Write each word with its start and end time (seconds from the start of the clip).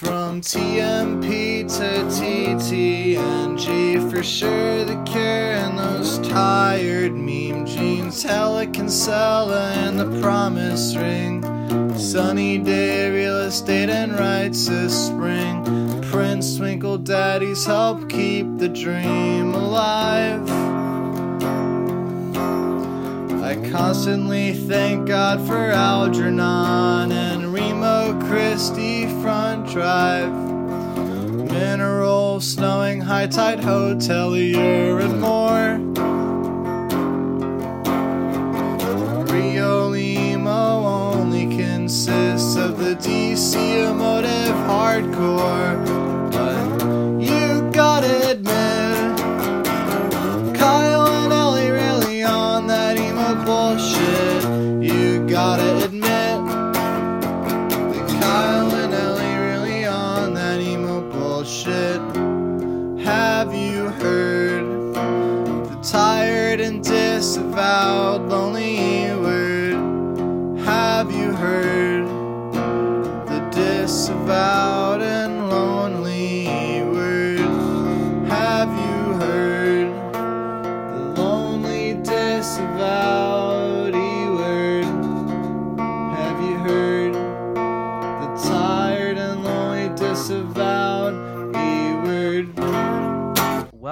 From 0.00 0.40
TMP 0.40 1.68
to 1.76 2.06
TTNG, 2.08 4.00
for 4.10 4.22
sure 4.22 4.84
the 4.86 4.96
cure 5.04 5.20
and 5.20 5.78
those 5.78 6.18
tired 6.26 7.12
meme 7.12 7.66
jeans. 7.66 8.24
Helican 8.24 8.88
Sella 8.88 9.72
and 9.72 10.00
the 10.00 10.08
promise 10.22 10.96
ring. 10.96 11.42
Sunny 11.98 12.56
day, 12.56 13.10
real 13.10 13.40
estate 13.40 13.90
and 13.90 14.18
rights 14.18 14.68
this 14.68 15.08
spring. 15.08 15.62
Prince 16.04 16.56
Twinkle 16.56 16.96
Daddies 16.96 17.66
help 17.66 18.08
keep 18.08 18.46
the 18.56 18.70
dream 18.70 19.52
alive. 19.52 20.48
I 23.42 23.56
constantly 23.70 24.54
thank 24.54 25.08
God 25.08 25.46
for 25.46 25.72
Algernon 25.72 27.12
and 27.12 27.52
Remo 27.52 28.18
Christie 28.28 29.08
front 29.20 29.49
drive. 29.70 30.32
Mineral, 31.52 32.40
snowing, 32.40 33.00
high 33.00 33.28
tide 33.28 33.60
hotelier, 33.60 35.00
and 35.00 35.20
more. 35.20 35.78
Rio 39.32 39.88
Limo 39.88 40.84
only 41.12 41.56
consists 41.56 42.56
of 42.56 42.78
the 42.78 42.96
DC 42.96 43.54
emotive 43.88 44.56
hardcore. 44.66 45.79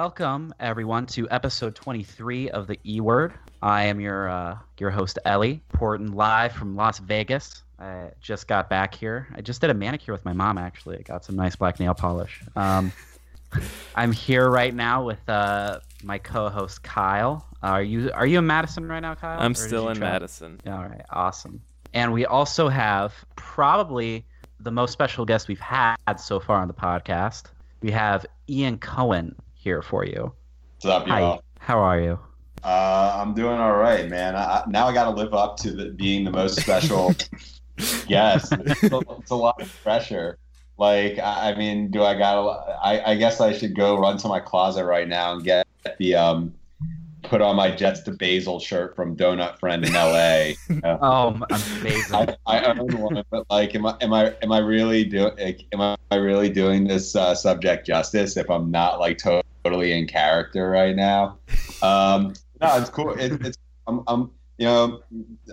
Welcome 0.01 0.53
everyone 0.61 1.07
to 1.07 1.29
episode 1.29 1.75
23 1.75 2.51
of 2.51 2.67
the 2.67 2.79
E 2.85 3.01
Word. 3.01 3.33
I 3.61 3.83
am 3.87 3.99
your 3.99 4.29
uh, 4.29 4.57
your 4.79 4.91
host 4.91 5.19
Ellie, 5.25 5.61
reporting 5.73 6.13
live 6.13 6.53
from 6.53 6.77
Las 6.77 6.99
Vegas. 6.99 7.63
I 7.77 8.11
just 8.21 8.47
got 8.47 8.69
back 8.69 8.95
here. 8.95 9.27
I 9.35 9.41
just 9.41 9.59
did 9.59 9.71
a 9.71 9.73
manicure 9.73 10.13
with 10.13 10.23
my 10.23 10.31
mom 10.31 10.57
actually. 10.57 10.99
I 10.99 11.01
got 11.01 11.25
some 11.25 11.35
nice 11.35 11.57
black 11.57 11.81
nail 11.81 11.93
polish. 11.93 12.41
Um, 12.55 12.93
I'm 13.95 14.13
here 14.13 14.49
right 14.49 14.73
now 14.73 15.03
with 15.03 15.19
uh, 15.27 15.81
my 16.01 16.17
co-host 16.17 16.81
Kyle. 16.81 17.45
Are 17.61 17.83
you 17.83 18.09
are 18.13 18.25
you 18.25 18.39
in 18.39 18.47
Madison 18.47 18.87
right 18.87 19.01
now, 19.01 19.15
Kyle? 19.15 19.37
I'm 19.37 19.53
still 19.53 19.89
in 19.89 19.97
travel? 19.97 20.13
Madison. 20.13 20.61
All 20.65 20.85
right, 20.85 21.03
awesome. 21.09 21.61
And 21.93 22.13
we 22.13 22.25
also 22.25 22.69
have 22.69 23.13
probably 23.35 24.25
the 24.61 24.71
most 24.71 24.93
special 24.93 25.25
guest 25.25 25.49
we've 25.49 25.59
had 25.59 25.97
so 26.15 26.39
far 26.39 26.61
on 26.61 26.69
the 26.69 26.73
podcast. 26.73 27.47
We 27.81 27.91
have 27.91 28.25
Ian 28.47 28.77
Cohen 28.77 29.35
here 29.69 29.81
for 29.83 30.03
you. 30.03 30.33
What's 30.77 30.85
up, 30.87 31.07
Hi. 31.07 31.19
y'all? 31.19 31.43
How 31.59 31.77
are 31.77 32.01
you? 32.01 32.19
Uh, 32.63 33.21
I'm 33.21 33.35
doing 33.35 33.59
all 33.59 33.75
right, 33.75 34.09
man. 34.09 34.35
I, 34.35 34.63
now 34.67 34.87
I 34.87 34.93
got 34.93 35.03
to 35.03 35.11
live 35.11 35.35
up 35.35 35.57
to 35.57 35.71
the, 35.71 35.85
being 35.91 36.23
the 36.23 36.31
most 36.31 36.59
special 36.59 37.13
guest. 38.07 38.51
It's 38.51 38.91
a, 38.91 38.99
it's 39.19 39.29
a 39.29 39.35
lot 39.35 39.61
of 39.61 39.71
pressure. 39.83 40.39
Like, 40.79 41.19
I, 41.19 41.51
I 41.51 41.55
mean, 41.55 41.91
do 41.91 42.01
I 42.01 42.17
got? 42.17 42.33
to 42.41 42.49
I, 42.83 43.11
I 43.11 43.15
guess 43.15 43.39
I 43.39 43.53
should 43.53 43.75
go 43.75 43.99
run 43.99 44.17
to 44.17 44.27
my 44.27 44.39
closet 44.39 44.85
right 44.85 45.07
now 45.07 45.33
and 45.33 45.43
get 45.43 45.67
the 45.99 46.15
um, 46.15 46.55
put 47.23 47.41
on 47.41 47.55
my 47.55 47.71
Jets 47.71 48.01
to 48.01 48.11
Brazil 48.11 48.59
shirt 48.59 48.95
from 48.95 49.15
Donut 49.15 49.59
Friend 49.59 49.85
in 49.85 49.95
L.A. 49.95 50.55
You 50.69 50.79
know? 50.81 50.99
Oh, 51.01 51.39
amazing. 51.49 52.15
I, 52.15 52.35
I 52.47 52.63
own 52.65 52.97
one, 52.97 53.23
but 53.29 53.45
like, 53.49 53.75
am 53.75 53.85
I 53.85 53.95
am 54.01 54.13
I 54.13 54.33
am 54.41 54.51
I 54.51 54.59
really 54.59 55.03
doing 55.05 55.33
like, 55.37 55.65
am 55.73 55.97
I 56.11 56.15
really 56.15 56.49
doing 56.49 56.85
this 56.87 57.15
uh, 57.15 57.35
subject 57.35 57.85
justice 57.87 58.37
if 58.37 58.49
I'm 58.49 58.71
not 58.71 58.99
like 58.99 59.17
totally 59.17 59.91
in 59.97 60.07
character 60.07 60.69
right 60.69 60.95
now? 60.95 61.37
Um, 61.81 62.33
no, 62.61 62.77
it's 62.77 62.89
cool. 62.89 63.11
It, 63.13 63.33
it's 63.45 63.57
I'm, 63.87 64.03
I'm 64.07 64.31
you 64.57 64.65
know 64.65 65.01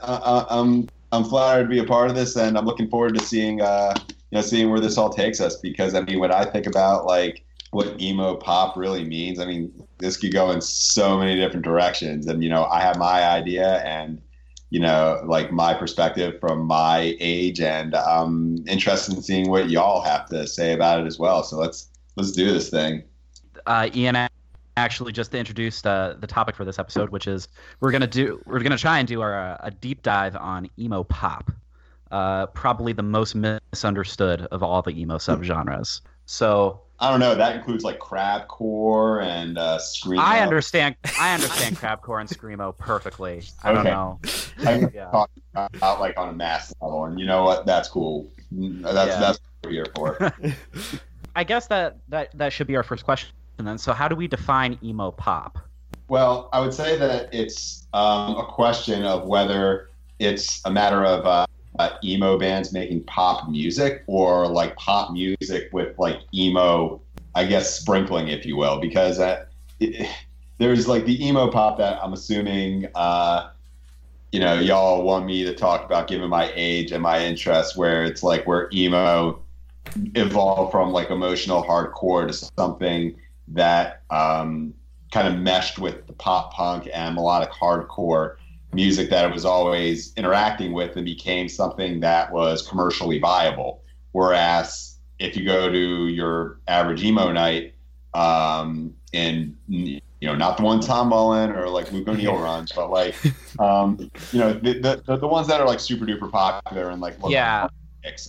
I, 0.03 0.15
I- 0.15 0.47
I'm 0.61 0.89
I'm 1.13 1.25
flattered 1.25 1.63
to 1.65 1.69
be 1.69 1.79
a 1.79 1.85
part 1.85 2.11
of 2.11 2.17
this, 2.17 2.37
and 2.37 2.59
I'm 2.59 2.67
looking 2.67 2.89
forward 2.89 3.15
to 3.17 3.25
seeing 3.25 3.61
uh 3.63 3.95
you 4.09 4.15
know 4.37 4.43
seeing 4.43 4.71
where 4.71 4.81
this 4.81 4.99
all 4.99 5.11
takes 5.11 5.41
us. 5.41 5.57
Because 5.57 5.95
I 5.95 6.01
mean, 6.03 6.19
when 6.19 6.33
I 6.33 6.45
think 6.45 6.67
about 6.67 7.07
like 7.07 7.45
what 7.77 8.01
emo 8.01 8.35
pop 8.37 8.75
really 8.75 9.05
means, 9.05 9.39
I 9.39 9.45
mean, 9.45 9.71
this 9.99 10.17
could 10.17 10.33
go 10.33 10.51
in 10.51 10.63
so 10.63 11.19
many 11.19 11.37
different 11.37 11.63
directions, 11.63 12.27
and 12.27 12.43
you 12.43 12.49
know, 12.49 12.65
I 12.65 12.81
have 12.81 12.97
my 12.97 13.23
idea 13.23 13.83
and 13.85 14.23
you 14.71 14.81
know, 14.81 15.23
like 15.27 15.53
my 15.53 15.75
perspective 15.75 16.41
from 16.41 16.65
my 16.65 17.17
age, 17.21 17.61
and 17.61 17.95
I'm 17.95 18.67
interested 18.67 19.15
in 19.15 19.23
seeing 19.23 19.51
what 19.51 19.69
y'all 19.69 20.01
have 20.01 20.27
to 20.31 20.47
say 20.47 20.73
about 20.73 21.01
it 21.01 21.07
as 21.07 21.19
well. 21.19 21.43
So 21.43 21.59
let's 21.59 21.91
let's 22.17 22.33
do 22.33 22.51
this 22.51 22.71
thing. 22.71 23.05
uh, 23.67 23.91
Ian 23.95 24.27
actually 24.79 25.13
just 25.13 25.35
introduced 25.35 25.87
uh, 25.87 26.15
the 26.19 26.27
topic 26.27 26.57
for 26.57 26.65
this 26.65 26.79
episode, 26.79 27.11
which 27.11 27.27
is 27.27 27.47
we're 27.81 27.93
gonna 27.93 28.07
do 28.07 28.41
we're 28.47 28.61
gonna 28.61 28.79
try 28.79 29.01
and 29.01 29.07
do 29.07 29.21
our 29.21 29.39
uh, 29.39 29.59
a 29.61 29.71
deep 29.71 30.03
dive 30.03 30.35
on 30.35 30.71
emo 30.79 31.05
pop, 31.05 31.53
uh, 32.11 32.47
probably 32.47 32.95
the 32.95 33.03
most 33.03 33.35
misunderstood 33.35 34.49
of 34.51 34.63
all 34.63 34.81
the 34.81 34.99
emo 34.99 35.19
subgenres. 35.19 36.01
So 36.25 36.81
I 36.99 37.11
don't 37.11 37.21
know. 37.21 37.35
That 37.35 37.57
includes 37.57 37.85
like 37.85 37.99
crabcore 37.99 39.23
and 39.23 39.59
uh, 39.59 39.79
screamo. 39.79 40.19
I 40.19 40.41
understand 40.41 40.97
I 41.21 41.35
understand 41.35 41.77
crabcore 41.77 42.21
and 42.21 42.29
screamo 42.29 42.77
perfectly. 42.77 43.43
I 43.63 43.73
don't 43.73 43.85
know. 43.85 44.19
I'm 44.59 44.91
Yeah. 44.95 45.11
talking 45.11 45.43
about 45.55 46.01
like 46.01 46.19
on 46.19 46.31
a 46.31 46.33
mass 46.33 46.73
level, 46.81 47.05
and 47.05 47.21
you 47.21 47.27
know 47.27 47.45
what? 47.45 47.67
That's 47.67 47.89
cool. 47.89 48.31
That's 48.51 49.09
Yeah. 49.09 49.21
that's 49.21 49.39
what 49.61 49.65
we're 49.65 49.71
here 49.73 49.87
for. 49.95 50.33
I 51.37 51.45
guess 51.45 51.67
that, 51.67 51.99
that 52.09 52.31
that 52.39 52.53
should 52.53 52.67
be 52.67 52.77
our 52.77 52.83
first 52.83 53.05
question 53.05 53.29
then. 53.59 53.77
So 53.77 53.93
how 53.93 54.09
do 54.09 54.17
we 54.17 54.27
define 54.27 54.79
emo 54.83 55.11
pop? 55.11 55.59
Well, 56.09 56.49
I 56.53 56.61
would 56.61 56.73
say 56.73 56.97
that 56.97 57.29
it's 57.35 57.87
um, 57.93 58.37
a 58.37 58.45
question 58.47 59.05
of 59.05 59.27
whether 59.27 59.91
it's 60.19 60.65
a 60.65 60.71
matter 60.71 61.05
of 61.05 61.27
uh, 61.27 61.47
uh, 61.79 61.91
emo 62.05 62.39
bands 62.39 62.73
making 62.73 63.03
pop 63.05 63.49
music 63.49 64.03
or 64.07 64.47
like 64.49 64.77
pop 64.77 65.13
music 65.13 65.69
with 65.73 65.99
like 65.99 66.21
emo, 66.35 67.01
I 67.35 67.45
guess, 67.45 67.79
sprinkling, 67.79 68.29
if 68.29 68.47
you 68.47 68.57
will, 68.57 68.81
because 68.81 69.19
uh, 69.19 69.45
it, 69.81 70.09
there's 70.59 70.89
like 70.89 71.05
the 71.05 71.25
emo 71.27 71.51
pop 71.51 71.79
that 71.79 72.03
I'm 72.03 72.13
assuming, 72.13 72.89
uh, 72.95 73.51
you 74.33 74.41
know, 74.41 74.59
y'all 74.59 75.03
want 75.03 75.27
me 75.27 75.45
to 75.45 75.55
talk 75.55 75.85
about 75.85 76.09
given 76.09 76.29
my 76.29 76.51
age 76.55 76.93
and 76.93 77.03
my 77.03 77.25
interest, 77.25 77.77
where 77.77 78.05
it's 78.05 78.23
like 78.23 78.47
where 78.47 78.69
emo 78.73 79.41
evolved 80.15 80.73
from 80.73 80.93
like 80.93 81.11
emotional 81.11 81.63
hardcore 81.63 82.27
to 82.27 82.33
something 82.33 83.17
that 83.49 84.03
um, 84.11 84.75
kind 85.13 85.29
of 85.29 85.41
meshed 85.41 85.79
with 85.79 86.07
the 86.07 86.13
pop 86.13 86.53
punk 86.53 86.89
and 86.93 87.15
melodic 87.15 87.51
hardcore 87.51 88.37
music 88.77 89.11
that 89.11 89.25
it 89.25 89.33
was 89.33 89.45
always 89.45 90.13
interacting 90.17 90.73
with 90.73 90.97
and 90.97 91.05
became 91.05 91.49
something 91.49 91.99
that 92.01 92.31
was 92.33 92.67
commercially 92.69 93.19
viable. 93.19 93.83
Whereas 94.13 94.97
if 95.19 95.37
you 95.37 95.45
go 95.45 95.69
to 95.71 96.07
your 96.07 96.61
average 96.69 97.03
emo 97.03 97.33
night, 97.33 97.75
um, 98.15 98.95
and 99.13 99.57
you 99.67 100.01
know, 100.23 100.35
not 100.35 100.57
the 100.57 100.63
one 100.63 100.81
Tom 100.81 101.09
Mullen 101.09 101.51
or 101.51 101.69
like 101.69 101.91
Luke 101.93 102.09
O'Neill 102.09 102.39
runs, 102.39 102.73
but 102.73 102.91
like, 102.91 103.15
um, 103.59 103.99
you 104.33 104.39
know, 104.39 104.53
the, 104.53 105.03
the 105.07 105.17
the 105.17 105.27
ones 105.27 105.49
that 105.49 105.61
are 105.61 105.67
like 105.67 105.81
super 105.81 106.07
duper 106.07 106.31
popular 106.31 106.91
and 106.91 107.01
like 107.01 107.17
Yeah. 107.29 107.69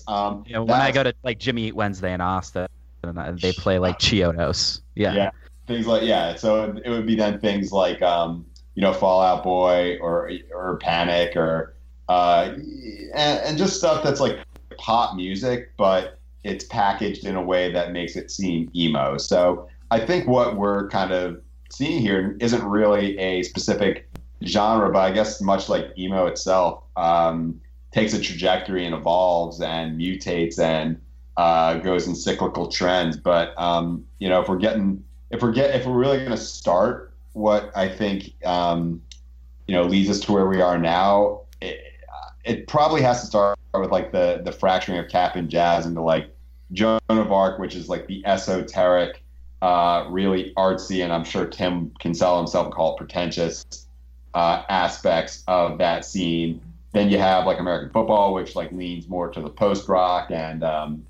um, 0.08 0.44
You 0.48 0.54
know, 0.54 0.64
when 0.64 0.82
I 0.82 0.92
go 0.92 1.04
to 1.04 1.14
like 1.24 1.40
Jimmy 1.40 1.68
Eat 1.68 1.76
Wednesday 1.76 2.14
in 2.14 2.22
Austin, 2.22 2.68
and 3.04 3.40
they 3.40 3.54
play 3.54 3.80
like 3.80 4.00
Chiodos. 4.00 4.82
Yeah. 4.96 5.14
Yeah. 5.14 5.32
things 5.68 5.86
like 5.86 6.04
yeah 6.04 6.36
so 6.36 6.74
it 6.84 6.90
would 6.90 7.06
be 7.06 7.16
then 7.16 7.40
things 7.40 7.72
like 7.72 8.02
um 8.02 8.46
you 8.78 8.84
know 8.84 8.94
fallout 8.94 9.44
boy 9.44 9.98
or 10.00 10.32
or 10.54 10.78
panic 10.78 11.36
or 11.36 11.74
uh 12.10 12.54
and, 13.16 13.40
and 13.44 13.58
just 13.58 13.76
stuff 13.76 14.04
that's 14.04 14.20
like 14.20 14.38
pop 14.78 15.16
music 15.16 15.72
but 15.78 16.20
it's 16.44 16.64
packaged 16.66 17.26
in 17.26 17.36
a 17.36 17.42
way 17.42 17.72
that 17.72 17.92
makes 17.92 18.16
it 18.16 18.30
seem 18.30 18.70
emo 18.76 19.18
so 19.18 19.68
i 19.90 20.00
think 20.00 20.28
what 20.28 20.56
we're 20.56 20.88
kind 20.90 21.12
of 21.12 21.42
seeing 21.72 22.00
here 22.00 22.38
isn't 22.40 22.64
really 22.64 23.18
a 23.18 23.42
specific 23.42 24.08
genre 24.46 24.92
but 24.92 25.00
i 25.00 25.12
guess 25.12 25.42
much 25.42 25.70
like 25.70 25.92
emo 25.98 26.28
itself 26.28 26.84
um 26.98 27.60
takes 27.92 28.14
a 28.14 28.22
trajectory 28.22 28.86
and 28.86 28.94
evolves 28.94 29.60
and 29.60 30.00
mutates 30.00 30.60
and 30.60 31.02
uh, 31.38 31.76
goes 31.76 32.08
in 32.08 32.16
cyclical 32.16 32.68
trends. 32.68 33.16
But 33.16 33.58
um, 33.58 34.06
you 34.20 34.28
know, 34.28 34.42
if 34.42 34.50
we're 34.50 34.58
getting 34.58 35.04
if 35.32 35.42
we're 35.42 35.52
get 35.52 35.74
if 35.74 35.86
we're 35.86 35.98
really 35.98 36.18
going 36.18 36.32
to 36.32 36.38
start 36.38 37.07
what 37.38 37.72
I 37.76 37.88
think 37.88 38.34
um, 38.46 39.02
you 39.68 39.76
know 39.76 39.84
leads 39.84 40.10
us 40.10 40.20
to 40.22 40.32
where 40.32 40.48
we 40.48 40.60
are 40.60 40.78
now, 40.78 41.42
it, 41.62 41.80
it 42.44 42.68
probably 42.68 43.02
has 43.04 43.22
to 43.22 43.28
start 43.28 43.60
with 43.74 43.92
like 43.92 44.12
the 44.12 44.42
the 44.44 44.52
fracturing 44.52 44.98
of 44.98 45.08
Cap'n 45.08 45.48
Jazz 45.48 45.86
into 45.86 46.02
like 46.02 46.34
Joan 46.72 47.00
of 47.10 47.32
Arc, 47.32 47.60
which 47.60 47.76
is 47.76 47.88
like 47.88 48.08
the 48.08 48.26
esoteric, 48.26 49.24
uh, 49.62 50.06
really 50.10 50.52
artsy, 50.58 51.04
and 51.04 51.14
I'm 51.14 51.24
sure 51.24 51.46
Tim 51.46 51.92
Kinsella 52.00 52.40
himself 52.40 52.66
and 52.66 52.74
call 52.74 52.96
it 52.96 52.98
pretentious 52.98 53.88
uh, 54.34 54.64
aspects 54.68 55.44
of 55.48 55.78
that 55.78 56.06
scene. 56.06 56.60
Then 56.94 57.10
you 57.10 57.20
have 57.20 57.46
like 57.46 57.60
American 57.60 57.92
football, 57.92 58.34
which 58.34 58.56
like 58.56 58.72
leans 58.72 59.08
more 59.08 59.30
to 59.30 59.42
the 59.42 59.50
post 59.50 59.88
rock 59.88 60.32
and 60.32 60.64
um, 60.64 61.06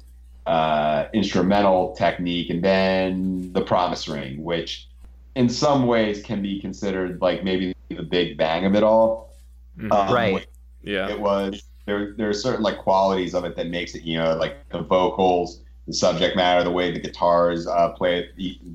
uh, 0.45 1.06
instrumental 1.13 1.95
technique, 1.95 2.50
and 2.50 2.62
then 2.62 3.53
the 3.53 3.62
Promise 3.62 4.09
Ring, 4.09 4.44
which 4.44 4.88
in 5.38 5.48
some 5.48 5.86
ways 5.86 6.24
can 6.24 6.42
be 6.42 6.60
considered 6.60 7.22
like 7.22 7.44
maybe 7.44 7.75
the 7.89 8.01
big 8.01 8.38
bang 8.38 8.66
of 8.66 8.74
it 8.74 8.84
all. 8.84 9.36
Mm-hmm. 9.78 9.92
Um, 9.92 10.13
right. 10.13 10.48
Yeah. 10.81 11.10
It 11.10 11.19
was 11.19 11.63
there. 11.86 12.16
There 12.18 12.28
are 12.28 12.34
certain 12.34 12.63
like 12.63 12.80
qualities 12.80 13.36
of 13.36 13.45
it 13.45 13.56
that 13.56 13.68
makes 13.68 13.94
it, 13.94 14.01
you 14.01 14.18
know, 14.18 14.36
like 14.36 14.68
the 14.69 14.81
vocals, 14.81 15.62
the 15.86 15.94
subject 15.94 16.36
matter, 16.36 16.63
the 16.63 16.72
way 16.72 16.92
the 16.92 17.00
guitars 17.00 17.68
uh, 17.68 17.89
play, 17.89 18.30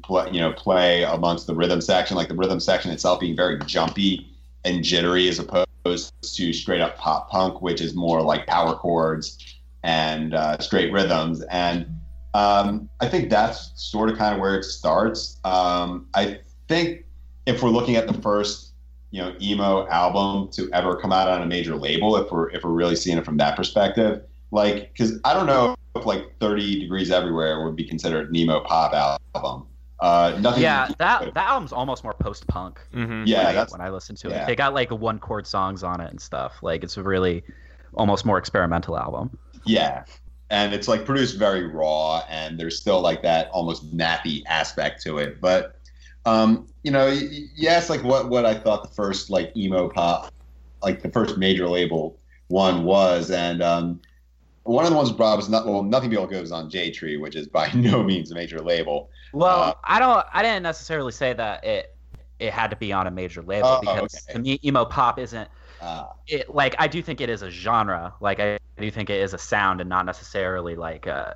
play, 0.05 0.31
you 0.31 0.41
know, 0.41 0.53
play 0.53 1.03
amongst 1.03 1.49
the 1.49 1.55
rhythm 1.55 1.81
section, 1.81 2.17
like 2.17 2.29
the 2.29 2.37
rhythm 2.37 2.61
section 2.61 2.93
itself 2.93 3.19
being 3.19 3.35
very 3.35 3.59
jumpy 3.67 4.33
and 4.65 4.85
jittery 4.85 5.29
as 5.29 5.41
opposed 5.41 6.13
to 6.23 6.53
straight 6.53 6.81
up 6.81 6.97
pop 6.97 7.29
punk, 7.29 7.61
which 7.61 7.81
is 7.81 7.93
more 7.95 8.23
like 8.23 8.47
power 8.47 8.77
chords 8.77 9.59
and 9.83 10.33
uh, 10.33 10.57
straight 10.59 10.93
rhythms. 10.93 11.43
And 11.51 11.87
um, 12.35 12.89
I 13.01 13.09
think 13.09 13.31
that's 13.31 13.73
sort 13.75 14.11
of 14.11 14.17
kind 14.17 14.33
of 14.33 14.41
where 14.41 14.57
it 14.57 14.65
starts. 14.65 15.41
Um, 15.43 16.07
I 16.15 16.39
think 16.73 17.05
if 17.47 17.63
we're 17.63 17.71
looking 17.71 17.97
at 17.97 18.07
the 18.07 18.15
first, 18.15 18.73
you 19.11 19.21
know, 19.21 19.35
emo 19.41 19.87
album 19.89 20.51
to 20.53 20.71
ever 20.73 20.97
come 20.97 21.13
out 21.13 21.29
on 21.29 21.43
a 21.43 21.47
major 21.47 21.77
label, 21.77 22.17
if 22.17 22.31
we're 22.31 22.51
if 22.51 22.65
we're 22.65 22.71
really 22.71 22.97
seeing 22.97 23.19
it 23.19 23.25
from 23.25 23.37
that 23.39 23.57
perspective, 23.57 24.23
like, 24.51 24.93
because 24.93 25.19
I 25.25 25.35
don't 25.35 25.47
know 25.47 25.77
if 25.97 26.07
like 26.07 26.39
30 26.41 26.81
Degrees 26.81 27.11
Everywhere 27.11 27.65
would 27.65 27.77
be 27.77 27.85
considered 27.85 28.31
an 28.31 28.37
emo 28.37 28.61
pop 28.61 28.95
album. 29.35 29.67
Uh, 30.01 30.37
nothing. 30.41 30.63
Yeah, 30.63 30.89
that 30.99 31.33
that 31.35 31.49
album's 31.49 31.73
almost 31.73 32.03
more 32.03 32.15
post 32.15 32.47
punk. 32.49 32.81
Mm-hmm. 32.93 33.25
Yeah, 33.27 33.39
when 33.39 33.47
I, 33.47 33.53
that's 33.53 33.73
when 33.73 33.81
I 33.81 33.91
listen 33.91 34.17
to 34.17 34.31
yeah. 34.31 34.43
it. 34.43 34.47
They 34.47 34.57
got 34.57 34.75
like 34.75 34.91
one 34.91 35.19
chord 35.19 35.47
songs 35.47 35.85
on 35.85 36.01
it 36.01 36.11
and 36.11 36.21
stuff. 36.21 36.55
Like 36.63 36.83
it's 36.83 36.97
a 36.97 37.03
really 37.03 37.45
almost 37.95 38.25
more 38.25 38.39
experimental 38.39 38.99
album. 38.99 39.39
Yeah. 39.65 40.05
And 40.51 40.75
it's 40.75 40.89
like 40.89 41.05
produced 41.07 41.39
very 41.39 41.67
raw, 41.67 42.25
and 42.29 42.59
there's 42.59 42.79
still 42.79 43.01
like 43.01 43.23
that 43.23 43.49
almost 43.51 43.97
nappy 43.97 44.43
aspect 44.47 45.03
to 45.05 45.19
it. 45.19 45.41
But, 45.41 45.79
um, 46.25 46.69
you 46.83 46.91
know, 46.91 47.07
y- 47.07 47.47
you 47.55 47.69
asked 47.69 47.91
like 47.91 48.03
what, 48.05 48.29
what 48.29 48.45
I 48.47 48.55
thought 48.55 48.83
the 48.83 48.95
first 48.95 49.31
like 49.31 49.57
emo 49.57 49.89
pop, 49.89 50.33
like 50.83 51.03
the 51.03 51.11
first 51.11 51.39
major 51.39 51.69
label 51.69 52.19
one 52.49 52.85
was. 52.85 53.31
And 53.31 53.63
um, 53.63 54.01
one 54.65 54.85
of 54.85 54.91
the 54.91 54.97
ones 54.97 55.11
brought 55.13 55.37
was 55.37 55.49
not, 55.49 55.67
well, 55.67 55.83
Nothing 55.83 56.11
Beyond 56.11 56.31
was 56.31 56.53
on 56.53 56.71
Jade 56.71 56.95
Tree, 56.95 57.17
which 57.17 57.37
is 57.37 57.49
by 57.49 57.71
no 57.75 58.03
means 58.03 58.31
a 58.31 58.35
major 58.35 58.59
label. 58.61 59.11
Well, 59.33 59.63
Uh, 59.63 59.75
I 59.85 59.99
don't. 59.99 60.27
I 60.33 60.43
didn't 60.43 60.63
necessarily 60.63 61.13
say 61.13 61.33
that 61.33 61.65
it 61.65 61.97
it 62.39 62.53
had 62.53 62.71
to 62.71 62.77
be 62.77 62.93
on 62.93 63.07
a 63.07 63.11
major 63.11 63.43
label 63.43 63.69
Oh, 63.69 63.81
because 63.81 64.15
okay. 64.27 64.33
to 64.35 64.39
me, 64.39 64.59
emo 64.65 64.85
pop 64.85 65.19
isn't. 65.19 65.49
Uh, 65.81 66.07
It 66.29 66.55
like 66.55 66.75
I 66.79 66.87
do 66.89 67.03
think 67.03 67.21
it 67.21 67.31
is 67.31 67.43
a 67.43 67.51
genre. 67.51 68.15
Like 68.21 68.41
I 68.41 68.59
do 68.79 68.91
think 68.91 69.11
it 69.11 69.21
is 69.21 69.35
a 69.35 69.39
sound 69.39 69.81
and 69.81 69.89
not 69.89 70.07
necessarily 70.07 70.77
like 70.77 71.07
uh, 71.07 71.35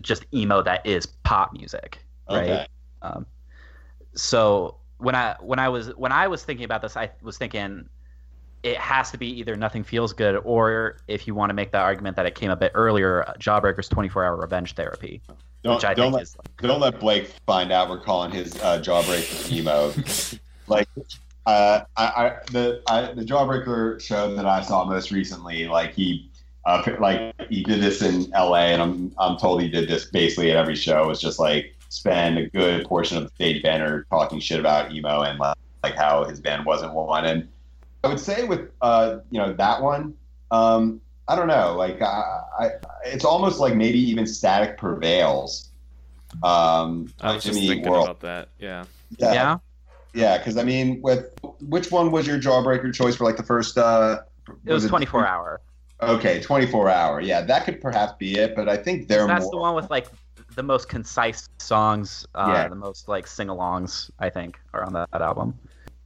just 0.00 0.24
emo 0.34 0.62
that 0.62 0.86
is 0.86 1.06
pop 1.24 1.52
music, 1.52 1.98
right? 2.28 2.42
okay. 2.44 2.66
Um, 3.02 3.26
so 4.16 4.76
when 4.98 5.14
I 5.14 5.36
when 5.40 5.58
I 5.58 5.68
was 5.68 5.88
when 5.96 6.12
I 6.12 6.26
was 6.28 6.42
thinking 6.42 6.64
about 6.64 6.82
this, 6.82 6.96
I 6.96 7.10
was 7.22 7.38
thinking 7.38 7.88
it 8.62 8.78
has 8.78 9.10
to 9.12 9.18
be 9.18 9.28
either 9.38 9.54
Nothing 9.54 9.84
Feels 9.84 10.12
Good 10.12 10.40
or 10.44 10.98
if 11.06 11.26
you 11.26 11.34
want 11.34 11.50
to 11.50 11.54
make 11.54 11.70
that 11.72 11.82
argument 11.82 12.16
that 12.16 12.26
it 12.26 12.34
came 12.34 12.50
a 12.50 12.56
bit 12.56 12.72
earlier, 12.74 13.24
Jawbreaker's 13.38 13.88
24 13.88 14.24
Hour 14.24 14.36
Revenge 14.36 14.74
Therapy, 14.74 15.22
Don't, 15.62 15.74
which 15.76 15.84
I 15.84 15.94
don't 15.94 16.06
think 16.06 16.14
let, 16.14 16.22
is 16.22 16.36
don't 16.58 16.80
let 16.80 16.98
Blake 16.98 17.28
find 17.46 17.70
out 17.70 17.88
we're 17.88 18.00
calling 18.00 18.32
his 18.32 18.56
uh, 18.62 18.80
jawbreaker 18.80 19.52
emo. 19.52 19.92
like, 20.66 20.88
uh, 21.44 21.82
I, 21.96 22.04
I 22.04 22.38
the 22.50 22.82
I, 22.88 23.12
the 23.12 23.24
jawbreaker 23.24 24.00
show 24.00 24.34
that 24.34 24.46
I 24.46 24.62
saw 24.62 24.84
most 24.84 25.12
recently, 25.12 25.68
like 25.68 25.94
he, 25.94 26.30
uh, 26.64 26.82
like 26.98 27.34
he 27.48 27.62
did 27.62 27.80
this 27.80 28.02
in 28.02 28.34
L.A. 28.34 28.72
and 28.72 28.82
I'm 28.82 29.14
I'm 29.18 29.36
told 29.36 29.62
he 29.62 29.68
did 29.68 29.88
this 29.88 30.06
basically 30.06 30.50
at 30.50 30.56
every 30.56 30.74
show. 30.74 31.10
It's 31.10 31.20
just 31.20 31.38
like 31.38 31.75
spend 31.88 32.38
a 32.38 32.48
good 32.48 32.86
portion 32.86 33.16
of 33.18 33.24
the 33.24 33.30
stage 33.30 33.62
banner 33.62 34.06
talking 34.10 34.40
shit 34.40 34.60
about 34.60 34.92
emo 34.92 35.22
and 35.22 35.38
like, 35.38 35.56
like 35.82 35.94
how 35.94 36.24
his 36.24 36.40
band 36.40 36.64
wasn't 36.64 36.92
one. 36.92 37.24
And 37.24 37.48
I 38.04 38.08
would 38.08 38.20
say 38.20 38.44
with 38.44 38.70
uh, 38.82 39.18
you 39.30 39.38
know 39.40 39.52
that 39.54 39.82
one, 39.82 40.14
um, 40.50 41.00
I 41.28 41.36
don't 41.36 41.48
know. 41.48 41.74
Like 41.76 42.00
I, 42.02 42.40
I, 42.58 42.70
it's 43.04 43.24
almost 43.24 43.58
like 43.58 43.74
maybe 43.74 43.98
even 43.98 44.26
Static 44.26 44.78
prevails. 44.78 45.70
Um, 46.42 47.12
I 47.20 47.34
was 47.34 47.44
just 47.44 47.54
Jimmy 47.54 47.68
thinking 47.68 47.90
World. 47.90 48.04
about 48.04 48.20
that. 48.20 48.48
Yeah. 48.58 48.84
Yeah, 49.18 49.32
yeah. 49.32 49.58
yeah. 50.14 50.38
Because 50.38 50.56
I 50.56 50.64
mean, 50.64 51.00
with 51.02 51.30
which 51.60 51.90
one 51.90 52.10
was 52.10 52.26
your 52.26 52.38
jawbreaker 52.38 52.92
choice 52.92 53.16
for 53.16 53.24
like 53.24 53.36
the 53.36 53.42
first? 53.42 53.78
Uh, 53.78 54.20
It 54.64 54.72
was 54.72 54.86
24 54.86 55.26
hour. 55.26 55.60
Okay, 56.02 56.42
24 56.42 56.90
hour. 56.90 57.20
Yeah, 57.20 57.40
that 57.42 57.64
could 57.64 57.80
perhaps 57.80 58.12
be 58.18 58.36
it. 58.36 58.54
But 58.54 58.68
I 58.68 58.76
think 58.76 59.08
they're 59.08 59.26
That's 59.26 59.44
more. 59.44 59.50
the 59.50 59.56
one 59.56 59.74
with 59.74 59.90
like 59.90 60.08
the 60.56 60.62
most 60.62 60.88
concise 60.88 61.48
songs, 61.58 62.26
uh, 62.34 62.50
Yeah. 62.52 62.68
the 62.68 62.74
most 62.74 63.08
like 63.08 63.26
sing-alongs. 63.26 64.10
I 64.18 64.30
think 64.30 64.58
are 64.74 64.82
on 64.82 64.92
that, 64.94 65.08
that 65.12 65.22
album. 65.22 65.58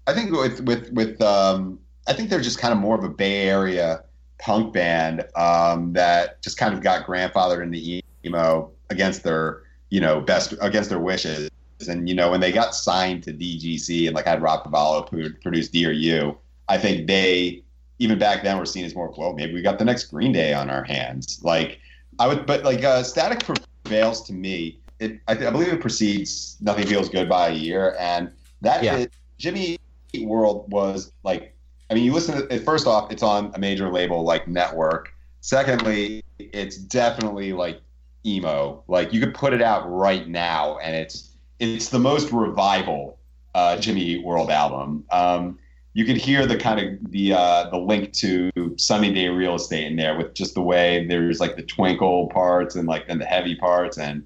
I 0.06 0.12
think 0.12 0.32
with 0.32 0.60
with 0.62 0.92
with 0.92 1.20
um, 1.22 1.78
I 2.06 2.12
think 2.12 2.28
they're 2.28 2.40
just 2.40 2.58
kind 2.58 2.72
of 2.72 2.78
more 2.78 2.98
of 2.98 3.04
a 3.04 3.08
Bay 3.08 3.48
Area 3.48 4.04
punk 4.38 4.72
band 4.72 5.24
um, 5.36 5.92
that 5.92 6.42
just 6.42 6.56
kind 6.58 6.74
of 6.74 6.82
got 6.82 7.06
grandfathered 7.06 7.62
into 7.62 8.02
emo 8.24 8.70
against 8.90 9.22
their 9.22 9.62
you 9.90 10.00
know 10.00 10.20
best 10.20 10.54
against 10.60 10.90
their 10.90 10.98
wishes. 11.00 11.50
And 11.88 12.08
you 12.08 12.14
know 12.14 12.30
when 12.30 12.40
they 12.40 12.52
got 12.52 12.74
signed 12.74 13.22
to 13.24 13.32
DGC 13.32 14.06
and 14.06 14.14
like 14.14 14.26
had 14.26 14.42
Rob 14.42 14.64
Cavallo 14.64 15.02
pro- 15.02 15.32
produce 15.42 15.68
Dear 15.68 15.92
You, 15.92 16.36
I 16.68 16.76
think 16.76 17.06
they 17.06 17.62
even 17.98 18.18
back 18.18 18.42
then 18.42 18.58
were 18.58 18.66
seen 18.66 18.84
as 18.84 18.94
more 18.94 19.12
well 19.16 19.34
maybe 19.34 19.54
we 19.54 19.62
got 19.62 19.78
the 19.78 19.84
next 19.84 20.04
Green 20.04 20.32
Day 20.32 20.52
on 20.52 20.68
our 20.70 20.84
hands. 20.84 21.40
Like 21.42 21.78
I 22.18 22.26
would, 22.26 22.44
but 22.44 22.64
like 22.64 22.84
uh, 22.84 23.02
Static 23.02 23.42
prevails 23.84 24.22
to 24.26 24.32
me. 24.32 24.78
It 24.98 25.20
I, 25.28 25.32
I 25.32 25.50
believe 25.50 25.68
it 25.72 25.80
precedes 25.80 26.56
Nothing 26.60 26.86
Feels 26.86 27.08
Good 27.08 27.28
by 27.28 27.48
a 27.48 27.54
year, 27.54 27.96
and 27.98 28.30
that 28.60 28.82
Yeah. 28.82 28.96
is- 28.96 29.08
Jimmy 29.38 29.78
Eat 30.12 30.26
World 30.26 30.70
was 30.70 31.12
like, 31.24 31.54
I 31.90 31.94
mean, 31.94 32.04
you 32.04 32.12
listen 32.12 32.36
to 32.36 32.54
it. 32.54 32.64
First 32.64 32.86
off, 32.86 33.10
it's 33.10 33.22
on 33.22 33.50
a 33.54 33.58
major 33.58 33.90
label 33.90 34.22
like 34.22 34.46
Network. 34.46 35.14
Secondly, 35.40 36.22
it's 36.38 36.76
definitely 36.76 37.52
like 37.54 37.80
emo. 38.26 38.84
Like 38.86 39.12
you 39.14 39.20
could 39.20 39.34
put 39.34 39.54
it 39.54 39.62
out 39.62 39.90
right 39.90 40.28
now, 40.28 40.78
and 40.78 40.94
it's 40.94 41.30
it's 41.58 41.88
the 41.88 41.98
most 41.98 42.32
revival 42.32 43.18
uh, 43.54 43.78
Jimmy 43.78 44.02
Eat 44.02 44.24
World 44.24 44.50
album. 44.50 45.04
Um, 45.10 45.58
you 45.92 46.04
could 46.04 46.16
hear 46.16 46.46
the 46.46 46.56
kind 46.56 46.80
of 46.80 47.10
the 47.10 47.32
uh, 47.32 47.68
the 47.70 47.78
link 47.78 48.12
to 48.14 48.50
Sunny 48.76 49.12
Day 49.12 49.28
Real 49.28 49.56
Estate 49.56 49.86
in 49.86 49.96
there 49.96 50.16
with 50.16 50.34
just 50.34 50.54
the 50.54 50.62
way 50.62 51.06
there's 51.06 51.40
like 51.40 51.56
the 51.56 51.62
twinkle 51.62 52.28
parts 52.28 52.76
and 52.76 52.86
like 52.86 53.08
then 53.08 53.18
the 53.18 53.24
heavy 53.24 53.56
parts 53.56 53.98
and 53.98 54.22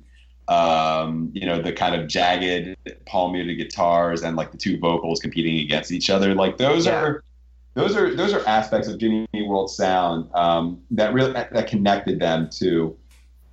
um, 0.48 1.30
you 1.32 1.46
know 1.46 1.62
the 1.62 1.72
kind 1.72 1.94
of 1.94 2.06
jagged 2.06 2.76
palm 3.06 3.32
muted 3.32 3.56
guitars 3.56 4.22
and 4.22 4.36
like 4.36 4.52
the 4.52 4.58
two 4.58 4.78
vocals 4.78 5.20
competing 5.20 5.58
against 5.60 5.90
each 5.90 6.10
other. 6.10 6.34
Like 6.34 6.58
those 6.58 6.86
Yeah. 6.86 7.00
are 7.00 7.24
those 7.72 7.96
are 7.96 8.14
those 8.14 8.34
are 8.34 8.46
aspects 8.46 8.86
of 8.86 8.98
Jimmy 8.98 9.26
World 9.46 9.70
sound 9.70 10.28
um, 10.34 10.82
that 10.90 11.14
really 11.14 11.32
that 11.32 11.66
connected 11.66 12.20
them 12.20 12.50
to 12.58 12.96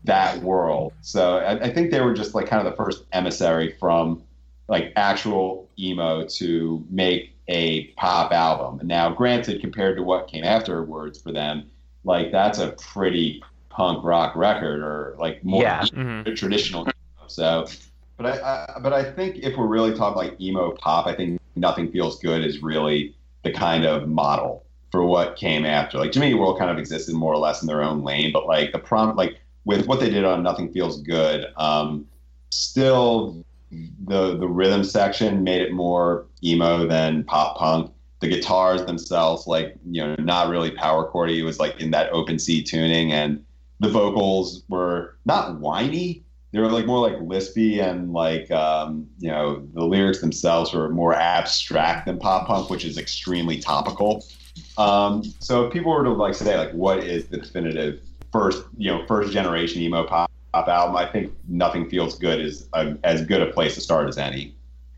that 0.03 0.37
world. 0.39 0.93
So 1.01 1.37
I, 1.37 1.63
I 1.63 1.73
think 1.73 1.91
they 1.91 2.01
were 2.01 2.13
just 2.13 2.35
like 2.35 2.47
kind 2.47 2.65
of 2.65 2.71
the 2.71 2.75
first 2.75 3.05
emissary 3.13 3.75
from 3.79 4.21
like 4.67 4.91
actual 4.95 5.69
emo 5.79 6.25
to 6.25 6.85
make 6.89 7.35
a 7.51 7.87
pop 7.97 8.31
album. 8.31 8.79
Now, 8.87 9.09
granted, 9.13 9.59
compared 9.61 9.97
to 9.97 10.03
what 10.03 10.27
came 10.27 10.43
afterwards 10.43 11.21
for 11.21 11.31
them, 11.31 11.69
like 12.03 12.31
that's 12.31 12.57
a 12.59 12.69
pretty 12.71 13.43
punk 13.69 14.03
rock 14.03 14.35
record 14.35 14.81
or 14.81 15.15
like 15.19 15.43
more 15.43 15.61
Yeah. 15.61 15.81
Mm-hmm. 15.81 16.33
traditional. 16.33 16.87
So, 17.27 17.67
but 18.17 18.25
I, 18.25 18.65
I 18.75 18.79
but 18.79 18.93
I 18.93 19.03
think 19.11 19.37
if 19.37 19.55
we're 19.57 19.67
really 19.67 19.93
talking 19.95 20.17
like 20.17 20.39
emo 20.41 20.71
pop, 20.71 21.05
I 21.07 21.13
think 21.13 21.39
Nothing 21.55 21.91
Feels 21.91 22.19
Good 22.19 22.43
is 22.45 22.63
really 22.63 23.15
the 23.43 23.51
kind 23.51 23.85
of 23.85 24.07
model 24.07 24.63
for 24.91 25.05
what 25.05 25.35
came 25.35 25.65
after. 25.65 25.97
Like 25.97 26.11
Jimmy 26.11 26.33
World 26.33 26.57
kind 26.57 26.71
of 26.71 26.77
existed 26.77 27.13
more 27.15 27.33
or 27.33 27.37
less 27.37 27.61
in 27.61 27.67
their 27.67 27.81
own 27.83 28.03
lane, 28.03 28.31
but 28.31 28.45
like 28.47 28.71
the 28.71 28.79
prom 28.79 29.15
like 29.15 29.39
with 29.65 29.87
what 29.87 29.99
they 29.99 30.09
did 30.09 30.23
on 30.25 30.41
Nothing 30.43 30.71
Feels 30.71 31.01
Good, 31.01 31.47
um, 31.57 32.07
still 32.49 33.43
the 33.71 34.37
the 34.37 34.47
rhythm 34.47 34.83
section 34.83 35.43
made 35.43 35.61
it 35.61 35.71
more 35.71 36.27
emo 36.43 36.87
than 36.87 37.23
pop 37.23 37.57
punk. 37.57 37.91
The 38.19 38.27
guitars 38.27 38.85
themselves, 38.85 39.47
like 39.47 39.75
you 39.89 40.05
know, 40.05 40.15
not 40.19 40.49
really 40.49 40.71
power 40.71 41.09
chordy. 41.11 41.39
It 41.39 41.43
was 41.43 41.59
like 41.59 41.79
in 41.79 41.91
that 41.91 42.11
open 42.11 42.37
C 42.37 42.61
tuning, 42.61 43.11
and 43.11 43.43
the 43.79 43.89
vocals 43.89 44.63
were 44.69 45.17
not 45.25 45.59
whiny. 45.59 46.23
They 46.51 46.59
were 46.59 46.69
like 46.69 46.85
more 46.85 46.99
like 46.99 47.17
lispy 47.19 47.79
and 47.79 48.13
like 48.13 48.51
um, 48.51 49.07
you 49.19 49.31
know 49.31 49.65
the 49.73 49.83
lyrics 49.83 50.19
themselves 50.19 50.73
were 50.73 50.89
more 50.89 51.15
abstract 51.15 52.05
than 52.05 52.19
pop 52.19 52.47
punk, 52.47 52.69
which 52.69 52.85
is 52.85 52.97
extremely 52.97 53.59
topical. 53.59 54.23
Um, 54.77 55.23
so 55.39 55.65
if 55.65 55.73
people 55.73 55.91
were 55.91 56.03
to 56.03 56.11
like 56.11 56.35
say 56.35 56.57
like 56.57 56.71
what 56.71 56.99
is 56.99 57.25
the 57.27 57.37
definitive 57.37 58.01
first 58.31 58.63
you 58.77 58.91
know 58.91 59.05
first 59.07 59.33
generation 59.33 59.81
emo 59.81 60.03
pop, 60.03 60.09
pop 60.09 60.30
album, 60.53 60.95
I 60.95 61.05
think 61.05 61.33
Nothing 61.47 61.89
Feels 61.89 62.17
Good 62.17 62.39
is 62.41 62.67
a, 62.73 62.95
as 63.03 63.25
good 63.25 63.41
a 63.41 63.47
place 63.51 63.75
to 63.75 63.81
start 63.81 64.07
as 64.09 64.17
any. 64.17 64.55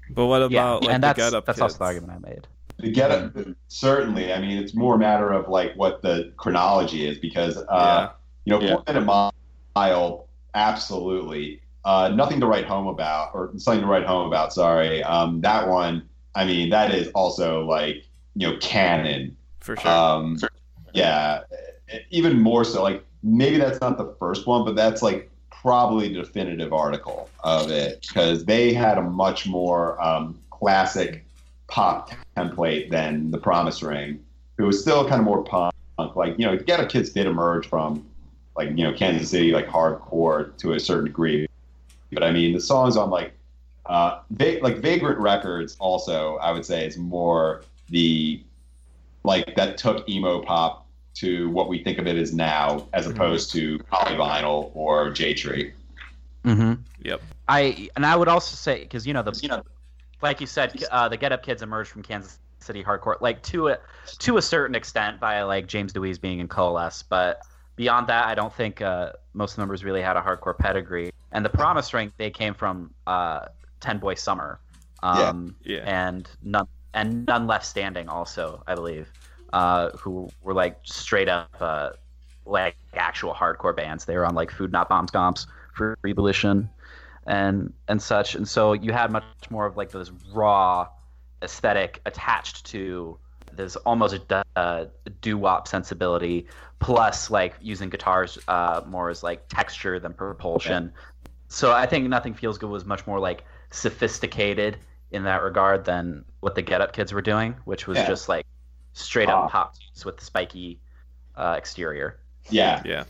But 0.09 0.25
what 0.25 0.41
about 0.41 0.51
yeah, 0.51 0.71
like 0.73 0.89
and 0.89 1.03
the 1.03 1.07
that's 1.07 1.17
Get 1.17 1.33
Up 1.33 1.45
that's 1.45 1.57
Kids? 1.59 1.61
also 1.73 1.77
the 1.79 1.85
argument 1.85 2.11
I 2.25 2.29
made. 2.29 2.47
The 2.79 2.91
get 2.91 3.11
up 3.11 3.33
certainly. 3.67 4.33
I 4.33 4.39
mean, 4.41 4.57
it's 4.57 4.73
more 4.73 4.95
a 4.95 4.97
matter 4.99 5.31
of 5.31 5.47
like 5.47 5.73
what 5.75 6.01
the 6.01 6.33
chronology 6.37 7.07
is 7.07 7.17
because 7.19 7.57
uh, 7.69 8.11
you 8.45 8.51
know, 8.51 8.59
Yeah. 8.61 8.73
four 8.75 8.83
minute 8.87 9.29
mile, 9.75 10.27
absolutely. 10.55 11.61
Uh, 11.85 12.09
nothing 12.13 12.39
to 12.39 12.45
write 12.47 12.65
home 12.65 12.87
about, 12.87 13.31
or 13.33 13.51
something 13.57 13.81
to 13.81 13.87
write 13.87 14.05
home 14.05 14.25
about. 14.27 14.53
Sorry, 14.53 15.03
um, 15.03 15.41
that 15.41 15.67
one. 15.67 16.07
I 16.35 16.45
mean, 16.45 16.69
that 16.71 16.93
is 16.93 17.09
also 17.09 17.65
like 17.65 18.03
you 18.35 18.49
know 18.49 18.57
canon. 18.59 19.35
for 19.59 19.75
sure. 19.77 19.91
Um, 19.91 20.37
Sure. 20.39 20.49
yeah, 20.93 21.41
even 22.09 22.39
more 22.39 22.63
so. 22.63 22.81
Like 22.83 23.03
maybe 23.21 23.57
that's 23.57 23.79
not 23.81 23.97
the 23.97 24.15
first 24.19 24.47
one, 24.47 24.65
but 24.65 24.75
that's 24.75 25.01
like 25.01 25.29
probably 25.63 26.09
the 26.09 26.15
definitive 26.15 26.73
article 26.73 27.29
of 27.43 27.71
it 27.71 28.05
because 28.05 28.43
they 28.43 28.73
had 28.73 28.97
a 28.97 29.01
much 29.01 29.47
more 29.47 29.99
um, 30.03 30.37
classic 30.49 31.25
pop 31.67 32.11
template 32.35 32.89
than 32.89 33.31
the 33.31 33.37
Promise 33.37 33.81
Ring, 33.81 34.23
who 34.57 34.65
was 34.65 34.81
still 34.81 35.07
kind 35.07 35.19
of 35.19 35.25
more 35.25 35.41
punk. 35.41 35.73
Like 36.15 36.37
you 36.37 36.45
know, 36.45 36.57
Get 36.57 36.81
Up 36.81 36.89
Kids 36.89 37.11
did 37.11 37.27
emerge 37.27 37.65
from 37.65 38.05
like 38.57 38.69
you 38.77 38.83
know 38.83 38.93
Kansas 38.93 39.29
City 39.29 39.53
like 39.53 39.65
hardcore 39.67 40.55
to 40.57 40.73
a 40.73 40.79
certain 40.79 41.05
degree, 41.05 41.47
but 42.11 42.23
I 42.23 42.31
mean 42.31 42.53
the 42.53 42.59
songs 42.59 42.97
on 42.97 43.09
like 43.09 43.31
uh, 43.85 44.19
Va- 44.31 44.59
like 44.61 44.79
Vagrant 44.79 45.17
Records 45.19 45.77
also 45.79 46.35
I 46.37 46.51
would 46.51 46.65
say 46.65 46.85
is 46.85 46.97
more 46.97 47.63
the 47.89 48.41
like 49.23 49.55
that 49.55 49.77
took 49.77 50.07
emo 50.09 50.41
pop 50.41 50.82
to 51.15 51.49
what 51.49 51.69
we 51.69 51.83
think 51.83 51.97
of 51.99 52.07
it 52.07 52.17
as 52.17 52.33
now, 52.33 52.87
as 52.93 53.07
opposed 53.07 53.51
to 53.51 53.79
polyvinyl 53.91 54.71
or 54.73 55.11
Jade 55.11 55.37
Tree. 55.37 55.73
Mm-hmm. 56.43 56.73
Yep. 57.03 57.21
I 57.47 57.89
and 57.95 58.05
I 58.05 58.15
would 58.15 58.27
also 58.27 58.55
say 58.55 58.81
because 58.81 59.05
you 59.07 59.13
know 59.13 59.23
the 59.23 59.37
you 59.41 59.47
know, 59.49 59.63
like 60.21 60.41
you 60.41 60.47
said, 60.47 60.83
uh, 60.91 61.07
the 61.09 61.17
Get 61.17 61.31
Up 61.31 61.43
Kids 61.43 61.61
emerged 61.61 61.89
from 61.91 62.03
Kansas 62.03 62.39
City 62.59 62.83
hardcore, 62.83 63.19
like 63.21 63.41
to 63.43 63.69
a 63.69 63.77
to 64.19 64.37
a 64.37 64.41
certain 64.41 64.75
extent 64.75 65.19
by 65.19 65.41
like 65.43 65.67
James 65.67 65.93
Dewey's 65.93 66.17
being 66.17 66.39
in 66.39 66.47
Coalesce, 66.47 67.03
but 67.03 67.41
beyond 67.75 68.07
that, 68.07 68.27
I 68.27 68.35
don't 68.35 68.53
think 68.53 68.81
uh, 68.81 69.13
most 69.33 69.57
members 69.57 69.83
really 69.83 70.01
had 70.01 70.15
a 70.15 70.21
hardcore 70.21 70.57
pedigree. 70.57 71.11
And 71.31 71.43
the 71.43 71.49
Promise 71.49 71.93
Ring, 71.93 72.11
they 72.17 72.29
came 72.29 72.53
from 72.53 72.93
uh, 73.07 73.47
Ten 73.79 73.97
Boy 73.97 74.13
Summer, 74.13 74.59
um, 75.01 75.55
Yeah. 75.63 75.79
and 75.85 76.29
none 76.43 76.67
and 76.93 77.25
none 77.25 77.47
left 77.47 77.65
standing 77.65 78.07
also, 78.07 78.63
I 78.67 78.75
believe, 78.75 79.11
uh, 79.53 79.91
who 79.91 80.29
were 80.41 80.53
like 80.53 80.77
straight 80.83 81.29
up 81.29 81.49
uh, 81.61 81.91
like 82.45 82.75
actual 82.95 83.33
hardcore 83.33 83.75
bands. 83.75 84.03
They 84.05 84.17
were 84.17 84.25
on 84.25 84.35
like 84.35 84.51
Food 84.51 84.71
Not 84.71 84.89
Bombs 84.89 85.11
Comps 85.11 85.47
for 85.73 85.95
Revolution 86.03 86.69
and 87.27 87.71
and 87.87 88.01
such. 88.01 88.35
And 88.35 88.47
so 88.47 88.73
you 88.73 88.91
had 88.91 89.11
much 89.11 89.23
more 89.49 89.65
of 89.65 89.77
like 89.77 89.91
this 89.91 90.11
raw 90.33 90.87
aesthetic 91.41 92.01
attached 92.05 92.65
to 92.65 93.17
this 93.53 93.75
almost 93.77 94.15
a, 94.31 94.43
uh, 94.55 94.85
doo-wop 95.21 95.67
sensibility, 95.67 96.47
plus 96.79 97.29
like 97.29 97.53
using 97.61 97.89
guitars 97.89 98.39
uh, 98.47 98.81
more 98.87 99.09
as 99.09 99.21
like 99.21 99.47
texture 99.47 99.99
than 99.99 100.13
propulsion. 100.13 100.91
So 101.49 101.71
I 101.71 101.85
think 101.85 102.09
Nothing 102.09 102.33
Feels 102.33 102.57
Good 102.57 102.69
was 102.71 102.85
much 102.85 103.05
more 103.05 103.19
like 103.19 103.43
sophisticated 103.69 104.77
in 105.11 105.23
that 105.23 105.43
regard 105.43 105.85
than 105.85 106.25
what 106.39 106.55
the 106.55 106.63
Get 106.63 106.81
Up 106.81 106.93
Kids 106.93 107.13
were 107.13 107.21
doing, 107.21 107.55
which 107.65 107.85
was 107.85 107.99
Yeah. 107.99 108.07
just 108.07 108.27
like 108.27 108.43
straight 108.93 109.29
up 109.29 109.43
Pop. 109.43 109.51
pop 109.51 109.73
tunes 109.77 110.05
with 110.05 110.17
the 110.17 110.25
spiky 110.25 110.79
uh, 111.35 111.55
exterior. 111.57 112.19
Yeah, 112.49 112.81
Yeah. 112.85 113.03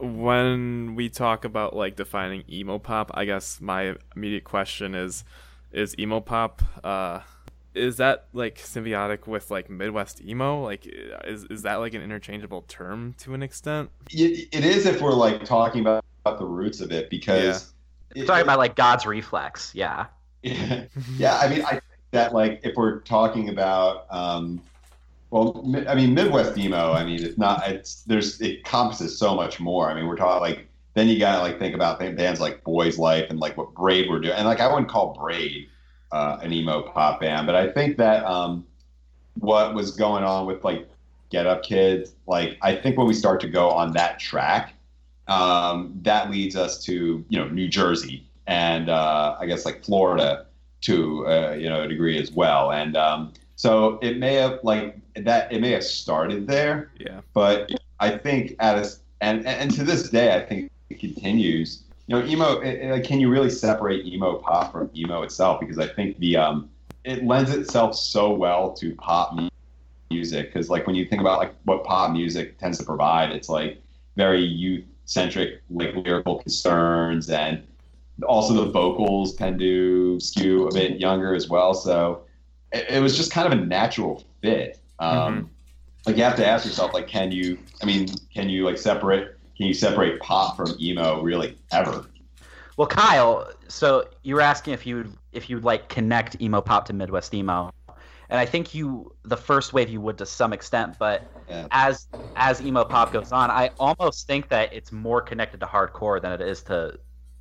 When 0.00 0.94
we 0.94 1.08
talk 1.08 1.44
about 1.44 1.74
like 1.74 1.96
defining 1.96 2.44
emo 2.48 2.78
pop, 2.78 3.10
I 3.14 3.24
guess 3.24 3.60
my 3.60 3.96
immediate 4.14 4.44
question 4.44 4.94
is 4.94 5.24
is 5.72 5.98
emo 5.98 6.20
pop 6.20 6.62
uh 6.84 7.20
is 7.74 7.96
that 7.98 8.26
like 8.32 8.58
symbiotic 8.58 9.26
with 9.26 9.50
like 9.50 9.68
Midwest 9.68 10.22
emo? 10.24 10.62
Like 10.62 10.86
is 10.86 11.44
is 11.44 11.62
that 11.62 11.76
like 11.76 11.94
an 11.94 12.02
interchangeable 12.02 12.62
term 12.68 13.14
to 13.18 13.34
an 13.34 13.42
extent? 13.42 13.90
it, 14.10 14.48
it 14.52 14.64
is 14.64 14.86
if 14.86 15.00
we're 15.02 15.12
like 15.12 15.44
talking 15.44 15.80
about, 15.80 16.04
about 16.24 16.38
the 16.38 16.46
roots 16.46 16.80
of 16.80 16.92
it 16.92 17.10
because 17.10 17.72
it- 18.14 18.26
Talking 18.26 18.42
about 18.42 18.58
like 18.58 18.74
God's 18.76 19.04
Reflex, 19.04 19.74
yeah. 19.74 20.06
yeah, 20.42 20.84
yeah. 21.18 21.36
I 21.38 21.48
mean, 21.48 21.62
I 21.62 21.70
think 21.72 21.82
that 22.12 22.32
like 22.32 22.60
if 22.62 22.74
we're 22.76 23.00
talking 23.00 23.48
about, 23.50 24.06
um, 24.10 24.62
well, 25.30 25.62
I 25.88 25.94
mean, 25.94 26.14
Midwest 26.14 26.56
emo. 26.56 26.92
I 26.92 27.04
mean, 27.04 27.22
it's 27.22 27.38
not. 27.38 27.68
It's 27.68 28.02
there's 28.04 28.40
it 28.40 28.58
encompasses 28.58 29.18
so 29.18 29.34
much 29.34 29.60
more. 29.60 29.90
I 29.90 29.94
mean, 29.94 30.06
we're 30.06 30.16
talking 30.16 30.40
like 30.40 30.68
then 30.94 31.08
you 31.08 31.18
gotta 31.18 31.42
like 31.42 31.58
think 31.58 31.74
about 31.74 31.98
bands 31.98 32.40
like 32.40 32.64
Boys 32.64 32.98
Life 32.98 33.26
and 33.30 33.38
like 33.38 33.56
what 33.56 33.74
Braid 33.74 34.08
were 34.08 34.20
doing, 34.20 34.34
and 34.34 34.46
like 34.46 34.60
I 34.60 34.72
wouldn't 34.72 34.88
call 34.88 35.14
Braid 35.14 35.68
uh, 36.12 36.38
an 36.42 36.52
emo 36.52 36.82
pop 36.82 37.20
band, 37.20 37.46
but 37.46 37.54
I 37.54 37.70
think 37.70 37.98
that 37.98 38.24
um, 38.24 38.66
what 39.38 39.74
was 39.74 39.90
going 39.92 40.24
on 40.24 40.46
with 40.46 40.64
like 40.64 40.88
Get 41.30 41.46
Up 41.46 41.62
Kids, 41.62 42.14
like 42.26 42.56
I 42.62 42.74
think 42.74 42.96
when 42.96 43.06
we 43.06 43.14
start 43.14 43.40
to 43.42 43.48
go 43.48 43.70
on 43.70 43.92
that 43.92 44.18
track, 44.18 44.72
um, 45.28 45.92
that 46.02 46.30
leads 46.30 46.56
us 46.56 46.82
to 46.84 47.24
you 47.28 47.38
know 47.38 47.48
New 47.48 47.68
Jersey 47.68 48.26
and 48.46 48.88
uh, 48.88 49.36
I 49.38 49.46
guess 49.46 49.64
like 49.66 49.84
Florida 49.84 50.46
to 50.80 51.26
uh, 51.26 51.56
you 51.58 51.68
know 51.68 51.82
a 51.82 51.88
degree 51.88 52.18
as 52.18 52.32
well. 52.32 52.72
And 52.72 52.96
um, 52.96 53.34
so 53.56 53.98
it 54.02 54.18
may 54.18 54.34
have 54.34 54.60
like 54.62 54.96
that 55.24 55.52
it 55.52 55.60
may 55.60 55.70
have 55.72 55.84
started 55.84 56.46
there, 56.46 56.90
Yeah. 56.98 57.20
but 57.34 57.70
I 58.00 58.16
think 58.16 58.54
at 58.60 58.78
a, 58.78 58.88
and 59.20 59.46
and 59.46 59.70
to 59.72 59.84
this 59.84 60.08
day 60.10 60.34
I 60.36 60.40
think 60.44 60.70
it 60.90 61.00
continues. 61.00 61.82
You 62.06 62.16
know, 62.18 62.26
emo. 62.26 62.60
It, 62.60 62.74
it- 62.80 63.06
can 63.06 63.20
you 63.20 63.28
really 63.28 63.50
separate 63.50 64.06
emo 64.06 64.36
pop 64.38 64.72
from 64.72 64.90
emo 64.96 65.22
itself? 65.22 65.60
Because 65.60 65.78
I 65.78 65.86
think 65.88 66.18
the 66.18 66.36
um, 66.36 66.70
it 67.04 67.24
lends 67.24 67.50
itself 67.50 67.94
so 67.94 68.32
well 68.32 68.72
to 68.74 68.94
pop 68.96 69.38
music. 70.10 70.46
Because 70.52 70.70
like 70.70 70.86
when 70.86 70.96
you 70.96 71.04
think 71.04 71.20
about 71.20 71.38
like 71.38 71.54
what 71.64 71.84
pop 71.84 72.12
music 72.12 72.58
tends 72.58 72.78
to 72.78 72.84
provide, 72.84 73.30
it's 73.32 73.48
like 73.48 73.82
very 74.16 74.40
youth 74.42 74.84
centric, 75.04 75.60
like 75.70 75.94
lyrical 75.94 76.38
concerns, 76.38 77.28
and 77.30 77.62
also 78.26 78.52
the 78.64 78.70
vocals 78.70 79.34
tend 79.36 79.58
to 79.58 80.18
skew 80.20 80.66
a 80.66 80.72
bit 80.74 80.98
younger 81.00 81.34
as 81.34 81.48
well. 81.48 81.72
So 81.74 82.22
it, 82.72 82.86
it 82.90 83.00
was 83.02 83.16
just 83.16 83.30
kind 83.30 83.52
of 83.52 83.58
a 83.58 83.62
natural 83.64 84.24
fit. 84.42 84.80
Um, 84.98 85.50
Like 86.06 86.16
you 86.16 86.22
have 86.22 86.36
to 86.36 86.46
ask 86.46 86.64
yourself, 86.64 86.94
like, 86.94 87.06
can 87.08 87.30
you? 87.30 87.58
I 87.82 87.86
mean, 87.86 88.08
can 88.32 88.48
you 88.48 88.64
like 88.64 88.78
separate? 88.78 89.36
Can 89.56 89.66
you 89.66 89.74
separate 89.74 90.20
pop 90.20 90.56
from 90.56 90.74
emo 90.80 91.20
really 91.22 91.58
ever? 91.72 92.06
Well, 92.76 92.86
Kyle, 92.86 93.50
so 93.66 94.08
you 94.22 94.36
were 94.36 94.40
asking 94.40 94.74
if 94.74 94.86
you 94.86 95.12
if 95.32 95.50
you'd 95.50 95.64
like 95.64 95.88
connect 95.88 96.40
emo 96.40 96.60
pop 96.60 96.86
to 96.86 96.92
Midwest 96.92 97.34
emo, 97.34 97.72
and 98.30 98.38
I 98.38 98.46
think 98.46 98.74
you 98.74 99.14
the 99.24 99.36
first 99.36 99.72
wave 99.72 99.88
you 99.88 100.00
would 100.00 100.16
to 100.18 100.26
some 100.26 100.52
extent, 100.52 100.96
but 100.98 101.24
Yeah. 101.48 101.66
as 101.72 102.06
as 102.36 102.62
emo 102.62 102.84
pop 102.84 103.12
goes 103.12 103.32
on, 103.32 103.50
I 103.50 103.70
almost 103.80 104.26
think 104.28 104.48
that 104.50 104.72
it's 104.72 104.92
more 104.92 105.20
connected 105.20 105.58
to 105.60 105.66
hardcore 105.66 106.22
than 106.22 106.32
it 106.32 106.40
is 106.40 106.62
to 106.64 106.98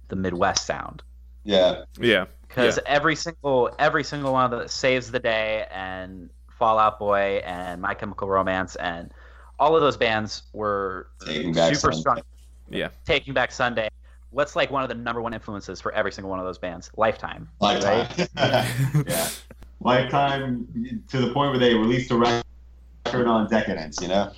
the 0.07 0.15
Midwest 0.15 0.65
sound. 0.65 1.03
Yeah, 1.43 1.83
Yeah. 1.99 2.25
Because 2.47 2.79
every 2.85 3.15
single 3.15 3.69
every 3.77 4.03
single 4.03 4.33
one 4.33 4.51
of 4.51 4.59
the 4.59 4.67
Saves 4.67 5.11
the 5.11 5.19
Day 5.19 5.67
and 5.71 6.31
Fall 6.57 6.79
Out 6.79 6.99
Boy 6.99 7.41
and 7.45 7.81
My 7.81 7.93
Chemical 7.93 8.27
Romance 8.27 8.75
and 8.77 9.11
all 9.59 9.75
of 9.75 9.81
those 9.81 9.97
bands 9.97 10.43
were 10.53 11.07
Taking 11.25 11.53
Back 11.53 11.75
super 11.75 11.91
Sunday. 11.93 11.99
strong. 12.01 12.21
Yeah. 12.69 12.89
Taking 13.05 13.33
Back 13.33 13.51
Sunday. 13.51 13.89
What's 14.31 14.55
like 14.55 14.69
one 14.71 14.83
of 14.83 14.89
the 14.89 14.95
number 14.95 15.21
one 15.21 15.33
influences 15.33 15.79
for 15.81 15.91
every 15.93 16.11
single 16.11 16.29
one 16.29 16.39
of 16.39 16.45
those 16.45 16.57
bands? 16.57 16.91
Lifetime. 16.97 17.49
Lifetime. 17.61 18.27
yeah, 19.07 19.29
Lifetime 19.79 20.67
to 21.09 21.19
the 21.21 21.31
point 21.33 21.51
where 21.51 21.59
they 21.59 21.73
released 21.73 22.11
a 22.11 22.17
record 22.17 23.27
on 23.27 23.47
Decaydance. 23.47 24.01
You 24.01 24.09
know, 24.09 24.31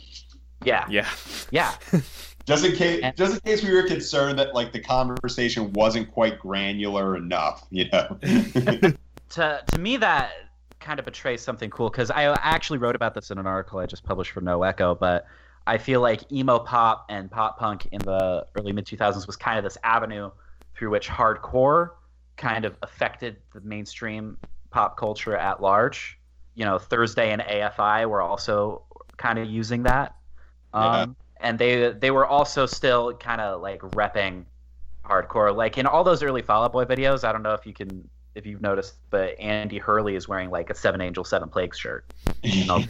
Yeah. 0.64 0.86
Yeah. 0.90 1.08
Yeah. 1.52 1.74
just 2.46 2.64
in 2.66 2.76
case, 2.76 3.02
And- 3.04 3.16
just 3.18 3.34
in 3.36 3.40
case 3.42 3.64
we 3.64 3.74
were 3.74 3.84
concerned 3.84 4.38
that 4.40 4.54
like 4.54 4.72
the 4.72 4.80
conversation 4.80 5.74
wasn't 5.74 6.12
quite 6.12 6.40
granular 6.40 7.16
enough. 7.18 7.66
You 7.72 7.90
know. 7.90 8.18
to 9.32 9.64
to 9.66 9.80
me 9.80 9.98
that 9.98 10.32
kind 10.80 11.00
of 11.00 11.06
betrays 11.06 11.42
something 11.42 11.70
cool 11.70 11.90
because 11.90 12.10
I 12.10 12.24
actually 12.42 12.80
wrote 12.80 12.96
about 12.96 13.14
this 13.14 13.32
in 13.32 13.38
an 13.38 13.48
article 13.48 13.80
I 13.80 13.86
just 13.86 14.04
published 14.04 14.32
for 14.32 14.42
No 14.42 14.64
Echo, 14.64 14.96
but 14.96 15.26
I 15.68 15.78
feel 15.78 16.02
like 16.02 16.32
emo 16.32 16.60
pop 16.60 17.06
and 17.10 17.30
pop 17.30 17.60
punk 17.60 17.88
in 17.92 18.00
the 18.00 18.46
early 18.56 18.72
mid 18.72 18.86
2000s 18.86 19.28
was 19.28 19.36
kind 19.36 19.58
of 19.58 19.64
this 19.64 19.78
avenue 19.84 20.32
through 20.76 20.90
which 20.90 21.08
hardcore 21.08 21.92
kind 22.38 22.66
of 22.66 22.76
affected 22.82 23.38
the 23.54 23.62
mainstream 23.62 24.38
pop 24.72 24.98
culture 24.98 25.36
at 25.36 25.62
large. 25.62 26.18
You 26.56 26.66
know, 26.66 26.80
Thursday 26.80 27.32
and 27.32 27.42
AFI 27.42 28.10
were 28.10 28.22
also 28.22 28.84
kind 29.18 29.38
of 29.38 29.48
using 29.48 29.84
that. 29.84 30.16
Um, 30.74 31.16
and 31.40 31.58
they 31.58 31.92
they 31.92 32.12
were 32.12 32.26
also 32.26 32.66
still 32.66 33.14
kind 33.14 33.42
of 33.42 33.62
like 33.62 33.82
repping 33.82 34.46
hardcore. 35.06 35.56
Like 35.56 35.78
in 35.78 35.86
all 35.86 36.04
those 36.04 36.24
early 36.24 36.42
Fall 36.42 36.64
Out 36.64 36.74
Boy 36.74 36.86
videos, 36.86 37.24
I 37.24 37.32
don't 37.32 37.44
know 37.44 37.54
if 37.54 37.66
you 37.66 37.74
can 37.74 38.08
if 38.36 38.46
you've 38.46 38.62
noticed, 38.62 38.96
but 39.10 39.40
Andy 39.40 39.78
Hurley 39.78 40.16
is 40.16 40.28
wearing 40.28 40.50
like 40.50 40.70
a 40.70 40.76
Seven 40.76 41.02
Angel 41.02 41.24
Seven 41.24 41.50
Plagues 41.50 41.78
shirt. 41.78 42.06
You 42.44 42.66
know, 42.66 42.84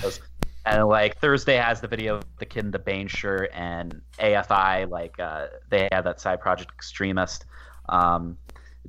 and 0.66 0.88
like 0.88 1.18
Thursday 1.18 1.56
has 1.56 1.80
the 1.80 1.88
video 1.88 2.16
of 2.16 2.24
the 2.38 2.46
kid 2.46 2.64
in 2.64 2.70
the 2.70 2.78
Bane 2.78 3.08
shirt, 3.08 3.50
and 3.54 4.00
AFI 4.18 4.88
like 4.90 5.18
uh, 5.18 5.46
they 5.70 5.88
had 5.92 6.02
that 6.02 6.20
side 6.20 6.40
project 6.40 6.72
Extremist. 6.74 7.44
Um, 7.88 8.36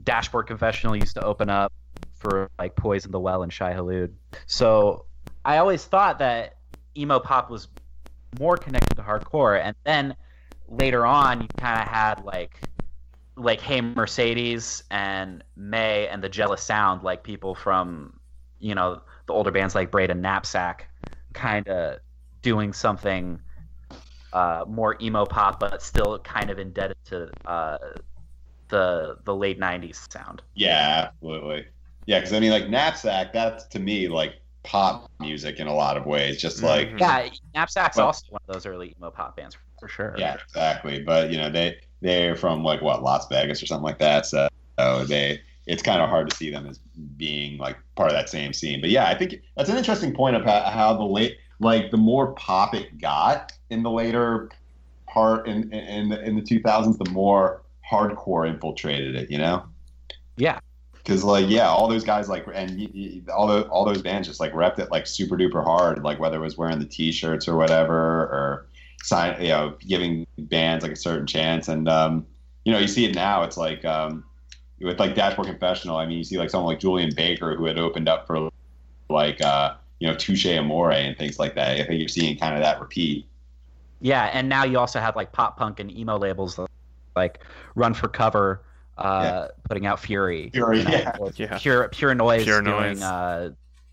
Dashboard 0.04 0.48
Confessional 0.48 0.96
used 0.96 1.16
to 1.16 1.24
open 1.24 1.50
up 1.50 1.72
for 2.16 2.50
like 2.58 2.76
Poison 2.76 3.12
the 3.12 3.20
Well 3.20 3.44
and 3.44 3.52
Shai 3.52 3.74
Hulud. 3.74 4.12
So 4.46 5.06
I 5.46 5.58
always 5.58 5.86
thought 5.86 6.20
that 6.20 6.58
emo 6.96 7.20
pop 7.20 7.50
was 7.50 7.68
more 8.40 8.58
connected 8.58 8.96
to 8.96 9.02
hardcore, 9.02 9.62
and 9.62 9.76
then 9.84 10.16
later 10.68 11.06
on 11.06 11.42
you 11.42 11.48
kind 11.58 11.82
of 11.82 11.88
had 11.88 12.26
like 12.26 12.60
like 13.38 13.62
Hey 13.62 13.82
Mercedes 13.82 14.84
and 14.92 15.44
May 15.56 16.08
and 16.08 16.24
the 16.24 16.30
Jealous 16.30 16.62
Sound, 16.64 17.04
like 17.04 17.24
people 17.24 17.56
from 17.56 18.20
you 18.60 18.76
know 18.76 19.02
the 19.28 19.34
older 19.34 19.52
bands 19.52 19.76
like 19.76 19.92
Braid 19.92 20.10
and 20.10 20.22
Knapsack, 20.22 20.90
kind 21.34 21.68
of 21.68 22.00
doing 22.42 22.74
something 22.74 23.40
uh, 24.34 24.66
more 24.68 24.98
emo 25.02 25.26
pop, 25.26 25.60
but 25.60 25.82
still 25.82 26.20
kind 26.20 26.50
of 26.50 26.60
indebted 26.60 26.98
to 27.06 27.32
uh, 27.46 27.78
the 28.70 29.18
the 29.24 29.36
late 29.36 29.60
'90s 29.60 30.12
sound. 30.12 30.42
Yeah, 30.56 31.10
absolutely. 31.10 31.66
Yeah, 32.06 32.20
because 32.20 32.34
I 32.34 32.40
mean, 32.40 32.52
like 32.52 32.70
Knapsack, 32.70 33.34
that's 33.34 33.66
to 33.68 33.80
me 33.80 34.08
like 34.08 34.36
pop 34.64 35.10
music 35.20 35.60
in 35.60 35.68
a 35.68 35.74
lot 35.74 35.96
of 35.98 36.06
ways. 36.06 36.42
Just 36.42 36.62
like 36.64 36.90
Mhm. 36.90 37.00
Yeah, 37.00 37.30
Knapsack's 37.54 37.98
Well- 37.98 38.08
also 38.08 38.26
one 38.30 38.42
of 38.48 38.54
those 38.54 38.66
early 38.66 38.96
emo 38.98 39.12
pop 39.12 39.38
bands 39.38 39.58
for 39.80 39.88
sure. 39.88 40.16
yeah, 40.18 40.34
exactly. 40.36 41.02
But 41.04 41.32
you 41.32 41.38
know, 41.38 41.50
they 41.50 41.78
they're 42.02 42.36
from 42.36 42.64
like 42.64 42.82
what 42.82 43.04
Las 43.04 43.28
Vegas 43.28 43.62
or 43.62 43.66
something 43.66 43.84
like 43.84 44.00
that. 44.00 44.26
So, 44.26 44.48
so 44.78 45.06
they 45.06 45.42
it's 45.66 45.84
kind 45.84 46.02
of 46.02 46.10
hard 46.10 46.30
to 46.30 46.36
see 46.36 46.50
them 46.50 46.66
as 46.66 46.80
being 47.18 47.58
like 47.58 47.78
part 47.96 48.10
of 48.10 48.16
that 48.16 48.30
same 48.30 48.54
scene. 48.54 48.80
But 48.82 48.90
yeah, 48.90 49.08
I 49.08 49.16
think 49.16 49.42
that's 49.56 49.70
an 49.70 49.78
interesting 49.78 50.14
point 50.14 50.36
of 50.36 50.46
how, 50.46 50.94
the 50.94 51.04
late 51.04 51.38
like 51.60 51.92
the 51.92 51.98
more 51.98 52.34
pop 52.34 52.74
it 52.74 53.00
got 53.00 53.52
in 53.70 53.84
the 53.84 53.92
later 53.92 54.50
part 55.08 55.48
in 55.48 55.72
in 55.74 56.10
the, 56.10 56.24
in 56.24 56.36
the 56.36 56.42
2000s, 56.42 56.98
the 56.98 57.10
more 57.12 57.62
hardcore 57.90 58.48
infiltrated 58.48 59.16
it. 59.16 59.30
You 59.30 59.40
know. 59.40 59.66
Yeah. 60.38 60.60
Because 60.94 61.24
like 61.24 61.50
yeah, 61.50 61.68
all 61.68 61.88
those 61.88 62.04
guys 62.04 62.30
like 62.30 62.46
and 62.54 62.78
y- 62.78 62.90
y- 62.94 63.34
all 63.34 63.48
the 63.48 63.64
all 63.64 63.86
those 63.86 64.02
bands 64.02 64.28
just 64.28 64.40
like 64.40 64.54
repped 64.54 64.80
it 64.80 64.92
like 64.92 65.08
super 65.08 65.36
duper 65.38 65.64
hard, 65.64 66.04
like 66.04 66.20
whether 66.20 66.38
it 66.38 66.42
was 66.42 66.58
wearing 66.58 66.80
the 66.80 66.86
t-shirts 66.86 67.48
or 67.48 67.56
whatever, 67.56 67.96
or 67.96 68.68
sign 69.04 69.42
you 69.42 69.50
know 69.50 69.76
giving 69.88 70.26
bands 70.38 70.84
like 70.84 70.94
a 70.94 70.98
certain 70.98 71.28
chance. 71.28 71.68
And 71.68 71.88
um, 71.90 72.26
you 72.66 72.72
know 72.74 72.80
you 72.80 72.88
see 72.88 73.06
it 73.06 73.16
now. 73.16 73.44
It's 73.44 73.58
like 73.58 73.84
um, 73.86 74.24
with 74.82 75.00
like 75.00 75.16
Dashboard 75.16 75.48
Confessional. 75.48 75.98
I 75.98 76.06
mean, 76.06 76.18
you 76.18 76.24
see 76.24 76.38
like 76.38 76.50
someone 76.50 76.72
like 76.74 76.80
Julien 76.80 77.12
Baker 77.16 77.56
who 77.56 77.66
had 77.66 77.78
opened 77.80 78.08
up 78.10 78.28
for 78.28 78.50
like 79.10 79.42
uh, 79.42 79.76
you 80.00 80.08
know 80.08 80.14
Touche 80.16 80.46
Amore 80.46 80.92
and 80.92 81.18
things 81.18 81.40
like 81.40 81.56
that. 81.56 81.78
I 81.80 81.84
think 81.86 82.00
you're 82.00 82.08
seeing 82.10 82.38
kind 82.38 82.56
of 82.56 82.62
that 82.62 82.80
repeat. 82.80 83.26
Yeah, 84.00 84.26
and 84.26 84.48
now 84.48 84.64
you 84.64 84.78
also 84.78 85.00
have 85.00 85.16
like 85.16 85.32
pop 85.32 85.58
punk 85.58 85.80
and 85.80 85.92
emo 85.92 86.18
labels 86.20 86.60
like 87.16 87.40
Run 87.74 87.96
for 87.96 88.08
Cover, 88.08 88.62
uh, 89.00 89.48
putting 89.64 89.88
out 89.88 90.00
Fury. 90.00 90.52
Fury, 90.52 90.80
you 90.80 90.84
know, 90.84 90.92
yeah. 90.92 91.30
Yeah. 91.36 91.58
Pure 91.58 91.90
Pure 91.90 92.14
Noise 92.16 92.44
Pure 92.44 92.62
doing 92.62 92.76
Noise. 93.00 93.02
uh, 93.02 93.50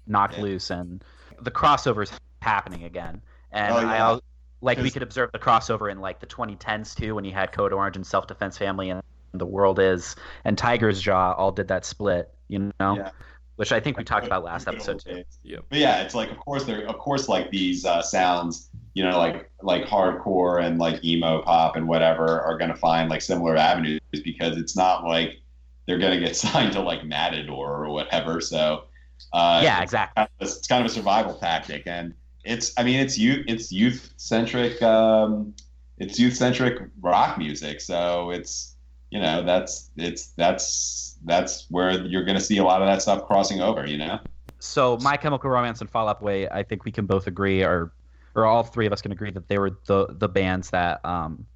Knock 0.06 0.32
Yeah. 0.37 0.42
Loose, 0.42 0.70
and 0.70 1.02
the 1.40 1.50
crossovers 1.50 2.12
happening 2.42 2.84
again. 2.84 3.23
And 3.52 3.73
Oh, 3.73 3.76
I 3.78 3.82
yeah. 3.96 4.04
al- 4.08 4.23
like 4.61 4.78
we 4.78 4.90
could 4.90 5.02
observe 5.02 5.30
the 5.32 5.38
crossover 5.38 5.90
in 5.90 6.00
like 6.00 6.20
the 6.20 6.26
2010s 6.26 6.94
too, 6.96 7.14
when 7.14 7.25
you 7.25 7.32
had 7.32 7.52
Code 7.52 7.73
Orange 7.73 7.96
and 7.96 8.06
Self 8.06 8.26
Defense 8.26 8.56
Family 8.58 8.90
and 8.90 9.02
The 9.32 9.46
World 9.46 9.78
Is 9.78 10.16
and 10.44 10.56
Tiger's 10.56 11.00
Jaw 11.00 11.32
all 11.32 11.52
did 11.52 11.68
that 11.68 11.84
split. 11.84 12.30
You 12.49 12.70
know, 12.80 12.96
Yeah. 12.96 13.11
which 13.57 13.72
I 13.72 13.81
think 13.81 13.96
we 13.98 14.05
talked 14.05 14.26
about 14.26 14.44
last 14.44 14.68
episode 14.68 15.00
too. 15.00 15.24
Yep. 15.42 15.64
But 15.68 15.78
yeah, 15.78 16.02
it's 16.02 16.14
like 16.14 16.31
of 16.31 16.38
course 16.38 16.64
there 16.64 16.87
of 16.87 16.98
course 16.98 17.28
like 17.28 17.50
these 17.50 17.85
uh, 17.85 18.00
sounds, 18.02 18.70
you 18.94 19.02
know, 19.05 19.18
like 19.18 19.50
like 19.62 19.85
hardcore 19.85 20.62
and 20.62 20.78
like 20.78 21.02
emo 21.05 21.42
pop 21.42 21.76
and 21.76 21.87
whatever 21.88 22.40
are 22.40 22.57
gonna 22.59 22.76
find 22.76 23.09
like 23.11 23.22
similar 23.22 23.57
avenues 23.57 24.00
because 24.24 24.57
it's 24.57 24.76
not 24.76 25.05
like 25.05 25.38
they're 25.87 25.98
gonna 25.98 26.20
get 26.20 26.37
signed 26.46 26.72
to 26.72 26.81
like 26.81 27.05
Matador 27.05 27.85
or 27.85 27.90
whatever. 27.90 28.40
So 28.40 28.85
uh, 29.33 29.61
yeah, 29.62 29.83
exactly. 29.83 30.14
kind 30.22 30.28
of 30.40 30.46
a- 30.46 30.50
it's 30.50 30.66
kind 30.66 30.85
of 30.85 30.90
a 30.90 30.94
survival 30.94 31.35
tactic, 31.35 31.85
and 31.87 32.14
it's 32.44 32.72
I 32.76 32.83
mean 32.83 33.00
it's 33.00 33.18
youth 33.18 33.44
it's 33.48 33.72
youth 33.72 34.12
centric 34.16 34.80
um, 34.83 35.54
it's 35.98 36.18
youth 36.18 36.37
centric 36.37 36.78
rock 37.00 37.38
music. 37.38 37.80
So 37.80 38.30
it's 38.30 38.76
you 39.11 39.20
know 39.20 39.42
that's 39.42 39.90
it's 39.96 40.28
that's 40.37 41.18
that's 41.24 41.66
where 41.70 42.02
you're 42.02 42.24
gonna 42.24 42.40
see 42.40 42.59
a 42.59 42.64
lot 42.64 42.83
of 42.83 42.88
that 42.88 43.02
stuff 43.02 43.26
crossing 43.26 43.61
over. 43.61 43.87
You 43.87 43.98
know. 43.98 44.18
So 44.59 44.96
My 45.02 45.16
Chemical 45.16 45.50
Romance 45.50 45.83
and 45.83 45.90
Fall 45.90 46.09
Out 46.09 46.20
Boy, 46.20 46.46
I 46.50 46.62
think 46.62 46.85
we 46.85 46.92
can 46.92 47.04
both 47.07 47.26
agree, 47.26 47.62
or 47.62 47.92
or 48.35 48.46
all 48.46 48.62
three 48.62 48.87
of 48.87 48.92
us 48.92 49.02
can 49.02 49.12
agree 49.12 49.30
that 49.30 49.48
they 49.48 49.59
were 49.59 49.78
the 49.87 50.07
the 50.11 50.28
bands 50.28 50.70
that 50.70 51.04
um, 51.04 51.46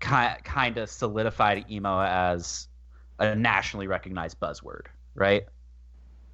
ki- 0.00 0.40
kind 0.44 0.78
of 0.78 0.88
solidified 0.88 1.70
emo 1.70 2.00
as 2.00 2.68
a 3.18 3.34
nationally 3.34 3.86
recognized 3.86 4.40
buzzword, 4.40 4.86
right? 5.14 5.44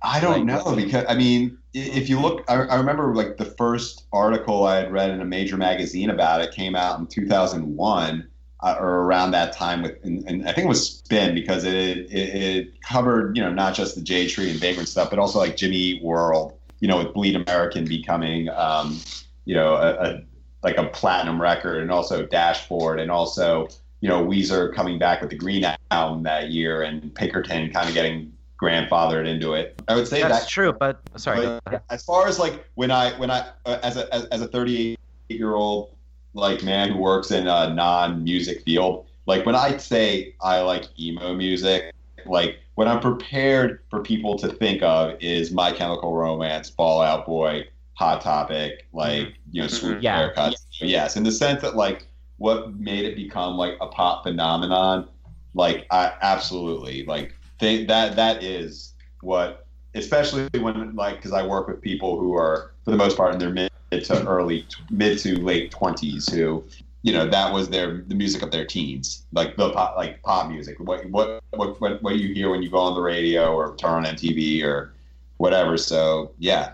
I 0.02 0.20
don't 0.20 0.46
Like- 0.46 0.64
know 0.64 0.76
because 0.76 1.04
I 1.08 1.14
mean, 1.14 1.58
if 1.74 2.08
you 2.08 2.20
look, 2.20 2.44
I, 2.48 2.54
I 2.54 2.76
remember 2.76 3.14
like 3.14 3.36
the 3.36 3.44
first 3.44 4.04
article 4.12 4.64
I 4.64 4.76
had 4.76 4.92
read 4.92 5.10
in 5.10 5.20
a 5.20 5.24
major 5.24 5.56
magazine 5.56 6.10
about 6.10 6.40
it 6.40 6.52
came 6.52 6.74
out 6.76 6.98
in 6.98 7.06
2001 7.06 8.26
uh, 8.62 8.76
or 8.80 9.02
around 9.02 9.32
that 9.32 9.52
time 9.52 9.82
with, 9.82 10.02
and, 10.02 10.24
and 10.26 10.48
I 10.48 10.52
think 10.52 10.64
it 10.64 10.68
was 10.68 10.88
Spin 10.98 11.34
because 11.34 11.64
it, 11.64 11.74
it 11.74 12.08
it 12.10 12.80
covered 12.82 13.36
you 13.36 13.42
know 13.42 13.52
not 13.52 13.74
just 13.74 13.94
the 13.94 14.00
Jade 14.00 14.30
Tree 14.30 14.50
and 14.50 14.58
Vagrant 14.60 14.88
stuff, 14.88 15.10
but 15.10 15.18
also 15.18 15.38
like 15.38 15.56
Jimmy 15.56 15.76
Eat 15.76 16.02
World, 16.02 16.54
you 16.80 16.88
know, 16.88 16.98
with 16.98 17.12
Bleed 17.12 17.36
American 17.36 17.84
becoming 17.84 18.48
um, 18.50 18.98
you 19.44 19.54
know 19.54 19.74
a, 19.74 19.92
a 19.94 20.22
like 20.62 20.78
a 20.78 20.84
platinum 20.88 21.40
record, 21.40 21.82
and 21.82 21.90
also 21.90 22.24
Dashboard, 22.26 22.98
and 23.00 23.10
also 23.10 23.68
you 24.00 24.08
know 24.08 24.24
Weezer 24.24 24.74
coming 24.74 24.98
back 24.98 25.20
with 25.20 25.30
the 25.30 25.36
Green 25.36 25.64
album 25.90 26.22
that 26.22 26.50
year, 26.50 26.82
and 26.82 27.14
Pinkerton 27.14 27.70
kind 27.70 27.88
of 27.88 27.94
getting 27.94 28.32
grandfathered 28.60 29.26
into 29.26 29.54
it. 29.54 29.80
I 29.88 29.94
would 29.94 30.08
say 30.08 30.22
That's 30.22 30.40
that 30.40 30.48
true, 30.48 30.72
but 30.72 31.00
sorry. 31.16 31.46
but 31.46 31.62
ahead. 31.66 31.82
as 31.90 32.04
far 32.04 32.26
as 32.26 32.38
like 32.38 32.64
when 32.74 32.90
I 32.90 33.12
when 33.18 33.30
I 33.30 33.48
uh, 33.66 33.78
as 33.82 33.96
a 33.96 34.12
as, 34.14 34.24
as 34.26 34.40
a 34.42 34.48
38 34.48 34.98
year 35.28 35.54
old 35.54 35.90
like 36.34 36.62
man 36.62 36.90
who 36.90 36.98
works 36.98 37.30
in 37.30 37.46
a 37.46 37.72
non 37.74 38.22
music 38.24 38.62
field, 38.64 39.06
like 39.26 39.44
when 39.46 39.54
I 39.54 39.76
say 39.76 40.34
I 40.40 40.60
like 40.60 40.84
emo 40.98 41.34
music, 41.34 41.92
like 42.26 42.58
what 42.76 42.88
I'm 42.88 43.00
prepared 43.00 43.80
for 43.90 44.00
people 44.02 44.36
to 44.38 44.48
think 44.48 44.82
of 44.82 45.16
is 45.20 45.50
My 45.50 45.72
Chemical 45.72 46.14
Romance, 46.14 46.68
Fall 46.70 47.00
Out 47.00 47.24
Boy, 47.26 47.66
Hot 47.94 48.20
Topic, 48.20 48.86
like 48.92 49.34
you 49.52 49.62
know, 49.62 49.68
sweet 49.68 49.92
Mm-hmm. 49.96 50.02
Yeah. 50.02 50.28
haircuts. 50.30 50.54
So, 50.70 50.84
yes, 50.84 51.16
in 51.16 51.22
the 51.24 51.32
sense 51.32 51.62
that 51.62 51.76
like 51.76 52.06
what 52.38 52.74
made 52.74 53.04
it 53.06 53.16
become 53.16 53.56
like 53.56 53.76
a 53.80 53.86
pop 53.86 54.22
phenomenon, 54.24 55.08
like 55.54 55.86
I 55.90 56.12
absolutely 56.20 57.04
like 57.04 57.34
think 57.58 57.88
that 57.88 58.16
that 58.16 58.42
is 58.42 58.94
what 59.22 59.66
especially 59.94 60.48
when 60.60 60.94
like 60.94 61.16
because 61.16 61.32
I 61.32 61.46
work 61.46 61.68
with 61.68 61.80
people 61.80 62.18
who 62.18 62.34
are 62.34 62.72
for 62.84 62.90
the 62.90 62.96
most 62.96 63.16
part 63.16 63.32
in 63.32 63.38
their 63.38 63.50
mid 63.50 63.70
to 63.90 64.26
early 64.26 64.66
mid 64.90 65.18
to 65.20 65.36
late 65.36 65.70
twenties 65.70 66.28
who 66.28 66.64
you 67.02 67.12
know 67.12 67.26
that 67.26 67.52
was 67.52 67.68
their 67.68 68.04
the 68.08 68.14
music 68.14 68.42
of 68.42 68.50
their 68.50 68.64
teens 68.64 69.26
like 69.32 69.56
the 69.56 69.70
pop 69.70 69.96
like 69.96 70.22
pop 70.22 70.50
music 70.50 70.78
what 70.80 71.08
what 71.10 71.42
what 71.50 71.80
what, 71.80 72.02
what 72.02 72.16
you 72.16 72.34
hear 72.34 72.50
when 72.50 72.62
you 72.62 72.68
go 72.68 72.78
on 72.78 72.94
the 72.94 73.00
radio 73.00 73.54
or 73.54 73.76
turn 73.76 74.04
on 74.04 74.04
MTV 74.04 74.64
or 74.64 74.92
whatever 75.38 75.76
so 75.76 76.32
yeah 76.38 76.72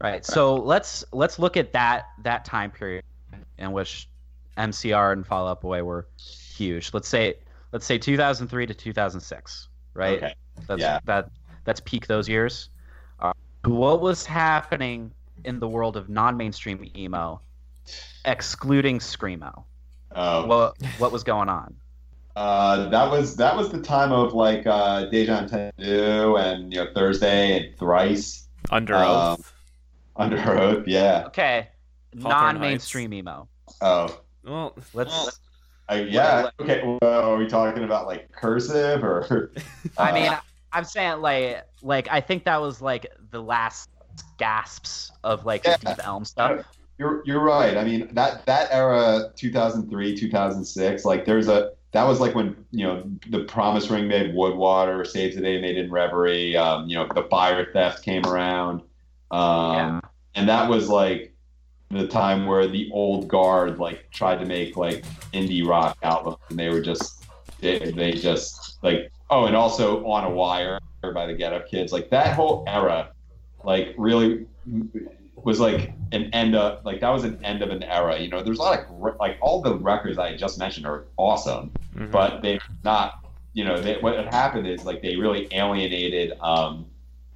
Right. 0.00 0.24
So 0.24 0.54
let's 0.54 1.04
let's 1.12 1.38
look 1.38 1.56
at 1.56 1.72
that 1.72 2.08
that 2.22 2.44
time 2.44 2.70
period 2.70 3.02
in 3.58 3.72
which 3.72 4.08
MCR 4.58 5.12
and 5.12 5.26
Fall 5.26 5.48
Out 5.48 5.60
Boy 5.60 5.82
were 5.82 6.06
huge. 6.18 6.92
Let's 6.92 7.08
say 7.08 7.36
let's 7.72 7.86
say 7.86 7.96
2003 7.96 8.66
to 8.66 8.74
2006. 8.74 9.68
Right. 9.96 10.16
okay 10.22 10.34
That's 10.66 10.80
Yeah. 10.80 11.00
that 11.04 11.30
that's 11.64 11.80
peak 11.80 12.06
those 12.06 12.28
years. 12.28 12.70
Uh, 13.20 13.32
what 13.64 14.00
was 14.00 14.24
happening 14.26 15.10
in 15.44 15.58
the 15.58 15.68
world 15.68 15.96
of 15.96 16.08
non-mainstream 16.08 16.90
emo, 16.96 17.40
excluding 18.24 18.98
screamo? 18.98 19.64
uh, 20.12 20.44
What 20.44 20.76
what 20.98 21.12
was 21.12 21.24
going 21.24 21.48
on? 21.48 21.74
uh, 22.36 22.88
that 22.90 23.10
was 23.10 23.36
that 23.36 23.56
was 23.56 23.70
the 23.70 23.80
time 23.80 24.12
of 24.12 24.34
like 24.34 24.66
uh, 24.66 25.06
Deja 25.06 25.42
Entendu 25.42 26.38
and 26.38 26.72
you 26.72 26.84
know 26.84 26.90
Thursday 26.94 27.56
and 27.56 27.78
Thrice 27.78 28.46
Under 28.70 28.94
Um, 28.94 29.02
oath. 29.04 29.52
Under 30.16 30.58
Oath 30.60 30.86
yeah 30.86 31.24
Okay, 31.28 31.68
non-mainstream 32.14 33.12
emo. 33.14 33.48
oh 33.80 34.20
Well, 34.44 34.76
Let's. 34.94 35.40
Uh, 35.90 35.94
yeah. 36.08 36.50
Okay. 36.60 36.82
Well, 37.00 37.30
are 37.30 37.36
we 37.36 37.46
talking 37.46 37.84
about 37.84 38.06
like 38.06 38.30
cursive 38.32 39.04
or? 39.04 39.50
I 39.98 40.10
uh, 40.10 40.14
mean, 40.14 40.32
I'm 40.72 40.84
saying 40.84 41.20
like 41.20 41.64
like 41.82 42.08
I 42.10 42.20
think 42.20 42.44
that 42.44 42.60
was 42.60 42.82
like 42.82 43.06
the 43.30 43.42
last 43.42 43.90
gasps 44.38 45.12
of 45.24 45.44
like 45.44 45.64
Yeah. 45.64 45.76
Steve 45.76 46.00
Elm 46.02 46.24
stuff. 46.24 46.66
you're 46.98 47.22
you're 47.24 47.42
right. 47.42 47.76
I 47.76 47.84
mean 47.84 48.08
that 48.14 48.44
that 48.46 48.68
era, 48.72 49.30
2003, 49.36 50.16
2006, 50.16 51.04
like 51.04 51.24
there's 51.24 51.48
a 51.48 51.72
that 51.92 52.04
was 52.04 52.20
like 52.20 52.34
when 52.34 52.56
you 52.72 52.84
know 52.86 53.08
the 53.30 53.44
Promise 53.44 53.90
Ring 53.90 54.08
made 54.08 54.34
Woodwater, 54.34 55.06
Save 55.06 55.40
day 55.40 55.60
made 55.60 55.78
In 55.78 55.90
Reverie, 55.90 56.56
um, 56.56 56.88
you 56.88 56.96
know 56.96 57.06
the 57.14 57.22
Fire 57.24 57.70
Theft 57.72 58.02
came 58.02 58.24
around, 58.26 58.82
um, 59.30 59.74
Yeah. 59.74 60.00
and 60.34 60.48
that 60.48 60.68
was 60.68 60.88
like 60.88 61.32
the 61.90 62.06
time 62.08 62.46
where 62.46 62.66
the 62.66 62.90
old 62.92 63.28
guard 63.28 63.78
like 63.78 64.10
tried 64.10 64.38
to 64.40 64.46
make 64.46 64.76
like 64.76 65.04
indie 65.32 65.66
rock 65.66 65.96
albums, 66.02 66.38
and 66.50 66.58
they 66.58 66.68
were 66.68 66.80
just 66.80 67.24
they, 67.60 67.78
they 67.92 68.12
just 68.12 68.78
like 68.82 69.10
oh, 69.30 69.46
and 69.46 69.56
also 69.56 70.04
On 70.06 70.24
a 70.24 70.30
Wire 70.30 70.78
by 71.14 71.26
the 71.26 71.34
Get 71.34 71.52
Up 71.52 71.68
Kids, 71.68 71.92
like 71.92 72.10
that 72.10 72.34
whole 72.34 72.64
era, 72.66 73.10
like 73.64 73.94
really 73.96 74.46
was 75.36 75.60
like 75.60 75.92
an 76.10 76.28
end 76.32 76.56
of 76.56 76.84
like 76.84 77.00
that 77.00 77.10
was 77.10 77.22
an 77.22 77.38
end 77.44 77.62
of 77.62 77.70
an 77.70 77.82
era. 77.84 78.18
You 78.18 78.28
know, 78.28 78.42
there's 78.42 78.58
a 78.58 78.62
lot 78.62 78.80
of 78.80 79.16
like 79.20 79.38
all 79.40 79.62
the 79.62 79.76
records 79.76 80.18
I 80.18 80.36
just 80.36 80.58
mentioned 80.58 80.86
are 80.86 81.04
awesome, 81.16 81.70
Mhm. 81.94 82.10
but 82.10 82.42
they 82.42 82.58
not. 82.84 83.20
You 83.52 83.64
know, 83.64 83.80
they, 83.80 83.94
what 84.00 84.16
happened 84.34 84.66
is 84.66 84.84
like 84.84 85.00
they 85.00 85.16
really 85.16 85.48
alienated 85.50 86.36
um, 86.40 86.84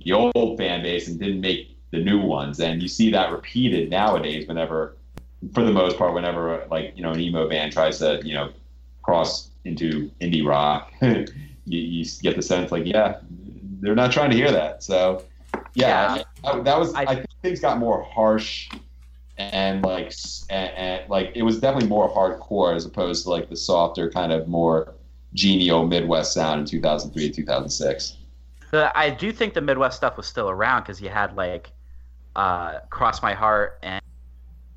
the 0.05 0.13
old 0.13 0.59
fan 0.59 0.83
base 0.83 1.09
and 1.09 1.19
didn't 1.19 1.41
make 1.41 1.70
the 1.91 1.99
new 1.99 2.21
ones, 2.21 2.61
and 2.61 2.81
you 2.83 2.89
see 2.89 3.11
that 3.11 3.33
repeated 3.33 3.91
nowadays. 3.91 4.47
Whenever, 4.47 4.97
for 5.55 5.65
the 5.65 5.73
most 5.73 5.99
part, 5.99 6.15
whenever 6.15 6.67
like 6.71 6.93
you 6.97 7.03
know 7.03 7.11
an 7.11 7.21
emo 7.21 7.49
band 7.49 7.73
tries 7.73 7.99
to 7.99 8.21
you 8.25 8.35
know 8.35 8.51
cross 9.03 9.51
into 9.65 10.11
indie 10.21 10.47
rock, 10.47 10.93
you, 11.01 11.27
you 11.67 12.05
get 12.23 12.37
the 12.37 12.43
sense 12.43 12.71
like 12.73 12.87
yeah, 12.87 13.19
they're 13.81 13.95
not 13.95 14.13
trying 14.13 14.31
to 14.31 14.37
hear 14.37 14.51
that. 14.51 14.83
So 14.83 15.25
yeah, 15.75 16.23
that, 16.45 16.65
that 16.65 16.79
was 16.79 16.95
I- 16.95 17.03
I, 17.03 17.15
think 17.17 17.29
things 17.43 17.61
got 17.61 17.79
more 17.79 18.03
harsh 18.03 18.69
and 19.39 19.83
like 19.83 20.13
and, 20.51 20.71
and 20.75 21.11
like 21.11 21.33
it 21.35 21.43
was 21.43 21.61
definitely 21.61 21.89
more 21.89 22.13
hardcore 22.15 22.75
as 22.77 22.85
opposed 22.85 23.25
to 23.25 23.31
like 23.31 23.49
the 23.49 23.57
softer 23.57 24.11
kind 24.11 24.33
of 24.33 24.49
more 24.49 24.95
genial 25.35 25.87
Midwest 25.87 26.35
sound 26.35 26.61
in 26.61 26.67
2003 26.67 27.31
2006. 27.31 28.17
The, 28.71 28.97
I 28.97 29.11
do 29.11 29.33
think 29.33 29.55
the 29.55 29.61
Midwest 29.61 29.97
stuff 29.97 30.17
was 30.17 30.27
still 30.27 30.49
around 30.49 30.83
because 30.83 31.01
you 31.01 31.09
had 31.09 31.37
like 31.37 31.73
uh, 32.37 32.81
Cross 32.91 33.23
My 33.23 33.35
Heart 33.35 33.79
and 33.83 34.03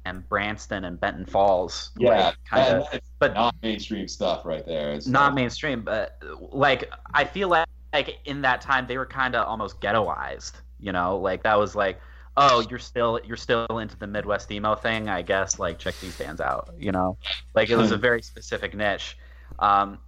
and 0.05 0.27
Brandtson 0.27 0.85
and 0.85 0.99
Benton 0.99 1.25
Falls. 1.25 1.91
Yeah, 1.97 2.09
like, 2.09 2.35
kind 2.49 2.75
of, 2.75 2.99
but 3.19 3.33
not 3.33 3.55
mainstream 3.63 4.07
stuff 4.07 4.45
right 4.45 4.65
there. 4.65 4.93
It's 4.93 5.07
not 5.07 5.33
mainstream. 5.33 5.81
But 5.81 6.21
like, 6.51 6.91
I 7.13 7.23
feel 7.23 7.47
like 7.47 7.67
like 7.93 8.19
in 8.25 8.41
that 8.41 8.61
time 8.61 8.87
they 8.87 8.97
were 8.97 9.05
kind 9.05 9.35
of 9.35 9.47
almost 9.47 9.79
ghettoized. 9.79 10.53
You 10.79 10.91
know, 10.91 11.17
like 11.17 11.43
that 11.43 11.57
was 11.57 11.75
like, 11.75 12.01
oh, 12.35 12.65
you're 12.69 12.79
still 12.79 13.19
you're 13.23 13.37
still 13.37 13.65
into 13.79 13.97
the 13.97 14.07
Midwest 14.07 14.51
emo 14.51 14.75
thing. 14.75 15.07
I 15.07 15.21
guess 15.21 15.59
like 15.59 15.79
check 15.79 15.95
these 16.01 16.17
bands 16.17 16.41
out. 16.41 16.73
You 16.77 16.91
know, 16.91 17.17
like 17.53 17.69
it 17.69 17.77
was 17.77 17.91
a 17.91 17.97
very 18.09 18.21
specific 18.21 18.75
niche, 18.75 19.17
um, 19.59 19.99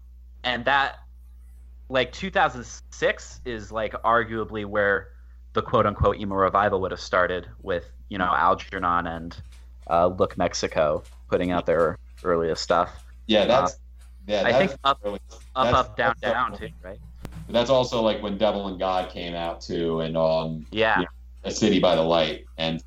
and 0.43 0.65
that 0.65 0.97
like 1.88 2.12
2006 2.12 3.41
is 3.45 3.71
like 3.71 3.93
arguably 4.03 4.65
where 4.65 5.10
the 5.55 5.61
quote 5.63 5.87
unquote 5.87 6.17
emo 6.19 6.35
revival 6.35 6.79
would 6.81 6.91
have 6.91 6.99
started 6.99 7.47
with 7.63 7.89
you 8.09 8.19
know 8.19 8.25
Algernon 8.25 9.07
and 9.07 9.35
uh, 9.89 10.07
Look 10.07 10.37
Mexico 10.37 11.01
putting 11.29 11.49
out 11.51 11.65
their 11.65 11.97
earliest 12.23 12.61
stuff. 12.61 13.03
yeah, 13.25 13.45
that's 13.45 13.77
yeah. 14.27 14.43
I 14.45 14.53
think 14.53 14.75
up 14.83 14.99
really- 15.03 15.19
up 15.55 15.73
up 15.73 15.97
down 15.97 16.13
down 16.21 16.57
too, 16.57 16.69
right? 16.83 16.99
But 17.47 17.53
that's 17.53 17.69
also 17.69 18.01
like 18.01 18.21
when 18.21 18.37
Devil 18.37 18.67
and 18.67 18.77
God 18.79 19.09
came 19.11 19.33
out 19.35 19.61
too, 19.61 20.01
and 20.01 20.15
um, 20.17 20.65
Yeah. 20.71 20.99
Yeah. 21.01 21.05
A 21.43 21.51
City 21.51 21.79
by 21.79 21.95
the 21.95 22.01
Light, 22.01 22.45
and 22.57 22.83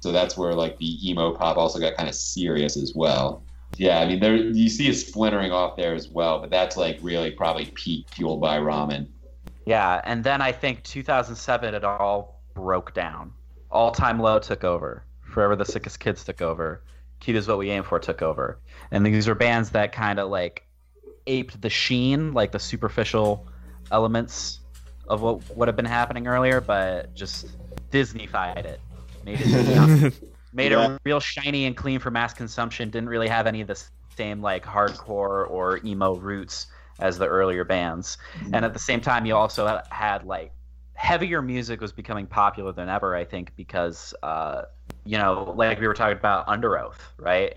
so 0.00 0.12
that's 0.12 0.36
where 0.36 0.52
like 0.52 0.76
the 0.76 1.10
emo 1.10 1.34
pop 1.34 1.56
also 1.56 1.78
got 1.80 1.96
kind 1.96 2.08
of 2.08 2.14
serious 2.14 2.76
as 2.76 2.92
well. 2.94 3.42
Yeah, 3.76 3.98
I 4.00 4.06
mean 4.06 4.20
there 4.20 4.36
you 4.36 4.68
see 4.68 4.88
it 4.88 4.94
splintering 4.94 5.52
off 5.52 5.76
there 5.76 5.94
as 5.94 6.08
well, 6.08 6.38
but 6.38 6.50
that's 6.50 6.76
like 6.76 6.98
really 7.00 7.30
probably 7.30 7.66
peak 7.74 8.06
fueled 8.10 8.40
by 8.42 8.58
ramen. 8.58 9.06
Yeah, 9.68 10.00
and 10.04 10.24
then 10.24 10.40
I 10.40 10.50
think 10.50 10.82
2007 10.84 11.74
it 11.74 11.84
all 11.84 12.40
broke 12.54 12.94
down. 12.94 13.34
All 13.70 13.90
Time 13.90 14.18
Low 14.18 14.38
took 14.38 14.64
over. 14.64 15.04
Forever 15.20 15.56
the 15.56 15.66
Sickest 15.66 16.00
Kids 16.00 16.24
took 16.24 16.40
over. 16.40 16.82
Cute 17.20 17.36
is 17.36 17.46
What 17.48 17.58
We 17.58 17.68
Aim 17.70 17.82
For 17.82 17.98
took 17.98 18.22
over. 18.22 18.58
And 18.90 19.04
these 19.04 19.28
were 19.28 19.34
bands 19.34 19.68
that 19.70 19.92
kind 19.92 20.18
of 20.18 20.30
like 20.30 20.66
aped 21.26 21.60
the 21.60 21.68
sheen, 21.68 22.32
like 22.32 22.50
the 22.50 22.58
superficial 22.58 23.46
elements 23.90 24.60
of 25.06 25.20
what 25.20 25.42
would 25.54 25.68
have 25.68 25.76
been 25.76 25.84
happening 25.84 26.26
earlier, 26.26 26.62
but 26.62 27.14
just 27.14 27.48
Disneyfied 27.90 28.64
it. 28.64 28.80
Made 29.26 29.38
it, 29.42 30.14
made 30.54 30.72
Yeah. 30.72 30.94
it 30.94 31.00
real 31.04 31.20
shiny 31.20 31.66
and 31.66 31.76
clean 31.76 31.98
for 32.00 32.10
mass 32.10 32.32
consumption. 32.32 32.88
Didn't 32.88 33.10
really 33.10 33.28
have 33.28 33.46
any 33.46 33.60
of 33.60 33.66
the 33.66 33.78
same 34.16 34.40
like 34.40 34.64
hardcore 34.64 35.46
or 35.50 35.78
emo 35.84 36.14
roots 36.16 36.68
as 36.98 37.18
the 37.18 37.26
earlier 37.26 37.64
bands. 37.64 38.18
And 38.52 38.64
at 38.64 38.72
the 38.72 38.78
same 38.78 39.00
time, 39.00 39.26
you 39.26 39.36
also 39.36 39.80
had 39.90 40.24
like 40.24 40.52
heavier 40.94 41.40
music 41.40 41.80
was 41.80 41.92
becoming 41.92 42.26
popular 42.26 42.72
than 42.72 42.88
ever. 42.88 43.14
I 43.14 43.24
think 43.24 43.52
because 43.56 44.14
uh, 44.22 44.62
you 45.04 45.16
know, 45.16 45.54
like 45.56 45.80
we 45.80 45.86
were 45.86 45.94
talking 45.94 46.18
about 46.18 46.48
Under 46.48 46.78
Oath, 46.78 47.12
right? 47.18 47.56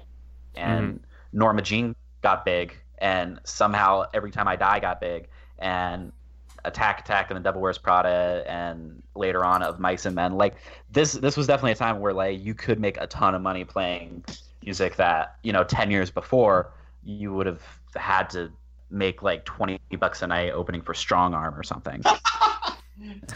And 0.55 0.99
Norma 1.33 1.61
Jean 1.61 1.95
got 2.21 2.45
big, 2.45 2.75
and 2.99 3.39
somehow 3.43 4.05
Every 4.13 4.31
Time 4.31 4.47
I 4.47 4.55
Die 4.55 4.79
got 4.79 5.01
big, 5.01 5.27
and 5.59 6.11
Attack 6.65 6.99
Attack 6.99 7.31
and 7.31 7.37
the 7.37 7.41
Devil 7.41 7.61
Wears 7.61 7.77
Prada, 7.77 8.43
and 8.47 9.01
later 9.15 9.43
on 9.43 9.63
of 9.63 9.79
Mice 9.79 10.05
and 10.05 10.15
Men. 10.15 10.33
Like 10.33 10.55
this, 10.91 11.13
this 11.13 11.35
was 11.35 11.47
definitely 11.47 11.71
a 11.71 11.75
time 11.75 11.99
where 11.99 12.13
like 12.13 12.39
you 12.39 12.53
could 12.53 12.79
make 12.79 12.97
a 12.97 13.07
ton 13.07 13.33
of 13.33 13.41
money 13.41 13.63
playing 13.63 14.23
music 14.63 14.95
that 14.97 15.37
you 15.43 15.51
know 15.51 15.63
ten 15.63 15.89
years 15.89 16.11
before 16.11 16.73
you 17.03 17.33
would 17.33 17.47
have 17.47 17.63
had 17.95 18.29
to 18.29 18.51
make 18.91 19.21
like 19.23 19.45
20 19.45 19.79
bucks 19.99 20.21
a 20.21 20.27
night 20.27 20.51
opening 20.51 20.81
for 20.81 20.93
strong 20.93 21.33
arm 21.33 21.55
or 21.55 21.63
something 21.63 22.01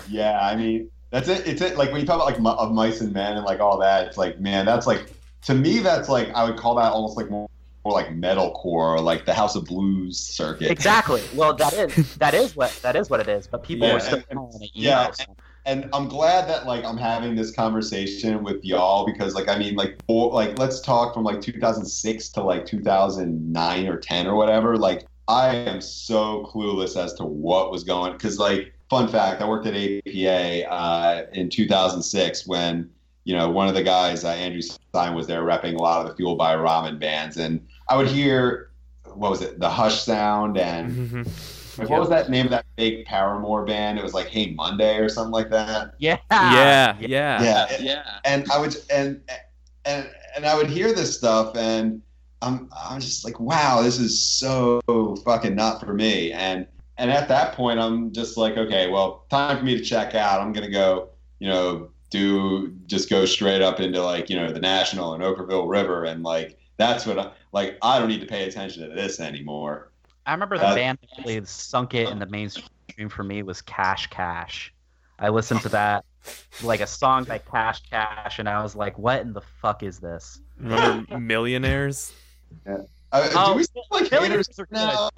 Yeah, 0.10 0.40
I 0.42 0.56
mean 0.56 0.90
that's 1.12 1.28
it. 1.30 1.48
It's 1.48 1.62
it. 1.62 1.78
Like 1.78 1.92
when 1.92 2.02
you 2.02 2.06
talk 2.08 2.16
about 2.18 2.26
like 2.28 2.40
Mi- 2.40 2.56
of 2.64 2.72
mice 2.72 3.02
and 3.02 3.14
men 3.14 3.38
and 3.38 3.46
like 3.46 3.60
all 3.60 3.80
that, 3.80 4.06
it's 4.08 4.18
like 4.18 4.40
man, 4.40 4.66
that's 4.66 4.86
like 4.86 5.12
to 5.44 5.54
me 5.56 5.80
that's 5.80 6.10
like 6.10 6.30
I 6.36 6.44
would 6.44 6.58
call 6.58 6.76
that 6.76 6.92
almost 6.92 7.18
like 7.18 7.30
more, 7.32 7.48
more 7.84 7.94
like 7.94 8.10
metalcore, 8.10 8.64
or 8.66 9.00
like 9.00 9.26
the 9.26 9.34
House 9.34 9.56
of 9.56 9.66
Blues 9.66 10.20
circuit. 10.20 10.70
exactly 10.70 11.24
well 11.34 11.54
that 11.56 11.74
is 11.74 12.16
that 12.18 12.34
is 12.34 12.56
what 12.56 12.72
that 12.84 12.96
is 12.96 13.10
what 13.10 13.20
it 13.22 13.28
is 13.30 13.48
but 13.48 13.64
people 13.64 13.88
Yeah, 13.88 13.94
were 13.96 14.00
still 14.02 14.22
and- 14.30 14.38
calling 14.40 14.62
it 14.64 14.72
emo, 14.76 14.86
yeah, 14.90 15.12
so- 15.12 15.24
and 15.66 15.90
I'm 15.94 16.08
glad 16.08 16.48
that 16.50 16.68
like 16.68 16.84
I'm 16.86 16.98
having 16.98 17.34
this 17.36 17.52
conversation 17.52 18.44
with 18.44 18.64
y'all 18.64 19.06
because 19.06 19.34
like 19.34 19.48
I 19.48 19.58
mean 19.58 19.76
like 19.76 19.98
or, 20.08 20.32
like 20.32 20.60
let's 20.60 20.80
talk 20.82 21.14
from 21.14 21.24
like 21.24 21.42
2006 21.42 22.30
to 22.30 22.44
like 22.44 22.66
2009 22.68 23.88
or 23.88 23.98
10 23.98 24.28
or 24.28 24.36
whatever. 24.36 24.78
Like 24.78 25.06
I 25.28 25.56
am 25.56 25.82
so 25.82 26.50
clueless 26.54 26.96
as 27.02 27.14
to 27.16 27.26
what 27.26 27.72
was 27.72 27.84
going 27.84 28.14
because 28.14 28.38
like 28.40 28.74
fun 28.90 29.08
fact, 29.08 29.42
I 29.42 29.48
worked 29.48 29.66
at 29.66 29.74
APA 29.76 30.70
uh, 30.72 31.26
in 31.34 31.50
2006 31.50 32.46
when 32.48 32.90
you 33.24 33.36
know 33.36 33.50
one 33.50 33.68
of 33.68 33.74
the 33.74 33.84
guys 33.84 34.24
uh, 34.24 34.30
Andrew 34.30 34.62
Stein 34.62 35.16
was 35.16 35.26
there 35.28 35.42
repping 35.42 35.76
a 35.76 35.82
lot 35.82 36.02
of 36.06 36.08
the 36.10 36.16
Fueled 36.16 36.38
by 36.38 36.56
Ramen 36.56 37.00
bands 37.00 37.38
and 37.38 37.66
I 37.90 37.98
would 37.98 38.08
hear 38.08 38.70
what 39.14 39.32
was 39.32 39.42
it 39.42 39.60
the 39.60 39.70
Hush 39.70 40.04
Sound 40.04 40.58
and 40.58 40.92
Mhm. 41.26 41.78
like, 41.80 41.90
what 41.90 42.00
was 42.00 42.10
that 42.10 42.30
name 42.30 42.46
of 42.46 42.52
that 42.52 42.66
big 42.76 43.06
Paramore 43.06 43.66
band? 43.66 43.98
It 43.98 44.04
was 44.04 44.14
like 44.14 44.28
Hey 44.28 44.52
Monday 44.52 44.98
or 44.98 45.10
something 45.10 45.32
like 45.32 45.50
that. 45.50 45.94
yeah 45.98 46.18
yeah, 46.32 46.96
yeah, 47.00 47.42
Yeah, 47.44 47.68
Yeah. 47.80 48.04
and 48.26 48.46
I 48.52 48.60
would 48.60 48.76
and 48.94 49.22
and 49.86 50.08
and 50.36 50.46
I 50.46 50.56
would 50.56 50.70
hear 50.70 50.94
this 50.94 51.16
stuff, 51.18 51.56
and 51.56 52.02
I'm 52.46 52.70
I'm 52.78 53.00
just 53.02 53.26
like, 53.26 53.40
wow, 53.40 53.82
this 53.82 54.00
is 54.00 54.22
so 54.22 54.82
fucking 55.26 55.56
not 55.56 55.80
for 55.82 55.94
me. 55.94 56.32
And 56.32 56.68
and 56.98 57.12
at 57.12 57.28
that 57.28 57.54
point, 57.56 57.80
I'm 57.80 58.12
just 58.14 58.38
like, 58.38 58.56
okay, 58.58 58.90
well, 58.90 59.26
time 59.30 59.58
for 59.58 59.64
me 59.64 59.78
to 59.78 59.84
check 59.84 60.16
out. 60.16 60.40
I'm 60.42 60.54
gonna 60.54 60.70
go, 60.70 61.10
you 61.40 61.50
know, 61.50 61.90
do 62.12 62.70
just 62.86 63.10
go 63.10 63.26
straight 63.26 63.62
up 63.62 63.80
into 63.80 64.02
like 64.02 64.30
you 64.30 64.36
know 64.36 64.52
the 64.52 64.60
National 64.60 65.14
and 65.14 65.24
Okkervil 65.24 65.68
River, 65.70 66.06
and 66.06 66.24
like 66.24 66.58
that's 66.78 67.06
what 67.06 67.18
I 67.20 67.32
like. 67.52 67.78
I 67.82 68.00
don't 68.00 68.08
need 68.10 68.22
to 68.22 68.28
pay 68.28 68.48
attention 68.48 68.88
to 68.88 68.96
this 68.96 69.20
anymore. 69.20 69.92
i 70.26 70.32
remember 70.32 70.58
the 70.58 70.68
Uh, 70.68 70.76
band 70.76 70.98
that 71.02 71.26
really 71.26 71.44
sunk 71.46 71.94
it 71.94 72.10
in 72.10 72.20
the 72.20 72.26
mainstream 72.28 73.10
for 73.10 73.24
me 73.24 73.44
was 73.44 73.62
cash 73.62 74.08
cash 74.08 74.74
i 75.20 75.30
listened 75.30 75.62
to 75.62 75.70
that 75.70 76.04
like 76.64 76.82
a 76.82 76.88
song 76.88 77.24
by 77.26 77.38
cash 77.38 77.82
cash 77.90 78.40
and 78.40 78.48
i 78.50 78.62
was 78.64 78.76
like 78.76 78.98
what 78.98 79.22
in 79.22 79.34
the 79.34 79.42
fuck 79.62 79.84
is 79.84 80.00
this 80.00 80.40
Remember 80.58 81.20
Millionaires? 81.20 82.14
Uh, 82.68 82.78
Oh, 83.34 83.54
do 83.54 83.58
we 83.58 83.64
still 83.64 83.84
like 83.92 84.10
haters 84.10 84.50
now? 84.72 85.10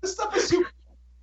This 0.00 0.12
stuff 0.12 0.36
is 0.36 0.46
super. 0.48 0.70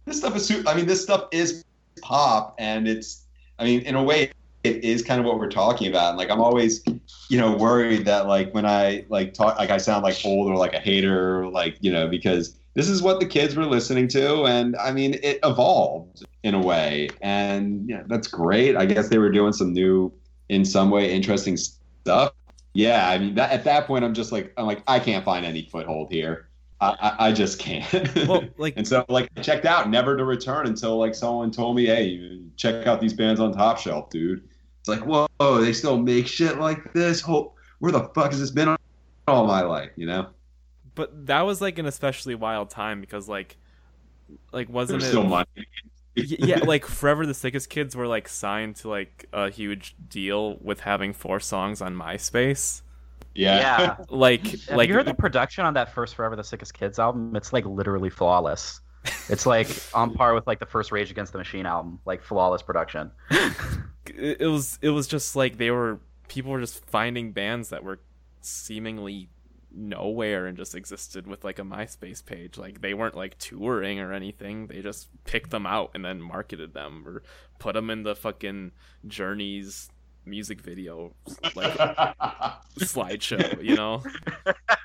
This 0.06 0.18
stuff 0.18 0.36
is 0.36 0.46
super. 0.46 0.70
I 0.70 0.76
mean, 0.76 0.86
this 0.86 1.02
stuff 1.02 1.28
is 1.32 1.64
pop, 2.02 2.56
and 2.60 2.88
it's. 2.88 3.26
I 3.60 3.64
mean, 3.66 3.82
in 3.82 3.96
a 3.96 4.04
way, 4.04 4.32
it 4.64 4.84
is 4.84 5.02
kind 5.04 5.20
of 5.20 5.26
what 5.26 5.40
we're 5.40 5.50
talking 5.50 5.88
about. 5.88 6.10
And 6.10 6.18
like, 6.18 6.30
I'm 6.30 6.42
always, 6.42 6.84
you 7.30 7.38
know, 7.38 7.56
worried 7.56 8.06
that 8.06 8.28
like 8.28 8.54
when 8.54 8.66
I 8.66 9.06
like 9.10 9.34
talk, 9.34 9.58
like 9.58 9.70
I 9.70 9.78
sound 9.78 10.04
like 10.04 10.20
old 10.24 10.48
or 10.50 10.56
like 10.56 10.74
a 10.74 10.80
hater, 10.80 11.48
like 11.48 11.78
you 11.82 11.92
know, 11.92 12.08
because 12.08 12.56
this 12.74 12.88
is 12.88 13.02
what 13.02 13.20
the 13.20 13.26
kids 13.26 13.56
were 13.56 13.66
listening 13.66 14.08
to, 14.10 14.46
and 14.46 14.76
I 14.78 14.92
mean, 14.92 15.16
it 15.24 15.40
evolved 15.44 16.24
in 16.44 16.54
a 16.54 16.60
way, 16.62 17.10
and 17.22 17.88
yeah, 17.90 18.04
that's 18.08 18.28
great. 18.28 18.76
I 18.76 18.86
guess 18.86 19.10
they 19.10 19.18
were 19.18 19.32
doing 19.32 19.54
some 19.54 19.74
new, 19.74 20.12
in 20.50 20.66
some 20.66 20.90
way, 20.90 21.12
interesting 21.12 21.58
stuff. 21.58 22.34
Yeah, 22.74 23.10
I 23.10 23.18
mean, 23.18 23.36
that, 23.36 23.52
at 23.52 23.64
that 23.66 23.88
point, 23.88 24.04
I'm 24.06 24.14
just 24.14 24.32
like, 24.32 24.54
I'm 24.58 24.66
like, 24.66 24.84
I 24.88 25.00
can't 25.00 25.26
find 25.26 25.46
any 25.46 25.64
foothold 25.64 26.12
here. 26.12 26.48
I, 26.80 26.96
I, 27.00 27.28
I 27.28 27.32
just 27.32 27.60
can't. 27.60 28.16
Well, 28.28 28.44
like 28.58 28.76
and 28.78 28.88
so, 28.88 29.06
like, 29.10 29.30
I 29.38 29.42
checked 29.42 29.66
out, 29.66 29.90
never 29.90 30.18
to 30.18 30.26
return 30.26 30.68
until 30.68 30.98
like 30.98 31.14
someone 31.14 31.52
told 31.52 31.76
me, 31.76 31.86
hey, 31.86 32.42
check 32.56 32.88
out 32.88 33.02
these 33.02 33.14
bands 33.14 33.40
on 33.40 33.54
Top 33.54 33.78
Shelf, 33.78 34.10
dude. 34.10 34.48
It's 34.80 34.90
like, 34.90 35.02
whoa, 35.02 35.62
they 35.62 35.74
still 35.74 35.98
make 35.98 36.28
shit 36.28 36.58
like 36.58 36.92
this. 36.94 37.22
Where 37.22 37.92
the 37.92 38.10
fuck 38.16 38.32
has 38.32 38.40
this 38.40 38.52
been 38.52 38.76
all 39.28 39.46
my 39.46 39.62
life? 39.62 39.92
You 39.96 40.08
know, 40.08 40.30
but 40.96 41.28
that 41.28 41.42
was 41.42 41.62
like 41.62 41.78
an 41.78 41.86
especially 41.86 42.36
wild 42.36 42.72
time 42.72 43.00
because 43.00 43.30
like 43.30 43.58
like 44.52 44.70
wasn't 44.70 45.02
there's 45.02 45.10
it 45.10 45.12
still 45.14 45.24
money. 45.24 45.46
Y- 46.18 46.24
yeah 46.40 46.60
like 46.60 46.86
forever 46.86 47.26
the 47.26 47.34
sickest 47.34 47.70
kids 47.70 47.96
were 47.96 48.08
like 48.08 48.28
signed 48.28 48.76
to 48.78 48.90
like 48.90 49.28
a 49.32 49.50
huge 49.50 49.96
deal 50.10 50.58
with 50.62 50.82
having 50.82 51.14
four 51.14 51.40
songs 51.40 51.82
on 51.82 51.96
myspace 51.96 52.82
yeah. 53.34 53.98
like 54.10 54.46
Have 54.46 54.78
like 54.78 54.90
you 54.90 54.94
heard 54.94 55.06
the 55.06 55.14
production 55.14 55.66
on 55.66 55.74
that 55.76 55.94
first 55.94 56.16
Forever 56.16 56.36
the 56.36 56.44
Sickest 56.44 56.74
Kids 56.74 57.00
album? 57.00 57.36
It's 57.36 57.54
like 57.54 57.66
literally 57.66 58.10
flawless. 58.10 58.82
It's 59.30 59.46
like 59.46 59.68
on 59.94 60.14
par 60.14 60.34
with 60.34 60.46
like 60.48 60.60
the 60.60 60.66
first 60.66 60.92
Rage 60.92 61.12
Against 61.12 61.32
the 61.32 61.38
Machine 61.40 61.66
album, 61.66 62.00
like 62.06 62.22
flawless 62.22 62.62
production. 62.62 63.12
it 63.32 64.38
it 64.42 64.48
was 64.48 64.78
it 64.82 64.90
was 64.90 65.08
just 65.08 65.36
like 65.36 65.58
they 65.58 65.72
were 65.72 66.00
people 66.28 66.52
were 66.52 66.60
just 66.60 66.86
finding 66.86 67.32
bands 67.32 67.70
that 67.70 67.84
were 67.84 68.00
seemingly 68.42 69.30
nowhere 69.74 70.48
and 70.48 70.58
just 70.58 70.76
existed 70.76 71.28
with 71.28 71.44
like 71.44 71.60
a 71.60 71.64
MySpace 71.64 72.24
page. 72.26 72.58
Like 72.58 72.82
they 72.82 72.94
weren't 72.94 73.16
like 73.16 73.38
touring 73.38 74.00
or 74.00 74.14
anything. 74.14 74.68
They 74.68 74.82
just 74.82 75.10
picked 75.26 75.52
them 75.52 75.66
out 75.66 75.92
and 75.94 76.04
then 76.04 76.22
marketed 76.22 76.74
them 76.74 77.08
or 77.08 77.24
put 77.60 77.76
them 77.76 77.90
in 77.90 78.04
the 78.04 78.16
fucking 78.16 78.72
Journeys 79.08 79.90
music 80.26 80.62
video 80.62 81.14
like 81.56 81.74
slideshow, 82.80 83.64
you 83.64 83.76
know? 83.76 84.04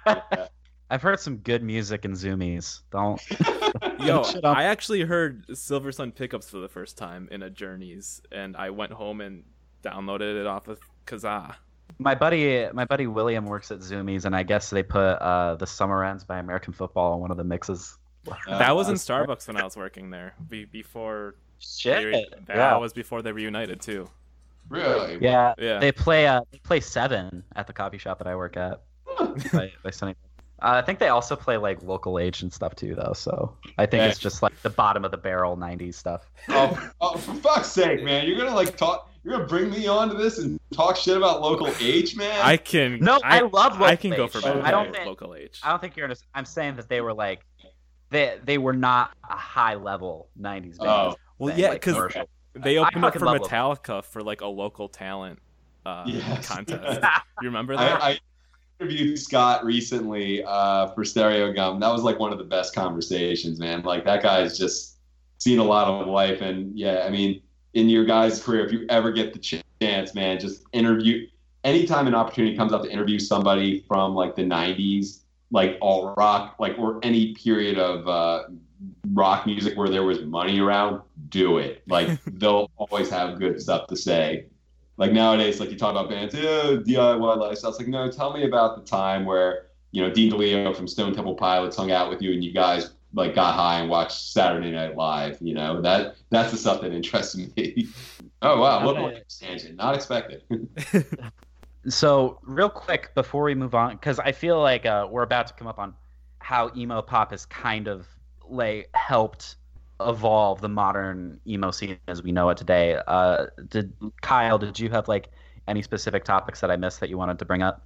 I've 0.90 1.02
heard 1.02 1.18
some 1.18 1.38
good 1.38 1.62
music 1.62 2.04
in 2.04 2.12
Zumiez. 2.12 2.82
Don't. 2.92 3.20
Yo, 4.00 4.22
I 4.44 4.64
actually 4.64 5.02
heard 5.02 5.44
Silver 5.56 5.90
Sun 5.90 6.12
Pickups 6.12 6.48
for 6.48 6.58
the 6.58 6.68
first 6.68 6.96
time 6.96 7.28
in 7.32 7.42
a 7.42 7.50
Journeys 7.50 8.20
and 8.30 8.56
I 8.56 8.70
went 8.70 8.92
home 8.92 9.20
and 9.20 9.44
downloaded 9.82 10.40
it 10.40 10.46
off 10.46 10.68
of 10.68 10.80
Kazaa. 11.06 11.56
My 11.98 12.14
buddy, 12.14 12.68
my 12.72 12.84
buddy 12.84 13.06
William 13.06 13.46
works 13.46 13.70
at 13.70 13.78
Zumiez, 13.78 14.24
and 14.26 14.36
I 14.36 14.42
guess 14.42 14.70
they 14.70 14.82
put 14.82 15.00
uh, 15.00 15.54
"The 15.56 15.66
Summer 15.66 16.04
Ends" 16.04 16.24
by 16.24 16.38
American 16.38 16.72
Football 16.72 17.14
on 17.14 17.20
one 17.20 17.30
of 17.30 17.36
the 17.36 17.44
mixes. 17.44 17.96
that 18.48 18.74
was 18.76 18.88
in 18.88 18.94
Uh, 18.94 18.98
Starbucks 18.98 19.46
when 19.48 19.56
I 19.56 19.64
was 19.64 19.76
working 19.76 20.10
there. 20.10 20.34
Be- 20.48 20.64
before 20.66 21.36
Shit. 21.58 22.04
re- 22.04 22.26
that 22.46 22.56
yeah. 22.56 22.76
was 22.76 22.92
before 22.92 23.22
they 23.22 23.32
reunited 23.32 23.80
too. 23.80 24.10
really? 24.68 25.18
yeah. 25.22 25.54
Yeah. 25.58 25.78
They 25.78 25.92
play 25.92 26.26
uh, 26.26 26.40
they 26.52 26.58
play 26.58 26.80
seven 26.80 27.42
at 27.54 27.66
the 27.66 27.72
coffee 27.72 27.98
shop 27.98 28.18
that 28.18 28.26
I 28.26 28.36
work 28.36 28.56
at. 28.56 28.82
by, 29.52 29.72
by 29.82 29.90
Sunny. 29.90 30.14
Uh, 30.60 30.72
I 30.74 30.82
think 30.82 30.98
they 30.98 31.08
also 31.08 31.36
play 31.36 31.56
like 31.56 31.82
local 31.82 32.18
H 32.18 32.42
and 32.42 32.52
stuff 32.52 32.74
too, 32.74 32.94
though. 32.94 33.12
So 33.14 33.54
I 33.78 33.86
think 33.86 34.02
Hey. 34.02 34.08
it's 34.08 34.18
just 34.18 34.42
like 34.42 34.60
the 34.62 34.70
bottom 34.70 35.04
of 35.04 35.10
the 35.12 35.16
barrel 35.18 35.56
'90s 35.56 35.94
stuff. 35.94 36.30
oh, 36.48 36.90
oh, 37.00 37.16
for 37.16 37.34
fuck's 37.34 37.68
sake, 37.68 38.02
man! 38.02 38.26
You're 38.26 38.36
gonna 38.38 38.54
like 38.54 38.76
talk. 38.76 39.10
You're 39.26 39.38
gonna 39.38 39.48
bring 39.48 39.70
me 39.70 39.88
onto 39.88 40.16
this 40.16 40.38
and 40.38 40.60
talk 40.72 40.96
shit 40.96 41.16
about 41.16 41.40
local 41.42 41.66
H, 41.80 42.14
man. 42.16 42.40
I 42.44 42.56
can 42.56 43.00
No, 43.00 43.18
I 43.24 43.40
love 43.40 43.72
I 43.82 43.90
local 43.90 43.96
can 43.96 44.10
go 44.12 44.24
H. 44.26 44.30
for 44.30 44.48
I 44.64 44.70
don't 44.70 44.94
think- 44.94 45.04
local 45.06 45.34
H. 45.34 45.58
I 45.64 45.70
don't 45.70 45.80
think 45.80 45.96
you're. 45.96 46.04
Under- 46.06 46.20
I'm 46.32 46.44
saying 46.44 46.76
that 46.76 46.88
they 46.88 47.00
were 47.00 47.12
like, 47.12 47.44
they 48.10 48.38
they 48.44 48.56
were 48.56 48.72
not 48.72 49.16
a 49.28 49.34
high 49.36 49.74
level 49.74 50.28
'90s 50.40 50.78
band. 50.78 50.88
Oh. 50.88 51.16
Well, 51.38 51.52
thing, 51.52 51.60
yeah, 51.64 51.72
because 51.72 51.94
commercial. 51.94 52.28
They 52.54 52.78
I 52.78 52.82
opened 52.82 53.04
up 53.04 53.08
fucking 53.14 53.18
for 53.18 53.26
love 53.26 53.40
local. 53.40 53.48
Metallica 53.48 54.04
for 54.04 54.22
like 54.22 54.42
a 54.42 54.46
local 54.46 54.88
talent 54.88 55.40
uh, 55.84 56.04
Yes. 56.06 56.46
contest. 56.48 57.00
You 57.42 57.48
remember 57.48 57.76
that? 57.76 58.00
I, 58.02 58.10
I 58.12 58.18
interviewed 58.80 59.18
Scott 59.18 59.64
recently 59.64 60.42
uh, 60.44 60.86
for 60.94 61.02
Stereogum. 61.02 61.80
That 61.80 61.88
was 61.92 62.02
like 62.04 62.18
one 62.20 62.30
of 62.32 62.38
the 62.38 62.44
best 62.44 62.74
conversations, 62.76 63.58
man. 63.58 63.82
Like 63.82 64.04
that 64.04 64.22
guy's 64.22 64.56
just 64.56 64.98
seen 65.38 65.58
a 65.58 65.64
lot 65.64 65.88
of 65.88 66.06
life, 66.06 66.40
and 66.42 66.78
yeah, 66.78 67.02
I 67.04 67.10
mean, 67.10 67.42
in 67.76 67.90
your 67.90 68.06
guys' 68.06 68.42
career, 68.42 68.64
if 68.64 68.72
you 68.72 68.86
ever 68.88 69.12
get 69.12 69.34
the 69.34 69.62
chance, 69.80 70.14
man, 70.14 70.40
just 70.40 70.64
interview. 70.72 71.26
Anytime 71.62 72.06
an 72.06 72.14
opportunity 72.14 72.56
comes 72.56 72.72
up 72.72 72.82
to 72.82 72.90
interview 72.90 73.18
somebody 73.18 73.84
from 73.86 74.14
like 74.14 74.34
the 74.34 74.42
'90s, 74.42 75.20
like 75.50 75.76
all 75.82 76.14
rock, 76.16 76.56
like 76.58 76.78
or 76.78 76.98
any 77.02 77.34
period 77.34 77.78
of 77.78 78.08
uh, 78.08 78.44
rock 79.12 79.44
music 79.44 79.76
where 79.76 79.90
there 79.90 80.04
was 80.04 80.22
money 80.22 80.58
around, 80.58 81.02
do 81.28 81.58
it. 81.58 81.82
Like 81.86 82.18
they'll 82.26 82.70
always 82.76 83.10
have 83.10 83.38
good 83.38 83.60
stuff 83.60 83.88
to 83.88 83.96
say. 83.96 84.46
Like 84.96 85.12
nowadays, 85.12 85.60
like 85.60 85.70
you 85.70 85.76
talk 85.76 85.90
about 85.90 86.08
bands, 86.08 86.34
oh, 86.34 86.78
DIY 86.78 87.36
lifestyle. 87.36 87.70
It's 87.70 87.78
like, 87.78 87.88
no, 87.88 88.10
tell 88.10 88.32
me 88.32 88.44
about 88.44 88.76
the 88.76 88.90
time 88.90 89.26
where, 89.26 89.66
you 89.92 90.00
know, 90.00 90.10
Dean 90.10 90.32
DeLeo 90.32 90.74
from 90.74 90.88
Stone 90.88 91.14
Temple 91.14 91.34
Pilots 91.34 91.76
hung 91.76 91.90
out 91.90 92.08
with 92.08 92.22
you 92.22 92.32
and 92.32 92.42
you 92.42 92.52
guys 92.52 92.92
like 93.16 93.34
got 93.34 93.54
high 93.54 93.80
and 93.80 93.90
watched 93.90 94.32
Saturday 94.32 94.70
Night 94.70 94.94
Live. 94.96 95.38
You 95.40 95.54
know, 95.54 95.80
that 95.82 96.16
that's 96.30 96.52
the 96.52 96.56
stuff 96.56 96.82
that 96.82 96.92
interests 96.92 97.36
me. 97.36 97.88
oh 98.42 98.60
wow, 98.60 98.84
what 98.84 98.96
Okay. 98.96 99.16
a 99.16 99.44
tangent. 99.44 99.76
Not 99.76 99.94
expected. 99.96 100.42
So 101.88 102.40
real 102.42 102.68
quick 102.68 103.14
before 103.14 103.44
we 103.44 103.54
move 103.54 103.74
on, 103.74 103.92
because 103.92 104.18
I 104.18 104.32
feel 104.32 104.60
like 104.60 104.84
uh, 104.84 105.06
we're 105.08 105.22
about 105.22 105.46
to 105.46 105.54
come 105.54 105.68
up 105.68 105.78
on 105.78 105.94
how 106.40 106.72
emo 106.76 107.00
pop 107.00 107.30
has 107.30 107.46
kind 107.46 107.86
of 107.86 108.08
like 108.48 108.90
helped 108.94 109.54
evolve 110.00 110.60
the 110.60 110.68
modern 110.68 111.38
emo 111.46 111.70
scene 111.70 111.96
as 112.08 112.24
we 112.24 112.32
know 112.32 112.48
it 112.50 112.56
today. 112.56 112.98
Uh, 113.06 113.46
did 113.68 113.92
Kyle? 114.20 114.58
Did 114.58 114.80
you 114.80 114.90
have 114.90 115.06
like 115.06 115.28
any 115.68 115.80
specific 115.80 116.24
topics 116.24 116.60
that 116.60 116.72
I 116.72 116.76
missed 116.76 116.98
that 116.98 117.08
you 117.08 117.18
wanted 117.18 117.38
to 117.38 117.44
bring 117.44 117.62
up? 117.62 117.82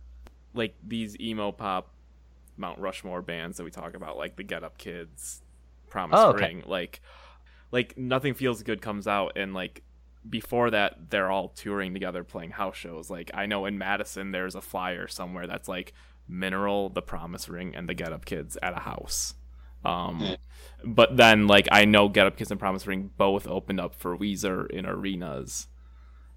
like 0.55 0.75
these 0.89 1.21
emo 1.21 1.53
pop 1.53 1.95
Mount 2.61 2.79
Rushmore 2.79 3.23
bands 3.23 3.57
that 3.57 3.65
we 3.65 3.71
talk 3.71 3.95
about, 3.95 4.17
like 4.17 4.37
the 4.37 4.45
Get 4.45 4.63
Up 4.63 4.79
Kids, 4.79 5.43
Promise 5.89 6.21
Oh, 6.21 6.29
okay. 6.31 6.47
Ring, 6.47 6.63
like 6.67 7.01
like 7.73 7.97
Nothing 7.99 8.35
Feels 8.35 8.63
Good 8.63 8.81
comes 8.83 9.09
out 9.09 9.33
and 9.37 9.55
like 9.55 9.83
before 10.29 10.71
that 10.71 11.09
they're 11.11 11.31
all 11.31 11.49
touring 11.49 11.95
together 11.95 12.23
playing 12.23 12.51
house 12.51 12.77
shows. 12.77 13.09
Like 13.11 13.31
I 13.35 13.47
know 13.47 13.65
in 13.65 13.79
Madison 13.79 14.31
there's 14.33 14.55
a 14.55 14.61
flyer 14.61 15.09
somewhere 15.09 15.47
that's 15.47 15.67
like 15.69 15.93
Mineral, 16.29 16.91
the 16.91 17.03
Promise 17.03 17.49
Ring, 17.49 17.75
and 17.75 17.89
the 17.89 17.95
Get 17.95 18.13
Up 18.13 18.25
Kids 18.25 18.57
at 18.63 18.77
a 18.77 18.81
house. 18.81 19.35
Um 19.85 20.37
but 20.85 21.17
then 21.17 21.47
like 21.47 21.69
I 21.73 21.87
know 21.87 22.09
Get 22.09 22.27
Up 22.27 22.37
Kids 22.37 22.51
and 22.51 22.61
Promise 22.61 22.87
Ring 22.87 23.11
both 23.17 23.47
opened 23.49 23.81
up 23.81 23.95
for 23.95 24.17
Weezer 24.17 24.69
in 24.71 24.85
arenas. 24.85 25.69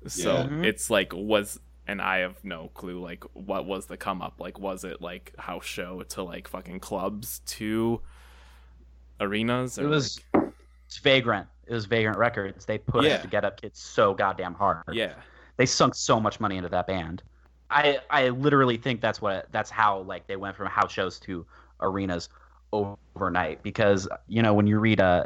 So 0.08 0.38
Yeah. 0.38 0.44
Mhm. 0.48 0.66
it's 0.66 0.90
like 0.90 1.12
was 1.14 1.60
and 1.88 2.02
I 2.02 2.20
have 2.20 2.44
no 2.44 2.70
clue 2.74 3.00
like 3.02 3.24
what 3.34 3.66
was 3.66 3.86
the 3.88 3.98
come 3.98 4.22
up 4.22 4.36
like 4.40 4.60
was 4.60 4.84
it 4.84 5.02
like 5.02 5.34
house 5.38 5.66
show 5.66 6.02
to 6.04 6.24
like 6.24 6.48
fucking 6.48 6.80
clubs 6.80 7.40
to 7.48 8.02
arenas 9.20 9.78
It 9.78 9.86
was 9.86 10.20
it's 10.86 10.98
Vagrant. 11.00 11.48
It 11.66 11.74
was 11.74 11.86
Vagrant 11.86 12.18
Records. 12.18 12.66
They 12.66 12.78
put 12.78 13.06
Yeah. 13.06 13.16
it 13.16 13.22
to 13.24 13.28
Get 13.28 13.46
Up 13.46 13.60
Kids 13.60 13.80
so 13.80 14.14
goddamn 14.14 14.54
hard. 14.54 14.84
yeah 14.92 15.14
they 15.58 15.66
sunk 15.66 15.94
so 15.96 16.20
much 16.20 16.40
money 16.40 16.58
into 16.58 16.70
that 16.70 16.88
band. 16.88 17.22
I 17.70 18.00
I 18.10 18.30
literally 18.30 18.78
think 18.78 19.02
that's 19.02 19.22
what 19.22 19.48
that's 19.52 19.70
how 19.70 20.00
like 20.02 20.28
they 20.28 20.36
went 20.36 20.56
from 20.56 20.68
house 20.68 20.92
shows 20.92 21.20
to 21.22 21.46
arenas 21.82 22.30
overnight 22.72 23.62
because 23.64 24.08
you 24.28 24.42
know 24.42 24.54
when 24.54 24.68
you 24.68 24.80
read 24.80 25.00
uh 25.00 25.26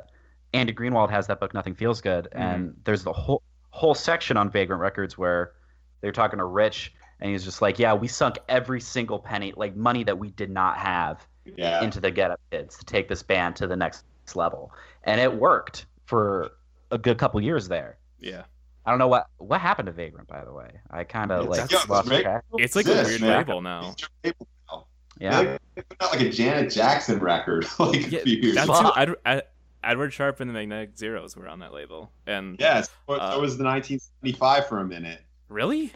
Andy 0.54 0.74
Greenwald 0.74 1.10
has 1.10 1.28
that 1.28 1.40
book 1.40 1.54
Nothing 1.54 1.76
Feels 1.76 2.02
Good 2.02 2.28
and 2.32 2.74
there's 2.84 3.04
the 3.04 3.14
whole 3.14 3.42
whole 3.72 3.96
section 3.96 4.38
on 4.38 4.50
Vagrant 4.50 4.82
Records 4.82 5.18
where 5.18 5.52
they're 6.02 6.12
talking 6.12 6.40
to 6.40 6.46
Rich 6.46 6.94
and 7.20 7.32
he's 7.32 7.44
just 7.44 7.62
like 7.62 7.80
yeah 7.80 7.94
we 7.94 8.08
sunk 8.08 8.38
every 8.50 8.80
single 8.82 9.20
penny 9.20 9.54
like 9.58 9.76
money 9.76 10.04
that 10.04 10.18
we 10.18 10.30
did 10.32 10.50
not 10.50 10.78
have 10.78 11.26
yeah. 11.56 11.82
into 11.84 12.00
the 12.00 12.12
Get 12.12 12.32
Up 12.32 12.40
Kids 12.52 12.78
to 12.78 12.86
take 12.86 13.08
this 13.08 13.24
band 13.24 13.56
to 13.58 13.68
the 13.68 13.76
next 13.76 14.04
level 14.36 14.72
and 15.04 15.20
it 15.22 15.34
worked 15.34 15.86
for 16.06 16.52
a 16.92 16.98
good 16.98 17.18
couple 17.18 17.40
years 17.42 17.68
there. 17.68 17.98
yeah 18.20 18.44
I 18.86 18.90
don't 18.92 19.00
know 19.00 19.08
what 19.10 19.28
what 19.38 19.60
happened 19.60 19.88
to 19.88 19.92
Vagrant, 19.92 20.30
by 20.30 20.46
the 20.46 20.54
way. 20.54 20.70
I 20.90 21.04
kind 21.04 21.30
of 21.32 21.48
like 21.50 21.70
yeah, 21.70 21.80
lost 21.90 22.08
Vagrant- 22.08 22.24
track. 22.24 22.44
it's 22.58 22.74
like 22.76 22.86
a 22.88 23.04
weird 23.04 23.20
man. 23.20 23.38
label 23.40 23.62
now 23.62 23.90
It's 23.92 24.02
your 24.04 24.10
label 24.24 24.48
now. 24.72 24.86
Yeah, 25.20 25.58
They 25.76 25.82
put 25.82 26.02
like 26.12 26.22
a 26.22 26.30
Janet 26.30 26.72
Jackson 26.72 27.20
record 27.20 27.66
like 27.80 28.10
yeah 28.12 28.20
a 28.20 28.24
few 28.24 28.38
years 28.38 28.56
that's 28.56 28.70
ago. 28.70 28.78
who 28.78 28.84
Fuck. 28.84 28.98
Ed, 28.98 29.16
Ed, 29.26 29.44
Edward 29.84 30.14
Sharpe 30.14 30.40
and 30.40 30.50
the 30.50 30.54
Magnetic 30.54 30.98
Zeros 30.98 31.36
were 31.36 31.48
on 31.50 31.60
that 31.60 31.74
label 31.74 32.12
and 32.28 32.56
Yes, 32.60 32.90
Uh, 33.10 33.14
it 33.36 33.42
was 33.42 33.58
the 33.58 33.64
1975 33.66 34.68
for 34.68 34.80
a 34.80 34.86
minute. 34.86 35.22
Really 35.50 35.92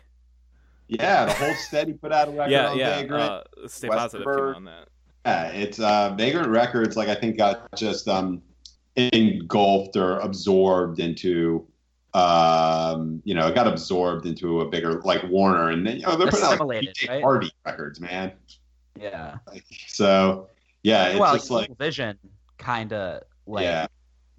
Yeah, 0.88 1.26
the 1.26 1.34
whole 1.34 1.54
steady 1.56 1.94
put 1.94 2.12
out 2.12 2.28
a 2.28 2.32
record 2.32 2.52
yeah 2.52 2.70
on 2.70 2.78
yeah 2.78 3.02
Vagrant. 3.02 3.32
uh, 3.32 3.68
Stay 3.68 3.88
Positive 3.88 4.28
on 4.28 4.66
that 4.66 4.88
Yeah, 5.26 5.48
it's 5.50 5.80
uh, 5.80 6.16
Vagrant 6.18 6.50
Records. 6.50 6.98
Like 6.98 7.10
I 7.10 7.16
think 7.16 7.38
got 7.38 7.68
just 7.76 8.08
um, 8.08 8.42
engulfed 8.96 9.96
or 9.96 10.20
absorbed 10.20 11.00
into, 11.00 11.68
um, 12.14 13.22
you 13.24 13.34
know, 13.34 13.48
it 13.48 13.56
got 13.56 13.68
absorbed 13.68 14.26
into 14.26 14.62
a 14.62 14.70
bigger 14.70 15.02
like 15.02 15.24
Warner, 15.30 15.70
and 15.70 15.86
then 15.86 15.98
you 15.98 16.04
know 16.04 16.16
they're 16.16 16.28
putting 16.28 16.44
out 16.46 16.50
like 16.50 16.84
Assimilated, 16.84 16.96
DJ 16.96 17.10
right? 17.10 17.22
Party 17.22 17.52
records, 17.66 18.00
man. 18.00 18.32
yeah. 19.00 19.38
Like, 19.48 19.64
so 19.88 20.50
yeah, 20.84 21.10
it's 21.10 21.20
well, 21.20 21.34
just 21.34 21.52
like 21.52 21.78
Vision 21.78 22.18
kind 22.58 22.92
of 22.94 23.24
like 23.46 23.64
yeah, 23.64 23.88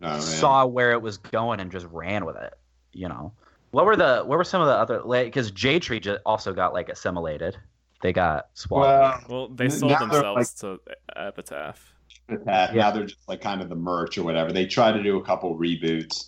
oh, 0.03 0.21
saw 0.21 0.67
where 0.67 0.93
it 0.93 1.01
was 1.01 1.19
going 1.19 1.61
and 1.61 1.71
just 1.71 1.87
ran 1.91 2.25
with 2.25 2.37
it. 2.37 2.55
You 2.93 3.09
know, 3.09 3.33
what 3.73 3.85
were 3.85 3.97
the 3.97 4.23
what 4.25 4.39
were 4.39 4.45
some 4.45 4.63
of 4.63 4.69
the 4.69 4.75
other 4.75 5.03
like 5.03 5.27
because 5.27 5.51
Jade 5.51 5.83
Tree 5.83 6.01
ju- 6.01 6.19
also 6.25 6.55
got 6.55 6.73
like 6.73 6.89
assimilated 6.89 7.57
they 8.03 8.13
got 8.13 8.49
swallowed. 8.55 9.23
Well, 9.29 9.49
they 9.49 9.69
sold 9.69 9.93
now 9.93 9.99
they're, 10.07 10.23
themselves 10.23 10.55
to 10.55 10.81
Epitaph. 11.17 11.95
Epitaph. 12.29 12.75
Yeah. 12.75 12.83
Now 12.83 12.91
they're 12.91 13.07
just 13.07 13.29
like 13.29 13.41
kind 13.41 13.63
of 13.63 13.69
the 13.69 13.77
merch 13.77 14.19
or 14.19 14.25
whatever. 14.25 14.53
They 14.53 14.67
tried 14.67 14.93
to 14.93 15.03
do 15.03 15.17
a 15.19 15.25
couple 15.25 15.57
reboots, 15.57 16.25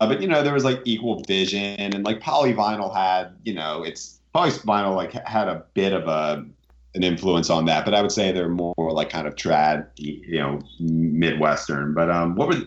uh, 0.00 0.08
but 0.08 0.20
you 0.20 0.28
know 0.28 0.42
there 0.42 0.54
was 0.54 0.64
like 0.64 0.80
Equal 0.84 1.22
Vision 1.26 1.76
and 1.76 2.04
like 2.04 2.20
Polyvinyl 2.20 2.94
had 2.94 3.36
you 3.44 3.54
know 3.54 3.82
it's 3.82 4.20
Polyvinyl 4.34 4.96
like 4.96 5.12
had 5.12 5.48
a 5.48 5.64
bit 5.74 5.92
of 5.92 6.08
a 6.08 6.44
an 6.94 7.04
influence 7.04 7.50
on 7.50 7.66
that, 7.66 7.84
but 7.84 7.94
I 7.94 8.02
would 8.02 8.10
say 8.10 8.32
they're 8.32 8.48
more 8.48 8.74
like 8.76 9.10
kind 9.10 9.28
of 9.28 9.36
trad, 9.36 9.86
you 9.96 10.40
know, 10.40 10.60
midwestern. 10.80 11.94
But 11.94 12.10
um, 12.10 12.34
what 12.34 12.48
was 12.48 12.64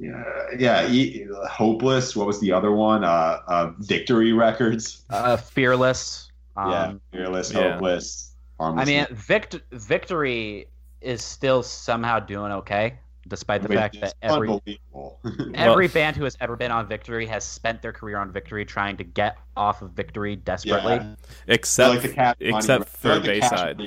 yeah, 0.00 0.86
yeah, 0.86 1.24
Hopeless. 1.50 2.16
What 2.16 2.26
was 2.26 2.40
the 2.40 2.52
other 2.52 2.72
one? 2.72 3.04
Uh, 3.04 3.40
uh 3.46 3.72
Victory 3.78 4.32
Records. 4.32 5.04
Uh, 5.10 5.36
fearless. 5.36 6.30
Um, 6.56 6.70
yeah, 6.70 6.92
Fearless, 7.12 7.52
yeah. 7.52 7.72
Hopeless. 7.72 8.34
I 8.58 8.84
mean, 8.84 9.06
Vict- 9.10 9.60
victory 9.72 10.68
is 11.00 11.22
still 11.22 11.62
somehow 11.62 12.18
doing 12.20 12.52
okay, 12.52 12.98
despite 13.28 13.62
the 13.62 13.68
Which 13.68 13.78
fact 13.78 14.00
that 14.00 14.14
every 14.20 14.48
unbelievable. 14.50 15.20
every 15.54 15.88
band 15.88 16.16
who 16.16 16.24
has 16.24 16.36
ever 16.40 16.56
been 16.56 16.70
on 16.70 16.86
Victory 16.86 17.24
has 17.26 17.44
spent 17.44 17.80
their 17.80 17.92
career 17.92 18.18
on 18.18 18.30
Victory, 18.32 18.66
trying 18.66 18.98
to 18.98 19.04
get 19.04 19.38
off 19.56 19.80
of 19.80 19.92
Victory 19.92 20.36
desperately. 20.36 20.94
Yeah. 20.96 21.14
Except 21.46 21.94
Like 21.94 22.02
the 22.02 22.08
Cash 22.08 22.36
Money- 22.40 22.56
except 22.56 22.88
for 22.90 23.08
like 23.14 23.22
the 23.22 23.28
Bayside. 23.28 23.82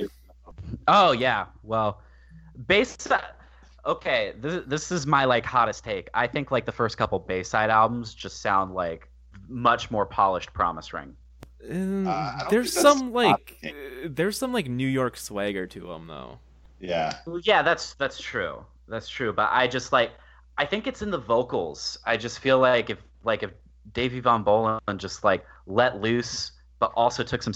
Oh 0.88 1.12
yeah, 1.12 1.46
well, 1.62 2.02
Bayside. 2.68 3.22
Okay, 3.86 4.34
this 4.40 4.64
this 4.66 4.92
is 4.92 5.06
my 5.06 5.26
like 5.26 5.46
hottest 5.46 5.84
take. 5.84 6.10
I 6.14 6.28
think 6.28 6.52
like 6.52 6.66
the 6.66 6.72
first 6.72 6.98
couple 6.98 7.20
Bayside 7.20 7.70
albums 7.70 8.14
just 8.14 8.42
sound 8.42 8.74
like 8.74 9.10
much 9.50 9.92
more 9.92 10.06
polished 10.06 10.54
Promise 10.54 10.94
Ring. 10.94 11.16
Um, 11.70 12.08
Uh, 12.08 12.50
there's 12.50 12.72
some 12.74 13.12
like 13.12 13.58
uh, 13.64 14.08
there's 14.10 14.38
some 14.38 14.54
like 14.54 14.68
New 14.70 14.88
York 14.88 15.18
swagger 15.18 15.68
to 15.68 15.80
them 15.82 16.08
though. 16.08 16.40
Yeah. 16.80 17.14
Yeah, 17.44 17.62
that's 17.62 17.94
that's 17.96 18.20
true. 18.22 18.66
That's 18.88 19.08
true. 19.10 19.34
But 19.34 19.50
I 19.52 19.68
just 19.68 19.92
like 19.92 20.12
I 20.58 20.66
think 20.66 20.88
it's 20.88 21.02
in 21.02 21.12
the 21.12 21.18
vocals. 21.18 21.98
I 22.06 22.16
just 22.18 22.40
feel 22.40 22.60
like 22.60 22.90
if 22.90 23.00
like 23.24 23.44
if 23.44 23.52
Davey 23.94 24.22
von 24.22 24.46
Bohlen 24.46 24.80
just 24.98 25.24
like 25.26 25.46
let 25.68 26.00
loose, 26.00 26.54
but 26.80 26.92
also 26.96 27.24
took 27.24 27.44
some 27.44 27.54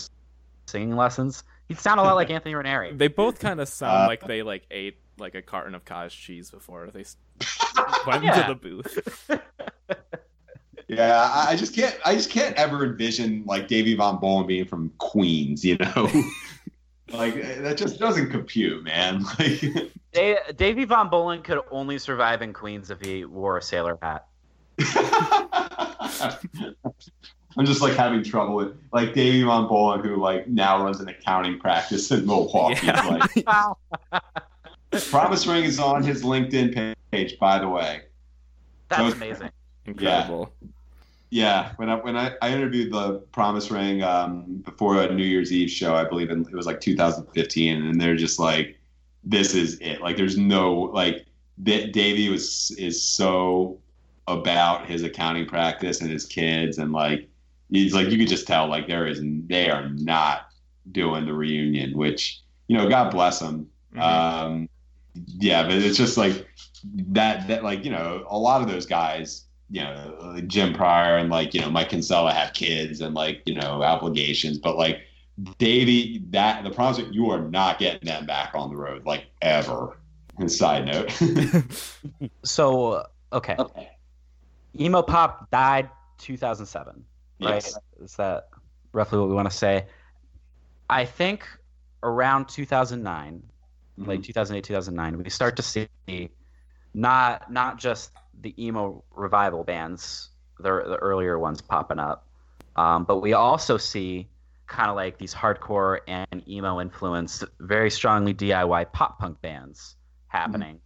singing 0.67 0.95
lessons, 0.95 1.43
he'd 1.69 1.79
sound 1.79 1.99
a 2.01 2.03
lot 2.03 2.15
like 2.15 2.29
Anthony 2.37 2.53
Raneri. 2.53 2.97
They 2.97 3.07
both 3.07 3.39
kind 3.39 3.61
of 3.61 3.69
sound 3.69 4.03
Uh, 4.03 4.07
like 4.07 4.25
they 4.27 4.41
like 4.43 4.65
ate 4.71 4.97
like 5.19 5.35
a 5.35 5.41
carton 5.41 5.75
of 5.75 5.85
cottage 5.85 6.19
cheese 6.19 6.49
before 6.51 6.87
they 6.91 7.05
went 8.07 8.23
Yeah. 8.23 8.41
to 8.47 8.53
the 8.53 8.55
booth. 8.59 9.29
Yeah, 10.87 11.29
I 11.33 11.51
I 11.51 11.55
just 11.57 11.75
can't. 11.75 11.97
I 12.05 12.13
just 12.15 12.29
can't 12.31 12.55
ever 12.55 12.85
envision 12.85 13.43
like 13.45 13.67
Davey 13.67 13.93
von 13.95 14.19
Bohlen 14.19 14.47
being 14.47 14.65
from 14.65 14.89
Queens. 14.99 15.65
You 15.65 15.77
know, 15.77 16.09
like 17.11 17.35
that 17.35 17.75
just 17.77 17.99
doesn't 17.99 18.29
compute, 18.31 18.83
man. 18.83 19.23
Like, 19.39 19.61
Da- 20.13 20.51
Davey 20.55 20.85
von 20.85 21.09
Bohlen 21.09 21.43
could 21.43 21.59
only 21.71 21.97
survive 21.99 22.41
in 22.41 22.53
Queens 22.53 22.89
if 22.89 23.01
he 23.01 23.25
wore 23.25 23.57
a 23.57 23.61
sailor 23.61 23.97
hat. 24.01 24.27
I'm 27.57 27.65
just 27.65 27.81
like 27.81 27.93
having 27.95 28.23
trouble 28.23 28.55
with 28.55 28.77
like 28.93 29.13
Davey 29.13 29.43
von 29.43 29.67
Bohlen, 29.67 30.01
who 30.05 30.15
like 30.17 30.47
now 30.47 30.83
runs 30.83 30.99
an 30.99 31.09
accounting 31.09 31.59
practice 31.59 32.09
in 32.11 32.25
Milwaukee. 32.25 32.85
Yeah. 32.87 33.01
Like, 33.35 33.45
Wow. 33.47 33.77
Promise 34.91 35.47
Ring 35.47 35.63
is 35.63 35.79
on 35.79 36.03
his 36.03 36.23
LinkedIn 36.23 36.95
page, 37.11 37.37
by 37.39 37.59
the 37.59 37.67
way. 37.67 38.01
That's 38.89 39.13
amazing. 39.13 39.49
Incredible. 39.85 40.51
Yeah, 41.29 41.73
when 41.75 41.89
I 41.89 41.95
when 41.95 42.15
I, 42.15 42.31
I 42.41 42.53
interviewed 42.53 42.91
the 42.93 43.19
Promise 43.33 43.69
Ring 43.69 44.01
um, 44.01 44.61
before 44.63 45.01
a 45.01 45.13
New 45.13 45.25
Year's 45.25 45.51
Eve 45.51 45.69
show, 45.69 45.93
I 45.93 46.05
believe 46.05 46.29
in, 46.29 46.41
it 46.41 46.53
was 46.53 46.65
like 46.65 46.79
2015, 46.79 47.85
and 47.85 47.99
they're 47.99 48.15
just 48.15 48.39
like, 48.39 48.79
"This 49.25 49.53
is 49.53 49.77
it." 49.81 50.01
Like, 50.01 50.15
there's 50.15 50.37
no 50.37 50.73
like, 50.73 51.25
Da- 51.63 51.91
Davey 51.91 52.29
was 52.29 52.71
is 52.77 53.01
so 53.03 53.77
about 54.27 54.85
his 54.87 55.03
accounting 55.03 55.45
practice 55.45 55.99
and 55.99 56.09
his 56.09 56.25
kids, 56.25 56.77
and 56.77 56.93
like, 56.93 57.27
he's 57.69 57.93
like, 57.93 58.07
you 58.09 58.17
could 58.17 58.29
just 58.29 58.47
tell 58.47 58.67
like 58.67 58.87
there 58.87 59.05
is 59.05 59.19
they 59.47 59.69
are 59.69 59.89
not 59.89 60.47
doing 60.93 61.25
the 61.25 61.33
reunion, 61.33 61.97
which 61.97 62.41
you 62.67 62.77
know, 62.77 62.87
God 62.87 63.11
bless 63.11 63.39
them. 63.39 63.69
Mhm. 63.93 64.01
Um, 64.01 64.69
yeah, 65.25 65.63
but 65.63 65.73
it's 65.73 65.97
just 65.97 66.17
like 66.17 66.47
that. 67.09 67.47
That 67.47 67.63
like 67.63 67.83
you 67.83 67.91
know, 67.91 68.25
a 68.29 68.37
lot 68.37 68.61
of 68.61 68.67
those 68.67 68.85
guys, 68.85 69.45
you 69.69 69.81
know, 69.81 70.17
like 70.33 70.47
Jim 70.47 70.73
Pryor 70.73 71.17
and 71.17 71.29
like 71.29 71.53
you 71.53 71.61
know 71.61 71.69
Mike 71.69 71.89
Kinsella 71.89 72.33
have 72.33 72.53
kids 72.53 73.01
and 73.01 73.13
like 73.13 73.41
you 73.45 73.55
know 73.55 73.83
obligations, 73.83 74.57
but 74.57 74.77
like 74.77 75.01
Davey, 75.57 76.23
that 76.29 76.63
the 76.63 76.71
problem 76.71 77.05
is 77.05 77.15
you 77.15 77.29
are 77.29 77.41
not 77.41 77.79
getting 77.79 78.07
them 78.07 78.25
back 78.25 78.51
on 78.53 78.69
the 78.69 78.75
road 78.77 79.05
like 79.05 79.25
ever. 79.41 79.97
And 80.39 80.51
side 80.51 80.85
note, 80.85 81.11
So 82.43 83.03
okay, 83.33 83.55
okay, 83.57 83.89
emo 84.79 85.01
pop 85.01 85.49
died 85.49 85.89
2007. 86.19 87.03
right? 87.41 87.53
yes, 87.55 87.75
Is 87.99 88.15
that 88.17 88.49
roughly 88.91 89.17
what 89.17 89.29
we 89.29 89.33
want 89.33 89.49
to 89.49 89.57
say? 89.57 89.87
I 90.91 91.05
think 91.05 91.47
around 92.03 92.49
2009, 92.49 93.41
like 93.97 94.23
2008, 94.23 94.63
2009, 94.63 95.23
we 95.23 95.29
start 95.29 95.55
to 95.57 95.61
see 95.61 95.87
not 96.93 97.51
not 97.51 97.77
just 97.77 98.11
the 98.41 98.53
emo 98.63 99.03
revival 99.15 99.63
bands, 99.63 100.29
the, 100.59 100.69
the 100.69 100.97
earlier 100.97 101.39
ones 101.39 101.61
popping 101.61 101.99
up, 101.99 102.27
um, 102.75 103.03
but 103.03 103.17
we 103.21 103.33
also 103.33 103.77
see 103.77 104.27
kind 104.67 104.89
of 104.89 104.95
like 104.95 105.17
these 105.17 105.33
hardcore 105.33 105.99
and 106.07 106.47
emo 106.47 106.79
influenced, 106.81 107.43
very 107.59 107.89
strongly 107.89 108.33
DIY 108.33 108.91
pop 108.91 109.17
punk 109.19 109.41
bands 109.41 109.95
happening. 110.27 110.79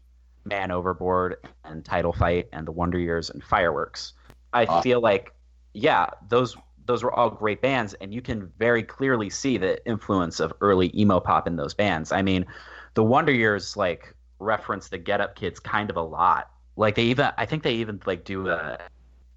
Man 0.45 0.71
Overboard 0.71 1.37
and 1.65 1.83
Title 1.85 2.13
Fight 2.13 2.47
and 2.51 2.65
The 2.65 2.71
Wonder 2.71 2.97
Years 2.99 3.29
and 3.29 3.43
Fireworks. 3.43 4.13
I 4.53 4.65
Ah. 4.65 4.81
feel 4.81 4.99
like, 5.01 5.33
yeah, 5.73 6.07
those 6.29 6.55
those 6.87 7.03
were 7.03 7.13
all 7.13 7.29
great 7.29 7.61
bands, 7.61 7.93
and 8.01 8.11
you 8.13 8.21
can 8.21 8.51
very 8.57 8.81
clearly 8.83 9.29
see 9.29 9.57
the 9.57 9.85
influence 9.87 10.39
of 10.39 10.51
early 10.61 10.91
emo 10.99 11.19
pop 11.19 11.47
in 11.47 11.55
those 11.55 11.73
bands. 11.75 12.11
I 12.11 12.21
mean, 12.23 12.45
The 12.93 13.03
Wonder 13.03 13.31
Years 13.31 13.77
like 13.77 14.13
reference 14.39 14.89
the 14.89 14.97
Get 14.97 15.21
Up 15.21 15.35
Kids 15.35 15.59
kind 15.59 15.89
of 15.89 15.95
a 15.95 16.01
lot. 16.01 16.51
Like 16.75 16.95
they 16.95 17.03
even, 17.03 17.29
I 17.37 17.45
think 17.45 17.63
they 17.63 17.73
even 17.75 18.01
like 18.05 18.23
do 18.23 18.49
a 18.49 18.77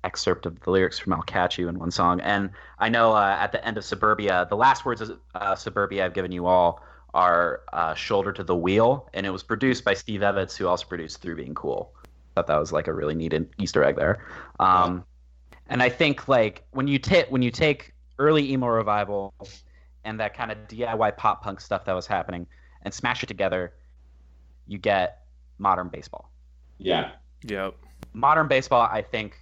excerpt 0.05 0.47
of 0.47 0.61
the 0.61 0.71
lyrics 0.71 0.99
from 0.99 1.13
"I'll 1.13 1.23
Catch 1.23 1.59
You" 1.59 1.69
in 1.69 1.79
one 1.79 1.91
song. 1.91 2.21
And 2.21 2.51
I 2.79 2.89
know 2.89 3.13
uh, 3.13 3.37
at 3.39 3.53
the 3.53 3.65
end 3.67 3.79
of 3.79 3.85
Suburbia, 3.85 4.47
the 4.49 4.57
last 4.57 4.85
words 4.85 5.01
of 5.01 5.19
uh, 5.35 5.55
Suburbia 5.55 6.05
I've 6.05 6.15
given 6.15 6.33
you 6.33 6.47
all 6.47 6.83
are 7.13 7.63
uh, 7.73 7.95
"Shoulder 7.95 8.33
to 8.33 8.45
the 8.45 8.57
Wheel," 8.57 9.09
and 9.15 9.27
it 9.27 9.31
was 9.31 9.43
produced 9.43 9.85
by 9.85 9.95
Steve 9.95 10.21
Evetts, 10.21 10.57
who 10.57 10.69
also 10.69 10.87
produced 10.87 11.23
"Through 11.23 11.37
Being 11.37 11.55
Cool." 11.55 11.93
Thought 12.35 12.47
that 12.49 12.59
was 12.59 12.73
like 12.73 12.89
a 12.89 12.93
really 12.93 13.15
neat 13.15 13.35
Easter 13.59 13.85
egg 13.85 13.97
there. 13.97 14.25
Um, 14.59 15.05
and 15.69 15.83
I 15.83 15.89
think 15.89 16.29
like 16.29 16.65
when 16.73 16.89
you 16.89 16.99
take 16.99 17.27
when 17.29 17.43
you 17.43 17.51
take 17.51 17.93
early 18.19 18.53
emo 18.53 18.67
revival 18.67 19.35
and 20.05 20.21
that 20.21 20.35
kind 20.35 20.53
of 20.53 20.59
DIY 20.69 21.17
pop 21.17 21.43
punk 21.43 21.61
stuff 21.61 21.85
that 21.87 21.95
was 21.95 22.07
happening 22.07 22.47
and 22.85 22.93
smash 22.93 23.23
it 23.23 23.27
together, 23.27 23.73
you 24.67 24.79
get 24.79 25.23
modern 25.59 25.89
baseball. 25.89 26.31
yeah, 26.79 27.13
Yep. 27.47 27.75
Modern 28.15 28.49
baseball, 28.49 28.89
I 28.91 29.03
think 29.03 29.37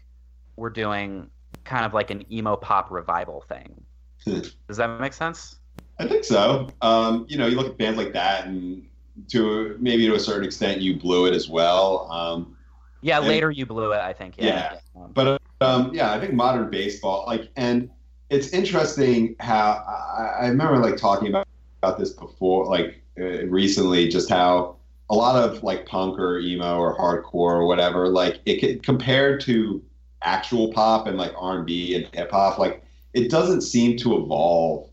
we're 0.56 0.70
doing 0.70 1.28
kind 1.64 1.84
of 1.84 1.94
like 1.94 2.10
an 2.10 2.24
emo 2.32 2.56
pop 2.56 2.90
revival 2.90 3.42
thing. 3.42 3.84
Does 4.24 4.76
that 4.76 4.98
make 5.00 5.12
sense? 5.12 5.56
I 5.98 6.08
think 6.08 6.24
so. 6.24 6.68
Um, 6.80 7.26
you 7.28 7.36
know, 7.38 7.46
you 7.46 7.54
look 7.56 7.66
at 7.68 7.78
bands 7.78 7.98
like 7.98 8.12
that, 8.14 8.46
and 8.46 8.84
to 9.28 9.76
maybe 9.78 10.06
to 10.06 10.14
a 10.14 10.20
certain 10.20 10.44
extent, 10.44 10.80
you 10.80 10.98
blew 10.98 11.26
it 11.26 11.34
as 11.34 11.48
well. 11.48 12.10
Um, 12.10 12.56
Yeah, 13.02 13.18
And- 13.18 13.28
later 13.28 13.50
you 13.50 13.66
blew 13.66 13.92
it, 13.92 14.00
I 14.00 14.12
think. 14.12 14.34
Yeah. 14.38 14.78
Um, 14.96 15.10
but 15.12 15.40
um, 15.60 15.92
yeah, 15.94 16.12
I 16.12 16.18
think 16.18 16.32
modern 16.34 16.70
baseball, 16.70 17.24
like, 17.26 17.50
and 17.56 17.90
it's 18.30 18.48
interesting 18.48 19.36
how 19.38 19.84
I, 19.86 20.44
I 20.44 20.48
remember 20.48 20.78
like 20.78 20.96
talking 20.96 21.28
about, 21.28 21.46
about 21.82 21.98
this 21.98 22.10
before, 22.10 22.66
like 22.66 23.01
Uh, 23.20 23.46
recently, 23.46 24.08
just 24.08 24.30
how 24.30 24.76
a 25.10 25.14
lot 25.14 25.36
of 25.36 25.62
like 25.62 25.84
punk 25.86 26.18
or 26.18 26.38
emo 26.38 26.78
or 26.78 26.96
hardcore 26.96 27.34
or 27.34 27.66
whatever, 27.66 28.08
like 28.08 28.40
it 28.46 28.82
compared 28.82 29.40
to 29.42 29.82
actual 30.22 30.72
pop 30.72 31.06
and 31.06 31.18
like 31.18 31.32
R 31.36 31.58
and 31.58 31.66
B 31.66 31.94
and 31.94 32.08
hip 32.14 32.30
hop, 32.30 32.58
like 32.58 32.82
it 33.12 33.30
doesn't 33.30 33.62
seem 33.62 33.96
to 33.98 34.16
evolve. 34.16 34.88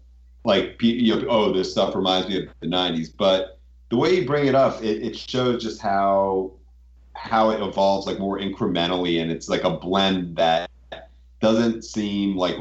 Like, 0.46 0.82
you 0.82 1.16
know, 1.16 1.28
oh, 1.30 1.54
this 1.54 1.72
stuff 1.72 1.96
reminds 1.96 2.28
me 2.28 2.44
of 2.44 2.50
the 2.60 2.68
'90s, 2.68 3.10
but 3.16 3.60
the 3.90 3.98
way 3.98 4.16
you 4.16 4.26
bring 4.26 4.48
it 4.48 4.56
up, 4.56 4.82
it, 4.84 5.02
it 5.02 5.18
shows 5.18 5.64
just 5.64 5.82
how 5.82 6.54
how 7.20 7.50
it 7.50 7.62
evolves 7.62 8.08
like 8.08 8.18
more 8.18 8.40
incrementally 8.40 9.22
and 9.22 9.30
it's 9.30 9.50
like 9.50 9.66
a 9.66 9.70
blend 9.70 10.38
that 10.38 10.70
doesn't 11.42 11.84
seem 11.84 12.38
like 12.38 12.56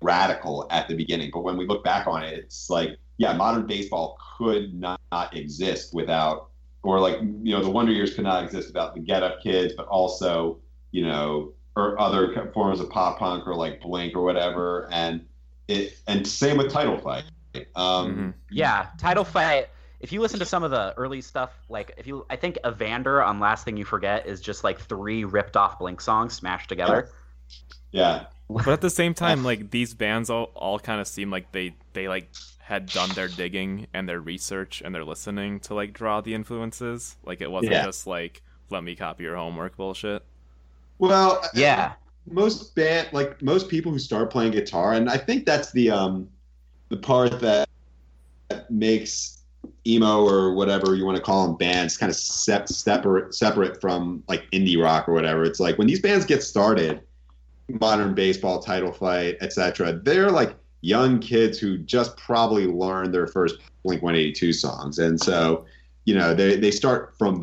radical 0.00 0.66
at 0.70 0.88
the 0.88 0.94
beginning 0.94 1.30
but 1.30 1.40
when 1.40 1.58
we 1.58 1.66
look 1.66 1.84
back 1.84 2.06
on 2.06 2.22
it 2.22 2.38
it's 2.38 2.70
like 2.70 2.96
yeah 3.20 3.32
modern 3.34 3.66
baseball 3.66 4.18
could 4.38 4.72
not, 4.74 4.98
not 5.12 5.36
exist 5.36 5.94
without 5.94 6.48
or 6.82 6.98
like 6.98 7.20
you 7.20 7.52
know 7.54 7.62
the 7.62 7.70
wonder 7.70 7.92
years 7.92 8.14
could 8.14 8.24
not 8.24 8.42
exist 8.42 8.68
without 8.68 8.94
the 8.94 9.00
get 9.00 9.22
up 9.22 9.42
kids 9.42 9.74
but 9.76 9.86
also 9.86 10.58
you 10.90 11.04
know 11.04 11.52
or 11.76 12.00
other 12.00 12.50
forms 12.52 12.80
of 12.80 12.88
pop 12.88 13.18
punk 13.18 13.46
or 13.46 13.54
like 13.54 13.80
blink 13.80 14.16
or 14.16 14.22
whatever 14.22 14.88
and 14.90 15.24
it 15.68 15.98
and 16.08 16.26
same 16.26 16.56
with 16.56 16.72
title 16.72 16.98
fight 16.98 17.24
Um, 17.76 18.34
Yeah, 18.50 18.88
title 18.98 19.24
fight. 19.24 19.68
If 20.00 20.12
you 20.12 20.20
listen 20.20 20.38
to 20.38 20.46
some 20.46 20.62
of 20.62 20.70
the 20.70 20.94
early 20.96 21.20
stuff, 21.20 21.50
like 21.68 21.92
if 21.98 22.06
you, 22.06 22.24
I 22.30 22.36
think 22.36 22.58
Evander 22.66 23.22
on 23.22 23.38
Last 23.38 23.64
Thing 23.64 23.76
You 23.76 23.84
Forget 23.84 24.26
is 24.26 24.40
just 24.40 24.64
like 24.64 24.80
three 24.80 25.24
ripped 25.24 25.56
off 25.56 25.78
Blink 25.78 26.00
songs 26.00 26.32
smashed 26.32 26.68
together. 26.68 27.10
Yeah. 27.92 28.26
But 28.48 28.68
at 28.68 28.80
the 28.80 28.90
same 28.90 29.14
time, 29.26 29.44
like 29.44 29.70
these 29.70 29.94
bands 29.94 30.30
all, 30.30 30.44
all 30.54 30.78
kind 30.78 31.00
of 31.00 31.06
seem 31.06 31.30
like 31.30 31.52
they 31.52 31.74
they 31.92 32.08
like 32.08 32.30
had 32.70 32.86
done 32.86 33.10
their 33.10 33.26
digging 33.26 33.88
and 33.92 34.08
their 34.08 34.20
research 34.20 34.80
and 34.84 34.94
their 34.94 35.04
listening 35.04 35.58
to 35.58 35.74
like 35.74 35.92
draw 35.92 36.20
the 36.20 36.32
influences. 36.32 37.16
Like 37.24 37.40
it 37.40 37.50
wasn't 37.50 37.72
Yeah. 37.72 37.84
just 37.84 38.06
like 38.06 38.42
let 38.70 38.84
me 38.84 38.94
copy 38.94 39.24
your 39.24 39.34
homework 39.34 39.76
bullshit. 39.76 40.22
Well, 40.98 41.42
Yeah, 41.52 41.94
most 42.30 42.76
band 42.76 43.08
like 43.12 43.42
most 43.42 43.68
people 43.68 43.90
who 43.90 43.98
start 43.98 44.30
playing 44.30 44.52
guitar 44.52 44.92
and 44.92 45.08
i 45.10 45.16
think 45.16 45.44
that's 45.46 45.72
the 45.72 45.90
um 45.90 46.28
the 46.90 46.96
part 46.96 47.40
that, 47.40 47.66
that 48.50 48.70
makes 48.70 49.42
emo 49.86 50.22
or 50.22 50.52
whatever 50.54 50.94
you 50.94 51.04
want 51.04 51.16
to 51.16 51.22
call 51.22 51.46
them 51.46 51.56
bands 51.56 51.96
kind 51.96 52.10
of 52.10 52.14
sep- 52.14 52.68
separate 52.68 53.34
separate 53.34 53.80
from 53.80 54.22
like 54.28 54.48
indie 54.52 54.80
rock 54.80 55.08
or 55.08 55.12
whatever 55.12 55.42
it's 55.44 55.58
like 55.58 55.76
when 55.78 55.86
these 55.86 56.00
bands 56.00 56.24
get 56.24 56.42
started 56.42 57.00
modern 57.68 58.14
baseball 58.14 58.62
title 58.62 58.92
fight 58.92 59.36
etc 59.40 59.94
they're 60.04 60.30
like 60.30 60.54
young 60.80 61.18
kids 61.18 61.58
who 61.58 61.78
just 61.78 62.16
probably 62.16 62.66
learned 62.66 63.14
their 63.14 63.26
first 63.26 63.56
blink 63.84 64.02
182 64.02 64.52
songs. 64.52 64.98
And 64.98 65.20
so 65.20 65.66
you 66.04 66.14
know 66.14 66.34
they, 66.34 66.56
they 66.56 66.70
start 66.70 67.14
from 67.18 67.40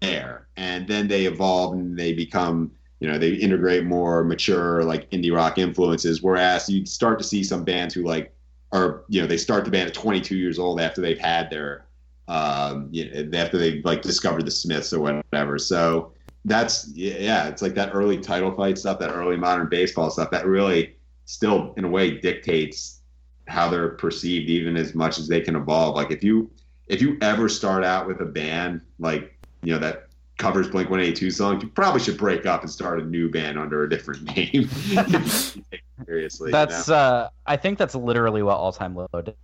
there 0.00 0.48
and 0.56 0.88
then 0.88 1.08
they 1.08 1.26
evolve 1.26 1.74
and 1.74 1.98
they 1.98 2.12
become 2.12 2.70
you 3.00 3.08
know 3.08 3.18
they 3.18 3.34
integrate 3.34 3.84
more 3.84 4.24
mature 4.24 4.82
like 4.82 5.10
indie 5.10 5.34
rock 5.34 5.58
influences. 5.58 6.22
Whereas 6.22 6.68
you 6.68 6.84
start 6.86 7.18
to 7.18 7.24
see 7.24 7.44
some 7.44 7.64
bands 7.64 7.94
who 7.94 8.04
like 8.04 8.34
are 8.72 9.04
you 9.08 9.20
know 9.20 9.26
they 9.26 9.36
start 9.36 9.64
the 9.64 9.70
band 9.70 9.88
at 9.88 9.94
22 9.94 10.36
years 10.36 10.58
old 10.58 10.80
after 10.80 11.00
they've 11.00 11.18
had 11.18 11.50
their 11.50 11.86
um 12.26 12.88
you 12.90 13.10
know, 13.10 13.38
after 13.38 13.56
they've 13.56 13.84
like 13.84 14.02
discovered 14.02 14.46
the 14.46 14.50
smiths 14.50 14.92
or 14.92 15.00
whatever. 15.00 15.58
So 15.58 16.12
that's 16.44 16.88
yeah 16.94 17.48
it's 17.48 17.62
like 17.62 17.74
that 17.74 17.90
early 17.94 18.18
title 18.18 18.52
fight 18.52 18.78
stuff 18.78 18.98
that 18.98 19.10
early 19.10 19.36
modern 19.36 19.68
baseball 19.68 20.08
stuff 20.08 20.30
that 20.30 20.46
really 20.46 20.94
still 21.28 21.74
in 21.76 21.84
a 21.84 21.88
way 21.88 22.18
dictates 22.18 23.00
how 23.46 23.68
they're 23.68 23.90
perceived 23.90 24.48
even 24.48 24.76
as 24.76 24.94
much 24.94 25.18
as 25.18 25.28
they 25.28 25.40
can 25.40 25.56
evolve 25.56 25.94
like 25.94 26.10
if 26.10 26.22
you 26.24 26.50
if 26.86 27.00
you 27.02 27.18
ever 27.20 27.48
start 27.48 27.84
out 27.84 28.06
with 28.06 28.20
a 28.20 28.24
band 28.24 28.80
like 28.98 29.38
you 29.62 29.72
know 29.72 29.78
that 29.78 30.08
covers 30.38 30.68
Blink 30.68 30.88
182 30.88 31.30
songs, 31.32 31.62
you 31.62 31.68
probably 31.68 32.00
should 32.00 32.16
break 32.16 32.46
up 32.46 32.62
and 32.62 32.70
start 32.70 33.00
a 33.00 33.04
new 33.04 33.28
band 33.28 33.58
under 33.58 33.82
a 33.82 33.90
different 33.90 34.22
name. 34.36 34.68
Seriously. 36.06 36.50
that's. 36.50 36.88
Uh, 36.88 37.28
I 37.44 37.56
think 37.56 37.76
that's 37.76 37.94
literally 37.94 38.42
what 38.42 38.56
All 38.56 38.72
Time 38.72 38.94
Low 38.94 39.08
did. 39.20 39.34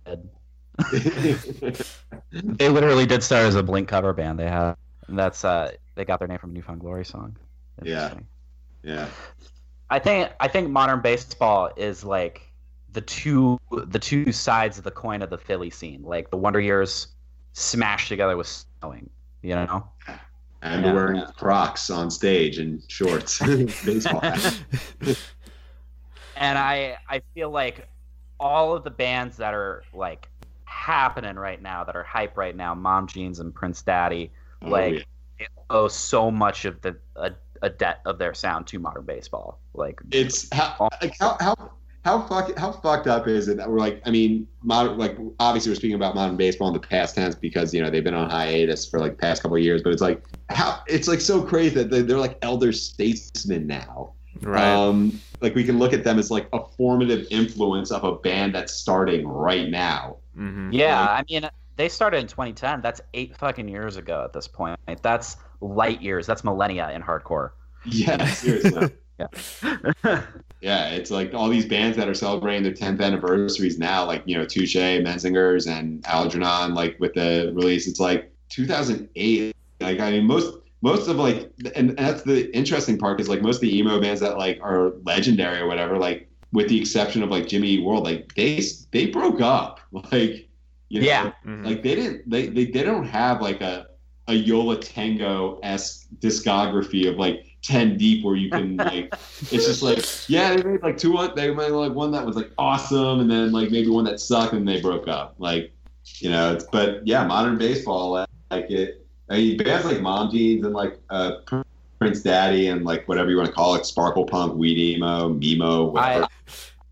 They 2.31 2.67
literally 2.67 3.05
did 3.05 3.23
start 3.23 3.45
as 3.45 3.55
a 3.55 3.63
Blink 3.63 3.87
cover 3.87 4.11
band. 4.13 4.39
They 4.39 4.47
have. 4.47 4.77
And 5.07 5.17
that's. 5.17 5.45
Uh, 5.45 5.71
they 5.95 6.03
got 6.03 6.19
their 6.19 6.27
name 6.27 6.39
from 6.39 6.49
a 6.49 6.53
Newfound 6.53 6.81
Glory 6.81 7.05
song. 7.05 7.37
Yeah. 7.83 8.13
Yeah. 8.83 9.07
I 9.89 9.99
think 9.99 10.31
I 10.39 10.47
think 10.47 10.69
modern 10.69 11.01
baseball 11.01 11.69
is 11.77 12.03
like 12.03 12.41
the 12.91 13.01
two 13.01 13.59
the 13.87 13.99
two 13.99 14.31
sides 14.31 14.77
of 14.77 14.83
the 14.83 14.91
coin 14.91 15.21
of 15.21 15.29
the 15.29 15.37
Philly 15.37 15.69
scene. 15.69 16.01
Like 16.03 16.29
the 16.31 16.37
Wonder 16.37 16.59
Years 16.59 17.07
smashed 17.53 18.07
together 18.09 18.35
with 18.37 18.47
snowing. 18.47 19.09
You 19.41 19.55
know. 19.55 19.89
And 20.61 20.83
Yeah. 20.83 20.93
wearing 20.93 21.23
Crocs 21.37 21.89
on 21.91 22.09
stage 22.09 22.57
and 22.57 22.81
shorts. 22.87 23.39
Baseball 23.85 24.21
hat. 24.21 24.53
and 26.35 26.57
I 26.57 26.97
I 27.09 27.21
feel 27.33 27.49
like 27.51 27.87
all 28.39 28.75
of 28.75 28.83
the 28.83 28.89
bands 28.91 29.37
that 29.37 29.53
are 29.53 29.83
like 29.93 30.27
happening 30.65 31.35
right 31.35 31.61
now 31.61 31.83
that 31.83 31.95
are 31.95 32.03
hype 32.03 32.37
right 32.37 32.55
now, 32.55 32.73
Mom 32.73 33.07
Jeans 33.07 33.39
and 33.39 33.53
Prince 33.53 33.81
Daddy, 33.81 34.31
Oh, 34.61 34.69
like 34.69 34.93
yeah. 34.95 34.99
they 35.39 35.47
owe 35.69 35.87
so 35.87 36.31
much 36.31 36.65
of 36.65 36.81
the 36.81 36.97
a, 37.15 37.31
a 37.65 37.69
debt 37.69 37.99
of 38.05 38.17
their 38.19 38.33
sound 38.33 38.67
to 38.67 38.79
modern 38.79 39.03
baseball. 39.05 39.59
Like 39.73 39.99
it's 40.11 40.47
how 40.53 40.87
like 41.01 41.15
how 41.19 41.35
how 41.41 41.55
how 42.05 42.21
fuck 42.27 42.55
how 42.57 42.71
fucked 42.71 43.07
up 43.07 43.27
is 43.27 43.47
it 43.47 43.57
that 43.57 43.67
we're 43.69 43.79
like 43.79 44.01
I 44.05 44.11
mean 44.11 44.47
modern 44.61 44.97
like 44.99 45.17
obviously 45.39 45.71
we're 45.71 45.75
speaking 45.75 45.95
about 45.95 46.13
modern 46.13 46.37
baseball 46.37 46.67
in 46.67 46.73
the 46.75 46.79
past 46.79 47.15
tense 47.15 47.33
because 47.33 47.73
you 47.73 47.81
know 47.81 47.89
they've 47.89 48.03
been 48.03 48.13
on 48.13 48.29
hiatus 48.29 48.85
for 48.87 48.99
like 48.99 49.13
the 49.13 49.17
past 49.17 49.41
couple 49.41 49.57
of 49.57 49.63
years 49.63 49.81
but 49.81 49.91
it's 49.91 50.01
like 50.03 50.23
how 50.49 50.79
it's 50.87 51.07
like 51.07 51.19
so 51.19 51.41
crazy 51.41 51.73
that 51.75 51.89
they- 51.89 52.03
they're 52.03 52.19
like 52.19 52.37
elder 52.43 52.71
statesmen 52.71 53.65
now 53.67 54.13
Right. 54.41 54.63
um 54.63 55.19
like 55.41 55.55
we 55.55 55.63
can 55.63 55.79
look 55.79 55.93
at 55.93 56.03
them 56.03 56.19
as 56.19 56.29
like 56.29 56.47
a 56.53 56.59
formative 56.77 57.25
influence 57.31 57.89
of 57.89 58.03
a 58.03 58.15
band 58.17 58.53
that's 58.53 58.73
starting 58.73 59.27
right 59.27 59.67
now 59.69 60.17
hmm 60.35 60.71
yeah, 60.71 60.99
like- 61.01 61.09
I 61.09 61.23
mean 61.27 61.49
they 61.77 61.89
started 61.89 62.19
in 62.19 62.27
2010. 62.27 62.79
That's 62.81 63.01
eight 63.13 63.35
fucking 63.35 63.67
years 63.67 63.97
ago 63.97 64.23
at 64.23 64.31
this 64.31 64.47
point. 64.47 64.79
That's 65.01 65.35
light 65.65 66.01
years. 66.01 66.25
That's 66.27 66.43
millennia 66.43 66.91
in 66.91 67.01
hardcore. 67.01 67.51
yeah 67.85 68.25
seriously 68.41 68.91
yeah. 69.19 69.27
Yeah, 70.61 70.89
it's 70.89 71.11
like 71.11 71.33
all 71.35 71.47
these 71.47 71.65
bands 71.65 71.95
that 71.97 72.07
are 72.09 72.15
celebrating 72.15 72.63
their 72.63 72.73
10th 72.73 72.99
anniversaries 72.99 73.77
now, 73.77 74.03
like, 74.05 74.23
you 74.25 74.35
know, 74.35 74.45
Touche, 74.45 74.75
Menzingers, 74.75 75.67
and 75.69 76.03
Algernon, 76.07 76.73
like 76.73 76.99
with 76.99 77.13
the 77.13 77.51
release. 77.53 77.87
It's 77.87 77.99
like 77.99 78.31
2008. 78.49 79.55
Like, 79.79 79.99
I 79.99 80.09
mean, 80.11 80.25
most, 80.25 80.57
most 80.81 81.07
of 81.07 81.17
like, 81.17 81.51
and, 81.75 81.89
and 81.89 81.97
that's 81.99 82.23
the 82.23 82.53
interesting 82.55 82.97
part 82.97 83.19
is 83.21 83.29
like 83.29 83.41
most 83.43 83.57
of 83.57 83.61
the 83.61 83.77
emo 83.77 84.01
bands 84.01 84.21
that 84.21 84.37
like 84.39 84.57
are 84.63 84.93
legendary 85.03 85.59
or 85.59 85.67
whatever, 85.67 85.97
like, 85.99 86.27
with 86.51 86.67
the 86.69 86.79
exception 86.79 87.21
of 87.21 87.29
like 87.29 87.47
Jimmy 87.47 87.67
Eat 87.67 87.83
World, 87.85 88.03
like 88.03 88.33
they, 88.33 88.59
they 88.91 89.05
broke 89.07 89.41
up. 89.41 89.81
Like, 90.11 90.47
you 90.89 91.01
know, 91.01 91.07
Yeah. 91.07 91.31
Mhm. 91.45 91.65
like 91.65 91.83
they 91.83 91.95
didn't, 91.95 92.27
they, 92.29 92.47
they, 92.47 92.65
they 92.65 92.81
don't 92.83 93.05
have 93.05 93.39
like 93.41 93.61
a, 93.61 93.87
a 94.27 94.33
Yo 94.33 94.61
La 94.61 94.75
Tengo 94.75 95.59
esque 95.63 96.07
discography 96.19 97.09
of 97.09 97.17
like 97.17 97.45
10 97.63 97.97
deep 97.97 98.23
where 98.23 98.35
you 98.35 98.49
can 98.49 98.77
like 98.77 99.13
it's 99.51 99.65
just 99.65 99.81
like 99.81 100.05
yeah 100.29 100.55
they 100.55 100.63
made 100.63 100.81
like 100.83 100.97
two 100.97 101.13
one 101.13 101.31
they 101.35 101.51
made 101.53 101.69
like 101.71 101.93
one 101.93 102.11
that 102.11 102.25
was 102.25 102.35
like 102.35 102.51
awesome 102.57 103.19
and 103.19 103.29
then 103.29 103.51
like 103.51 103.71
maybe 103.71 103.89
one 103.89 104.05
that 104.05 104.19
sucked 104.19 104.53
and 104.53 104.67
they 104.67 104.79
broke 104.79 105.07
up 105.07 105.35
like 105.37 105.71
you 106.17 106.29
know 106.29 106.53
it's, 106.53 106.65
but 106.71 107.05
yeah 107.07 107.25
modern 107.25 107.57
baseball 107.57 108.11
like, 108.11 108.29
like 108.51 108.69
it. 108.69 109.05
I 109.27 109.37
mean, 109.37 109.57
bands 109.57 109.85
like 109.85 110.01
mom 110.01 110.29
jeans 110.29 110.63
and 110.63 110.73
like 110.73 110.99
uh 111.09 111.37
prince 111.99 112.21
daddy 112.21 112.67
and 112.67 112.85
like 112.85 113.07
whatever 113.07 113.31
you 113.31 113.37
want 113.37 113.47
to 113.49 113.53
call 113.53 113.73
it 113.75 113.85
sparkle 113.85 114.25
punk 114.25 114.53
weed 114.55 114.77
emo 114.77 115.29
memo 115.29 115.85
whatever. 115.85 116.27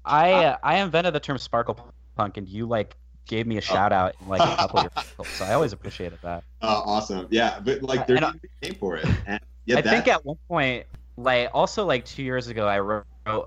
I 0.05 0.33
uh, 0.33 0.57
I 0.63 0.77
invented 0.77 1.13
the 1.13 1.19
term 1.19 1.37
sparkle 1.37 1.77
punk, 2.17 2.37
and 2.37 2.47
you 2.47 2.65
like 2.65 2.97
gave 3.27 3.47
me 3.47 3.57
a 3.57 3.61
shout 3.61 3.91
out 3.93 4.15
in 4.21 4.27
like 4.27 4.41
a 4.41 4.55
couple 4.57 4.79
of 4.79 4.83
your 4.85 4.91
articles, 4.95 5.27
so 5.29 5.45
I 5.45 5.53
always 5.53 5.73
appreciated 5.73 6.19
that. 6.23 6.43
uh, 6.61 6.81
awesome 6.85 7.27
yeah 7.31 7.59
but 7.59 7.81
like 7.81 8.05
they're 8.07 8.17
And 8.17 8.25
I- 8.25 8.29
not 8.31 8.37
name 8.61 8.75
for 8.75 8.97
it 8.97 9.05
and 9.25 9.39
yeah 9.65 9.77
I 9.77 9.81
that, 9.81 9.89
think 9.89 10.07
at 10.07 10.25
one 10.25 10.37
point, 10.47 10.85
like 11.17 11.49
also 11.53 11.85
like 11.85 12.03
two 12.05 12.23
years 12.23 12.47
ago, 12.47 12.67
I 12.67 12.79
wrote 12.79 13.05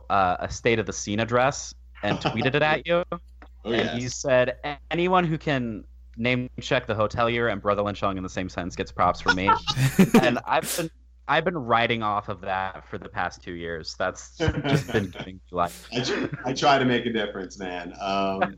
uh, 0.09 0.37
a 0.41 0.51
state 0.51 0.79
of 0.79 0.87
the 0.87 0.93
scene 0.93 1.21
address 1.21 1.75
and 2.03 2.19
tweeted 2.19 2.55
it 2.55 2.63
at 2.63 2.87
you, 2.87 3.03
oh, 3.13 3.73
and 3.73 4.01
you 4.01 4.09
said 4.09 4.57
anyone 4.91 5.25
who 5.25 5.37
can 5.37 5.85
name 6.17 6.49
check 6.61 6.87
the 6.87 6.95
hotelier 6.95 7.53
and 7.53 7.61
Brother 7.61 7.83
Lynchong 7.83 8.17
in 8.17 8.23
the 8.23 8.29
same 8.31 8.49
sentence 8.49 8.75
gets 8.77 8.91
props 8.91 9.21
from 9.21 9.37
me. 9.37 9.51
and 10.23 10.39
I've 10.47 10.75
been 10.79 10.91
I've 11.29 11.45
been 11.45 11.59
writing 11.59 12.03
off 12.03 12.29
of 12.29 12.41
that 12.43 12.89
for 12.89 12.99
the 12.99 13.09
past 13.09 13.43
two 13.43 13.55
years. 13.55 13.97
That's 13.99 14.37
just 14.39 14.93
been 14.93 15.11
giving 15.11 15.35
me 15.35 15.41
life. 15.51 15.89
I, 15.93 16.01
tr- 16.01 16.27
I 16.45 16.53
try 16.53 16.79
to 16.79 16.85
make 16.85 17.07
a 17.07 17.13
difference, 17.13 17.59
man. 17.59 17.95
Um, 18.01 18.57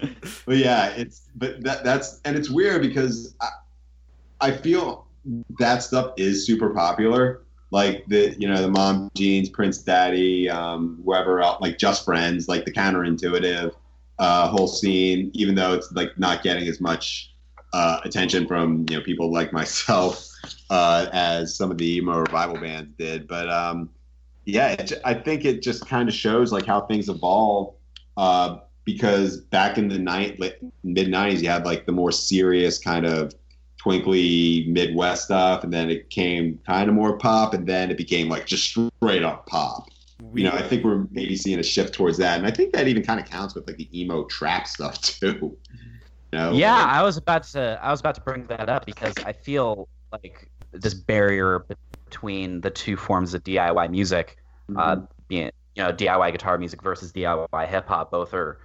but 0.46 0.56
yeah, 0.56 0.88
it's 0.90 1.28
but 1.36 1.62
that 1.62 1.84
that's 1.84 2.20
and 2.24 2.36
it's 2.36 2.50
weird 2.50 2.82
because 2.82 3.36
I, 3.40 3.48
I 4.40 4.50
feel 4.52 5.06
that 5.58 5.82
stuff 5.82 6.12
is 6.16 6.44
super 6.44 6.70
popular. 6.70 7.42
Like 7.70 8.04
the 8.08 8.34
you 8.38 8.48
know 8.48 8.60
the 8.62 8.70
mom 8.70 9.10
jeans, 9.14 9.48
Prince 9.48 9.78
Daddy, 9.78 10.48
um, 10.50 11.00
whoever 11.04 11.40
else, 11.40 11.60
like 11.60 11.78
Just 11.78 12.04
Friends, 12.04 12.48
like 12.48 12.64
the 12.64 12.72
counterintuitive 12.72 13.74
uh, 14.18 14.48
whole 14.48 14.68
scene. 14.68 15.30
Even 15.34 15.54
though 15.54 15.74
it's 15.74 15.92
like 15.92 16.18
not 16.18 16.42
getting 16.42 16.66
as 16.66 16.80
much 16.80 17.34
uh, 17.72 18.00
attention 18.04 18.46
from 18.48 18.86
you 18.90 18.96
know 18.96 19.04
people 19.04 19.32
like 19.32 19.52
myself 19.52 20.27
uh, 20.70 21.06
as 21.12 21.54
some 21.54 21.70
of 21.70 21.78
the 21.78 21.96
emo 21.96 22.18
revival 22.18 22.58
bands 22.58 22.94
did, 22.98 23.26
but 23.28 23.48
um, 23.50 23.90
yeah, 24.44 24.68
it, 24.72 24.92
I 25.04 25.14
think 25.14 25.44
it 25.44 25.62
just 25.62 25.86
kind 25.86 26.08
of 26.08 26.14
shows 26.14 26.52
like 26.52 26.66
how 26.66 26.82
things 26.82 27.08
evolve. 27.08 27.74
Uh, 28.16 28.58
because 28.84 29.42
back 29.42 29.76
in 29.76 29.88
the 29.88 29.98
night, 29.98 30.40
mid 30.40 31.08
'90s, 31.08 31.42
you 31.42 31.48
had 31.48 31.66
like 31.66 31.84
the 31.84 31.92
more 31.92 32.10
serious 32.10 32.78
kind 32.78 33.04
of 33.04 33.34
twinkly 33.76 34.66
Midwest 34.68 35.24
stuff, 35.24 35.62
and 35.64 35.72
then 35.72 35.90
it 35.90 36.08
came 36.10 36.58
kind 36.66 36.88
of 36.88 36.94
more 36.94 37.18
pop, 37.18 37.52
and 37.52 37.66
then 37.66 37.90
it 37.90 37.98
became 37.98 38.28
like 38.28 38.46
just 38.46 38.64
straight 38.64 39.22
up 39.22 39.46
pop. 39.46 39.88
You 40.34 40.44
know, 40.44 40.52
I 40.52 40.62
think 40.62 40.84
we're 40.84 41.06
maybe 41.10 41.36
seeing 41.36 41.58
a 41.58 41.62
shift 41.62 41.94
towards 41.94 42.16
that, 42.18 42.38
and 42.38 42.46
I 42.46 42.50
think 42.50 42.72
that 42.72 42.88
even 42.88 43.04
kind 43.04 43.20
of 43.20 43.26
counts 43.26 43.54
with 43.54 43.66
like 43.66 43.76
the 43.76 44.00
emo 44.00 44.24
trap 44.24 44.66
stuff 44.66 45.00
too. 45.02 45.56
You 46.32 46.38
know? 46.38 46.52
Yeah, 46.52 46.74
Like, 46.74 46.86
I 46.86 47.02
was 47.02 47.16
about 47.18 47.42
to 47.44 47.78
I 47.82 47.90
was 47.90 48.00
about 48.00 48.14
to 48.16 48.20
bring 48.22 48.46
that 48.46 48.68
up 48.68 48.86
because 48.86 49.14
I 49.24 49.32
feel 49.32 49.88
like 50.12 50.50
this 50.72 50.94
barrier 50.94 51.64
between 52.04 52.60
the 52.60 52.70
two 52.70 52.96
forms 52.96 53.34
of 53.34 53.44
DIY 53.44 53.90
music, 53.90 54.38
uh, 54.76 54.96
being 55.28 55.50
you 55.74 55.82
know 55.82 55.92
DIY 55.92 56.32
guitar 56.32 56.58
music 56.58 56.82
versus 56.82 57.12
DIY 57.12 57.68
hip 57.68 57.86
hop, 57.86 58.10
both 58.10 58.34
are 58.34 58.58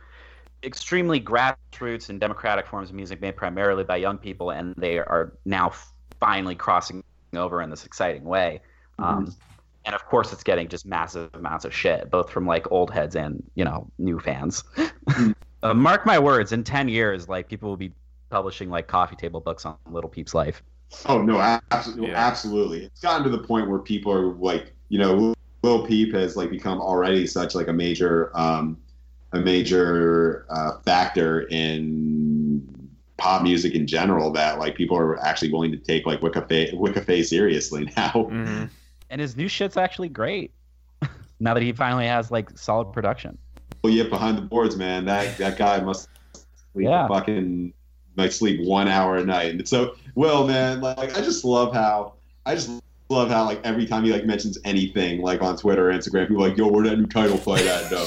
extremely 0.63 1.19
grassroots 1.19 2.09
and 2.09 2.19
democratic 2.19 2.65
forms 2.65 2.89
of 2.89 2.95
music 2.95 3.21
made 3.21 3.35
primarily 3.35 3.83
by 3.83 3.97
young 3.97 4.17
people, 4.17 4.51
and 4.51 4.73
they 4.77 4.97
are 4.97 5.33
now 5.45 5.71
finally 6.19 6.55
crossing 6.55 7.03
over 7.35 7.61
in 7.61 7.69
this 7.69 7.85
exciting 7.85 8.23
way. 8.23 8.61
Um, 8.99 9.35
and 9.85 9.93
of 9.93 10.05
course, 10.05 10.31
it's 10.31 10.43
getting 10.43 10.67
just 10.67 10.85
massive 10.85 11.29
amounts 11.33 11.65
of 11.65 11.73
shit, 11.73 12.09
both 12.09 12.29
from 12.29 12.45
like 12.45 12.71
old 12.71 12.91
heads 12.91 13.15
and 13.15 13.43
you 13.55 13.65
know 13.65 13.87
new 13.97 14.19
fans. 14.19 14.63
uh, 15.63 15.73
mark 15.73 16.05
my 16.05 16.17
words, 16.19 16.51
in 16.51 16.63
ten 16.63 16.87
years, 16.87 17.27
like 17.27 17.49
people 17.49 17.69
will 17.69 17.77
be 17.77 17.91
publishing 18.29 18.69
like 18.69 18.87
coffee 18.87 19.15
table 19.15 19.41
books 19.41 19.65
on 19.65 19.75
Lil 19.91 20.03
Peep's 20.03 20.33
life. 20.33 20.63
Oh 21.05 21.21
no, 21.21 21.39
absolutely, 21.71 22.07
Yeah. 22.09 22.27
absolutely. 22.27 22.85
It's 22.85 23.01
gotten 23.01 23.23
to 23.23 23.29
the 23.29 23.43
point 23.43 23.69
where 23.69 23.79
people 23.79 24.11
are 24.11 24.33
like, 24.33 24.73
you 24.89 24.99
know, 24.99 25.33
Lil 25.63 25.85
Peep 25.85 26.13
has 26.13 26.35
like 26.35 26.49
become 26.49 26.79
already 26.81 27.25
such 27.27 27.55
like 27.55 27.67
a 27.67 27.73
major, 27.73 28.31
um, 28.37 28.77
a 29.31 29.39
major 29.39 30.45
uh, 30.49 30.79
factor 30.85 31.41
in 31.49 32.61
pop 33.17 33.41
music 33.43 33.73
in 33.73 33.87
general 33.87 34.31
that 34.31 34.59
like 34.59 34.75
people 34.75 34.97
are 34.97 35.19
actually 35.25 35.51
willing 35.51 35.71
to 35.71 35.77
take 35.77 36.05
like 36.05 36.21
Wicca 36.21 36.45
Phase, 36.47 36.73
Wicca 36.73 37.01
Phase 37.01 37.29
seriously 37.29 37.85
now. 37.97 38.11
Mhm. 38.11 38.69
And 39.09 39.21
his 39.21 39.35
new 39.37 39.47
shit's 39.47 39.77
actually 39.77 40.09
great. 40.09 40.51
now 41.39 41.53
that 41.53 41.63
he 41.63 41.71
finally 41.73 42.05
has 42.07 42.31
like 42.31 42.57
solid 42.57 42.91
production. 42.93 43.37
Well, 43.83 43.91
yeah, 43.93 44.03
behind 44.03 44.37
the 44.37 44.41
boards, 44.43 44.75
man. 44.77 45.05
That 45.05 45.37
that 45.37 45.57
guy 45.57 45.79
must 45.81 46.07
Yeah. 46.75 47.07
fucking 47.07 47.73
might 48.15 48.33
sleep 48.33 48.61
one 48.61 48.87
hour 48.87 49.17
a 49.17 49.25
night. 49.25 49.51
And 49.51 49.67
so, 49.67 49.95
well, 50.15 50.47
man, 50.47 50.81
like 50.81 51.17
I 51.17 51.21
just 51.21 51.43
love 51.43 51.73
how 51.73 52.13
I 52.45 52.55
just 52.55 52.69
love 53.09 53.29
how 53.29 53.45
like 53.45 53.61
every 53.63 53.85
time 53.85 54.03
he 54.03 54.11
like 54.11 54.25
mentions 54.25 54.57
anything 54.65 55.21
like 55.21 55.41
on 55.41 55.57
Twitter 55.57 55.89
or 55.89 55.93
Instagram, 55.93 56.27
people 56.27 56.43
are 56.43 56.49
like, 56.49 56.57
"Yo, 56.57 56.67
where 56.67 56.83
that 56.83 56.97
new 56.97 57.05
title 57.05 57.37
fight 57.37 57.65
at?" 57.65 57.91
No, 57.91 58.05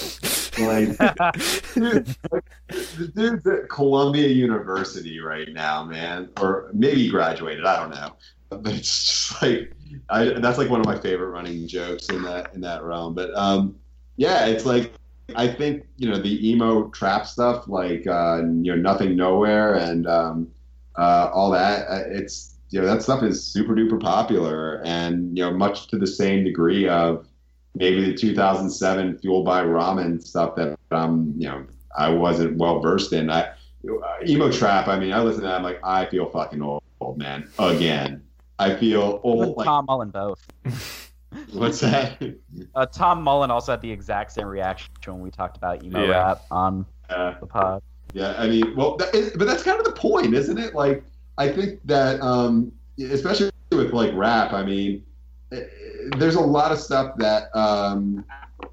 like 0.67 0.97
dude, 1.75 2.17
like, 2.31 2.45
the 2.69 3.13
dude's 3.15 3.47
at 3.47 3.69
Columbia 3.69 4.29
University 4.29 5.21
right 5.21 5.53
now, 5.53 5.85
man, 5.85 6.29
or 6.41 6.71
maybe 6.73 7.09
graduated. 7.09 7.65
I 7.65 7.81
don't 7.81 7.91
know, 7.91 8.17
but 8.51 8.75
it's 8.75 9.05
just 9.05 9.43
like 9.43 9.73
I, 10.11 10.25
that's 10.25 10.59
like 10.59 10.71
one 10.71 10.81
of 10.81 10.87
my 10.87 10.99
favorite 10.99 11.29
running 11.29 11.67
jokes 11.67 12.09
in 12.09 12.23
that 12.23 12.55
in 12.55 12.61
that 12.63 12.83
realm. 12.83 13.15
But 13.15 13.35
um, 13.35 13.77
yeah, 14.17 14.47
it's 14.47 14.67
like 14.67 14.93
I 15.35 15.49
think 15.49 15.87
you 15.97 16.09
know 16.09 16.19
the 16.21 16.49
emo 16.51 16.89
trap 16.91 17.27
stuff, 17.27 17.67
like 17.69 18.07
uh, 18.07 18.39
you 18.39 18.75
know 18.75 18.77
nothing 18.77 19.17
nowhere 19.17 19.75
and 19.75 20.07
um, 20.07 20.49
uh, 20.97 21.31
all 21.33 21.51
that. 21.51 21.87
uh, 21.89 22.03
It's 22.07 22.55
you 22.71 22.81
know 22.81 22.87
that 22.87 23.03
stuff 23.03 23.23
is 23.23 23.43
super 23.43 23.75
duper 23.75 24.01
popular, 24.01 24.83
and 24.85 25.37
you 25.37 25.45
know 25.45 25.53
much 25.53 25.89
to 25.89 25.99
the 25.99 26.07
same 26.07 26.45
degree 26.45 26.89
of 26.89 27.27
maybe 27.75 28.05
the 28.05 28.15
2007 28.15 29.19
Fueled 29.19 29.45
by 29.45 29.63
Ramen 29.63 30.23
stuff 30.23 30.55
that 30.57 30.79
um 30.91 31.35
you 31.37 31.49
know 31.49 31.65
I 31.97 32.09
wasn't 32.11 32.57
well 32.59 32.81
versed 32.81 33.13
in. 33.13 33.31
I 33.31 33.43
uh, 33.89 34.17
emo 34.27 34.51
trap. 34.51 34.89
I 34.89 34.99
mean, 34.99 35.13
I 35.13 35.21
listen 35.23 35.43
to 35.43 35.47
that. 35.49 35.57
I'm 35.57 35.63
like, 35.63 35.81
I 35.85 36.07
feel 36.07 36.27
fucking 36.27 36.63
old, 36.63 36.83
old 37.01 37.19
man 37.19 37.49
again. 37.59 38.23
I 38.59 38.75
feel 38.75 39.03
Him 39.03 39.15
and 39.15 39.23
old. 39.25 39.57
Like, 39.57 39.67
Tom 39.67 39.87
Mullen 39.87 40.11
both. 40.11 40.47
what's 41.53 41.81
that? 41.81 42.23
Uh, 42.75 42.87
Tom 42.87 43.23
Mullen 43.23 43.51
also 43.51 43.73
had 43.73 43.81
the 43.81 43.91
exact 43.91 44.33
same 44.33 44.47
reaction 44.47 44.89
when 45.07 45.21
we 45.21 45.31
talked 45.31 45.57
about 45.57 45.83
emo 45.85 46.05
Yeah. 46.05 46.11
rap 46.11 46.43
on 46.51 46.87
Uh, 47.11 47.35
the 47.41 47.47
pod. 47.47 47.83
Yeah, 48.13 48.35
I 48.39 48.49
mean, 48.49 48.75
well, 48.77 48.97
that 48.97 49.15
is, 49.15 49.33
but 49.37 49.47
that's 49.47 49.63
kind 49.63 49.79
of 49.79 49.85
the 49.85 49.93
point, 49.93 50.35
isn't 50.35 50.59
it? 50.59 50.75
Like, 50.75 51.05
I 51.39 51.49
think 51.49 51.81
that, 51.85 52.21
um, 52.21 52.73
especially 52.99 53.51
with 53.73 53.93
like 53.93 54.13
rap, 54.15 54.53
I 54.53 54.65
mean, 54.65 55.05
eh, 55.53 55.63
there's 56.17 56.37
a 56.37 56.41
lot 56.41 56.73
of 56.73 56.79
stuff 56.79 57.17
that, 57.19 57.55
um, 57.57 58.25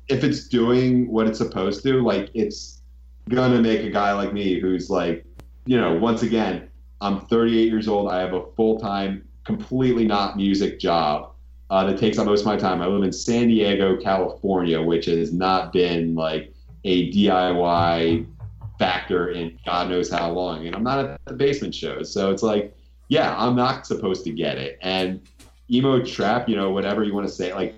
if 0.07 0.23
it's 0.23 0.47
doing 0.47 1.11
what 1.11 1.27
it's 1.27 1.37
supposed 1.37 1.83
to, 1.83 2.01
like, 2.01 2.29
it's 2.33 2.81
gonna 3.29 3.61
make 3.61 3.81
a 3.81 3.89
guy 3.89 4.13
like 4.13 4.33
me 4.33 4.59
who's 4.59 4.89
like, 4.89 5.25
you 5.65 5.79
know, 5.79 5.93
once 5.93 6.23
again, 6.23 6.69
I'm 7.01 7.21
38 7.27 7.67
years 7.69 7.87
old. 7.87 8.09
I 8.09 8.19
have 8.19 8.33
a 8.33 8.45
full 8.55 8.79
time, 8.79 9.27
completely 9.43 10.05
not 10.05 10.37
music 10.37 10.79
job 10.79 11.32
uh, 11.73 11.83
that 11.83 11.97
takes 11.97 12.19
up 12.19 12.27
most 12.27 12.41
of 12.41 12.45
my 12.45 12.55
time. 12.55 12.83
I 12.83 12.85
live 12.85 13.01
in 13.01 13.11
San 13.11 13.47
Diego, 13.47 13.97
California, 13.97 14.79
which 14.79 15.07
has 15.07 15.33
not 15.33 15.73
been 15.73 16.13
like 16.13 16.53
a 16.83 17.11
DIY 17.11 18.27
factor 18.77 19.31
in 19.31 19.57
God 19.65 19.89
knows 19.89 20.11
how 20.11 20.29
long. 20.29 20.67
And 20.67 20.75
I'm 20.75 20.83
not 20.83 20.99
at 21.03 21.25
the 21.25 21.33
basement 21.33 21.73
shows. 21.73 22.13
So 22.13 22.29
it's 22.29 22.43
like, 22.43 22.77
yeah, 23.07 23.35
I'm 23.35 23.55
not 23.55 23.87
supposed 23.87 24.23
to 24.25 24.31
get 24.31 24.59
it. 24.59 24.77
And 24.83 25.19
emo 25.71 26.05
trap, 26.05 26.47
you 26.47 26.55
know, 26.55 26.69
whatever 26.69 27.03
you 27.03 27.11
want 27.11 27.27
to 27.27 27.33
say, 27.33 27.51
like, 27.55 27.73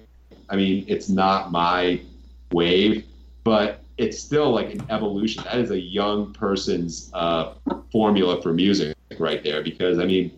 I 0.49 0.57
mean, 0.57 0.83
it's 0.89 1.07
not 1.07 1.53
my 1.53 2.01
wave, 2.51 3.05
but 3.45 3.81
it's 3.97 4.19
still 4.19 4.51
like 4.51 4.73
an 4.73 4.85
evolution. 4.89 5.45
That 5.45 5.59
is 5.59 5.71
a 5.71 5.79
young 5.79 6.33
person's 6.33 7.09
uh, 7.13 7.53
formula 7.93 8.41
for 8.41 8.51
music 8.51 8.93
right 9.17 9.41
there. 9.41 9.63
Because, 9.63 9.99
I 9.99 10.05
mean, 10.05 10.37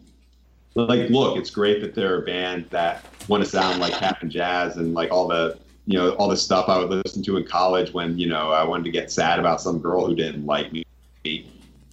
like, 0.85 1.09
look, 1.09 1.37
it's 1.37 1.49
great 1.49 1.81
that 1.81 1.95
there 1.95 2.15
are 2.15 2.21
bands 2.21 2.69
that 2.69 3.05
want 3.27 3.43
to 3.43 3.49
sound 3.49 3.79
like 3.79 3.93
Cap'n 3.93 4.29
Jazz 4.29 4.77
and 4.77 4.93
like 4.93 5.11
all 5.11 5.27
the 5.27 5.57
you 5.85 5.97
know 5.97 6.11
all 6.15 6.27
the 6.27 6.37
stuff 6.37 6.69
I 6.69 6.77
would 6.77 6.89
listen 6.89 7.23
to 7.23 7.37
in 7.37 7.45
college 7.45 7.93
when 7.93 8.17
you 8.17 8.27
know 8.27 8.51
I 8.51 8.63
wanted 8.63 8.83
to 8.83 8.91
get 8.91 9.11
sad 9.11 9.39
about 9.39 9.61
some 9.61 9.79
girl 9.79 10.05
who 10.05 10.15
didn't 10.15 10.45
like 10.45 10.71
me. 10.71 10.85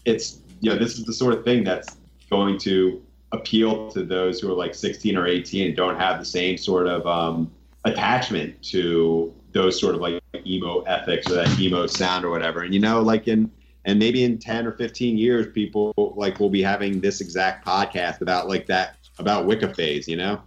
It's 0.04 0.38
you 0.60 0.70
know 0.70 0.76
this 0.76 0.98
is 0.98 1.04
the 1.04 1.12
sort 1.12 1.34
of 1.34 1.44
thing 1.44 1.64
that's 1.64 1.96
going 2.28 2.58
to 2.58 3.02
appeal 3.32 3.90
to 3.92 4.04
those 4.04 4.40
who 4.40 4.50
are 4.50 4.54
like 4.54 4.74
16 4.74 5.16
or 5.16 5.26
18 5.26 5.66
and 5.68 5.76
don't 5.76 5.96
have 5.96 6.18
the 6.18 6.24
same 6.24 6.56
sort 6.56 6.86
of 6.86 7.06
um, 7.06 7.50
attachment 7.84 8.60
to 8.62 9.32
those 9.52 9.80
sort 9.80 9.94
of 9.94 10.00
like 10.00 10.20
emo 10.46 10.80
ethics 10.82 11.30
or 11.30 11.34
that 11.34 11.58
emo 11.58 11.86
sound 11.86 12.24
or 12.24 12.30
whatever. 12.30 12.62
And 12.62 12.74
you 12.74 12.80
know, 12.80 13.00
like 13.00 13.28
in 13.28 13.50
and 13.84 13.98
maybe 13.98 14.24
in 14.24 14.38
10 14.38 14.66
or 14.66 14.72
15 14.72 15.18
years, 15.18 15.46
people 15.52 15.92
like 16.16 16.40
will 16.40 16.50
be 16.50 16.62
having 16.62 17.00
this 17.00 17.20
exact 17.20 17.66
podcast 17.66 18.20
about 18.20 18.48
like 18.48 18.66
that 18.66 18.96
about 19.18 19.46
Wicca 19.46 19.74
phase. 19.74 20.08
You 20.08 20.16
know. 20.16 20.42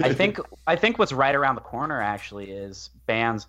I 0.00 0.12
think 0.12 0.38
I 0.66 0.76
think 0.76 0.98
what's 0.98 1.12
right 1.12 1.34
around 1.34 1.54
the 1.54 1.60
corner 1.60 2.00
actually 2.00 2.50
is 2.50 2.90
bands 3.06 3.46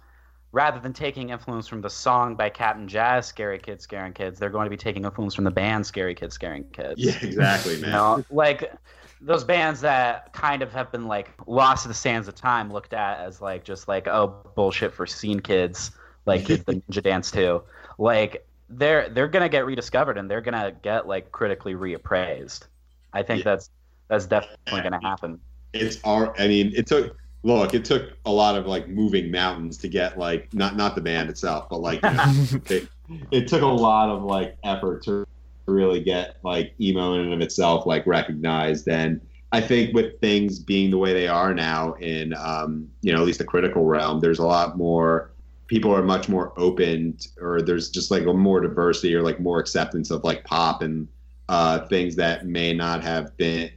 rather 0.52 0.80
than 0.80 0.94
taking 0.94 1.30
influence 1.30 1.68
from 1.68 1.82
the 1.82 1.90
song 1.90 2.36
by 2.36 2.50
Cap'n 2.50 2.88
Jazz 2.88 3.26
Scary 3.26 3.60
Kids 3.60 3.84
Scaring 3.84 4.14
Kids, 4.14 4.40
they're 4.40 4.50
going 4.50 4.66
to 4.66 4.70
be 4.70 4.78
taking 4.78 5.06
influence 5.06 5.36
from 5.36 5.44
the 5.44 5.52
band 5.52 5.86
Scary 5.86 6.16
Kids 6.16 6.36
Scaring 6.36 6.64
Kids. 6.72 7.00
Yeah, 7.00 7.18
exactly, 7.22 7.76
You 7.76 7.82
man. 7.82 7.92
know, 7.92 8.26
like 8.30 8.74
those 9.22 9.44
bands 9.44 9.82
that 9.82 10.32
kind 10.34 10.62
of 10.62 10.72
have 10.74 10.92
been 10.92 11.08
like 11.08 11.32
lost 11.48 11.84
to 11.84 11.88
the 11.88 11.94
sands 11.94 12.28
of 12.28 12.36
time, 12.36 12.72
looked 12.72 12.94
at 12.94 13.20
as 13.20 13.42
like 13.42 13.64
just 13.64 13.88
like 13.88 14.08
oh 14.08 14.36
bullshit 14.56 14.94
for 14.94 15.06
scene 15.06 15.40
kids, 15.40 15.92
like 16.26 16.46
the 16.48 16.58
ninja 16.90 17.04
dance 17.04 17.32
too. 17.32 17.64
Like 17.98 18.47
they're 18.70 19.10
they're 19.10 19.28
gonna 19.28 19.50
get 19.50 19.66
rediscovered 19.66 20.18
and 20.18 20.30
they're 20.30 20.42
gonna 20.42 20.74
get 20.82 21.08
like 21.08 21.32
critically 21.32 21.74
reappraised. 21.74 22.68
I 23.14 23.24
think 23.24 23.40
Yeah. 23.40 23.52
that's 23.52 23.70
that's 24.10 24.26
definitely 24.26 24.82
gonna 24.82 25.02
happen. 25.02 25.40
it's 25.74 26.00
our 26.04 26.34
i 26.40 26.48
mean 26.48 26.72
it 26.76 26.88
took 26.88 27.16
look 27.44 27.74
it 27.74 27.84
took 27.86 28.14
a 28.26 28.32
lot 28.32 28.56
of 28.56 28.66
like 28.66 28.88
moving 28.88 29.30
mountains 29.32 29.78
to 29.78 29.88
get 29.90 30.18
like 30.18 30.54
not 30.54 30.76
not 30.78 30.96
the 30.96 31.02
band 31.02 31.30
itself 31.30 31.68
but 31.70 31.80
like 31.82 32.02
you 32.04 32.10
know, 32.14 32.34
it, 32.70 32.88
it 33.32 33.48
took 33.48 33.62
a 33.62 33.66
lot 33.66 34.10
of 34.10 34.24
like 34.24 34.58
effort 34.64 35.04
to 35.04 35.26
really 35.68 36.02
get 36.02 36.38
like 36.44 36.74
emo 36.80 37.16
in 37.16 37.22
and 37.22 37.34
of 37.34 37.42
itself 37.42 37.86
like 37.86 38.06
recognized 38.08 38.88
and 38.88 39.20
i 39.52 39.60
think 39.60 39.94
with 39.94 40.20
things 40.22 40.58
being 40.60 40.90
the 40.90 40.98
way 40.98 41.14
they 41.14 41.28
are 41.28 41.54
now 41.54 41.94
in 41.96 42.34
um 42.38 42.90
you 43.02 43.12
know 43.14 43.20
at 43.20 43.26
least 43.26 43.40
the 43.40 43.46
critical 43.46 43.84
realm 43.86 44.20
there's 44.22 44.40
a 44.40 44.46
lot 44.46 44.78
more 44.78 45.32
people 45.68 45.94
are 45.94 46.02
much 46.02 46.30
more 46.30 46.54
open 46.58 47.18
or 47.42 47.62
there's 47.62 47.90
just 47.90 48.10
like 48.10 48.24
a 48.26 48.34
more 48.34 48.60
diversity 48.62 49.14
or 49.14 49.22
like 49.22 49.40
more 49.40 49.60
acceptance 49.60 50.10
of 50.12 50.24
like 50.24 50.44
pop 50.44 50.82
and 50.82 51.08
uh 51.50 51.80
things 51.88 52.16
that 52.16 52.46
may 52.46 52.74
not 52.74 53.04
have 53.04 53.36
been 53.38 53.70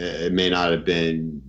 it 0.00 0.32
may 0.32 0.48
not 0.48 0.70
have 0.70 0.84
been 0.84 1.40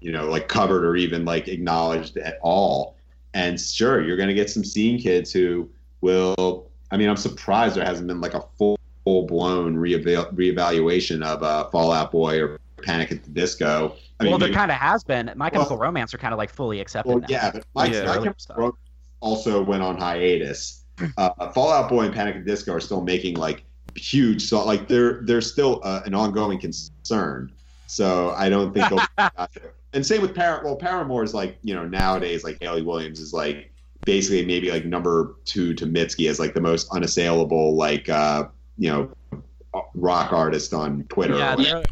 you 0.00 0.10
know 0.12 0.26
like 0.28 0.48
covered 0.48 0.84
or 0.84 0.96
even 0.96 1.24
like 1.24 1.48
acknowledged 1.48 2.16
at 2.16 2.38
all 2.42 2.96
and 3.34 3.60
sure 3.60 4.02
you're 4.02 4.16
going 4.16 4.28
to 4.28 4.34
get 4.34 4.48
some 4.50 4.64
scene 4.64 4.98
kids 4.98 5.32
who 5.32 5.68
will 6.00 6.68
i 6.90 6.96
mean 6.96 7.08
i'm 7.08 7.16
surprised 7.16 7.76
there 7.76 7.84
hasn't 7.84 8.08
been 8.08 8.20
like 8.20 8.34
a 8.34 8.42
full 8.56 8.78
full 9.04 9.26
blown 9.26 9.76
reeval- 9.76 10.26
reevaluation 10.34 11.24
of 11.24 11.42
uh, 11.42 11.68
fallout 11.70 12.10
boy 12.12 12.40
or 12.40 12.58
panic 12.82 13.10
at 13.12 13.22
the 13.24 13.30
disco 13.30 13.94
i 14.18 14.24
mean 14.24 14.30
well, 14.32 14.38
there 14.38 14.52
kind 14.52 14.70
of 14.70 14.76
has 14.76 15.02
been. 15.04 15.30
My 15.36 15.48
Chemical 15.50 15.76
Well- 15.76 15.86
Romance 15.86 16.12
are 16.14 16.18
kind 16.18 16.32
of 16.34 16.38
like 16.38 16.50
fully 16.50 16.80
accepted 16.80 17.08
well, 17.10 17.18
now. 17.20 17.26
yeah 17.28 17.50
but 17.50 17.64
my, 17.74 17.86
Yeah. 17.86 18.04
my 18.04 18.14
Chemical. 18.18 18.34
Romance 18.56 18.76
also 19.20 19.62
went 19.62 19.82
on 19.82 19.96
hiatus 19.96 20.84
uh, 21.16 21.50
fallout 21.52 21.88
boy 21.88 22.04
and 22.04 22.14
panic 22.14 22.36
at 22.36 22.44
the 22.44 22.50
disco 22.50 22.72
are 22.72 22.80
still 22.80 23.00
making 23.00 23.36
like 23.36 23.64
huge 23.96 24.42
so 24.42 24.64
like 24.64 24.86
they're 24.88 25.22
they're 25.24 25.40
still 25.40 25.80
uh, 25.84 26.00
an 26.04 26.14
ongoing 26.14 26.58
concern 26.58 27.52
so 27.86 28.30
i 28.36 28.48
don't 28.48 28.72
think 28.72 28.88
they'll 28.88 29.28
and 29.92 30.04
same 30.04 30.22
with 30.22 30.34
Par- 30.34 30.62
well 30.64 30.76
paramore 30.76 31.24
is 31.24 31.34
like 31.34 31.58
you 31.62 31.74
know 31.74 31.86
nowadays 31.86 32.44
like 32.44 32.58
hayley 32.60 32.82
williams 32.82 33.20
is 33.20 33.32
like 33.32 33.72
basically 34.04 34.44
maybe 34.44 34.70
like 34.70 34.84
number 34.84 35.36
two 35.44 35.74
to 35.74 35.86
mitski 35.86 36.28
as 36.28 36.38
like 36.38 36.54
the 36.54 36.60
most 36.60 36.88
unassailable 36.92 37.74
like 37.76 38.08
uh 38.08 38.44
you 38.78 38.90
know 38.90 39.10
rock 39.94 40.32
artist 40.32 40.72
on 40.72 41.04
twitter 41.04 41.36
Yeah, 41.36 41.56
they're, 41.56 41.86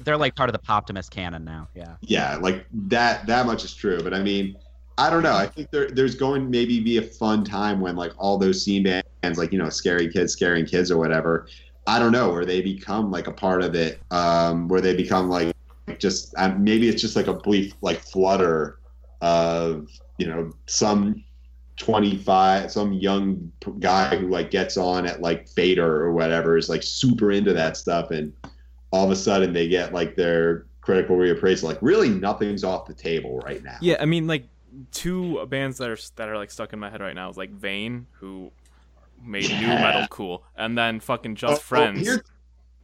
they're 0.00 0.16
like 0.16 0.34
part 0.34 0.48
of 0.48 0.52
the 0.52 0.58
Poptimist 0.58 1.10
canon 1.10 1.44
now. 1.44 1.68
Yeah. 1.74 1.96
yeah, 2.02 2.36
like 2.36 2.66
that 2.88 3.26
that 3.26 3.46
much 3.46 3.64
is 3.64 3.74
true. 3.74 4.02
But 4.02 4.14
I 4.14 4.22
mean, 4.22 4.56
I 4.98 5.10
don't 5.10 5.22
know. 5.22 5.34
I 5.34 5.46
think 5.46 5.70
there 5.70 5.88
there's 5.90 6.14
going 6.14 6.42
to 6.42 6.48
maybe 6.48 6.80
be 6.80 6.98
a 6.98 7.02
fun 7.02 7.44
time 7.44 7.80
when 7.80 7.96
like 7.96 8.12
all 8.18 8.38
those 8.38 8.62
scene 8.64 8.82
bands 8.82 9.38
like 9.38 9.52
you 9.52 9.58
know 9.58 9.68
Scary 9.68 10.10
Kids, 10.10 10.32
Scaring 10.32 10.66
Kids, 10.66 10.90
or 10.90 10.98
whatever. 10.98 11.48
I 11.86 11.98
don't 11.98 12.12
know 12.12 12.30
where 12.30 12.44
they 12.44 12.60
become 12.60 13.10
like 13.10 13.26
a 13.26 13.32
part 13.32 13.62
of 13.62 13.74
it, 13.74 14.00
um, 14.10 14.68
where 14.68 14.80
they 14.80 14.94
become 14.94 15.28
like 15.28 15.54
just 15.98 16.34
um, 16.36 16.62
maybe 16.62 16.88
it's 16.88 17.00
just 17.00 17.16
like 17.16 17.26
a 17.26 17.34
brief 17.34 17.74
like 17.80 18.00
flutter 18.00 18.78
of 19.20 19.88
you 20.18 20.26
know 20.26 20.50
some 20.66 21.24
25 21.78 22.70
some 22.70 22.92
young 22.92 23.50
guy 23.80 24.16
who 24.16 24.28
like 24.28 24.50
gets 24.50 24.76
on 24.76 25.06
at 25.06 25.20
like 25.20 25.48
fader 25.48 26.02
or 26.02 26.12
whatever 26.12 26.56
is 26.56 26.68
like 26.68 26.82
super 26.82 27.32
into 27.32 27.52
that 27.52 27.76
stuff 27.76 28.10
and 28.10 28.32
all 28.90 29.04
of 29.04 29.10
a 29.10 29.16
sudden 29.16 29.52
they 29.52 29.66
get 29.66 29.92
like 29.92 30.14
their 30.14 30.66
critical 30.82 31.16
reappraisal 31.16 31.64
like 31.64 31.78
really 31.80 32.08
nothing's 32.08 32.62
off 32.62 32.86
the 32.86 32.94
table 32.94 33.38
right 33.38 33.62
now 33.62 33.78
Yeah, 33.80 33.96
I 34.00 34.04
mean, 34.04 34.26
like 34.26 34.44
two 34.90 35.44
bands 35.46 35.78
that 35.78 35.88
are 35.90 35.98
that 36.16 36.28
are 36.28 36.36
like 36.36 36.50
stuck 36.50 36.72
in 36.72 36.78
my 36.78 36.90
head 36.90 37.00
right 37.00 37.14
now 37.14 37.28
is 37.30 37.36
like 37.36 37.50
Vein, 37.50 38.06
who 38.12 38.50
made 39.24 39.48
nu 39.50 39.66
metal 39.68 40.06
cool, 40.10 40.44
and 40.56 40.76
then 40.76 41.00
fucking 41.00 41.34
Just 41.36 41.52
Oh, 41.52 41.56
oh, 41.56 41.58
Friends, 41.58 42.06
here's- 42.06 42.20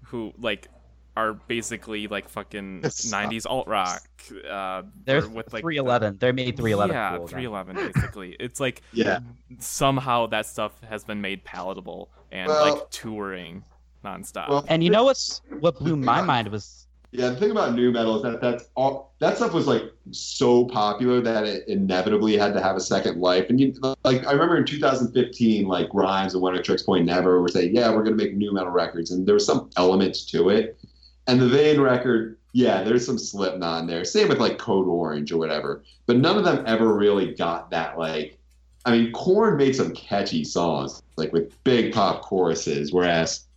who 0.07 0.33
like 0.39 0.69
are 1.17 1.33
basically 1.35 2.07
like 2.07 2.29
fucking 2.29 2.83
'90s 2.83 3.45
alt 3.49 3.67
rock. 3.67 4.03
Uh, 4.49 4.83
They're 5.05 5.25
or 5.25 5.29
with 5.29 5.53
like 5.53 5.63
311. 5.63 6.19
They 6.21 6.33
made 6.33 6.57
311 6.57 6.95
Yeah, 6.95 7.17
cool 7.19 7.27
311 7.27 7.93
basically. 7.93 8.37
it's 8.39 8.61
like 8.61 8.83
yeah 8.93 9.19
somehow 9.59 10.27
that 10.27 10.47
stuff 10.47 10.81
has 10.89 11.05
been 11.05 11.21
made 11.21 11.45
palatable 11.45 12.09
and 12.31 12.49
Well- 12.49 12.75
like 12.75 12.91
touring 12.91 13.65
nonstop. 14.05 14.49
well 14.49 14.65
And 14.69 14.85
you 14.85 14.91
know 14.91 15.05
what's 15.05 15.43
what 15.61 15.79
blew 15.79 15.97
my 15.97 16.21
mind 16.23 16.49
was 16.49 16.87
Yeah, 17.11 17.31
the 17.31 17.37
thing 17.37 17.51
about 17.51 17.75
nu 17.75 17.91
metal 17.91 18.17
is 18.17 18.23
that 18.23 18.41
that's 18.41 18.69
all 18.75 19.15
that 19.21 19.37
stuff 19.37 19.55
was 19.55 19.67
like 19.67 19.85
so 20.11 20.67
popular 20.67 21.23
that 21.23 21.45
it 21.45 21.67
inevitably 21.67 22.37
had 22.37 22.53
to 22.53 22.63
have 22.63 22.77
a 22.77 22.81
second 22.81 23.19
life. 23.19 23.47
And 23.49 23.59
you 23.59 23.75
like, 24.05 24.27
I 24.27 24.33
remember 24.33 24.59
in 24.59 24.67
2015, 24.67 25.67
like 25.67 25.89
Grimes 25.89 26.35
and 26.35 26.43
Oneohtrix 26.43 26.85
Point 26.85 27.07
Never 27.07 27.41
were 27.41 27.49
saying, 27.49 27.75
"Yeah, 27.75 27.91
we're 27.91 28.03
going 28.03 28.17
to 28.17 28.23
make 28.23 28.37
nu 28.37 28.53
metal 28.53 28.71
records," 28.71 29.11
and 29.11 29.27
there 29.27 29.35
were 29.35 29.41
some 29.41 29.71
elements 29.77 30.27
to 30.27 30.51
it. 30.51 30.79
And 31.27 31.41
the 31.41 31.49
Vein 31.49 31.81
record, 31.81 32.39
yeah, 32.53 32.83
there's 32.83 33.07
some 33.07 33.19
Slipknot 33.19 33.83
in 33.83 33.87
there. 33.87 34.05
Same 34.05 34.29
with 34.29 34.39
like 34.39 34.59
Code 34.59 34.87
Orange 34.87 35.33
or 35.33 35.39
whatever. 35.39 35.83
But 36.07 36.19
none 36.19 36.37
of 36.37 36.45
them 36.45 36.65
ever 36.67 36.95
really 36.95 37.35
got 37.35 37.71
that 37.71 37.99
like. 37.99 38.39
I 38.85 38.93
mean, 38.93 39.13
Korn 39.13 39.57
made 39.57 39.77
some 39.77 39.95
catchy 39.95 40.45
songs, 40.45 41.03
like 41.17 41.33
with 41.33 41.53
big 41.65 41.93
pop 41.93 42.23
choruses, 42.23 42.93
whereas 42.93 43.48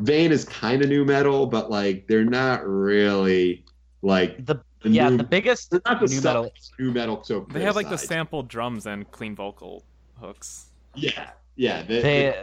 Vein 0.00 0.32
is 0.32 0.44
kind 0.44 0.82
of 0.82 0.88
nu 0.88 1.04
metal, 1.04 1.46
but 1.46 1.70
like 1.70 2.06
they're 2.08 2.24
not 2.24 2.66
really 2.66 3.64
like 4.02 4.44
the 4.46 4.56
the 4.82 4.88
yeah 4.90 5.08
new, 5.10 5.18
the 5.18 5.24
biggest 5.24 5.70
they're 5.70 5.80
not 5.84 6.00
the 6.00 6.06
new 6.06 6.20
stuff 6.20 6.34
metal. 6.46 6.52
nu 6.78 6.90
metal. 6.92 7.22
So 7.24 7.46
they 7.50 7.62
have 7.62 7.76
like 7.76 7.86
the 7.86 7.90
criticized. 7.90 8.08
sampled 8.08 8.48
drums 8.48 8.86
and 8.86 9.10
clean 9.10 9.34
vocal 9.36 9.84
hooks. 10.18 10.66
Yeah, 10.94 11.30
yeah. 11.56 11.82
They, 11.82 12.00
They 12.00 12.42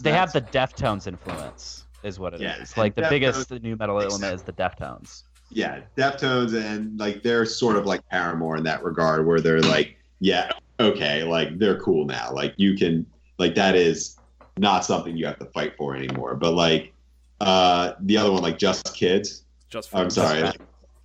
they 0.00 0.12
have 0.12 0.32
the 0.32 0.42
Deftones 0.42 1.06
influence, 1.06 1.84
is 2.02 2.18
what 2.18 2.34
it 2.34 2.42
is. 2.42 2.42
Yeah, 2.42 2.64
Like 2.76 2.94
the 2.94 3.02
and 3.02 3.10
biggest 3.10 3.50
nu 3.50 3.76
metal 3.76 3.98
makes 3.98 4.12
element 4.12 4.34
is 4.34 4.42
the 4.42 4.52
Deftones. 4.52 5.22
yeah 5.50 5.80
Deftones 5.96 6.54
and 6.54 6.98
like 6.98 7.22
they're 7.22 7.44
sort 7.46 7.76
of 7.76 7.86
like 7.86 8.06
Paramore 8.08 8.56
in 8.56 8.64
that 8.64 8.82
regard, 8.82 9.26
where 9.26 9.40
they're 9.40 9.60
like, 9.62 9.96
yeah, 10.18 10.50
okay, 10.80 11.22
like 11.22 11.58
they're 11.58 11.78
cool 11.78 12.04
now. 12.04 12.32
Like 12.32 12.54
you 12.56 12.76
can 12.76 13.06
like 13.38 13.54
that 13.54 13.76
is 13.76 14.16
not 14.56 14.84
something 14.84 15.16
you 15.16 15.26
have 15.26 15.38
to 15.38 15.46
fight 15.46 15.76
for 15.76 15.96
anymore. 15.96 16.34
But 16.34 16.52
like 16.54 16.92
uh 17.40 17.94
the 18.00 18.16
other 18.16 18.32
one, 18.32 18.42
like 18.42 18.58
Just 18.58 18.94
Kids. 18.94 19.44
Just 19.68 19.94
I'm 19.94 20.06
for 20.06 20.10
sorry, 20.10 20.42
like, 20.42 20.60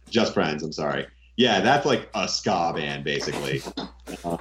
Just 0.10 0.34
Friends. 0.34 0.64
I'm 0.64 0.72
sorry. 0.72 1.08
Yeah, 1.38 1.60
that's 1.62 1.86
like 1.86 2.10
a 2.16 2.28
ska 2.28 2.74
band 2.76 3.04
basically. 3.04 3.62
Uh, 4.24 4.38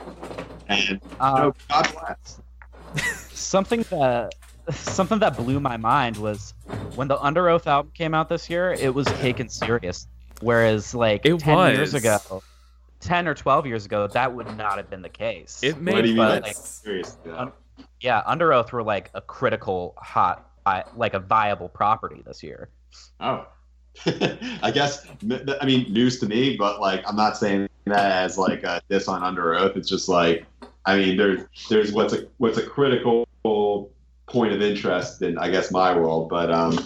and 0.68 1.00
Uh, 1.20 1.34
no, 1.38 1.54
God 1.68 1.92
bless. 1.92 2.40
something 3.32 3.82
that 3.90 4.34
something 4.70 5.18
that 5.18 5.36
blew 5.36 5.60
my 5.60 5.76
mind 5.76 6.16
was 6.16 6.54
when 6.94 7.08
the 7.08 7.16
Underoath 7.18 7.66
album 7.66 7.92
came 7.94 8.14
out 8.14 8.28
this 8.28 8.48
year. 8.48 8.72
It 8.72 8.94
was 8.94 9.06
taken 9.20 9.48
serious, 9.48 10.06
whereas 10.40 10.94
like 10.94 11.26
It 11.26 11.38
ten 11.40 11.74
years 11.74 11.94
ago, 11.94 12.42
ten 13.00 13.28
or 13.28 13.34
twelve 13.34 13.66
years 13.66 13.84
ago, 13.84 14.06
that 14.06 14.32
would 14.34 14.56
not 14.56 14.76
have 14.78 14.88
been 14.88 15.02
the 15.02 15.08
case. 15.08 15.60
It 15.62 15.74
What 15.74 15.82
made 15.82 16.02
do 16.02 16.08
you 16.08 16.14
mean? 16.14 16.16
but, 16.16 16.42
like, 16.44 16.56
seriously, 16.56 17.18
though? 17.24 17.52
Yeah, 18.04 18.22
Underoath 18.28 18.70
were 18.70 18.82
like 18.82 19.10
a 19.14 19.22
critical 19.22 19.94
hot, 19.96 20.50
like 20.94 21.14
a 21.14 21.18
viable 21.18 21.70
property 21.70 22.22
this 22.26 22.42
year. 22.42 22.68
Oh, 23.18 23.46
I 24.62 24.70
guess. 24.70 25.06
I 25.22 25.64
mean, 25.64 25.90
news 25.90 26.20
to 26.20 26.26
me, 26.26 26.54
but 26.58 26.82
like, 26.82 27.02
I'm 27.08 27.16
not 27.16 27.38
saying 27.38 27.66
that 27.86 28.24
as 28.24 28.36
like 28.36 28.62
a 28.62 28.82
diss 28.90 29.08
on 29.08 29.22
Underoath. 29.22 29.74
It's 29.78 29.88
just 29.88 30.10
like, 30.10 30.44
I 30.84 30.98
mean, 30.98 31.16
there's 31.16 31.44
there's 31.70 31.92
what's 31.92 32.12
a 32.12 32.26
what's 32.36 32.58
a 32.58 32.66
critical 32.66 33.26
point 34.26 34.52
of 34.52 34.60
interest 34.60 35.22
in 35.22 35.38
I 35.38 35.48
guess 35.48 35.70
my 35.70 35.96
world, 35.96 36.28
but 36.28 36.52
um, 36.52 36.78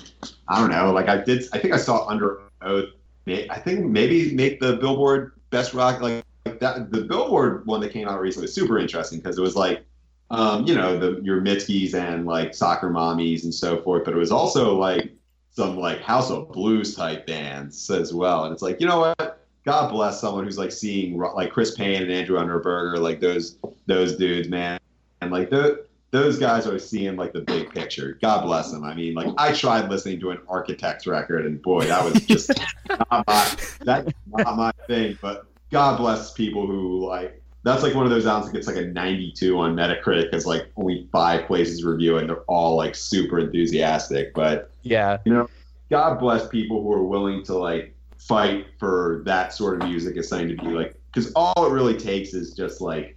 I 0.47 0.61
don't 0.61 0.71
know. 0.71 0.93
Like, 0.93 1.09
I 1.09 1.17
did. 1.17 1.43
I 1.53 1.59
think 1.59 1.75
I 1.75 1.79
saw 1.79 2.07
Under 2.07 2.43
Oath. 2.63 2.91
I 3.27 3.59
think 3.59 3.87
maybe 3.87 4.37
make 4.37 4.61
the 4.61 4.77
Billboard 4.77 5.33
Best 5.51 5.75
Rock 5.75 6.01
like, 6.01 6.25
like 6.47 6.61
that. 6.61 6.93
The 6.93 7.01
Billboard 7.01 7.67
one 7.67 7.81
that 7.81 7.91
came 7.91 8.07
out 8.07 8.21
recently 8.21 8.45
was 8.45 8.55
super 8.55 8.79
interesting 8.79 9.19
because 9.19 9.37
it 9.37 9.43
was 9.43 9.57
like. 9.57 9.85
Um, 10.31 10.67
you 10.67 10.75
know, 10.75 10.99
the 10.99 11.21
your 11.23 11.41
Mitskis 11.41 11.95
and 11.95 12.27
like 12.27 12.55
soccer 12.55 12.91
mommies 12.91 13.45
and 13.45 13.55
so 13.55 13.81
forth, 13.81 14.05
but 14.05 14.15
it 14.15 14.19
was 14.19 14.31
also 14.31 14.77
like 14.77 15.13
some 15.51 15.77
like 15.79 16.01
House 16.01 16.31
of 16.31 16.53
Blues 16.53 16.95
type 16.95 17.27
bands 17.27 17.91
as 17.91 18.13
well. 18.13 18.45
And 18.45 18.53
it's 18.53 18.63
like, 18.63 18.81
you 18.81 18.87
know 18.87 19.01
what? 19.01 19.47
God 19.65 19.91
bless 19.91 20.21
someone 20.21 20.45
who's 20.45 20.57
like 20.57 20.73
seeing 20.73 21.19
like 21.19 21.51
Chris 21.51 21.75
Payne 21.75 22.03
and 22.03 22.13
Andrew 22.13 22.39
Unterberger, 22.39 22.99
like 22.99 23.21
those 23.21 23.59
those 23.87 24.17
dudes, 24.17 24.49
man. 24.49 24.79
And 25.21 25.33
like 25.33 25.51
the, 25.51 25.85
those 26.11 26.39
guys 26.39 26.67
are 26.67 26.79
seeing 26.79 27.17
like 27.17 27.33
the 27.33 27.41
big 27.41 27.73
picture. 27.75 28.19
God 28.23 28.45
bless 28.45 28.71
them. 28.71 28.85
I 28.85 28.95
mean, 28.95 29.15
like 29.15 29.29
I 29.37 29.53
tried 29.53 29.91
listening 29.91 30.21
to 30.21 30.31
an 30.31 30.39
Architects 30.49 31.07
record, 31.07 31.45
and 31.45 31.61
boy, 31.61 31.85
that 31.87 32.05
was 32.05 32.25
just 32.25 32.51
not 32.89 33.27
my 33.27 33.57
that's 33.81 34.13
not 34.27 34.57
my 34.57 34.73
thing. 34.87 35.19
But 35.21 35.47
God 35.71 35.99
bless 35.99 36.33
people 36.33 36.67
who 36.67 37.07
like. 37.07 37.43
That's 37.65 37.83
like 37.83 37.95
one 37.95 38.05
of 38.05 38.11
those 38.11 38.27
albums 38.27 38.53
that 38.53 38.57
gets 38.57 38.67
like 38.67 38.77
a 38.77 38.87
92 38.87 39.59
on 39.59 39.75
Metacritic 39.75 40.31
because 40.31 40.47
like 40.47 40.71
only 40.77 41.09
five 41.13 41.47
places 41.47 41.85
review 41.85 42.17
it 42.17 42.21
and 42.21 42.31
they're 42.31 42.43
all 42.43 42.77
like 42.77 42.95
super 42.95 43.39
enthusiastic. 43.41 44.33
But 44.33 44.71
Yeah, 44.83 45.19
you 45.25 45.35
know, 45.35 45.49
God 45.91 46.19
bless 46.19 46.49
people 46.49 46.83
who 46.83 46.93
are 46.93 47.05
willing 47.05 47.43
to 47.45 47.55
like 47.55 47.95
fight 48.19 48.67
for 48.79 49.23
that 49.25 49.53
sort 49.53 49.81
of 49.81 49.89
music 49.89 50.17
as 50.17 50.29
something 50.29 50.49
to 50.49 50.57
be 50.57 50.71
like 50.71 50.99
because 51.13 51.33
all 51.35 51.67
it 51.67 51.71
really 51.71 51.97
takes 51.97 52.35
is 52.35 52.55
just 52.55 52.81
like 52.81 53.17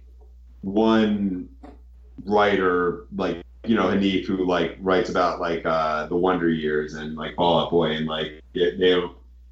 one 0.62 1.48
writer 2.24 3.06
like 3.16 3.42
you 3.64 3.74
know 3.74 3.86
Hanif 3.86 4.26
who 4.26 4.46
like 4.46 4.76
writes 4.80 5.10
about 5.10 5.40
like 5.40 5.66
uh 5.66 6.06
the 6.06 6.16
Wonder 6.16 6.48
Years 6.48 6.94
and 6.94 7.16
like 7.16 7.34
Fall 7.34 7.60
Out 7.60 7.70
Boy 7.70 7.92
and 7.92 8.06
like 8.06 8.42
they 8.54 9.02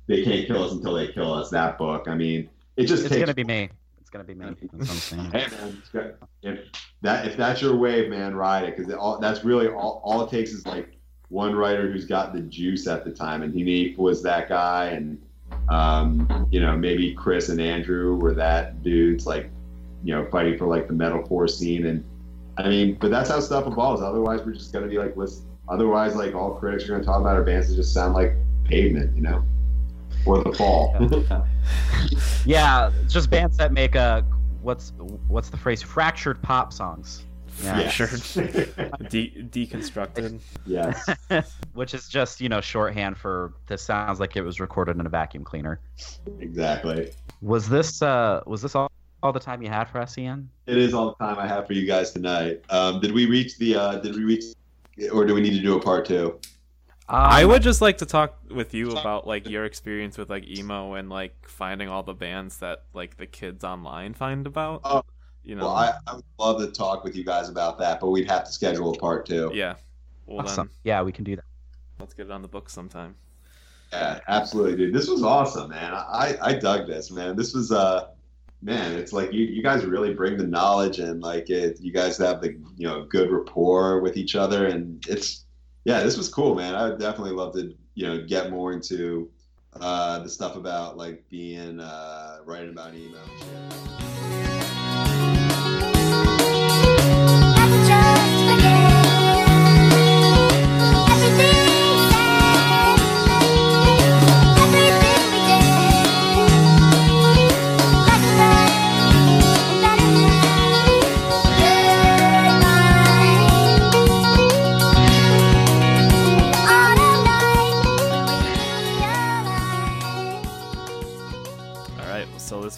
they 0.07 0.25
can't 0.25 0.47
kill 0.47 0.65
us 0.65 0.73
until 0.73 0.95
they 0.95 1.09
kill 1.09 1.33
us 1.33 1.51
that 1.51 1.79
book. 1.79 2.09
I 2.09 2.15
mean 2.15 2.49
it 2.77 2.87
just 2.87 3.03
it's 3.05 3.11
takes 3.11 3.21
gonna 3.21 3.35
be 3.35 3.45
me. 3.45 3.71
It's 4.11 4.13
gonna 4.13 4.25
be 4.25 4.35
me. 4.35 4.69
That's 4.73 5.13
what 5.13 5.21
Hey 5.33 5.47
man, 5.57 5.77
it's 5.79 5.89
good. 5.91 6.17
if 6.43 6.65
that 7.03 7.29
if 7.29 7.37
that's 7.37 7.63
your 7.63 7.77
wave, 7.77 8.11
man, 8.11 8.35
ride 8.35 8.65
it 8.65 8.77
because 8.77 8.93
all 8.93 9.21
that's 9.21 9.45
really 9.45 9.69
all. 9.69 10.01
All 10.05 10.25
it 10.25 10.31
takes 10.31 10.51
is 10.51 10.67
like 10.67 10.99
one 11.29 11.55
writer 11.55 11.91
who's 11.93 12.07
got 12.07 12.33
the 12.33 12.41
juice 12.41 12.89
at 12.89 13.05
the 13.05 13.13
time, 13.13 13.43
and 13.43 13.55
he 13.55 13.95
was 13.97 14.21
that 14.25 14.49
guy, 14.49 14.87
and 14.87 15.23
um, 15.69 16.49
you 16.51 16.61
know 16.61 16.77
maybe 16.77 17.15
Chris 17.15 17.51
and 17.51 17.61
Andrew 17.61 18.17
were 18.17 18.35
that 18.35 18.83
dudes, 18.83 19.27
like 19.27 19.49
you 20.03 20.13
know 20.13 20.29
fighting 20.29 20.59
for 20.59 20.67
like 20.67 20.89
the 20.89 20.95
metalcore 20.95 21.49
scene, 21.49 21.87
and 21.87 22.05
I 22.59 22.69
mean, 22.69 22.97
but 23.01 23.13
that's 23.13 23.31
how 23.31 23.39
stuff 23.39 23.69
evolves. 23.69 24.03
Otherwise, 24.03 24.41
we're 24.45 24.55
just 24.55 24.73
gonna 24.73 24.89
be 24.89 24.99
like, 24.99 25.17
listen. 25.17 25.47
Otherwise, 25.69 26.17
like 26.17 26.35
all 26.35 26.57
critics 26.57 26.83
are 26.85 26.89
gonna 26.89 27.05
talk 27.05 27.21
about 27.21 27.37
our 27.37 27.45
bands 27.45 27.69
that 27.69 27.77
just 27.77 27.95
sound 27.95 28.15
like 28.15 28.35
pavement, 28.65 29.15
you 29.15 29.23
know, 29.23 29.45
or 30.27 30.43
the 30.43 30.53
fall. 30.53 30.97
Yeah, 32.47 32.91
just 33.07 33.31
bands 33.31 33.59
that 33.59 33.73
make 33.73 33.95
a 33.95 34.25
what's 34.63 34.93
what's 35.29 35.51
the 35.51 35.57
phrase? 35.57 35.83
Fractured 35.83 36.41
pop 36.43 36.73
songs. 36.73 37.25
Yeah. 37.63 37.81
Yes. 37.81 38.35
De- 39.11 39.45
deconstructed. 39.51 40.41
yes. 40.65 41.09
Which 41.75 41.95
is 41.95 42.09
just 42.09 42.41
you 42.41 42.49
know 42.49 42.61
shorthand 42.61 43.19
for 43.19 43.53
this 43.67 43.83
sounds 43.83 44.21
like 44.21 44.37
it 44.37 44.43
was 44.43 44.59
recorded 44.61 44.99
in 44.99 45.07
a 45.07 45.11
vacuum 45.11 45.45
cleaner. 45.45 45.81
Exactly. 46.41 47.13
Was 47.43 47.69
this 47.69 48.01
uh 48.03 48.41
was 48.47 48.63
this 48.63 48.75
all, 48.75 48.91
all 49.23 49.33
the 49.33 49.41
time 49.41 49.63
you 49.63 49.69
had 49.69 49.85
for 49.85 50.05
SEN? 50.07 50.49
It 50.67 50.79
is 50.79 50.95
all 50.95 51.15
the 51.19 51.25
time 51.25 51.39
I 51.39 51.47
have 51.47 51.67
for 51.67 51.75
you 51.75 51.87
guys 51.87 52.13
tonight. 52.13 52.63
Um, 52.71 53.01
did 53.01 53.13
we 53.13 53.27
reach 53.27 53.59
the? 53.59 53.77
Uh, 53.77 53.97
did 53.97 54.17
we 54.17 54.25
reach, 54.25 54.45
or 55.13 55.27
do 55.27 55.35
we 55.35 55.41
need 55.41 55.55
to 55.55 55.61
do 55.61 55.77
a 55.77 55.81
part 55.81 56.07
two? 56.07 56.39
I 57.13 57.43
Um, 57.43 57.51
would 57.51 57.63
just 57.63 57.81
like 57.81 57.99
to 57.99 58.07
talk 58.07 58.39
with 58.51 58.73
you 58.73 58.93
about 58.93 59.27
like 59.27 59.49
your 59.49 59.65
experience 59.65 60.17
with 60.17 60.31
like 60.31 60.47
emo 60.47 60.95
and 60.95 61.09
like 61.11 61.35
finding 61.49 61.89
all 61.89 62.03
the 62.03 62.15
bands 62.15 62.59
that 62.59 62.85
like 62.95 63.17
the 63.17 63.27
kids 63.27 63.65
online 63.65 64.15
find 64.15 64.47
about. 64.47 64.83
Oh, 64.85 65.03
you 65.43 65.57
know. 65.57 65.65
Well, 65.65 65.75
I, 65.75 65.93
I 66.07 66.15
would 66.17 66.25
love 66.39 66.61
to 66.61 66.71
talk 66.71 67.03
with 67.05 67.17
you 67.17 67.25
guys 67.25 67.49
about 67.49 67.79
that, 67.79 68.01
but 68.01 68.11
we'd 68.11 68.31
have 68.31 68.45
to 68.45 68.53
schedule 68.53 68.93
a 68.95 68.97
part 68.99 69.27
two. 69.27 69.51
yeah. 69.55 69.75
Well 70.27 70.47
Awesome. 70.47 70.69
then, 70.69 70.75
Yeah, 70.85 71.03
we 71.03 71.11
can 71.13 71.25
do 71.25 71.35
that. 71.37 71.45
let's 71.99 72.15
get 72.15 72.27
it 72.27 72.33
on 72.33 72.43
the 72.43 72.49
book 72.49 72.71
sometime. 72.71 73.17
Yeah, 73.93 74.21
absolutely, 74.29 74.77
dude. 74.77 74.95
This 74.95 75.09
was 75.09 75.25
awesome, 75.25 75.71
man. 75.71 75.93
I, 75.95 76.37
I 76.41 76.55
dug 76.55 76.87
this, 76.87 77.11
man. 77.11 77.35
This 77.37 77.55
was 77.55 77.73
uh, 77.73 78.11
man, 78.63 78.93
it's 78.97 79.13
like 79.13 79.33
you, 79.33 79.45
you 79.47 79.63
guys 79.65 79.85
really 79.85 80.15
bring 80.15 80.37
the 80.37 80.47
knowledge 80.47 81.01
and 81.01 81.21
like 81.21 81.51
it, 81.51 81.81
you 81.81 81.93
guys 81.93 82.17
have 82.19 82.41
the 82.41 82.51
you 82.77 82.87
know 82.87 83.05
good 83.05 83.33
rapport 83.33 84.01
with 84.01 84.17
each 84.17 84.37
other, 84.37 84.67
and 84.67 85.05
it's 85.09 85.47
yeah, 85.85 86.03
this 86.03 86.17
was 86.17 86.29
cool, 86.29 86.55
man. 86.55 86.75
I 86.75 86.89
would 86.89 86.99
definitely 86.99 87.33
love 87.33 87.55
to 87.55 87.75
you 87.95 88.07
know 88.07 88.25
get 88.27 88.51
more 88.51 88.73
into 88.73 89.31
uh, 89.81 90.19
the 90.21 90.29
stuff 90.29 90.57
about 90.57 90.97
like 90.97 91.29
being 91.31 91.81
uh, 91.81 92.39
writing 92.45 92.71
about 92.71 92.95
email. 92.95 94.20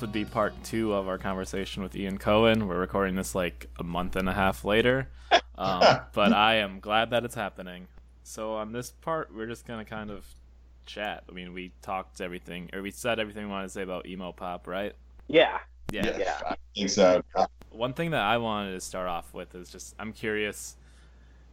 Would 0.02 0.12
be 0.12 0.24
part 0.24 0.52
two 0.64 0.92
of 0.92 1.06
our 1.06 1.16
conversation 1.16 1.80
with 1.80 1.94
Ian 1.94 2.18
Cohen. 2.18 2.66
We're 2.66 2.80
recording 2.80 3.14
this 3.14 3.36
like 3.36 3.70
a 3.78 3.84
month 3.84 4.16
and 4.16 4.28
a 4.28 4.32
half 4.32 4.64
later, 4.64 5.08
um, 5.56 5.80
but 6.12 6.32
I 6.32 6.56
am 6.56 6.80
glad 6.80 7.10
that 7.10 7.24
it's 7.24 7.36
happening. 7.36 7.86
So 8.24 8.54
on 8.54 8.72
this 8.72 8.90
part, 8.90 9.32
we're 9.32 9.46
just 9.46 9.64
gonna 9.64 9.84
kind 9.84 10.10
of 10.10 10.26
chat. 10.86 11.22
I 11.28 11.32
mean, 11.32 11.54
we 11.54 11.70
talked 11.82 12.20
everything, 12.20 12.68
or 12.72 12.82
we 12.82 12.90
said 12.90 13.20
everything 13.20 13.44
we 13.44 13.52
wanted 13.52 13.68
to 13.68 13.72
say 13.72 13.82
about 13.82 14.06
emo 14.06 14.32
pop, 14.32 14.66
right? 14.66 14.92
Yeah. 15.28 15.60
Yeah. 15.92 16.18
Yeah. 16.18 16.40
I 16.50 16.56
think 16.74 16.90
so. 16.90 17.22
One 17.70 17.92
thing 17.92 18.10
that 18.10 18.22
I 18.22 18.38
wanted 18.38 18.72
to 18.72 18.80
start 18.80 19.08
off 19.08 19.32
with 19.32 19.54
is 19.54 19.70
just 19.70 19.94
I'm 20.00 20.12
curious, 20.12 20.74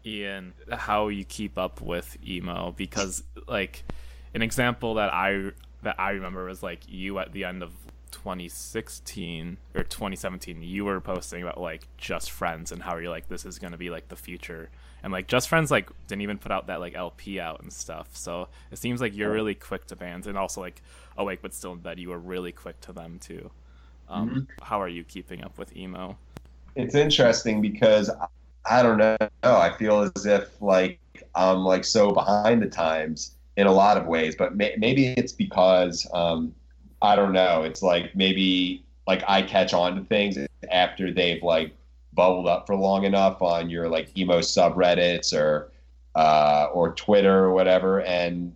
Ian, 0.04 0.54
how 0.72 1.10
you 1.10 1.24
keep 1.24 1.60
up 1.60 1.82
with 1.82 2.18
emo 2.28 2.74
because 2.76 3.22
like 3.48 3.84
an 4.34 4.42
example 4.42 4.96
that 4.96 5.14
I 5.14 5.52
that 5.84 6.00
I 6.00 6.12
remember 6.12 6.46
was 6.46 6.64
like 6.64 6.80
you 6.88 7.20
at 7.20 7.32
the 7.32 7.44
end 7.44 7.62
of 7.62 7.72
2016 8.12 9.58
or 9.76 9.84
2017 9.84 10.62
you 10.62 10.86
were 10.86 11.00
posting 11.00 11.42
about 11.42 11.60
like 11.60 11.88
just 11.98 12.32
friends 12.32 12.72
and 12.72 12.82
how 12.82 12.98
you're 12.98 13.10
like 13.10 13.28
this 13.30 13.46
is 13.46 13.60
going 13.60 13.72
to 13.72 13.78
be 13.78 13.90
like 13.90 14.08
the 14.10 14.16
future. 14.16 14.70
And 15.02 15.14
like 15.14 15.28
just 15.28 15.48
friends 15.48 15.72
like 15.72 15.90
didn't 16.08 16.22
even 16.22 16.38
put 16.38 16.52
out 16.52 16.68
that 16.68 16.80
like 16.80 16.96
lp 16.96 17.40
out 17.40 17.62
and 17.62 17.72
stuff. 17.72 18.10
So 18.14 18.48
it 18.72 18.78
seems 18.78 19.02
like 19.02 19.16
you're 19.16 19.32
really 19.32 19.56
quick 19.56 19.88
to 19.88 19.96
bands 19.96 20.28
and 20.28 20.38
also 20.38 20.62
like 20.62 20.82
awake 21.18 21.40
but 21.42 21.54
still 21.54 21.74
in 21.74 21.80
bed 21.80 22.00
you 22.00 22.10
were 22.10 22.20
really 22.20 22.52
quick 22.52 22.80
to 22.82 22.94
them 22.94 23.20
too. 23.20 23.52
Um, 24.10 24.48
how 24.62 24.82
are 24.82 24.88
you 24.88 25.04
keeping 25.04 25.44
up 25.44 25.58
with 25.58 25.76
emo? 25.78 26.18
It's 26.76 26.96
interesting 26.96 27.62
because 27.62 28.10
I 28.66 28.84
don't 28.84 28.98
know. 28.98 29.18
I 29.44 29.76
feel 29.78 30.12
as 30.16 30.26
if 30.26 30.62
like 30.62 31.00
I'm 31.36 31.60
like 31.60 31.86
so 31.86 32.12
behind 32.12 32.62
the 32.62 32.70
times 32.70 33.36
in 33.58 33.68
a 33.68 33.72
lot 33.72 33.98
of 33.98 34.08
ways, 34.08 34.36
but 34.36 34.56
may- 34.56 34.76
maybe 34.78 35.08
it's 35.18 35.32
because 35.32 36.08
um, 36.14 36.54
I 37.02 37.16
don't 37.16 37.34
know. 37.34 37.64
It's 37.64 37.82
like 37.82 38.16
maybe 38.16 38.84
like 39.08 39.24
I 39.28 39.42
catch 39.42 39.74
on 39.74 39.96
to 39.96 40.04
things 40.04 40.38
after 40.72 41.12
they've 41.12 41.42
like 41.42 41.76
bubbled 42.14 42.48
up 42.48 42.68
for 42.68 42.76
long 42.76 43.06
enough 43.06 43.42
on 43.42 43.70
your 43.70 43.88
like 43.88 44.16
emo 44.18 44.40
subreddits 44.40 45.34
or 45.34 45.72
uh, 46.16 46.68
or 46.74 46.94
Twitter 46.94 47.46
or 47.46 47.54
whatever, 47.54 48.02
and 48.02 48.54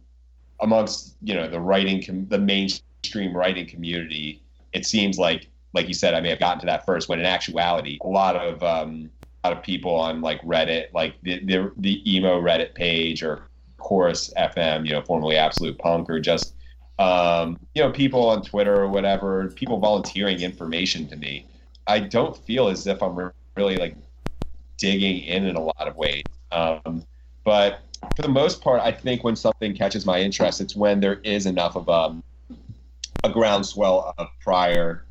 amongst 0.61 1.15
you 1.21 1.33
know 1.33 1.49
the 1.49 1.59
writing 1.59 2.03
com- 2.03 2.27
the 2.27 2.37
mainstream 2.37 3.35
writing 3.35 3.67
community, 3.67 4.41
it 4.73 4.85
seems 4.85 5.17
like 5.17 5.47
like 5.73 5.87
you 5.87 5.93
said, 5.93 6.13
I 6.13 6.21
may 6.21 6.29
have 6.29 6.39
gotten 6.39 6.59
to 6.59 6.65
that 6.67 6.85
first. 6.85 7.09
When 7.09 7.19
in 7.19 7.25
actuality, 7.25 7.97
a 8.01 8.07
lot 8.07 8.35
of 8.35 8.61
um, 8.63 9.09
a 9.43 9.49
lot 9.49 9.57
of 9.57 9.63
people 9.63 9.95
on 9.95 10.21
like 10.21 10.41
Reddit, 10.41 10.93
like 10.93 11.15
the, 11.23 11.39
the 11.45 11.71
the 11.77 12.15
emo 12.15 12.41
Reddit 12.41 12.75
page 12.75 13.23
or 13.23 13.47
Chorus 13.77 14.33
FM, 14.37 14.85
you 14.85 14.93
know, 14.93 15.01
formerly 15.01 15.35
Absolute 15.35 15.77
Punk, 15.77 16.09
or 16.09 16.19
just 16.19 16.55
um, 16.99 17.59
you 17.73 17.81
know 17.81 17.91
people 17.91 18.29
on 18.29 18.43
Twitter 18.43 18.75
or 18.75 18.87
whatever, 18.87 19.49
people 19.49 19.79
volunteering 19.79 20.41
information 20.41 21.07
to 21.09 21.15
me. 21.15 21.45
I 21.87 21.99
don't 21.99 22.37
feel 22.37 22.67
as 22.67 22.87
if 22.87 23.01
I'm 23.01 23.15
re- 23.15 23.31
really 23.57 23.77
like 23.77 23.95
digging 24.77 25.21
in 25.23 25.45
in 25.45 25.55
a 25.55 25.61
lot 25.61 25.87
of 25.87 25.95
ways. 25.95 26.23
Um, 26.51 27.05
but 27.43 27.79
for 28.15 28.21
the 28.21 28.29
most 28.29 28.61
part, 28.61 28.81
I 28.81 28.91
think 28.91 29.23
when 29.23 29.35
something 29.35 29.75
catches 29.75 30.05
my 30.05 30.19
interest, 30.19 30.61
it's 30.61 30.75
when 30.75 30.99
there 30.99 31.19
is 31.23 31.45
enough 31.45 31.75
of 31.75 31.89
um, 31.89 32.23
a 33.23 33.29
groundswell 33.29 34.13
of 34.17 34.27
prior 34.41 35.05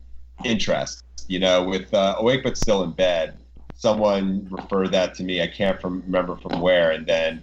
interest. 0.44 1.04
You 1.28 1.38
know, 1.38 1.62
with 1.62 1.92
uh, 1.94 2.16
Awake 2.18 2.42
but 2.42 2.56
Still 2.56 2.82
in 2.82 2.92
Bed, 2.92 3.38
someone 3.74 4.46
referred 4.50 4.92
that 4.92 5.14
to 5.14 5.22
me. 5.24 5.42
I 5.42 5.46
can't 5.46 5.80
from, 5.80 6.02
remember 6.02 6.36
from 6.36 6.60
where, 6.60 6.90
and 6.90 7.06
then 7.06 7.42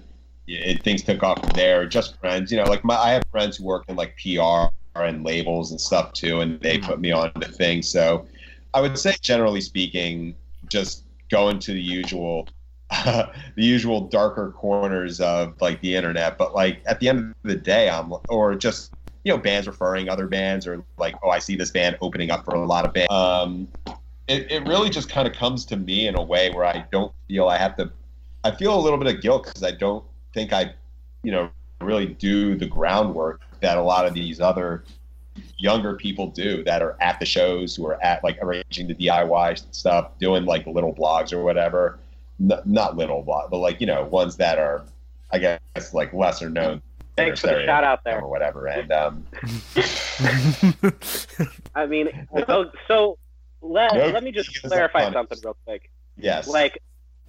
it, 0.58 0.84
things 0.84 1.04
took 1.04 1.24
off 1.24 1.40
from 1.40 1.52
there. 1.52 1.86
Just 1.86 2.20
friends, 2.20 2.52
you 2.52 2.58
know, 2.58 2.66
like 2.66 2.84
my 2.84 2.96
I 2.96 3.12
have 3.12 3.24
friends 3.32 3.58
who 3.58 3.66
work 3.66 3.86
in 3.88 3.96
like 3.96 4.18
PR 4.18 4.68
and 4.96 5.24
labels 5.24 5.72
and 5.72 5.80
stuff 5.80 6.14
too, 6.14 6.42
and 6.42 6.60
they 6.62 6.78
put 6.78 7.00
me 7.00 7.12
on 7.12 7.32
to 7.34 7.48
things. 7.48 7.88
So 7.88 8.26
I 8.74 8.82
would 8.82 8.98
say, 8.98 9.16
generally 9.22 9.62
speaking, 9.62 10.36
just 10.68 11.04
going 11.30 11.60
to 11.60 11.74
the 11.74 11.82
usual. 11.82 12.48
the 13.06 13.30
usual 13.58 14.02
darker 14.02 14.52
corners 14.58 15.22
of 15.22 15.54
like 15.62 15.80
the 15.82 15.96
internet 15.96 16.40
but 16.40 16.56
like 16.56 16.82
at 16.88 17.00
the 17.00 17.08
end 17.08 17.20
of 17.20 17.36
the 17.44 17.56
day 17.56 17.88
i'm 17.88 18.12
or 18.30 18.56
just 18.56 18.92
you 19.24 19.32
know 19.32 19.38
bands 19.38 19.68
referring 19.68 20.10
other 20.10 20.26
bands 20.26 20.66
or 20.66 20.84
like 20.98 21.14
oh 21.22 21.30
i 21.30 21.38
see 21.38 21.56
this 21.56 21.70
band 21.70 21.96
opening 22.02 22.32
up 22.32 22.44
for 22.44 22.56
a 22.56 22.66
lot 22.66 22.86
of 22.86 22.94
bands 22.94 23.14
um 23.14 23.68
it, 24.28 24.52
it 24.52 24.68
really 24.68 24.90
just 24.90 25.08
kind 25.08 25.28
of 25.28 25.36
comes 25.36 25.66
to 25.66 25.78
me 25.78 26.08
in 26.08 26.16
a 26.16 26.22
way 26.24 26.50
where 26.50 26.66
i 26.66 26.84
don't 26.92 27.14
feel 27.28 27.48
i 27.48 27.60
have 27.60 27.76
to 27.78 27.92
i 28.44 28.50
feel 28.50 28.74
a 28.74 28.82
little 28.82 28.98
bit 28.98 29.14
of 29.14 29.22
guilt 29.22 29.46
because 29.46 29.62
i 29.62 29.70
don't 29.70 30.04
think 30.34 30.54
i 30.54 30.74
you 31.24 31.32
know 31.32 31.50
really 31.82 32.08
do 32.08 32.56
the 32.56 32.66
groundwork 32.66 33.42
that 33.62 33.78
a 33.78 33.82
lot 33.82 34.06
of 34.06 34.14
these 34.14 34.40
other 34.40 34.84
younger 35.58 35.96
people 35.96 36.28
do 36.28 36.64
that 36.64 36.82
are 36.82 36.98
at 37.02 37.20
the 37.20 37.26
shows 37.26 37.76
who 37.76 37.86
are 37.88 38.02
at 38.04 38.24
like 38.24 38.38
arranging 38.42 38.88
the 38.88 38.96
diy 38.96 39.62
stuff 39.74 40.12
doing 40.20 40.46
like 40.46 40.66
little 40.68 40.94
blogs 40.94 41.32
or 41.34 41.44
whatever 41.44 42.00
N- 42.42 42.62
not 42.66 42.96
little 42.98 43.22
blog 43.22 43.50
but 43.52 43.58
like 43.58 43.80
you 43.82 43.88
know 43.88 44.04
ones 44.06 44.36
that 44.38 44.58
are 44.60 44.84
i 45.32 45.40
guess 45.40 45.94
like 45.94 46.14
lesser 46.14 46.50
known 46.50 46.82
Thanks 47.16 47.42
for 47.42 47.48
the 47.48 47.66
shout 47.66 47.84
out 47.84 48.02
there. 48.06 48.22
or 48.22 48.30
whatever 48.30 48.68
and 48.68 48.92
um 48.94 49.26
I 51.76 51.86
mean, 51.86 52.28
so, 52.48 52.72
so 52.88 53.18
let, 53.62 53.94
No, 53.94 54.08
let 54.08 54.24
me 54.24 54.32
just 54.32 54.62
clarify 54.64 55.12
something 55.12 55.38
real 55.44 55.58
quick. 55.66 55.90
yes 56.18 56.48
Like, 56.48 56.82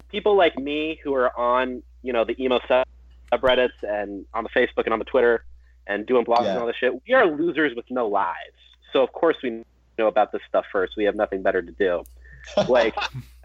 people 0.09 0.35
like 0.35 0.57
me 0.57 0.99
who 1.03 1.13
are 1.13 1.37
on, 1.37 1.83
you 2.03 2.13
know, 2.13 2.23
the 2.25 2.41
emo 2.41 2.59
sub- 2.67 2.87
subreddits 3.31 3.83
and 3.83 4.25
on 4.33 4.43
the 4.43 4.49
Facebook 4.49 4.85
and 4.85 4.93
on 4.93 4.99
the 4.99 5.05
Twitter 5.05 5.43
and 5.87 6.05
doing 6.05 6.25
blogs 6.25 6.43
Yeah. 6.43 6.51
and 6.51 6.59
all 6.59 6.67
this 6.67 6.75
shit, 6.75 6.93
we 7.07 7.13
are 7.13 7.25
losers 7.25 7.75
with 7.75 7.85
no 7.89 8.07
lives. 8.07 8.57
So, 8.93 9.01
of 9.03 9.11
course, 9.13 9.37
we 9.43 9.63
know 9.97 10.07
about 10.07 10.31
this 10.31 10.41
stuff 10.47 10.65
first. 10.71 10.93
We 10.97 11.05
have 11.05 11.15
nothing 11.15 11.41
better 11.41 11.61
to 11.61 11.71
do. 11.71 12.03
Like, 12.67 12.95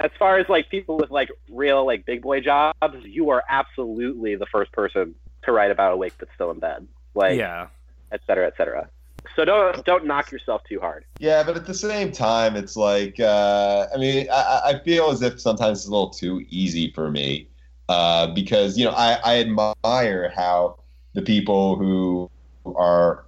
as 0.00 0.10
far 0.18 0.38
as 0.38 0.48
like 0.48 0.70
people 0.70 0.96
with 0.96 1.10
like 1.10 1.28
real 1.50 1.84
like 1.84 2.06
big 2.06 2.22
boy 2.22 2.40
jobs, 2.40 2.74
you 3.04 3.28
are 3.28 3.44
absolutely 3.46 4.36
the 4.36 4.46
first 4.46 4.72
person 4.72 5.14
to 5.44 5.52
write 5.52 5.70
about 5.70 5.92
awake 5.92 6.14
but 6.18 6.28
still 6.34 6.50
in 6.50 6.58
bed. 6.60 6.88
Like, 7.14 7.36
yeah 7.36 7.66
et 8.12 8.20
cetera, 8.26 8.46
et 8.46 8.54
cetera. 8.56 8.88
So 9.34 9.44
don't 9.44 9.84
don't 9.84 10.06
knock 10.06 10.30
yourself 10.30 10.62
too 10.68 10.80
hard. 10.80 11.04
Yeah, 11.18 11.42
but 11.42 11.56
at 11.56 11.66
the 11.66 11.74
same 11.74 12.12
time, 12.12 12.56
it's 12.56 12.76
like 12.76 13.18
uh, 13.20 13.86
I 13.94 13.98
mean, 13.98 14.28
I, 14.32 14.60
I 14.64 14.78
feel 14.84 15.10
as 15.10 15.20
if 15.20 15.40
sometimes 15.40 15.80
it's 15.80 15.88
a 15.88 15.90
little 15.90 16.10
too 16.10 16.44
easy 16.48 16.90
for 16.92 17.10
me 17.10 17.48
uh, 17.88 18.28
because 18.28 18.78
you 18.78 18.84
know 18.84 18.92
I, 18.92 19.18
I 19.24 19.40
admire 19.40 20.32
how 20.34 20.78
the 21.14 21.22
people 21.22 21.76
who 21.76 22.30
are 22.76 23.24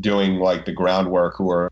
doing 0.00 0.36
like 0.38 0.64
the 0.64 0.72
groundwork, 0.72 1.36
who 1.36 1.50
are, 1.50 1.70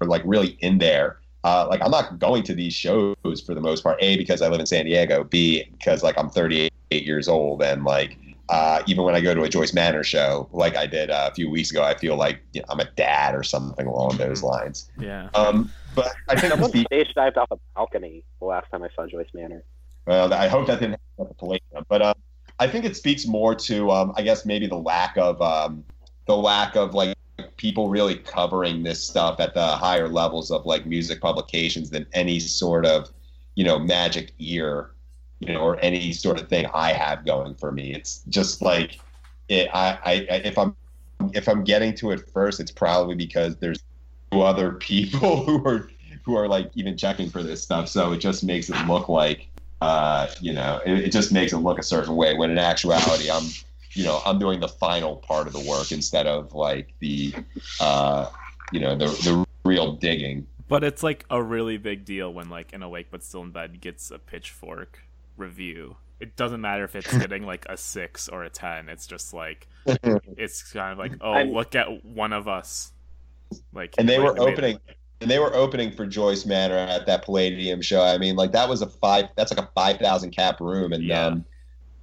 are 0.00 0.06
like 0.06 0.22
really 0.24 0.56
in 0.60 0.78
there. 0.78 1.18
Uh, 1.42 1.66
like 1.68 1.80
I'm 1.82 1.90
not 1.90 2.18
going 2.18 2.42
to 2.44 2.54
these 2.54 2.74
shows 2.74 3.16
for 3.46 3.54
the 3.54 3.60
most 3.60 3.82
part. 3.82 3.98
A 4.02 4.16
because 4.16 4.42
I 4.42 4.48
live 4.48 4.60
in 4.60 4.66
San 4.66 4.84
Diego. 4.84 5.24
B 5.24 5.64
because 5.78 6.02
like 6.02 6.18
I'm 6.18 6.28
38 6.28 6.70
years 6.90 7.28
old 7.28 7.62
and 7.62 7.84
like 7.84 8.18
uh, 8.50 8.82
even 8.86 9.04
when 9.04 9.14
I 9.14 9.20
go 9.20 9.32
to 9.32 9.44
a 9.44 9.48
Joyce 9.48 9.72
Manor 9.72 10.02
show, 10.02 10.48
like 10.52 10.76
I 10.76 10.86
did 10.86 11.08
uh, 11.08 11.28
a 11.30 11.34
few 11.34 11.48
weeks 11.48 11.70
ago, 11.70 11.84
I 11.84 11.94
feel 11.94 12.16
like 12.16 12.40
you 12.52 12.60
know, 12.60 12.66
I'm 12.68 12.80
a 12.80 12.84
dad 12.84 13.34
or 13.34 13.44
something 13.44 13.86
along 13.86 14.16
those 14.16 14.42
lines. 14.42 14.90
yeah 14.98 15.28
Um, 15.34 15.70
but 15.94 16.12
I 16.28 16.34
think 16.34 16.52
Someone 16.54 16.70
the, 16.72 16.84
stage 16.84 17.14
dived 17.14 17.38
off 17.38 17.48
a 17.52 17.56
balcony 17.76 18.24
the 18.40 18.46
last 18.46 18.68
time 18.70 18.82
I 18.82 18.88
saw 18.94 19.06
Joyce 19.06 19.28
Manor. 19.34 19.62
Well, 20.06 20.32
I 20.32 20.48
hope 20.48 20.66
that 20.66 20.80
didn't 20.80 20.92
happen 20.92 21.20
at 21.20 21.28
the 21.28 21.34
Palladium. 21.34 21.84
But 21.88 22.02
um, 22.02 22.14
I 22.58 22.66
think 22.66 22.84
it 22.84 22.96
speaks 22.96 23.26
more 23.26 23.54
to, 23.54 23.90
um, 23.90 24.12
I 24.16 24.22
guess, 24.22 24.44
maybe 24.44 24.66
the 24.66 24.78
lack 24.78 25.16
of 25.16 25.40
um, 25.40 25.84
the 26.26 26.36
lack 26.36 26.76
of 26.76 26.94
like 26.94 27.16
people 27.56 27.88
really 27.88 28.16
covering 28.16 28.82
this 28.82 29.02
stuff 29.02 29.40
at 29.40 29.54
the 29.54 29.66
higher 29.66 30.08
levels 30.08 30.50
of 30.50 30.66
like 30.66 30.86
music 30.86 31.20
publications 31.20 31.90
than 31.90 32.06
any 32.12 32.40
sort 32.40 32.86
of, 32.86 33.10
you 33.54 33.64
know, 33.64 33.78
magic 33.78 34.32
ear, 34.38 34.90
you 35.40 35.52
know, 35.52 35.60
or 35.60 35.78
any 35.80 36.12
sort 36.12 36.40
of 36.40 36.48
thing 36.48 36.66
I 36.74 36.92
have 36.92 37.24
going 37.24 37.54
for 37.54 37.72
me. 37.72 37.94
It's 37.94 38.22
just 38.28 38.62
like 38.62 38.98
it. 39.48 39.68
I, 39.72 39.98
I 40.04 40.12
if 40.44 40.58
I'm 40.58 40.76
if 41.34 41.48
I'm 41.48 41.64
getting 41.64 41.94
to 41.96 42.10
it 42.12 42.28
first, 42.32 42.60
it's 42.60 42.70
probably 42.70 43.14
because 43.14 43.56
there's 43.56 43.82
other 44.32 44.72
people 44.80 45.44
who 45.44 45.64
are 45.66 45.90
who 46.24 46.36
are 46.36 46.48
like 46.48 46.70
even 46.74 46.96
checking 46.96 47.30
for 47.30 47.42
this 47.42 47.62
stuff. 47.62 47.88
So 47.88 48.12
it 48.12 48.18
just 48.18 48.44
makes 48.44 48.68
it 48.68 48.76
look 48.86 49.08
like, 49.08 49.48
uh, 49.80 50.26
you 50.40 50.52
know, 50.52 50.80
it, 50.84 50.98
it 51.04 51.12
just 51.12 51.32
makes 51.32 51.52
it 51.52 51.58
look 51.58 51.78
a 51.78 51.82
certain 51.82 52.16
way. 52.16 52.34
When 52.34 52.50
in 52.50 52.58
actuality, 52.58 53.30
I'm, 53.30 53.44
you 53.92 54.04
know, 54.04 54.20
I'm 54.26 54.38
doing 54.38 54.60
the 54.60 54.68
final 54.68 55.16
part 55.16 55.46
of 55.46 55.52
the 55.52 55.60
work 55.60 55.90
instead 55.92 56.26
of 56.26 56.54
like 56.54 56.92
the, 57.00 57.34
uh, 57.80 58.28
you 58.72 58.80
know, 58.80 58.96
the 58.96 59.06
the 59.06 59.46
real 59.64 59.92
digging. 59.92 60.46
But 60.68 60.84
it's 60.84 61.02
like 61.02 61.24
a 61.30 61.42
really 61.42 61.78
big 61.78 62.04
deal 62.04 62.32
when 62.32 62.48
like 62.48 62.72
an 62.72 62.82
awake 62.82 63.08
but 63.10 63.24
still 63.24 63.42
in 63.42 63.50
bed 63.50 63.80
gets 63.80 64.10
a 64.10 64.18
pitchfork 64.18 65.00
review. 65.36 65.96
It 66.20 66.36
doesn't 66.36 66.60
matter 66.60 66.84
if 66.84 66.94
it's 66.94 67.16
getting 67.18 67.44
like 67.44 67.66
a 67.68 67.76
six 67.76 68.28
or 68.28 68.44
a 68.44 68.50
ten. 68.50 68.88
It's 68.88 69.06
just 69.06 69.32
like 69.34 69.66
it's 69.86 70.62
kind 70.72 70.92
of 70.92 70.98
like 70.98 71.12
oh 71.20 71.32
I'm- 71.32 71.52
look 71.52 71.74
at 71.74 72.04
one 72.04 72.32
of 72.32 72.46
us. 72.46 72.92
Like 73.72 73.94
and 73.98 74.08
they 74.08 74.18
like, 74.18 74.28
were 74.28 74.34
made 74.34 74.42
it- 74.48 74.52
opening 74.52 74.78
and 74.86 74.94
they 75.28 75.38
were 75.38 75.54
opening 75.54 75.92
for 75.92 76.06
Joyce 76.06 76.46
Manor 76.46 76.76
at 76.76 77.06
that 77.06 77.24
Palladium 77.24 77.82
show. 77.82 78.02
I 78.02 78.16
mean, 78.18 78.36
like 78.36 78.52
that 78.52 78.68
was 78.68 78.80
a 78.82 78.86
five 78.86 79.26
that's 79.36 79.52
like 79.54 79.64
a 79.64 79.70
five 79.74 79.98
thousand 79.98 80.30
cap 80.30 80.60
room 80.60 80.92
and 80.92 81.04
Yeah. 81.04 81.26
um 81.26 81.44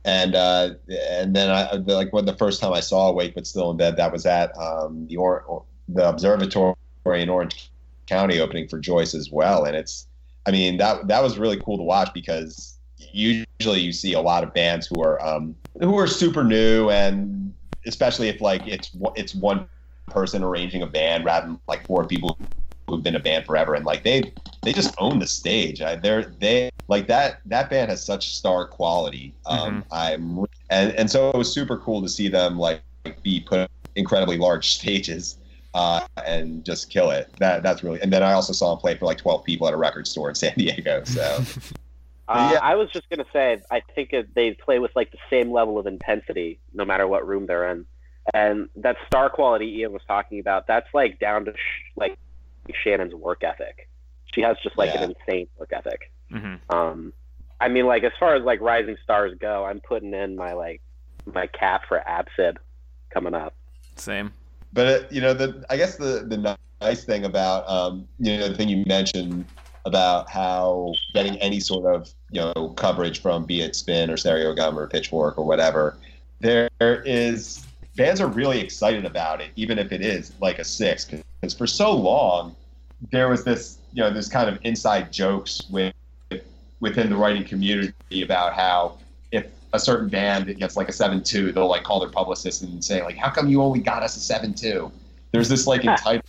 and 0.05 0.35
uh 0.35 0.69
and 0.87 1.35
then 1.35 1.49
I 1.49 1.73
like 1.73 2.13
when 2.13 2.25
the 2.25 2.37
first 2.37 2.61
time 2.61 2.73
I 2.73 2.79
saw 2.79 3.09
Awake 3.09 3.33
but 3.35 3.47
Still 3.47 3.71
in 3.71 3.77
Bed 3.77 3.97
that 3.97 4.11
was 4.11 4.25
at 4.25 4.55
um 4.57 5.07
the 5.07 5.17
or, 5.17 5.41
or 5.41 5.63
the 5.89 6.07
observatory 6.07 6.75
in 7.07 7.29
Orange 7.29 7.71
County 8.05 8.39
opening 8.39 8.67
for 8.67 8.79
Joyce 8.79 9.15
as 9.15 9.31
well 9.31 9.65
and 9.65 9.75
it's 9.75 10.07
I 10.45 10.51
mean 10.51 10.77
that 10.77 11.07
that 11.07 11.23
was 11.23 11.37
really 11.37 11.59
cool 11.59 11.77
to 11.77 11.83
watch 11.83 12.13
because 12.13 12.77
usually 13.11 13.79
you 13.79 13.91
see 13.91 14.13
a 14.13 14.21
lot 14.21 14.43
of 14.43 14.53
bands 14.53 14.85
who 14.87 15.01
are 15.01 15.21
um 15.25 15.55
who 15.79 15.97
are 15.97 16.07
super 16.07 16.43
new 16.43 16.89
and 16.91 17.53
especially 17.85 18.27
if 18.29 18.41
like 18.41 18.61
it's 18.67 18.95
it's 19.15 19.33
one 19.33 19.67
person 20.09 20.43
arranging 20.43 20.83
a 20.83 20.87
band 20.87 21.25
rather 21.25 21.47
than 21.47 21.59
like 21.67 21.85
four 21.85 22.05
people 22.05 22.37
who've 22.87 23.03
been 23.03 23.15
a 23.15 23.19
band 23.19 23.45
forever 23.45 23.75
and 23.75 23.85
like 23.85 24.03
they 24.03 24.33
they 24.63 24.71
just 24.73 24.95
own 24.97 25.19
the 25.19 25.27
stage. 25.27 25.81
I, 25.81 25.95
they're 25.95 26.23
they 26.23 26.71
like 26.87 27.07
that 27.07 27.41
that 27.45 27.69
band 27.69 27.89
has 27.91 28.03
such 28.03 28.35
star 28.35 28.65
quality. 28.65 29.33
Um 29.45 29.83
i'm 29.91 30.45
and 30.69 30.93
and 30.93 31.09
so 31.11 31.29
it 31.29 31.37
was 31.37 31.51
super 31.51 31.77
cool 31.77 32.01
to 32.01 32.09
see 32.09 32.27
them 32.29 32.57
like 32.57 32.81
be 33.23 33.41
put 33.41 33.59
on 33.59 33.67
incredibly 33.95 34.37
large 34.37 34.69
stages 34.79 35.37
uh 35.73 36.01
and 36.25 36.63
just 36.63 36.89
kill 36.89 37.11
it. 37.11 37.29
That 37.39 37.61
that's 37.61 37.83
really 37.83 38.01
and 38.01 38.11
then 38.11 38.23
i 38.23 38.31
also 38.33 38.53
saw 38.53 38.73
them 38.73 38.79
play 38.79 38.95
for 38.95 39.05
like 39.05 39.17
12 39.17 39.43
people 39.43 39.67
at 39.67 39.73
a 39.73 39.77
record 39.77 40.07
store 40.07 40.29
in 40.29 40.35
san 40.35 40.53
diego 40.57 41.03
so. 41.03 41.43
Uh, 42.29 42.49
Yeah. 42.55 42.59
I 42.61 42.75
was 42.75 42.89
just 42.91 43.09
gonna 43.09 43.23
say, 43.31 43.61
I 43.71 43.81
think 43.95 44.11
it, 44.11 44.35
they 44.35 44.51
play 44.51 44.79
with 44.79 44.93
like 44.97 45.11
the 45.11 45.17
same 45.29 45.49
level 45.49 45.77
of 45.79 45.87
intensity, 45.87 46.59
no 46.73 46.83
matter 46.83 47.07
what 47.07 47.25
room 47.25 47.45
they're 47.45 47.69
in, 47.69 47.85
and 48.33 48.67
that 48.75 48.97
star 49.05 49.29
quality 49.29 49.77
Ian 49.79 49.93
was 49.93 50.01
talking 50.05 50.41
about. 50.41 50.67
That's 50.67 50.93
like 50.93 51.19
down 51.19 51.45
to 51.45 51.53
sh- 51.53 51.91
like 51.95 52.17
Shannon's 52.83 53.13
work 53.15 53.43
ethic. 53.43 53.89
She 54.33 54.41
has 54.41 54.57
just 54.63 54.77
like 54.77 54.93
Yeah. 54.93 55.03
an 55.03 55.15
insane 55.19 55.47
work 55.57 55.71
ethic. 55.73 56.11
Mhm. 56.31 56.59
Um, 56.69 57.13
I 57.59 57.67
mean, 57.69 57.85
like 57.87 58.03
as 58.03 58.11
far 58.19 58.35
as 58.35 58.43
like 58.43 58.61
rising 58.61 58.97
stars 59.03 59.33
go, 59.39 59.65
I'm 59.65 59.79
putting 59.79 60.13
in 60.13 60.35
my 60.35 60.53
like 60.53 60.81
my 61.25 61.47
cap 61.47 61.83
for 61.87 61.99
Absib 62.07 62.57
coming 63.09 63.33
up. 63.33 63.53
Same. 63.95 64.31
but 64.73 64.85
it, 64.85 65.11
you 65.11 65.21
know 65.21 65.33
the 65.33 65.65
i 65.69 65.77
guess 65.77 65.95
the 65.95 66.25
the 66.27 66.57
nice 66.81 67.03
thing 67.05 67.23
about 67.23 67.67
um 67.69 68.05
you 68.19 68.37
know 68.37 68.47
the 68.49 68.53
thing 68.53 68.67
you 68.67 68.83
mentioned 68.85 69.45
about 69.85 70.29
how 70.29 70.93
getting 71.13 71.37
any 71.37 71.59
sort 71.59 71.95
of 71.95 72.13
you 72.31 72.41
know 72.41 72.69
coverage 72.75 73.21
from 73.21 73.45
be 73.45 73.61
it 73.61 73.75
spin 73.75 74.09
or 74.11 74.15
Stereogum 74.17 74.75
or 74.75 74.85
pitchfork 74.87 75.37
or 75.37 75.45
whatever 75.45 75.97
there 76.41 76.69
is 76.81 77.65
fans 77.97 78.21
are 78.21 78.27
really 78.27 78.59
excited 78.59 79.05
about 79.05 79.41
it 79.41 79.49
even 79.55 79.77
if 79.79 79.91
it 79.91 80.01
is 80.01 80.31
like 80.39 80.59
a 80.59 80.63
six 80.63 81.05
because 81.05 81.53
for 81.53 81.67
so 81.67 81.91
long 81.91 82.55
there 83.11 83.27
was 83.27 83.43
this 83.43 83.79
you 83.93 84.01
know 84.01 84.11
this 84.11 84.29
kind 84.29 84.47
of 84.49 84.59
inside 84.63 85.11
jokes 85.11 85.63
with 85.69 85.93
within 86.79 87.09
the 87.09 87.15
writing 87.15 87.43
community 87.43 88.21
about 88.21 88.53
how 88.53 88.97
if 89.31 89.47
a 89.73 89.79
certain 89.79 90.07
band 90.09 90.55
gets 90.57 90.77
like 90.77 90.89
a 90.89 90.91
seven 90.91 91.23
two, 91.23 91.51
they'll 91.51 91.67
like 91.67 91.83
call 91.83 91.99
their 91.99 92.09
publicist 92.09 92.61
and 92.61 92.83
say 92.83 93.03
like, 93.03 93.17
"How 93.17 93.29
come 93.29 93.47
you 93.47 93.61
only 93.61 93.79
got 93.79 94.03
us 94.03 94.15
a 94.15 94.19
seven 94.19 94.53
two? 94.53 94.91
There's 95.31 95.49
this 95.49 95.67
like 95.67 95.81
entitlement. 95.81 96.23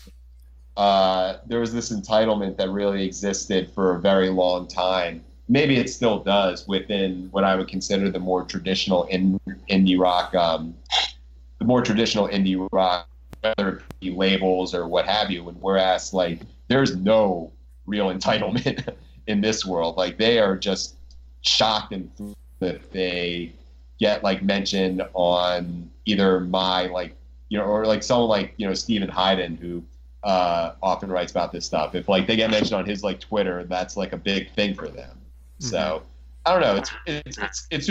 Uh, 0.76 1.38
there 1.46 1.60
was 1.60 1.72
this 1.72 1.90
entitlement 1.90 2.56
that 2.56 2.70
really 2.70 3.04
existed 3.04 3.70
for 3.74 3.96
a 3.96 4.00
very 4.00 4.30
long 4.30 4.66
time. 4.68 5.24
Maybe 5.48 5.76
it 5.76 5.90
still 5.90 6.20
does 6.20 6.68
within 6.68 7.28
what 7.32 7.42
I 7.42 7.56
would 7.56 7.68
consider 7.68 8.10
the 8.10 8.18
more 8.18 8.44
traditional 8.44 9.04
in, 9.04 9.40
indie 9.68 9.98
rock, 9.98 10.34
um, 10.34 10.76
the 11.58 11.64
more 11.64 11.82
traditional 11.82 12.28
indie 12.28 12.66
rock, 12.72 13.08
whether 13.40 13.78
it 13.78 13.82
be 14.00 14.10
labels 14.10 14.74
or 14.74 14.86
what 14.86 15.06
have 15.06 15.30
you. 15.30 15.48
And 15.48 15.60
whereas 15.60 16.12
like 16.12 16.40
there's 16.68 16.96
no 16.96 17.52
real 17.86 18.06
entitlement 18.14 18.94
in 19.26 19.40
this 19.40 19.64
world. 19.64 19.96
Like 19.96 20.18
they 20.18 20.38
are 20.38 20.56
just 20.56 20.94
shocked 21.42 21.92
and 21.92 22.10
that 22.60 22.90
they 22.92 23.52
get 24.00 24.22
like 24.22 24.42
mentioned 24.42 25.02
on 25.14 25.90
either 26.04 26.40
my 26.40 26.86
like 26.86 27.14
you 27.48 27.58
know 27.58 27.64
or 27.64 27.86
like 27.86 28.02
someone 28.02 28.28
like 28.28 28.54
you 28.56 28.66
know 28.66 28.74
Steven 28.74 29.08
Hyden 29.08 29.56
who 29.56 29.82
uh, 30.24 30.72
often 30.82 31.10
writes 31.10 31.30
about 31.30 31.52
this 31.52 31.64
stuff. 31.64 31.94
If 31.94 32.08
like 32.08 32.26
they 32.26 32.36
get 32.36 32.50
mentioned 32.50 32.74
on 32.74 32.86
his 32.86 33.02
like 33.02 33.20
Twitter, 33.20 33.64
that's 33.64 33.96
like 33.96 34.12
a 34.12 34.16
big 34.16 34.52
thing 34.52 34.74
for 34.74 34.88
them. 34.88 35.16
So 35.60 36.02
I 36.44 36.52
don't 36.52 36.60
know. 36.60 36.76
It's 36.76 36.90
it's 37.06 37.38
it's 37.38 37.66
it's 37.70 37.88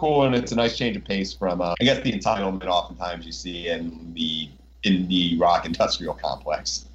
cool 0.00 0.24
and 0.24 0.34
it's 0.34 0.50
a 0.50 0.56
nice 0.56 0.78
change 0.78 0.96
of 0.96 1.04
pace 1.04 1.32
from 1.32 1.60
uh, 1.60 1.74
I 1.78 1.84
guess 1.84 2.02
the 2.02 2.10
entitlement 2.10 2.66
oftentimes 2.66 3.26
you 3.26 3.32
see 3.32 3.68
in 3.68 4.14
the 4.14 4.48
in 4.82 5.06
the 5.08 5.36
rock 5.38 5.66
industrial 5.66 6.14
complex. 6.14 6.86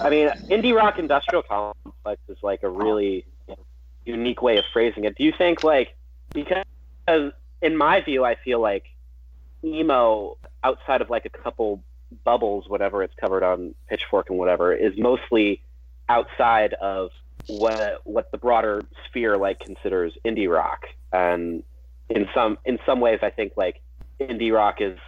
I 0.00 0.10
mean, 0.10 0.28
indie 0.50 0.74
rock 0.74 0.98
industrial 0.98 1.42
complex 1.42 2.20
is 2.28 2.38
like 2.42 2.64
a 2.64 2.68
really 2.68 3.24
unique 4.04 4.42
way 4.42 4.58
of 4.58 4.64
phrasing 4.72 5.04
it. 5.04 5.16
Do 5.16 5.22
you 5.22 5.32
think 5.36 5.62
like 5.62 5.94
because 6.32 7.32
in 7.62 7.76
my 7.76 8.00
view, 8.00 8.24
I 8.24 8.34
feel 8.34 8.60
like 8.60 8.86
emo 9.62 10.36
outside 10.64 11.00
of 11.00 11.10
like 11.10 11.26
a 11.26 11.30
couple 11.30 11.82
bubbles, 12.24 12.68
whatever 12.68 13.04
it's 13.04 13.14
covered 13.14 13.44
on 13.44 13.74
Pitchfork 13.88 14.30
and 14.30 14.38
whatever, 14.38 14.72
is 14.72 14.98
mostly 14.98 15.62
outside 16.08 16.74
of 16.74 17.10
what 17.46 18.00
what 18.04 18.32
the 18.32 18.38
broader 18.38 18.82
sphere 19.06 19.36
like 19.36 19.60
considers 19.60 20.16
indie 20.24 20.52
rock. 20.52 20.86
And 21.12 21.62
in 22.10 22.28
some 22.34 22.58
in 22.64 22.78
some 22.86 23.00
ways, 23.00 23.20
I 23.22 23.30
think 23.30 23.52
like 23.56 23.80
indie 24.20 24.52
rock 24.52 24.80
is 24.80 24.98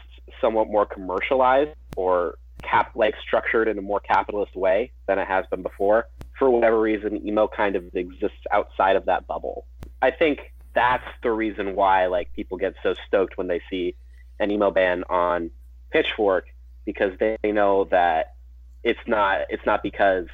somewhat 0.40 0.68
more 0.68 0.86
commercialized 0.86 1.76
or 1.96 2.36
cap 2.62 2.92
like 2.94 3.14
structured 3.26 3.68
in 3.68 3.78
a 3.78 3.82
more 3.82 4.00
capitalist 4.00 4.54
way 4.54 4.92
than 5.06 5.18
it 5.18 5.26
has 5.26 5.44
been 5.50 5.62
before. 5.62 6.06
For 6.38 6.50
whatever 6.50 6.80
reason, 6.80 7.26
emo 7.26 7.48
kind 7.48 7.76
of 7.76 7.84
exists 7.94 8.38
outside 8.50 8.96
of 8.96 9.06
that 9.06 9.26
bubble. 9.26 9.66
I 10.00 10.10
think 10.10 10.52
that's 10.74 11.06
the 11.22 11.30
reason 11.30 11.74
why 11.74 12.06
like 12.06 12.32
people 12.32 12.56
get 12.56 12.74
so 12.82 12.94
stoked 13.06 13.36
when 13.36 13.48
they 13.48 13.60
see 13.68 13.94
an 14.38 14.50
emo 14.50 14.70
band 14.70 15.04
on 15.10 15.50
Pitchfork 15.90 16.46
because 16.84 17.12
they 17.18 17.36
know 17.44 17.84
that 17.90 18.34
it's 18.82 19.00
not 19.06 19.42
it's 19.50 19.64
not 19.66 19.82
because 19.82 20.26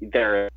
they're 0.00 0.50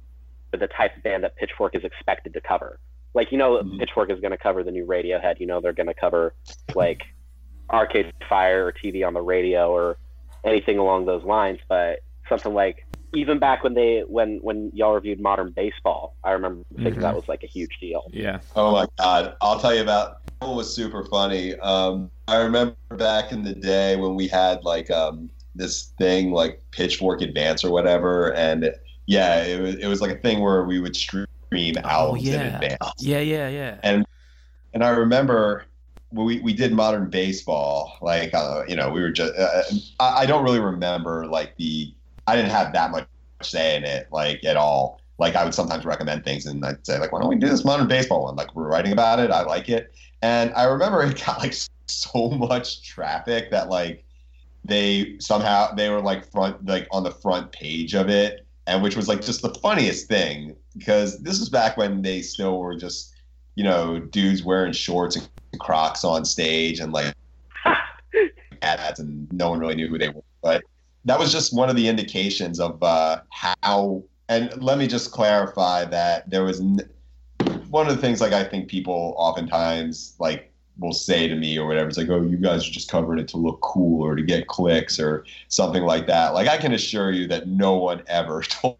the 0.52 0.68
type 0.68 0.96
of 0.96 1.04
band 1.04 1.24
that 1.24 1.36
Pitchfork 1.36 1.76
is 1.76 1.84
expected 1.84 2.34
to 2.34 2.42
cover. 2.42 2.80
Like 3.18 3.32
you 3.32 3.38
know, 3.40 3.58
Mhm. 3.64 3.80
Pitchfork 3.80 4.12
is 4.12 4.20
going 4.20 4.32
to 4.32 4.38
cover 4.38 4.64
the 4.64 4.72
new 4.72 4.86
Radiohead. 4.86 5.40
You 5.40 5.48
know, 5.48 5.60
they're 5.60 5.74
going 5.74 5.88
to 5.88 5.94
cover 5.96 6.36
like 6.76 7.02
Arcade 7.72 8.14
Fire 8.30 8.68
or 8.68 8.72
TV 8.72 9.04
on 9.06 9.14
the 9.16 9.22
radio 9.22 9.72
or 9.72 9.98
anything 10.46 10.78
along 10.78 11.08
those 11.08 11.24
lines. 11.24 11.60
But 11.68 12.00
something 12.30 12.54
like 12.54 12.86
even 13.16 13.40
back 13.40 13.64
when 13.64 13.74
they 13.74 14.02
when 14.08 14.38
when 14.44 14.70
y'all 14.74 14.94
reviewed 14.94 15.20
Modern 15.20 15.52
Baseball, 15.52 16.16
I 16.24 16.32
remember 16.32 16.64
thinking 16.76 17.00
Mhm. 17.00 17.02
that 17.02 17.16
was 17.16 17.28
like 17.28 17.44
a 17.44 17.48
huge 17.48 17.76
deal. 17.82 18.04
Yeah. 18.14 18.40
Oh 18.56 18.72
my 18.72 18.86
god! 19.00 19.36
I'll 19.42 19.60
tell 19.60 19.74
you 19.74 19.82
about. 19.82 20.18
It 20.44 20.56
was 20.56 20.72
super 20.76 21.04
funny. 21.06 21.58
Um, 21.62 22.12
I 22.28 22.38
remember 22.44 22.76
back 22.92 23.32
in 23.32 23.42
the 23.44 23.56
day 23.56 23.96
when 23.96 24.14
we 24.14 24.28
had 24.28 24.64
like 24.64 24.92
um, 24.92 25.32
this 25.56 25.94
thing 25.98 26.32
like 26.32 26.62
Pitchfork 26.72 27.22
Advance 27.22 27.66
or 27.66 27.72
whatever, 27.72 28.36
and 28.36 28.72
yeah, 29.08 29.44
it 29.44 29.60
was 29.60 29.76
it 29.76 29.88
was 29.88 30.02
like 30.02 30.12
a 30.12 30.18
thing 30.20 30.42
where 30.42 30.64
we 30.66 30.80
would 30.80 30.96
stream 30.96 31.26
albums 31.54 32.28
in 32.28 32.34
yeah. 32.34 32.56
advance. 32.56 32.94
Yeah, 33.00 33.20
yeah, 33.20 33.48
yeah. 33.50 33.78
And 33.84 34.06
and 34.74 34.84
I 34.84 34.90
remember 34.90 35.66
we, 36.12 36.40
we 36.40 36.54
did 36.54 36.74
modern 36.74 37.10
baseball, 37.10 37.98
like 38.02 38.34
uh, 38.34 38.64
you 38.68 38.76
know, 38.76 38.90
we 38.90 39.02
were 39.02 39.12
just 39.12 39.34
uh, 39.38 39.64
I, 40.00 40.24
I 40.24 40.26
don't 40.26 40.44
really 40.44 40.60
remember 40.60 41.26
like 41.26 41.56
the 41.58 41.94
I 42.28 42.36
didn't 42.36 42.52
have 42.52 42.74
that 42.74 42.92
much 42.92 43.08
say 43.42 43.76
in 43.76 43.84
it 43.84 44.08
like 44.12 44.44
at 44.44 44.58
all. 44.58 45.02
Like 45.20 45.36
I 45.36 45.44
would 45.44 45.56
sometimes 45.56 45.84
recommend 45.84 46.24
things 46.24 46.46
and 46.46 46.64
I'd 46.64 46.86
say 46.86 47.00
like, 47.00 47.12
why 47.12 47.20
don't 47.20 47.30
we 47.30 47.38
do 47.38 47.50
this 47.50 47.66
modern 47.66 47.88
baseball 47.88 48.24
one? 48.24 48.36
Like 48.36 48.56
we're 48.56 48.68
writing 48.68 48.92
about 48.92 49.20
it, 49.20 49.32
I 49.32 49.42
like 49.44 49.68
it, 49.68 49.92
and 50.22 50.54
I 50.54 50.66
remember 50.66 51.02
it 51.04 51.24
got 51.26 51.40
like 51.40 51.56
so 51.88 52.30
much 52.30 52.84
traffic 52.84 53.52
that 53.52 53.70
like 53.70 54.04
they 54.64 55.16
somehow 55.20 55.74
they 55.74 55.90
were 55.90 56.02
like 56.02 56.30
front 56.30 56.66
like 56.66 56.88
on 56.92 57.04
the 57.04 57.12
front 57.12 57.52
page 57.52 57.96
of 57.96 58.10
it 58.10 58.46
and 58.66 58.84
which 58.84 58.96
was 58.96 59.08
like 59.08 59.22
just 59.22 59.42
the 59.42 59.54
funniest 59.56 60.08
thing 60.08 60.56
because 60.78 61.20
this 61.20 61.40
was 61.40 61.50
back 61.50 61.78
when 61.78 62.02
they 62.02 62.22
still 62.22 62.60
were 62.60 62.76
just 62.76 63.14
you 63.56 63.64
know 63.64 64.00
dudes 64.00 64.44
wearing 64.44 64.74
shorts 64.74 65.16
and 65.16 65.28
crocs 65.60 66.04
on 66.04 66.26
stage 66.26 66.80
and 66.80 66.94
like 66.94 67.14
ads 68.62 69.00
and 69.00 69.32
no 69.32 69.50
one 69.50 69.60
really 69.60 69.76
knew 69.76 69.88
who 69.88 69.98
they 69.98 70.10
were 70.10 70.24
but 70.42 70.64
that 71.06 71.18
was 71.18 71.32
just 71.32 71.56
one 71.56 71.70
of 71.70 71.76
the 71.76 71.88
indications 71.88 72.60
of 72.60 72.82
uh, 72.84 73.22
how 73.30 74.04
and 74.30 74.62
let 74.62 74.78
me 74.78 74.88
just 74.88 75.12
clarify 75.12 75.86
that 75.86 76.30
there 76.30 76.44
was 76.44 76.60
n- 76.60 76.90
one 77.70 77.88
of 77.88 77.96
the 77.96 78.02
things 78.02 78.20
like 78.20 78.34
I 78.34 78.44
think 78.44 78.68
people 78.68 79.14
oftentimes 79.18 80.16
like 80.20 80.52
will 80.80 80.94
say 80.94 81.28
to 81.28 81.36
me 81.36 81.58
or 81.58 81.68
whatever. 81.68 81.88
It's 81.88 81.98
like, 81.98 82.10
oh, 82.10 82.22
you 82.22 82.38
guys 82.38 82.68
are 82.68 82.72
just 82.72 82.90
covering 82.90 83.20
it 83.20 83.28
to 83.30 83.38
look 83.38 83.60
cool 83.62 84.04
or 84.04 84.16
to 84.16 84.22
get 84.22 84.48
clicks 84.48 85.00
or 85.00 85.26
something 85.48 85.84
like 85.84 86.08
that. 86.08 86.34
Like 86.34 86.48
I 86.48 86.58
can 86.58 86.74
assure 86.74 87.12
you 87.12 87.28
that 87.28 87.48
no 87.48 87.76
one 87.76 88.04
ever 88.08 88.42
told, 88.50 88.78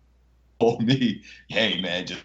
told 0.60 0.84
me, 0.84 1.22
hey 1.48 1.82
man, 1.82 2.06
just 2.06 2.24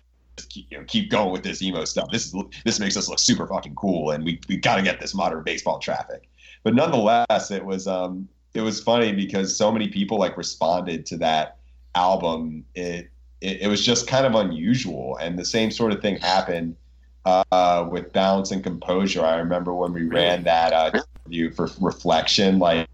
keep, 0.48 0.66
you 0.70 0.78
know, 0.78 0.84
keep 0.86 1.10
going 1.10 1.32
with 1.32 1.42
this 1.42 1.62
emo 1.62 1.84
stuff. 1.84 2.10
This 2.10 2.26
is 2.26 2.34
this 2.64 2.80
makes 2.80 2.96
us 2.96 3.08
look 3.08 3.18
super 3.18 3.46
fucking 3.46 3.74
cool, 3.74 4.10
and 4.10 4.24
we 4.24 4.40
we 4.48 4.56
got 4.56 4.76
to 4.76 4.82
get 4.82 5.00
this 5.00 5.14
modern 5.14 5.42
baseball 5.42 5.78
traffic. 5.78 6.28
But 6.62 6.74
nonetheless, 6.74 7.50
it 7.50 7.64
was 7.64 7.86
um 7.86 8.28
it 8.54 8.60
was 8.60 8.80
funny 8.82 9.12
because 9.12 9.56
so 9.56 9.72
many 9.72 9.88
people 9.88 10.18
like 10.18 10.36
responded 10.36 11.06
to 11.06 11.16
that 11.18 11.58
album. 11.94 12.64
It 12.74 13.10
it, 13.40 13.62
it 13.62 13.68
was 13.68 13.84
just 13.84 14.06
kind 14.06 14.26
of 14.26 14.34
unusual, 14.34 15.16
and 15.20 15.38
the 15.38 15.44
same 15.44 15.70
sort 15.70 15.92
of 15.92 16.00
thing 16.00 16.16
happened 16.16 16.76
uh, 17.24 17.86
with 17.90 18.12
balance 18.12 18.50
and 18.50 18.62
composure. 18.62 19.24
I 19.24 19.36
remember 19.36 19.74
when 19.74 19.92
we 19.92 20.04
ran 20.04 20.44
that 20.44 20.72
uh, 20.72 21.02
interview 21.24 21.50
for 21.50 21.68
reflection, 21.80 22.58
like 22.58 22.88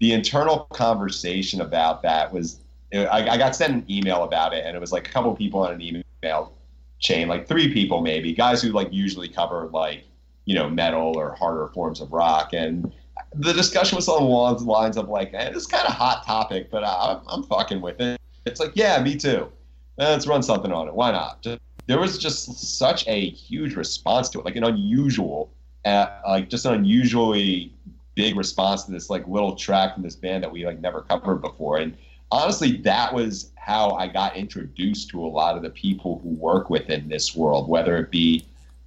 the 0.00 0.12
internal 0.12 0.60
conversation 0.72 1.60
about 1.60 2.02
that 2.02 2.32
was. 2.32 2.60
I, 2.94 3.30
I 3.30 3.36
got 3.36 3.56
sent 3.56 3.72
an 3.72 3.84
email 3.90 4.24
about 4.24 4.54
it, 4.54 4.64
and 4.64 4.76
it 4.76 4.80
was 4.80 4.92
like 4.92 5.08
a 5.08 5.10
couple 5.10 5.34
people 5.34 5.60
on 5.60 5.72
an 5.72 5.82
email 5.82 6.52
chain, 6.98 7.28
like 7.28 7.46
three 7.46 7.72
people 7.72 8.00
maybe, 8.00 8.32
guys 8.32 8.62
who 8.62 8.70
like 8.70 8.92
usually 8.92 9.28
cover 9.28 9.68
like 9.72 10.04
you 10.44 10.54
know 10.54 10.68
metal 10.68 11.16
or 11.16 11.34
harder 11.34 11.68
forms 11.68 12.00
of 12.00 12.12
rock, 12.12 12.52
and 12.52 12.92
the 13.34 13.52
discussion 13.52 13.96
was 13.96 14.06
along 14.06 14.56
the 14.58 14.64
lines 14.64 14.96
of 14.96 15.08
like, 15.08 15.32
"This 15.32 15.66
kind 15.66 15.86
of 15.86 15.94
hot 15.94 16.24
topic, 16.24 16.70
but 16.70 16.84
I'm, 16.84 17.20
I'm 17.26 17.42
fucking 17.44 17.80
with 17.80 18.00
it." 18.00 18.20
It's 18.46 18.60
like, 18.60 18.72
yeah, 18.74 19.02
me 19.02 19.16
too. 19.16 19.50
Let's 19.96 20.26
run 20.26 20.42
something 20.42 20.72
on 20.72 20.88
it. 20.88 20.94
Why 20.94 21.12
not? 21.12 21.46
There 21.86 21.98
was 21.98 22.18
just 22.18 22.78
such 22.78 23.06
a 23.06 23.30
huge 23.30 23.74
response 23.74 24.28
to 24.30 24.40
it, 24.40 24.44
like 24.44 24.56
an 24.56 24.64
unusual, 24.64 25.50
uh, 25.84 26.06
like 26.26 26.48
just 26.48 26.64
an 26.66 26.74
unusually 26.74 27.72
big 28.14 28.36
response 28.36 28.84
to 28.84 28.92
this 28.92 29.10
like 29.10 29.26
little 29.26 29.54
track 29.56 29.94
from 29.94 30.02
this 30.02 30.16
band 30.16 30.42
that 30.42 30.50
we 30.50 30.64
like 30.64 30.80
never 30.80 31.02
covered 31.02 31.40
before. 31.40 31.78
And 31.78 31.96
honestly, 32.30 32.78
that 32.78 33.12
was 33.12 33.50
how 33.56 33.92
I 33.92 34.08
got 34.08 34.36
introduced 34.36 35.08
to 35.10 35.24
a 35.24 35.26
lot 35.26 35.56
of 35.56 35.62
the 35.62 35.70
people 35.70 36.20
who 36.22 36.30
work 36.30 36.68
within 36.68 37.08
this 37.08 37.34
world, 37.34 37.68
whether 37.68 37.96
it 37.96 38.10
be, 38.10 38.44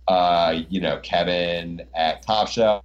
uh, 0.08 0.62
you 0.70 0.80
know, 0.80 1.00
Kevin 1.00 1.82
at 1.96 2.22
Top 2.22 2.48
Shelf, 2.48 2.84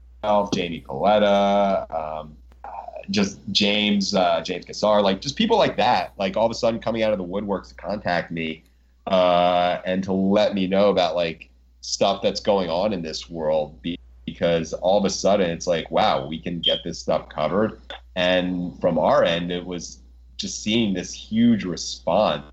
Jamie 0.55 0.85
Coletta, 0.87 1.91
um, 1.95 2.37
uh, 2.65 2.69
just 3.11 3.39
James, 3.51 4.15
uh, 4.15 4.41
James 4.41 4.65
Kassar, 4.65 5.03
like 5.03 5.21
just 5.21 5.37
people 5.37 5.59
like 5.59 5.77
that, 5.77 6.13
like 6.19 6.37
all 6.37 6.47
of 6.47 6.51
a 6.51 6.55
sudden 6.55 6.81
coming 6.81 7.03
out 7.03 7.13
of 7.13 7.19
the 7.19 7.25
woodworks 7.25 7.69
to 7.69 7.75
contact 7.75 8.31
me 8.31 8.65
uh, 9.07 9.81
and 9.85 10.03
to 10.05 10.13
let 10.13 10.55
me 10.55 10.67
know 10.67 10.89
about 10.89 11.15
like 11.15 11.51
stuff 11.81 12.23
that's 12.23 12.41
going 12.41 12.71
on 12.71 12.93
in 12.93 13.03
this 13.03 13.29
world 13.29 13.77
because 14.25 14.73
all 14.73 14.99
of 14.99 15.05
a 15.05 15.11
sudden 15.11 15.51
it's 15.51 15.67
like 15.67 15.91
wow 15.91 16.25
we 16.27 16.39
can 16.39 16.61
get 16.61 16.79
this 16.85 16.99
stuff 16.99 17.29
covered. 17.29 17.81
And 18.15 18.81
from 18.81 18.99
our 18.99 19.25
end 19.25 19.51
it 19.51 19.65
was 19.65 19.99
just 20.43 20.63
seeing 20.63 20.93
this 20.93 21.13
huge 21.13 21.65
response 21.65 22.45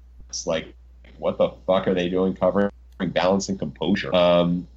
like 0.45 0.73
what 1.17 1.37
the 1.37 1.49
fuck 1.67 1.87
are 1.87 1.93
they 1.93 2.07
doing 2.07 2.33
covering 2.33 2.71
balance 3.07 3.49
and 3.49 3.59
composure 3.59 4.13
um, 4.15 4.67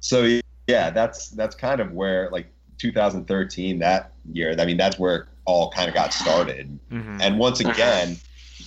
so 0.00 0.38
yeah 0.68 0.90
that's 0.90 1.30
that's 1.30 1.56
kind 1.56 1.80
of 1.80 1.92
where 1.92 2.30
like 2.30 2.46
2013 2.78 3.80
that 3.80 4.12
year 4.32 4.54
i 4.58 4.64
mean 4.64 4.76
that's 4.76 4.98
where 4.98 5.16
it 5.16 5.26
all 5.46 5.70
kind 5.72 5.88
of 5.88 5.94
got 5.94 6.12
started 6.12 6.78
mm-hmm. 6.90 7.20
and 7.20 7.38
once 7.38 7.58
again 7.58 8.16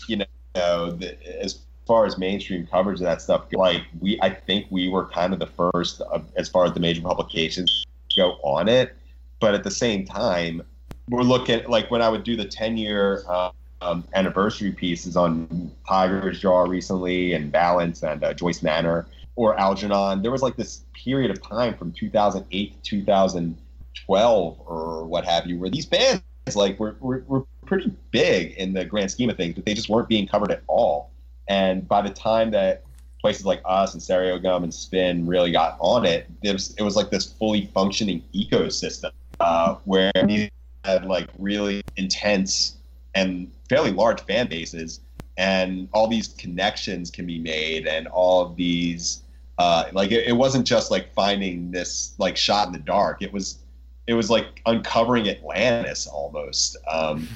you 0.08 0.18
know 0.18 0.92
the, 0.92 1.16
as 1.42 1.62
far 1.92 2.06
as 2.06 2.18
mainstream 2.18 2.66
coverage 2.68 3.00
of 3.00 3.06
that 3.06 3.22
stuff, 3.22 3.46
like 3.52 3.84
we, 4.00 4.18
I 4.22 4.30
think 4.30 4.68
we 4.70 4.88
were 4.88 5.08
kind 5.08 5.34
of 5.34 5.40
the 5.40 5.48
first 5.48 6.02
as 6.38 6.48
far 6.48 6.64
as 6.66 6.72
the 6.74 6.80
major 6.80 7.02
publications 7.02 7.86
go 8.16 8.38
on 8.44 8.70
it. 8.70 8.96
But 9.42 9.56
at 9.56 9.66
the 9.66 9.72
same 9.72 10.06
time, 10.06 10.62
we're 11.10 11.24
looking 11.24 11.68
like 11.68 11.92
when 11.92 12.02
I 12.02 12.10
would 12.10 12.24
do 12.24 12.38
the 12.38 12.46
10 12.46 12.78
year 12.78 13.24
uh, 13.28 13.52
um, 13.82 14.04
anniversary 14.14 14.72
pieces 14.72 15.18
on 15.18 15.72
Tigers 15.88 16.40
Jaw 16.40 16.64
recently 16.64 17.34
and 17.34 17.52
Balance 17.52 18.04
and 18.04 18.24
uh, 18.24 18.34
Joyce 18.34 18.62
Manor 18.62 19.08
or 19.36 19.60
Algernon, 19.60 20.22
there 20.22 20.32
was 20.32 20.42
like 20.42 20.56
this 20.56 20.84
period 20.94 21.32
of 21.32 21.42
time 21.42 21.76
from 21.76 21.92
2008 21.92 22.84
to 22.84 22.90
2012 22.90 24.62
or 24.66 25.06
what 25.06 25.26
have 25.26 25.48
you, 25.48 25.58
where 25.60 25.70
these 25.70 25.86
bands 25.86 26.22
like 26.54 26.80
were, 26.80 26.96
were, 27.00 27.24
were 27.28 27.46
pretty 27.66 27.92
big 28.12 28.52
in 28.54 28.74
the 28.74 28.86
grand 28.86 29.10
scheme 29.10 29.30
of 29.30 29.38
things, 29.38 29.56
but 29.56 29.66
they 29.66 29.74
just 29.74 29.90
weren't 29.90 30.10
being 30.10 30.28
covered 30.28 30.52
at 30.52 30.62
all. 30.68 31.12
And 31.48 31.88
by 31.88 32.02
the 32.02 32.10
time 32.10 32.52
that 32.52 32.84
places 33.20 33.46
like 33.46 33.62
us 33.66 33.94
and 33.94 34.02
Stereogum 34.02 34.64
and 34.64 34.74
Spin 34.74 35.26
really 35.26 35.52
got 35.52 35.78
on 35.80 36.06
it, 36.06 36.28
it 36.44 36.54
was, 36.54 36.76
it 36.78 36.84
was 36.84 36.96
like 36.96 37.10
this 37.10 37.26
fully 37.26 37.68
functioning 37.68 38.24
ecosystem 38.34 39.12
uh, 39.40 39.76
where 39.86 40.12
you 40.28 40.50
had 40.84 41.06
like 41.06 41.30
really 41.38 41.82
intense 41.98 42.78
and 43.14 43.52
fairly 43.72 43.92
large 43.92 44.22
fan 44.22 44.48
bases, 44.48 45.00
and 45.38 45.88
all 45.94 46.08
these 46.08 46.28
connections 46.28 47.10
can 47.10 47.26
be 47.26 47.40
made, 47.40 47.88
and 47.88 48.08
all 48.08 48.42
of 48.42 48.56
these 48.56 49.24
uh, 49.58 49.86
like 49.94 50.12
it, 50.12 50.28
it 50.28 50.34
wasn't 50.34 50.66
just 50.66 50.92
like 50.92 51.14
finding 51.14 51.72
this 51.72 52.14
like 52.18 52.36
shot 52.36 52.68
in 52.68 52.74
the 52.74 52.80
dark. 52.80 53.22
It 53.22 53.32
was 53.32 53.60
it 54.08 54.14
was 54.14 54.30
like 54.30 54.62
uncovering 54.66 55.30
Atlantis 55.30 56.08
almost. 56.08 56.78
Um, 56.88 57.28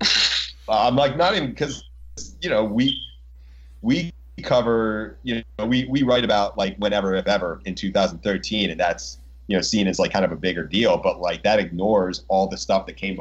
I'm 0.68 0.96
like 0.96 1.16
not 1.16 1.36
even 1.36 1.50
because 1.50 1.84
you 2.40 2.50
know 2.50 2.64
we 2.64 3.00
we 3.82 4.12
cover, 4.42 5.18
you 5.22 5.42
know, 5.58 5.66
we, 5.66 5.86
we 5.86 6.02
write 6.02 6.24
about 6.24 6.58
like 6.58 6.76
whenever, 6.78 7.14
if 7.14 7.26
ever 7.26 7.60
in 7.64 7.74
2013, 7.74 8.70
and 8.70 8.78
that's, 8.78 9.18
you 9.46 9.56
know, 9.56 9.62
seen 9.62 9.86
as 9.86 9.98
like 9.98 10.12
kind 10.12 10.24
of 10.24 10.32
a 10.32 10.36
bigger 10.36 10.64
deal, 10.64 10.96
but 10.98 11.20
like 11.20 11.42
that 11.44 11.58
ignores 11.58 12.24
all 12.28 12.48
the 12.48 12.56
stuff 12.56 12.86
that 12.86 12.96
came 12.96 13.18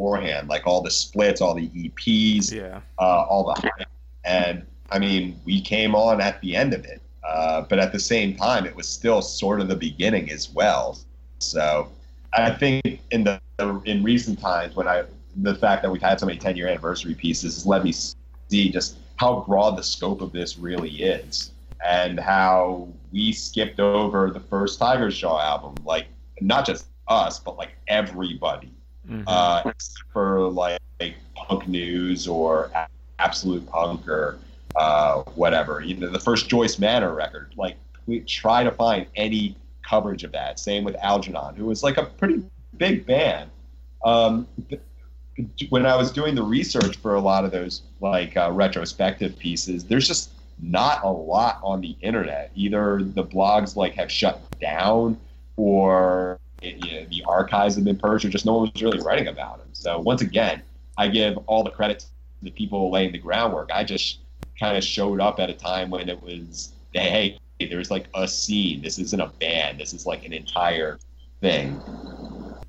beforehand, 0.00 0.48
like 0.48 0.66
all 0.66 0.80
the 0.80 0.90
splits, 0.90 1.40
all 1.42 1.54
the 1.54 1.68
EPs, 1.68 2.50
yeah, 2.52 2.80
uh, 2.98 3.24
all 3.28 3.54
the, 3.54 3.86
and 4.24 4.66
I 4.90 4.98
mean, 4.98 5.38
we 5.44 5.60
came 5.60 5.94
on 5.94 6.20
at 6.22 6.40
the 6.40 6.56
end 6.56 6.72
of 6.72 6.84
it, 6.86 7.02
uh, 7.22 7.62
but 7.68 7.78
at 7.78 7.92
the 7.92 7.98
same 7.98 8.34
time, 8.34 8.64
it 8.64 8.74
was 8.74 8.88
still 8.88 9.20
sort 9.20 9.60
of 9.60 9.68
the 9.68 9.76
beginning 9.76 10.30
as 10.30 10.50
well. 10.50 10.98
So 11.38 11.88
I 12.32 12.50
think 12.50 13.00
in 13.10 13.24
the 13.24 13.40
in 13.84 14.02
recent 14.02 14.40
times, 14.40 14.74
when 14.74 14.88
I 14.88 15.04
the 15.36 15.54
fact 15.54 15.82
that 15.82 15.90
we've 15.90 16.02
had 16.02 16.18
so 16.18 16.26
many 16.26 16.38
10 16.38 16.56
year 16.56 16.66
anniversary 16.66 17.14
pieces 17.14 17.54
has 17.54 17.66
let 17.66 17.84
me 17.84 17.92
see 17.92 18.70
just 18.70 18.96
how 19.16 19.44
broad 19.46 19.76
the 19.76 19.82
scope 19.82 20.22
of 20.22 20.32
this 20.32 20.58
really 20.58 20.90
is 20.90 21.52
and 21.86 22.18
how 22.18 22.88
we 23.12 23.32
skipped 23.32 23.78
over 23.78 24.30
the 24.30 24.40
first 24.40 24.78
Tiger 24.78 25.10
Jaw 25.10 25.40
album, 25.40 25.76
like 25.84 26.06
not 26.40 26.66
just 26.66 26.86
us, 27.06 27.38
but 27.38 27.56
like 27.56 27.70
everybody, 27.86 28.72
mm-hmm. 29.08 29.22
uh, 29.26 29.70
for 30.12 30.48
like, 30.48 30.80
like, 31.00 31.14
punk 31.34 31.66
news 31.68 32.28
or 32.28 32.70
absolute 33.18 33.66
punk 33.68 34.06
or 34.08 34.38
uh, 34.76 35.22
whatever. 35.34 35.80
You 35.80 35.96
know, 35.96 36.10
the 36.10 36.20
first 36.20 36.48
Joyce 36.48 36.78
Manor 36.78 37.14
record, 37.14 37.52
like 37.56 37.76
we 38.06 38.20
try 38.20 38.64
to 38.64 38.70
find 38.70 39.06
any 39.16 39.56
coverage 39.88 40.24
of 40.24 40.32
that. 40.32 40.58
Same 40.58 40.84
with 40.84 40.96
Algernon, 40.96 41.54
who 41.54 41.66
was 41.66 41.82
like 41.82 41.96
a 41.96 42.04
pretty 42.04 42.42
big 42.76 43.06
band. 43.06 43.50
Um, 44.04 44.46
when 45.70 45.86
I 45.86 45.96
was 45.96 46.12
doing 46.12 46.34
the 46.34 46.42
research 46.42 46.96
for 46.98 47.14
a 47.14 47.20
lot 47.20 47.44
of 47.44 47.50
those 47.50 47.82
like 48.00 48.36
uh, 48.36 48.50
retrospective 48.52 49.38
pieces, 49.38 49.84
there's 49.84 50.06
just 50.06 50.30
not 50.62 51.02
a 51.04 51.08
lot 51.10 51.60
on 51.62 51.80
the 51.80 51.96
internet. 52.02 52.50
Either 52.54 53.02
the 53.02 53.24
blogs 53.24 53.76
like 53.76 53.94
have 53.94 54.10
shut 54.10 54.40
down, 54.60 55.18
or 55.56 56.38
it, 56.62 56.84
you 56.84 57.00
know, 57.00 57.06
the 57.10 57.24
archives 57.26 57.74
have 57.76 57.84
been 57.84 57.98
purged, 57.98 58.24
or 58.24 58.28
just 58.28 58.46
no 58.46 58.54
one 58.54 58.70
was 58.72 58.82
really 58.82 59.00
writing 59.00 59.28
about 59.28 59.58
them. 59.58 59.68
So 59.72 59.98
once 59.98 60.22
again, 60.22 60.62
I 60.96 61.08
give 61.08 61.38
all 61.46 61.62
the 61.62 61.70
credit 61.70 62.00
to 62.00 62.06
the 62.42 62.50
people 62.50 62.90
laying 62.90 63.12
the 63.12 63.18
groundwork. 63.18 63.70
I 63.72 63.84
just 63.84 64.18
kind 64.58 64.76
of 64.76 64.84
showed 64.84 65.20
up 65.20 65.40
at 65.40 65.48
a 65.48 65.54
time 65.54 65.90
when 65.90 66.08
it 66.08 66.22
was, 66.22 66.72
hey, 66.92 67.38
there's 67.58 67.90
like 67.90 68.06
a 68.14 68.26
scene. 68.26 68.82
This 68.82 68.98
isn't 68.98 69.20
a 69.20 69.28
band. 69.38 69.80
This 69.80 69.92
is 69.92 70.06
like 70.06 70.24
an 70.24 70.32
entire 70.32 70.98
thing. 71.40 71.80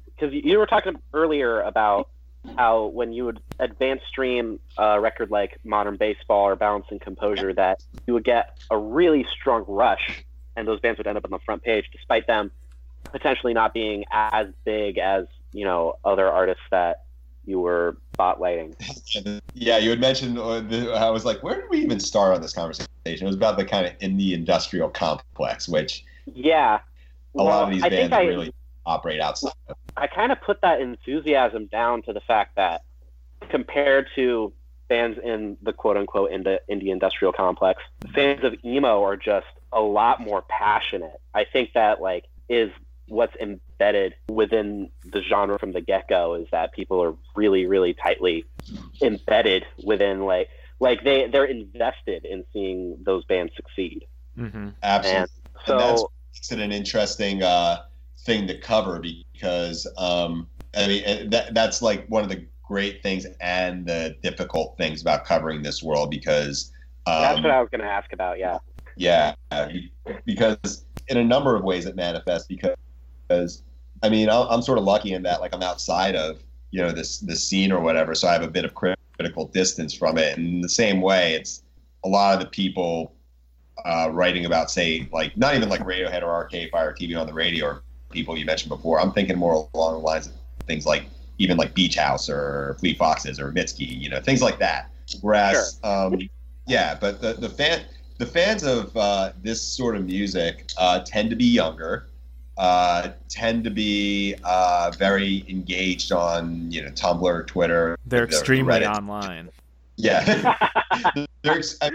Because 0.05 0.33
you 0.33 0.57
were 0.57 0.67
talking 0.67 0.95
earlier 1.13 1.61
about 1.61 2.09
how 2.57 2.85
when 2.87 3.13
you 3.13 3.25
would 3.25 3.39
advance 3.59 4.01
stream 4.07 4.59
a 4.77 4.99
record 4.99 5.31
like 5.31 5.57
Modern 5.63 5.95
Baseball 5.97 6.45
or 6.45 6.55
Balance 6.55 6.87
and 6.89 6.99
Composure, 6.99 7.53
that 7.53 7.83
you 8.07 8.13
would 8.13 8.23
get 8.23 8.57
a 8.69 8.77
really 8.77 9.25
strong 9.39 9.63
rush, 9.67 10.25
and 10.55 10.67
those 10.67 10.79
bands 10.79 10.97
would 10.97 11.07
end 11.07 11.17
up 11.17 11.25
on 11.25 11.31
the 11.31 11.39
front 11.39 11.63
page, 11.63 11.89
despite 11.91 12.27
them 12.27 12.51
potentially 13.05 13.53
not 13.53 13.73
being 13.73 14.05
as 14.11 14.47
big 14.63 14.97
as 14.97 15.25
you 15.51 15.65
know 15.65 15.97
other 16.03 16.27
artists 16.27 16.63
that 16.71 17.03
you 17.45 17.59
were 17.59 17.97
spotlighting. 18.17 18.73
yeah, 19.53 19.77
you 19.77 19.89
had 19.89 19.99
mentioned. 19.99 20.37
Uh, 20.37 20.61
the, 20.61 20.91
I 20.93 21.09
was 21.09 21.25
like, 21.25 21.41
where 21.43 21.55
did 21.55 21.69
we 21.69 21.79
even 21.79 21.99
start 21.99 22.35
on 22.35 22.41
this 22.41 22.53
conversation? 22.53 22.87
It 23.05 23.23
was 23.23 23.35
about 23.35 23.57
the 23.57 23.65
kind 23.65 23.85
of 23.85 23.93
in 23.99 24.17
the 24.17 24.33
industrial 24.33 24.89
complex, 24.89 25.67
which 25.67 26.05
yeah, 26.33 26.79
a 27.35 27.43
lot 27.43 27.63
of 27.63 27.69
these 27.71 27.81
bands 27.81 28.13
I, 28.13 28.23
really 28.23 28.53
operate 28.85 29.19
outside. 29.19 29.53
I 29.97 30.07
kind 30.07 30.31
of 30.31 30.41
put 30.41 30.61
that 30.61 30.81
enthusiasm 30.81 31.67
down 31.67 32.03
to 32.03 32.13
the 32.13 32.21
fact 32.21 32.55
that 32.55 32.83
compared 33.49 34.07
to 34.15 34.53
bands 34.87 35.17
in 35.23 35.57
the 35.61 35.73
quote 35.73 35.97
unquote 35.97 36.31
indie, 36.31 36.59
indie 36.69 36.87
industrial 36.87 37.33
complex. 37.33 37.81
Fans 38.13 38.43
of 38.43 38.55
emo 38.63 39.03
are 39.03 39.15
just 39.15 39.47
a 39.71 39.79
lot 39.79 40.19
more 40.19 40.43
passionate. 40.43 41.19
I 41.33 41.45
think 41.45 41.73
that 41.73 42.01
like 42.01 42.25
is 42.49 42.71
what's 43.11 43.35
embedded 43.35 44.15
within 44.29 44.89
the 45.03 45.21
genre 45.21 45.59
from 45.59 45.73
the 45.73 45.81
get 45.81 46.07
go 46.07 46.33
is 46.33 46.47
that 46.51 46.71
people 46.71 47.03
are 47.03 47.13
really, 47.35 47.65
really 47.65 47.93
tightly 47.93 48.45
embedded 49.01 49.65
within 49.83 50.21
like 50.21 50.47
like 50.79 51.03
they 51.03 51.27
they're 51.27 51.45
invested 51.45 52.25
in 52.25 52.43
seeing 52.53 52.97
those 53.03 53.25
bands 53.25 53.51
succeed. 53.55 54.05
Mm-hmm. 54.37 54.69
Absolutely. 54.81 55.19
And 55.19 55.29
so 55.65 55.73
and 55.73 55.81
that's 55.81 56.03
makes 56.33 56.51
it 56.53 56.59
an 56.59 56.71
interesting 56.71 57.43
uh, 57.43 57.83
thing 58.19 58.47
to 58.47 58.57
cover 58.57 58.99
because 58.99 59.85
um, 59.97 60.47
I 60.75 60.87
mean 60.87 61.29
that 61.31 61.53
that's 61.53 61.81
like 61.81 62.07
one 62.07 62.23
of 62.23 62.29
the 62.29 62.45
great 62.65 63.03
things 63.03 63.27
and 63.41 63.85
the 63.85 64.15
difficult 64.23 64.77
things 64.77 65.01
about 65.01 65.25
covering 65.25 65.61
this 65.61 65.83
world 65.83 66.09
because 66.09 66.71
um, 67.05 67.21
that's 67.21 67.41
what 67.41 67.51
I 67.51 67.59
was 67.59 67.69
going 67.69 67.81
to 67.81 67.87
ask 67.87 68.13
about. 68.13 68.39
Yeah. 68.39 68.59
yeah 68.95 69.33
because 70.25 70.85
in 71.09 71.17
a 71.17 71.23
number 71.23 71.57
of 71.57 71.63
ways 71.63 71.85
it 71.85 71.97
manifests 71.97 72.47
because 72.47 72.75
because 73.31 73.63
I 74.03 74.09
mean 74.09 74.29
I'm, 74.29 74.47
I'm 74.49 74.61
sort 74.61 74.77
of 74.77 74.83
lucky 74.83 75.13
in 75.13 75.23
that 75.23 75.41
like 75.41 75.53
I'm 75.53 75.63
outside 75.63 76.15
of 76.15 76.41
you 76.71 76.81
know 76.81 76.91
this 76.91 77.19
this 77.19 77.43
scene 77.43 77.71
or 77.71 77.79
whatever 77.79 78.15
so 78.15 78.27
I 78.27 78.33
have 78.33 78.43
a 78.43 78.49
bit 78.49 78.65
of 78.65 78.73
critical 78.73 79.47
distance 79.47 79.93
from 79.93 80.17
it. 80.17 80.37
And 80.37 80.47
in 80.47 80.61
the 80.61 80.69
same 80.69 81.01
way 81.01 81.33
it's 81.35 81.63
a 82.03 82.09
lot 82.09 82.33
of 82.33 82.39
the 82.39 82.47
people 82.47 83.13
uh, 83.85 84.09
writing 84.11 84.45
about 84.45 84.69
say 84.69 85.07
like 85.11 85.35
not 85.37 85.55
even 85.55 85.69
like 85.69 85.81
Radiohead 85.81 86.23
or 86.23 86.29
Arcade 86.29 86.69
Fire 86.71 86.93
TV 86.93 87.19
on 87.19 87.27
the 87.27 87.33
radio 87.33 87.65
or 87.65 87.83
people 88.09 88.37
you 88.37 88.45
mentioned 88.45 88.69
before. 88.69 88.99
I'm 88.99 89.11
thinking 89.11 89.37
more 89.37 89.67
along 89.73 89.93
the 89.93 89.99
lines 89.99 90.27
of 90.27 90.33
things 90.65 90.85
like 90.85 91.05
even 91.37 91.57
like 91.57 91.73
Beach 91.73 91.95
House 91.95 92.29
or 92.29 92.75
Fleet 92.79 92.97
Foxes 92.97 93.39
or 93.39 93.51
Mitski 93.51 93.99
you 93.99 94.09
know 94.09 94.19
things 94.19 94.41
like 94.41 94.59
that. 94.59 94.89
Whereas 95.21 95.79
um, 95.83 96.29
yeah 96.67 96.97
but 96.99 97.21
the 97.21 97.33
the 97.33 97.49
fan 97.49 97.81
the 98.21 98.27
fans 98.27 98.61
of 98.61 98.95
uh, 98.95 99.31
this 99.41 99.59
sort 99.59 99.95
of 99.95 100.05
music 100.05 100.69
uh, 100.77 100.99
tend 100.99 101.31
to 101.31 101.35
be 101.35 101.45
younger, 101.45 102.05
uh, 102.57 103.09
tend 103.29 103.63
to 103.63 103.69
be 103.69 104.35
uh, 104.43 104.91
very 104.97 105.43
engaged 105.47 106.11
on 106.11 106.69
you 106.71 106.81
know 106.83 106.89
Tumblr, 106.91 107.47
Twitter. 107.47 107.97
They're 108.05 108.25
extremely 108.25 108.73
Reddit. 108.81 108.95
online. 108.95 109.49
Yeah, 109.97 110.55
They're 111.43 111.57
ex- 111.57 111.77
I- 111.81 111.91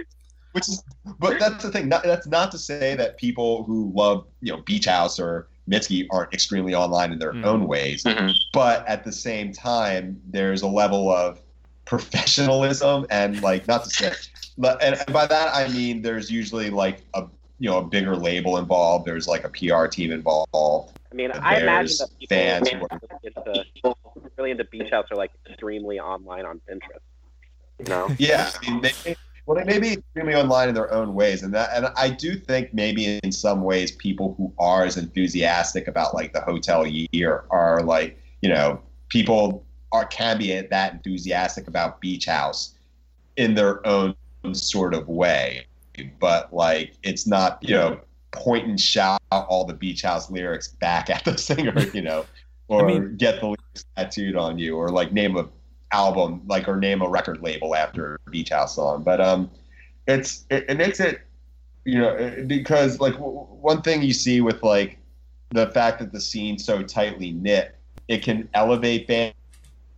which 0.52 0.68
is, 0.68 0.82
but 1.18 1.38
that's 1.38 1.62
the 1.62 1.70
thing. 1.70 1.88
Not, 1.88 2.02
that's 2.04 2.26
not 2.26 2.50
to 2.52 2.58
say 2.58 2.94
that 2.96 3.18
people 3.18 3.64
who 3.64 3.92
love 3.94 4.26
you 4.40 4.52
know 4.52 4.62
Beach 4.62 4.86
House 4.86 5.20
or 5.20 5.48
Mitski 5.68 6.06
aren't 6.10 6.32
extremely 6.32 6.74
online 6.74 7.12
in 7.12 7.18
their 7.18 7.32
Mm. 7.32 7.44
own 7.44 7.66
ways. 7.66 8.04
Mhm. 8.04 8.32
But 8.52 8.86
at 8.88 9.04
the 9.04 9.12
same 9.12 9.52
time, 9.52 10.20
there's 10.30 10.62
a 10.62 10.66
level 10.68 11.10
of 11.10 11.40
professionalism 11.84 13.06
and 13.10 13.42
like 13.42 13.66
not 13.68 13.84
to 13.84 13.90
say, 13.90 14.12
but- 14.58 14.82
and 14.82 15.02
by 15.12 15.26
that 15.26 15.54
I 15.54 15.68
mean 15.68 16.02
there's 16.02 16.30
usually 16.30 16.70
like 16.70 17.02
a 17.14 17.24
you 17.58 17.70
know 17.70 17.78
a 17.78 17.82
bigger 17.82 18.16
label 18.16 18.58
involved. 18.58 19.06
There's 19.06 19.26
like 19.26 19.44
a 19.44 19.48
PR 19.48 19.86
team 19.86 20.12
involved. 20.12 20.98
I 21.10 21.14
mean, 21.14 21.30
I 21.32 21.60
imagine 21.60 21.96
that 21.98 22.18
people 22.18 22.36
fans 22.36 22.68
who 22.68 22.82
are 22.82 23.00
into, 23.22 23.64
people 23.74 23.98
who 24.02 24.20
are 24.20 24.30
really 24.36 24.50
into 24.50 24.64
Beach 24.64 24.90
House 24.90 25.06
are 25.10 25.16
like 25.16 25.32
extremely 25.48 25.98
online 25.98 26.44
on 26.44 26.60
Pinterest. 26.68 27.00
You 27.78 27.86
know? 27.86 28.08
Yeah, 28.18 28.50
I 28.54 28.70
mean, 28.70 28.82
they, 28.82 29.16
well, 29.46 29.56
they 29.56 29.64
may 29.64 29.78
be 29.78 29.92
extremely 29.94 30.34
online 30.34 30.68
in 30.68 30.74
their 30.74 30.92
own 30.92 31.14
ways, 31.14 31.42
and 31.42 31.54
that, 31.54 31.70
and 31.72 31.86
I 31.96 32.10
do 32.10 32.36
think 32.36 32.74
maybe 32.74 33.18
in 33.22 33.32
some 33.32 33.62
ways 33.62 33.92
people 33.92 34.34
who 34.36 34.52
are 34.58 34.84
as 34.84 34.96
enthusiastic 34.96 35.88
about 35.88 36.14
like 36.14 36.32
the 36.32 36.40
Hotelier 36.40 37.44
are 37.50 37.82
like, 37.82 38.20
you 38.42 38.48
know, 38.48 38.80
people 39.08 39.64
are 39.92 40.04
can 40.06 40.38
be 40.38 40.60
that 40.60 40.92
enthusiastic 40.92 41.68
about 41.68 42.00
Beach 42.00 42.26
House 42.26 42.74
in 43.36 43.54
their 43.54 43.86
own 43.86 44.14
sort 44.52 44.94
of 44.94 45.08
way, 45.08 45.66
but 46.18 46.52
like 46.52 46.94
it's 47.02 47.26
not, 47.26 47.58
you 47.62 47.74
know, 47.74 48.00
point 48.32 48.66
and 48.66 48.80
shout 48.80 49.20
all 49.30 49.64
the 49.64 49.74
Beach 49.74 50.02
House 50.02 50.30
lyrics 50.30 50.68
back 50.68 51.10
at 51.10 51.24
the 51.24 51.36
singer, 51.38 51.78
you 51.92 52.02
know, 52.02 52.24
or 52.68 52.86
mean- 52.86 53.16
get 53.16 53.40
the 53.40 53.46
lyrics 53.46 53.84
tattooed 53.96 54.36
on 54.36 54.58
you, 54.58 54.76
or 54.76 54.90
like 54.90 55.12
name 55.12 55.36
a 55.36 55.48
album 55.92 56.42
like 56.46 56.68
or 56.68 56.76
name 56.76 57.00
a 57.00 57.08
record 57.08 57.40
label 57.42 57.74
after 57.74 58.18
a 58.26 58.30
beach 58.30 58.50
house 58.50 58.74
song. 58.74 59.02
But 59.02 59.20
um 59.20 59.50
it's 60.06 60.44
it, 60.50 60.64
it 60.68 60.76
makes 60.76 61.00
it 61.00 61.20
you 61.84 61.98
know 62.00 62.44
because 62.46 63.00
like 63.00 63.14
w- 63.14 63.46
one 63.60 63.82
thing 63.82 64.02
you 64.02 64.12
see 64.12 64.40
with 64.40 64.62
like 64.62 64.98
the 65.50 65.68
fact 65.68 66.00
that 66.00 66.12
the 66.12 66.20
scene's 66.20 66.64
so 66.64 66.82
tightly 66.82 67.32
knit 67.32 67.76
it 68.08 68.22
can 68.22 68.48
elevate 68.54 69.06
bands 69.06 69.34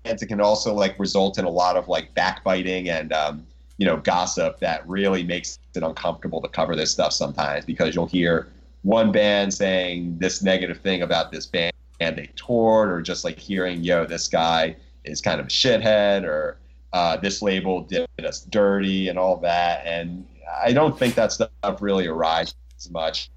it 0.05 0.27
can 0.27 0.41
also 0.41 0.75
like 0.75 0.99
result 0.99 1.39
in 1.39 1.45
a 1.45 1.51
lot 1.51 1.77
of 1.77 1.89
like 1.89 2.15
backbiting 2.15 2.89
and 2.91 3.13
um 3.13 3.47
you 3.79 3.87
know 3.87 3.97
gossip 3.97 4.61
that 4.61 4.87
really 4.89 5.25
makes 5.25 5.59
it 5.75 5.83
uncomfortable 5.83 6.41
to 6.43 6.49
cover 6.49 6.77
this 6.77 6.91
stuff 6.91 7.13
sometimes 7.13 7.65
because 7.65 7.95
you'll 7.95 8.07
hear 8.07 8.49
one 8.83 9.11
band 9.11 9.53
saying 9.53 10.17
this 10.19 10.43
negative 10.43 10.79
thing 10.81 11.03
about 11.03 11.33
this 11.33 11.47
band 11.47 11.73
and 12.01 12.17
they 12.17 12.29
toured 12.37 12.91
or 12.91 13.01
just 13.01 13.25
like 13.25 13.39
hearing 13.39 13.83
yo 13.83 14.05
this 14.05 14.29
guy 14.29 14.77
is 15.05 15.21
kind 15.21 15.41
of 15.41 15.47
a 15.47 15.51
shithead 15.51 16.25
or 16.25 16.59
uh, 16.93 17.17
this 17.17 17.43
label 17.43 17.83
did 17.83 18.07
us 18.25 18.41
dirty 18.45 19.09
and 19.09 19.19
all 19.19 19.37
that. 19.37 19.85
And 19.87 20.27
I 20.63 20.73
don't 20.73 20.99
think 20.99 21.15
that 21.17 21.33
stuff 21.33 21.51
really 21.81 22.07
arises 22.07 22.55
much 22.91 23.31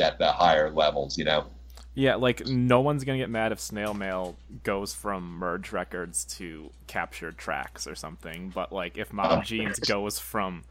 at 0.00 0.18
the 0.18 0.32
higher 0.32 0.70
levels, 0.70 1.16
you 1.18 1.24
know? 1.24 1.46
Yeah, 1.94 2.14
like 2.14 2.46
no 2.46 2.80
one's 2.80 3.04
gonna 3.04 3.18
get 3.18 3.28
mad 3.30 3.52
if 3.52 3.60
Snail 3.60 3.92
Mail 3.92 4.36
goes 4.64 4.94
from 4.94 5.36
Merge 5.38 5.72
Records 5.72 6.24
to 6.36 6.70
Captured 6.86 7.36
Tracks 7.36 7.86
or 7.86 7.94
something. 7.94 8.50
But 8.54 8.72
like 8.72 8.96
if 8.96 9.12
Mob 9.12 9.40
Oh. 9.40 9.42
Jeans 9.42 9.78
goes 9.78 10.18
from 10.18 10.62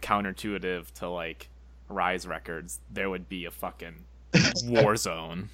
Counterintuitive 0.00 0.92
to 0.94 1.08
like 1.08 1.48
Rise 1.88 2.26
Records, 2.26 2.78
there 2.92 3.10
would 3.10 3.28
be 3.28 3.44
a 3.46 3.50
fucking 3.50 3.94
war 4.64 4.96
zone. 4.96 5.48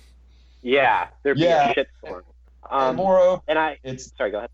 Yeah, 0.62 1.08
there'd 1.22 1.36
be 1.36 1.42
Yeah. 1.44 1.70
a 1.70 1.74
shitstorm. 1.74 2.22
and 2.70 2.80
Um, 2.90 2.96
moreover, 2.96 3.42
and 3.48 3.58
I, 3.58 3.78
it's 3.84 4.12
sorry, 4.16 4.30
go 4.30 4.38
ahead. 4.38 4.50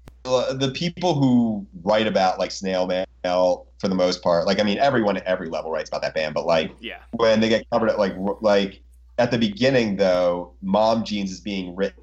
the 0.61 0.73
people 0.75 1.15
who 1.15 1.67
write 1.83 2.07
about 2.07 2.39
like 2.39 2.51
snail 2.51 2.87
mail 2.87 3.67
for 3.79 3.89
the 3.89 3.95
most 3.95 4.23
part, 4.23 4.47
like, 4.47 4.59
I 4.61 4.63
mean, 4.65 4.79
everyone 4.79 5.17
at 5.17 5.25
every 5.25 5.49
level 5.49 5.71
writes 5.71 5.89
about 5.89 6.03
that 6.03 6.15
band, 6.15 6.35
but 6.35 6.45
like, 6.47 6.73
Yeah. 6.81 6.99
when 7.13 7.41
they 7.41 7.49
get 7.49 7.69
covered 7.71 7.89
at 7.91 7.99
like 7.99 8.15
like 8.41 8.81
at 9.21 9.31
the 9.31 9.39
beginning 9.39 9.97
though 9.97 10.51
mom 10.63 11.05
jeans 11.05 11.31
is 11.31 11.41
being 11.41 11.77
written 11.77 12.03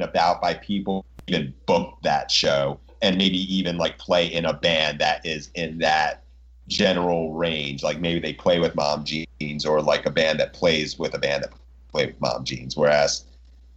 about 0.00 0.40
by 0.40 0.54
people 0.54 1.04
who 1.26 1.34
even 1.34 1.54
booked 1.66 2.02
that 2.04 2.30
show 2.30 2.78
and 3.02 3.18
maybe 3.18 3.38
even 3.52 3.76
like 3.76 3.98
play 3.98 4.26
in 4.26 4.44
a 4.44 4.52
band 4.52 5.00
that 5.00 5.24
is 5.26 5.50
in 5.54 5.78
that 5.78 6.22
general 6.68 7.34
range. 7.34 7.82
Like 7.82 8.00
maybe 8.00 8.20
they 8.20 8.32
play 8.32 8.60
with 8.60 8.74
mom 8.74 9.04
jeans 9.04 9.66
or 9.66 9.82
like 9.82 10.06
a 10.06 10.10
band 10.10 10.38
that 10.40 10.52
plays 10.52 10.98
with 10.98 11.14
a 11.14 11.18
band 11.18 11.42
that 11.42 11.52
play 11.90 12.06
with 12.06 12.20
mom 12.20 12.44
jeans. 12.44 12.76
Whereas 12.76 13.24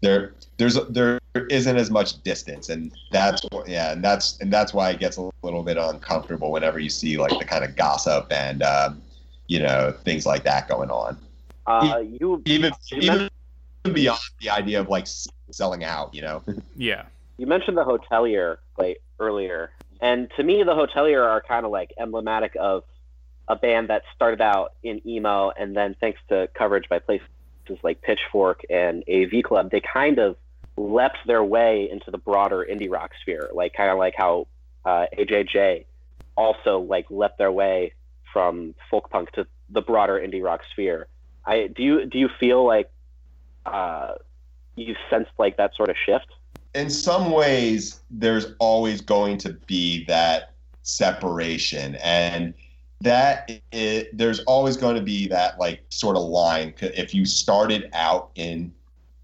there 0.01 0.35
there's 0.57 0.75
there 0.89 1.19
isn't 1.49 1.77
as 1.77 1.89
much 1.89 2.21
distance. 2.23 2.69
And 2.69 2.91
that's 3.11 3.41
yeah 3.65 3.91
and 3.91 4.03
that's 4.03 4.39
and 4.39 4.53
that's 4.53 4.73
why 4.73 4.91
it 4.91 4.99
gets 4.99 5.17
a 5.17 5.29
little 5.41 5.63
bit 5.63 5.77
uncomfortable 5.77 6.51
whenever 6.51 6.79
you 6.79 6.89
see 6.89 7.17
like 7.17 7.37
the 7.39 7.45
kind 7.45 7.63
of 7.63 7.75
gossip 7.75 8.27
and 8.31 8.61
um, 8.61 9.01
you 9.47 9.59
know 9.59 9.93
things 10.03 10.25
like 10.25 10.43
that 10.43 10.67
going 10.67 10.91
on 10.91 11.17
Uh, 11.65 12.01
you 12.03 12.41
even 12.45 12.73
You 12.91 13.01
even 13.01 13.29
beyond 13.93 14.19
the 14.41 14.49
idea 14.49 14.79
of 14.79 14.89
like 14.89 15.07
selling 15.51 15.83
out 15.83 16.13
you 16.13 16.21
know 16.21 16.43
Yeah. 16.75 17.05
you 17.37 17.47
mentioned 17.47 17.77
the 17.77 17.85
hotelier 17.85 18.57
like 18.77 19.01
earlier, 19.19 19.71
and 20.01 20.29
to 20.37 20.43
me, 20.43 20.63
the 20.63 20.73
hotelier 20.73 21.23
are 21.23 21.41
kind 21.41 21.65
of 21.65 21.71
like 21.71 21.93
emblematic 21.99 22.55
of 22.59 22.83
a 23.47 23.55
band 23.55 23.89
that 23.89 24.03
started 24.15 24.41
out 24.41 24.73
in 24.83 25.05
emo, 25.07 25.51
and 25.57 25.75
then 25.75 25.95
thanks 25.99 26.19
to 26.29 26.47
coverage 26.53 26.87
by 26.87 26.99
places 26.99 27.27
like 27.83 28.01
Pitchfork 28.01 28.61
and 28.69 29.03
AV 29.09 29.43
Club, 29.43 29.71
they 29.71 29.81
kind 29.81 30.19
of 30.19 30.37
leapt 30.77 31.17
their 31.27 31.43
way 31.43 31.89
into 31.91 32.09
the 32.11 32.17
broader 32.17 32.65
indie 32.69 32.89
rock 32.89 33.11
sphere, 33.21 33.49
like 33.53 33.73
kind 33.73 33.91
of 33.91 33.97
like 33.97 34.13
how 34.17 34.47
uh, 34.85 35.05
AJJ 35.17 35.85
also 36.35 36.79
like 36.79 37.05
leapt 37.09 37.37
their 37.37 37.51
way 37.51 37.93
from 38.31 38.73
folk 38.89 39.09
punk 39.09 39.31
to 39.33 39.45
the 39.69 39.81
broader 39.81 40.19
indie 40.19 40.43
rock 40.43 40.61
sphere. 40.71 41.07
I 41.49 41.67
do 41.67 41.83
you 41.83 42.05
do 42.05 42.17
you 42.17 42.29
feel 42.39 42.65
like 42.65 42.89
uh, 43.65 44.13
you 44.75 44.95
sensed 45.09 45.31
like 45.37 45.57
that 45.57 45.75
sort 45.75 45.89
of 45.89 45.95
shift? 46.05 46.27
in 46.75 46.89
some 46.89 47.31
ways 47.31 48.01
there's 48.11 48.53
always 48.59 49.01
going 49.01 49.37
to 49.37 49.53
be 49.65 50.05
that 50.05 50.53
separation 50.83 51.95
and 51.95 52.53
that 53.01 53.49
it, 53.71 54.15
there's 54.17 54.39
always 54.41 54.75
going 54.77 54.95
to 54.95 55.01
be 55.01 55.27
that 55.27 55.59
like 55.59 55.81
sort 55.89 56.15
of 56.15 56.23
line 56.23 56.73
if 56.81 57.13
you 57.13 57.25
started 57.25 57.89
out 57.93 58.29
in 58.35 58.71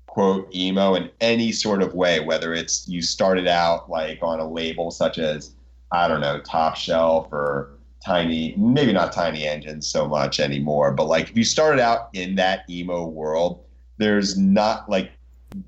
quote 0.07 0.53
emo 0.55 0.95
in 0.95 1.09
any 1.21 1.51
sort 1.51 1.81
of 1.81 1.93
way 1.93 2.19
whether 2.19 2.53
it's 2.53 2.87
you 2.87 3.01
started 3.01 3.47
out 3.47 3.89
like 3.89 4.19
on 4.21 4.39
a 4.39 4.47
label 4.47 4.89
such 4.89 5.17
as 5.17 5.51
i 5.91 6.07
don't 6.07 6.21
know 6.21 6.39
top 6.39 6.75
shelf 6.75 7.31
or 7.31 7.74
tiny 8.05 8.53
maybe 8.55 8.93
not 8.93 9.11
tiny 9.11 9.47
engines 9.47 9.87
so 9.87 10.07
much 10.07 10.39
anymore 10.39 10.91
but 10.91 11.05
like 11.05 11.29
if 11.29 11.35
you 11.35 11.43
started 11.43 11.81
out 11.81 12.09
in 12.13 12.35
that 12.35 12.69
emo 12.69 13.05
world 13.05 13.63
there's 13.97 14.37
not 14.37 14.87
like 14.89 15.11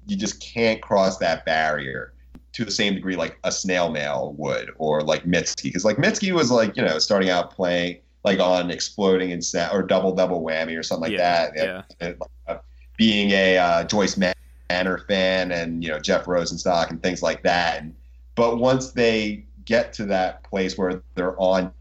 you 0.06 0.16
just 0.16 0.40
can't 0.40 0.82
cross 0.82 1.18
that 1.18 1.46
barrier 1.46 2.14
to 2.54 2.64
the 2.64 2.72
same 2.72 2.94
degree 2.94 3.16
like 3.16 3.40
a 3.44 3.52
snail 3.52 3.90
mail 3.90 4.36
would 4.38 4.70
or 4.78 5.02
like 5.02 5.24
Mitski 5.24 5.64
because 5.64 5.86
like 5.86 5.98
Mitski 5.98 6.32
was 6.32 6.52
like 6.52 6.76
you 6.76 6.84
know 6.84 7.00
starting 7.00 7.30
out 7.30 7.52
playing 7.52 7.98
like 8.24 8.40
on 8.40 8.70
exploding 8.70 9.32
and 9.32 9.44
or 9.72 9.82
double 9.82 10.14
double 10.14 10.44
whammy 10.44 10.78
or 10.78 10.84
something 10.84 11.12
like 11.12 11.20
Yeah, 11.20 11.50
that 11.52 11.54
yeah. 11.56 11.82
And, 12.00 12.22
uh, 12.48 12.58
being 12.98 13.32
a 13.32 13.58
uh, 13.58 13.84
Joyce 13.84 14.18
Manor 14.18 14.98
fan 15.08 15.52
and 15.52 15.84
you 15.84 15.90
know 15.90 16.00
Jeff 16.00 16.26
Rosenstock 16.26 16.90
and 16.90 17.02
things 17.02 17.24
like 17.24 17.42
that 17.44 17.82
and 17.82 17.96
but 18.36 18.58
once 18.58 18.92
they 18.92 19.46
get 19.66 19.92
to 19.94 20.06
that 20.06 20.44
place 20.44 20.78
where 20.78 21.02
they're 21.16 21.40
on 21.40 21.72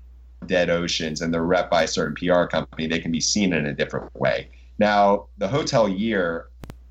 dead 0.47 0.70
oceans 0.70 1.20
and 1.20 1.32
they're 1.32 1.44
rep 1.44 1.70
by 1.70 1.82
a 1.82 1.89
certain 1.89 2.14
PR 2.14 2.44
company 2.44 2.86
they 2.86 2.98
can 2.98 3.12
be 3.12 3.20
seen 3.20 3.52
in 3.52 3.66
a 3.66 3.73
different 3.73 4.14
way 4.14 4.48
now 4.78 5.27
the 5.39 5.48
Hotelier 5.48 6.44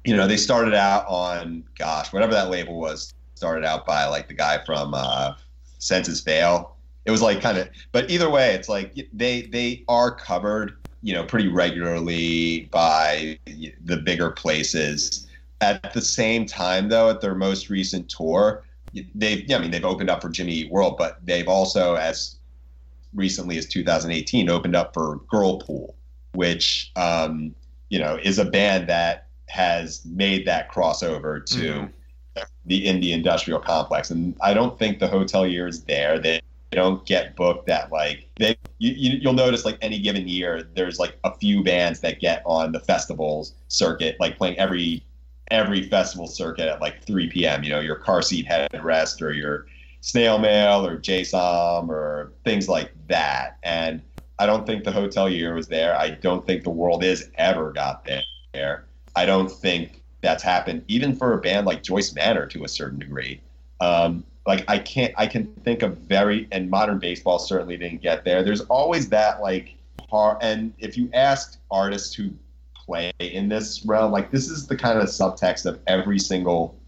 you 0.05 0.15
know, 0.15 0.27
they 0.27 0.37
started 0.37 0.73
out 0.73 1.05
on, 1.07 1.63
gosh, 1.77 2.13
whatever 2.13 2.31
that 2.33 2.49
label 2.49 2.79
was, 2.79 3.13
started 3.33 3.65
out 3.65 3.85
by 3.85 4.05
like 4.05 4.27
the 4.27 4.33
guy 4.33 4.63
from 4.63 4.93
uh, 4.93 5.33
Senses 5.79 6.21
Fail. 6.21 6.75
It 7.05 7.11
was 7.11 7.21
like 7.21 7.41
kind 7.41 7.57
of, 7.57 7.67
but 7.91 8.09
either 8.09 8.29
way, 8.29 8.53
it's 8.53 8.69
like 8.69 8.95
they 9.13 9.43
they 9.43 9.83
are 9.87 10.11
covered, 10.11 10.77
you 11.01 11.13
know, 11.13 11.23
pretty 11.23 11.47
regularly 11.47 12.69
by 12.71 13.37
the 13.83 13.97
bigger 13.97 14.31
places. 14.31 15.27
At 15.61 15.93
the 15.93 16.01
same 16.01 16.45
time, 16.45 16.89
though, 16.89 17.09
at 17.09 17.21
their 17.21 17.35
most 17.35 17.69
recent 17.69 18.09
tour, 18.09 18.63
they've, 19.15 19.47
yeah, 19.49 19.57
I 19.57 19.59
mean, 19.59 19.71
they've 19.71 19.85
opened 19.85 20.09
up 20.09 20.21
for 20.21 20.29
Jimmy 20.29 20.53
Eat 20.53 20.71
World, 20.71 20.97
but 20.97 21.25
they've 21.25 21.47
also, 21.47 21.95
as 21.95 22.34
recently 23.15 23.57
as 23.57 23.65
2018, 23.65 24.49
opened 24.49 24.75
up 24.75 24.93
for 24.93 25.19
Girlpool, 25.31 25.93
which, 26.33 26.91
um, 26.95 27.55
you 27.89 27.99
know, 27.99 28.19
is 28.21 28.37
a 28.39 28.45
band 28.45 28.87
that 28.89 29.27
has 29.47 30.03
made 30.05 30.45
that 30.45 30.71
crossover 30.71 31.45
to 31.45 31.61
Mhm. 31.61 31.91
the 32.65 32.85
indie 32.85 33.11
industrial 33.11 33.59
complex. 33.59 34.11
And 34.11 34.35
I 34.41 34.53
don't 34.53 34.77
think 34.77 34.99
the 34.99 35.07
hotelier 35.07 35.69
is 35.69 35.83
there. 35.83 36.19
They 36.19 36.41
don't 36.71 37.05
get 37.05 37.35
booked 37.35 37.67
that 37.67 37.91
like 37.91 38.27
they 38.37 38.57
you, 38.79 38.91
you, 38.91 39.19
you'll 39.21 39.33
notice 39.33 39.63
like 39.63 39.77
any 39.81 39.97
given 39.97 40.27
year 40.27 40.67
there's 40.75 40.99
like 40.99 41.17
a 41.23 41.33
few 41.37 41.63
bands 41.63 42.01
that 42.01 42.19
get 42.19 42.43
on 42.45 42.73
the 42.73 42.79
festivals 42.81 43.53
circuit 43.69 44.17
like 44.19 44.37
playing 44.37 44.57
every 44.59 45.01
every 45.51 45.83
festival 45.87 46.27
circuit 46.27 46.67
at 46.67 46.81
like 46.81 47.01
3 47.05 47.29
p.m 47.29 47.63
you 47.63 47.69
know 47.69 47.79
your 47.79 47.95
car 47.95 48.21
seat 48.21 48.45
headrest 48.45 49.21
or 49.21 49.31
your 49.31 49.67
snail 50.05 50.37
mail 50.37 50.85
or 50.85 50.97
Jay 50.97 51.23
Som 51.23 51.89
or 51.89 52.31
things 52.43 52.69
like 52.69 52.91
that 53.07 53.57
and 53.63 54.01
I 54.37 54.45
don't 54.45 54.65
think 54.65 54.83
the 54.83 54.91
hotelier 54.91 55.55
was 55.55 55.67
there 55.67 55.97
I 55.97 56.11
don't 56.11 56.45
think 56.45 56.63
the 56.63 56.69
world 56.69 57.03
is 57.03 57.31
ever 57.37 57.71
got 57.71 58.07
there 58.53 58.85
I 59.15 59.25
don't 59.25 59.51
think 59.51 60.03
that's 60.21 60.43
happened 60.43 60.83
even 60.87 61.15
for 61.15 61.33
a 61.33 61.37
band 61.37 61.65
like 61.65 61.83
Joyce 61.83 62.13
Manor 62.13 62.45
to 62.47 62.65
a 62.65 62.67
certain 62.67 62.99
degree. 62.99 63.39
Um, 63.79 64.23
like 64.45 64.65
I 64.67 64.79
can't, 64.79 65.13
I 65.17 65.27
can 65.27 65.47
think 65.63 65.81
of 65.81 65.97
very, 65.97 66.47
and 66.51 66.69
modern 66.69 66.99
baseball 66.99 67.39
certainly 67.39 67.77
didn't 67.77 68.01
get 68.01 68.25
there. 68.25 68.43
There's 68.43 68.61
always 68.61 69.09
that 69.09 69.41
like 69.41 69.75
and 70.41 70.73
if 70.77 70.97
you 70.97 71.09
ask 71.13 71.59
artists 71.69 72.15
who 72.15 72.29
play 72.73 73.11
in 73.19 73.49
this 73.49 73.85
realm, 73.85 74.13
like 74.13 74.31
this 74.31 74.49
is 74.49 74.65
the 74.65 74.75
kind 74.75 74.97
of 74.97 75.07
subtext 75.07 75.65
of 75.65 75.79
every 75.87 76.19
single 76.19 76.79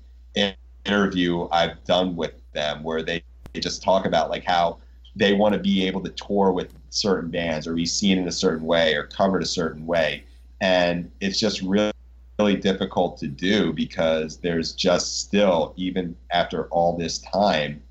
interview 0.85 1.49
I've 1.51 1.83
done 1.83 2.15
with 2.15 2.35
them, 2.57 2.83
where 2.83 3.03
they, 3.03 3.23
they 3.53 3.59
just 3.59 3.83
talk 3.83 4.05
about 4.05 4.29
like 4.29 4.43
how 4.43 4.79
they 5.15 5.33
want 5.33 5.53
to 5.53 5.59
be 5.59 5.87
able 5.87 6.01
to 6.01 6.09
tour 6.11 6.51
with 6.51 6.73
certain 6.89 7.29
bands 7.29 7.67
or 7.67 7.73
be 7.73 7.85
seen 7.85 8.17
in 8.17 8.27
a 8.27 8.31
certain 8.31 8.65
way 8.65 8.95
or 8.95 9.03
covered 9.03 9.43
a 9.43 9.45
certain 9.45 9.85
way, 9.85 10.23
and 10.61 11.09
it's 11.21 11.39
just 11.39 11.61
really 11.61 11.93
really 12.39 12.55
difficult 12.55 13.17
to 13.17 13.27
do 13.27 13.73
because 13.73 14.37
there's 14.37 14.73
just 14.73 15.21
still 15.21 15.73
even 15.75 16.15
after 16.31 16.65
all 16.65 16.95
this 16.95 17.17
time 17.17 17.81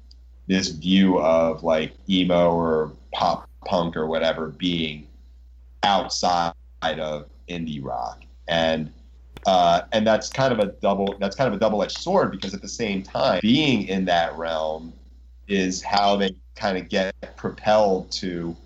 this 0.47 0.69
view 0.69 1.19
of 1.19 1.65
like 1.65 1.93
emo 2.09 2.53
or 2.53 2.93
pop 3.13 3.49
punk 3.65 3.97
or 3.97 4.07
whatever 4.07 4.49
being 4.49 5.07
outside 5.83 6.53
of 6.83 7.27
indie 7.49 7.83
rock. 7.83 8.23
And 8.49 8.93
uh, 9.47 9.83
and 9.93 10.07
that's 10.07 10.29
kind 10.29 10.53
of 10.53 10.59
a 10.59 10.73
double 10.81 11.17
that's 11.21 11.37
kind 11.37 11.49
of 11.49 11.55
a 11.55 11.59
double-edged 11.59 11.99
sword 11.99 12.31
because 12.31 12.53
at 12.55 12.63
the 12.63 12.69
same 12.69 13.03
time 13.03 13.41
being 13.43 13.87
in 13.89 14.05
that 14.05 14.37
realm 14.37 14.93
is 15.49 15.83
how 15.83 16.17
they 16.17 16.31
kind 16.55 16.77
of 16.77 16.89
get 16.89 17.15
propelled 17.37 18.11
to 18.11 18.57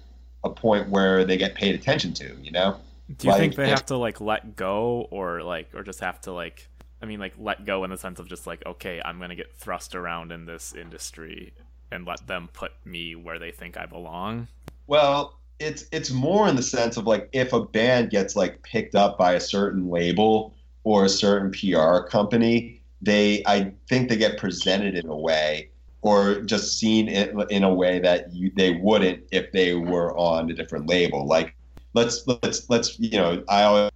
a 0.44 0.50
point 0.50 0.88
where 0.88 1.24
they 1.24 1.36
get 1.36 1.54
paid 1.54 1.74
attention 1.74 2.12
to 2.14 2.34
you 2.42 2.50
know 2.50 2.76
Do 3.18 3.28
you 3.28 3.34
think 3.34 3.54
they 3.54 3.68
have 3.68 3.86
to 3.86 3.96
like 3.96 4.20
let 4.20 4.56
go 4.56 5.06
or 5.10 5.42
like 5.42 5.74
or 5.74 5.82
just 5.82 6.00
have 6.00 6.20
to 6.22 6.32
like 6.32 6.68
I 7.02 7.06
mean 7.06 7.20
like 7.20 7.34
let 7.38 7.64
go 7.64 7.84
in 7.84 7.90
the 7.90 7.98
sense 7.98 8.18
of 8.18 8.28
just 8.28 8.46
like 8.46 8.64
okay, 8.66 9.00
I'm 9.04 9.18
going 9.18 9.30
to 9.30 9.36
get 9.36 9.54
thrust 9.56 9.94
around 9.94 10.32
in 10.32 10.46
this 10.46 10.74
industry 10.74 11.52
and 11.92 12.06
let 12.06 12.26
them 12.26 12.48
put 12.52 12.72
me 12.84 13.14
where 13.14 13.38
they 13.38 13.50
think 13.50 13.76
I 13.76 13.86
belong? 13.86 14.48
Well, 14.86 15.38
it's 15.58 15.86
it's 15.92 16.10
more 16.10 16.48
in 16.48 16.56
the 16.56 16.62
sense 16.62 16.96
of 16.96 17.06
like 17.06 17.28
if 17.32 17.52
a 17.52 17.60
band 17.60 18.10
gets 18.10 18.34
like 18.34 18.62
picked 18.62 18.94
up 18.94 19.18
by 19.18 19.34
a 19.34 19.40
certain 19.40 19.88
label 19.90 20.54
or 20.90 21.04
a 21.04 21.08
certain 21.08 21.50
PR 21.52 22.06
company, 22.08 22.82
they 23.00 23.42
I 23.46 23.72
think 23.88 24.08
they 24.08 24.16
get 24.16 24.38
presented 24.38 24.94
in 24.96 25.08
a 25.08 25.16
way 25.16 25.70
or 26.02 26.40
just 26.42 26.78
seen 26.78 27.08
in, 27.08 27.40
in 27.50 27.62
a 27.64 27.72
way 27.74 28.00
that 28.00 28.32
you, 28.32 28.50
they 28.56 28.72
wouldn't 28.72 29.24
if 29.32 29.52
they 29.52 29.74
were 29.74 30.16
on 30.18 30.50
a 30.50 30.54
different 30.54 30.88
label. 30.88 31.26
Like 31.26 31.54
let's 31.94 32.26
let's 32.26 32.68
let's 32.70 32.98
you 32.98 33.12
know 33.12 33.44
I 33.48 33.62
always 33.64 33.90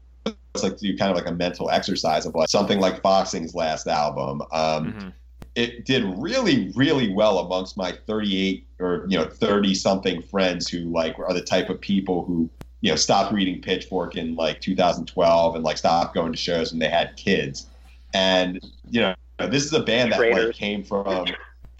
like 0.63 0.77
to 0.77 0.93
do 0.93 0.97
kind 0.97 1.11
of 1.11 1.17
like 1.17 1.27
a 1.29 1.35
mental 1.35 1.71
exercise 1.71 2.27
of 2.27 2.35
like 2.35 2.49
something 2.49 2.81
like 2.81 3.03
Foxing's 3.03 3.55
last 3.55 3.87
album. 3.89 4.43
Um, 4.53 4.97
Mhm. 4.97 5.13
it 5.55 5.85
did 5.87 6.05
really 6.19 6.73
really 6.77 7.13
well 7.13 7.39
amongst 7.41 7.77
my 7.77 7.93
38 8.07 8.69
or 8.81 9.07
you 9.09 9.19
know 9.19 9.27
30 9.29 9.75
something 9.75 10.23
friends 10.23 10.69
who 10.69 10.93
like 10.93 11.19
are 11.19 11.35
the 11.35 11.43
type 11.43 11.71
of 11.71 11.81
people 11.81 12.25
who 12.25 12.51
you 12.85 12.91
know 12.91 12.97
stopped 12.97 13.33
reading 13.33 13.63
pitchfork 13.63 14.15
in 14.15 14.35
like 14.37 14.61
2012 14.61 15.55
and 15.55 15.65
like 15.65 15.79
stopped 15.79 16.15
going 16.15 16.31
to 16.31 16.37
shows 16.39 16.71
when 16.71 16.79
they 16.79 16.89
had 16.89 17.17
kids 17.17 17.67
and 18.13 18.61
you 18.91 19.01
know 19.01 19.15
this 19.49 19.65
is 19.65 19.73
a 19.73 19.81
band 19.81 20.13
that 20.13 20.21
like 20.21 20.55
came 20.55 20.85
from 20.85 21.25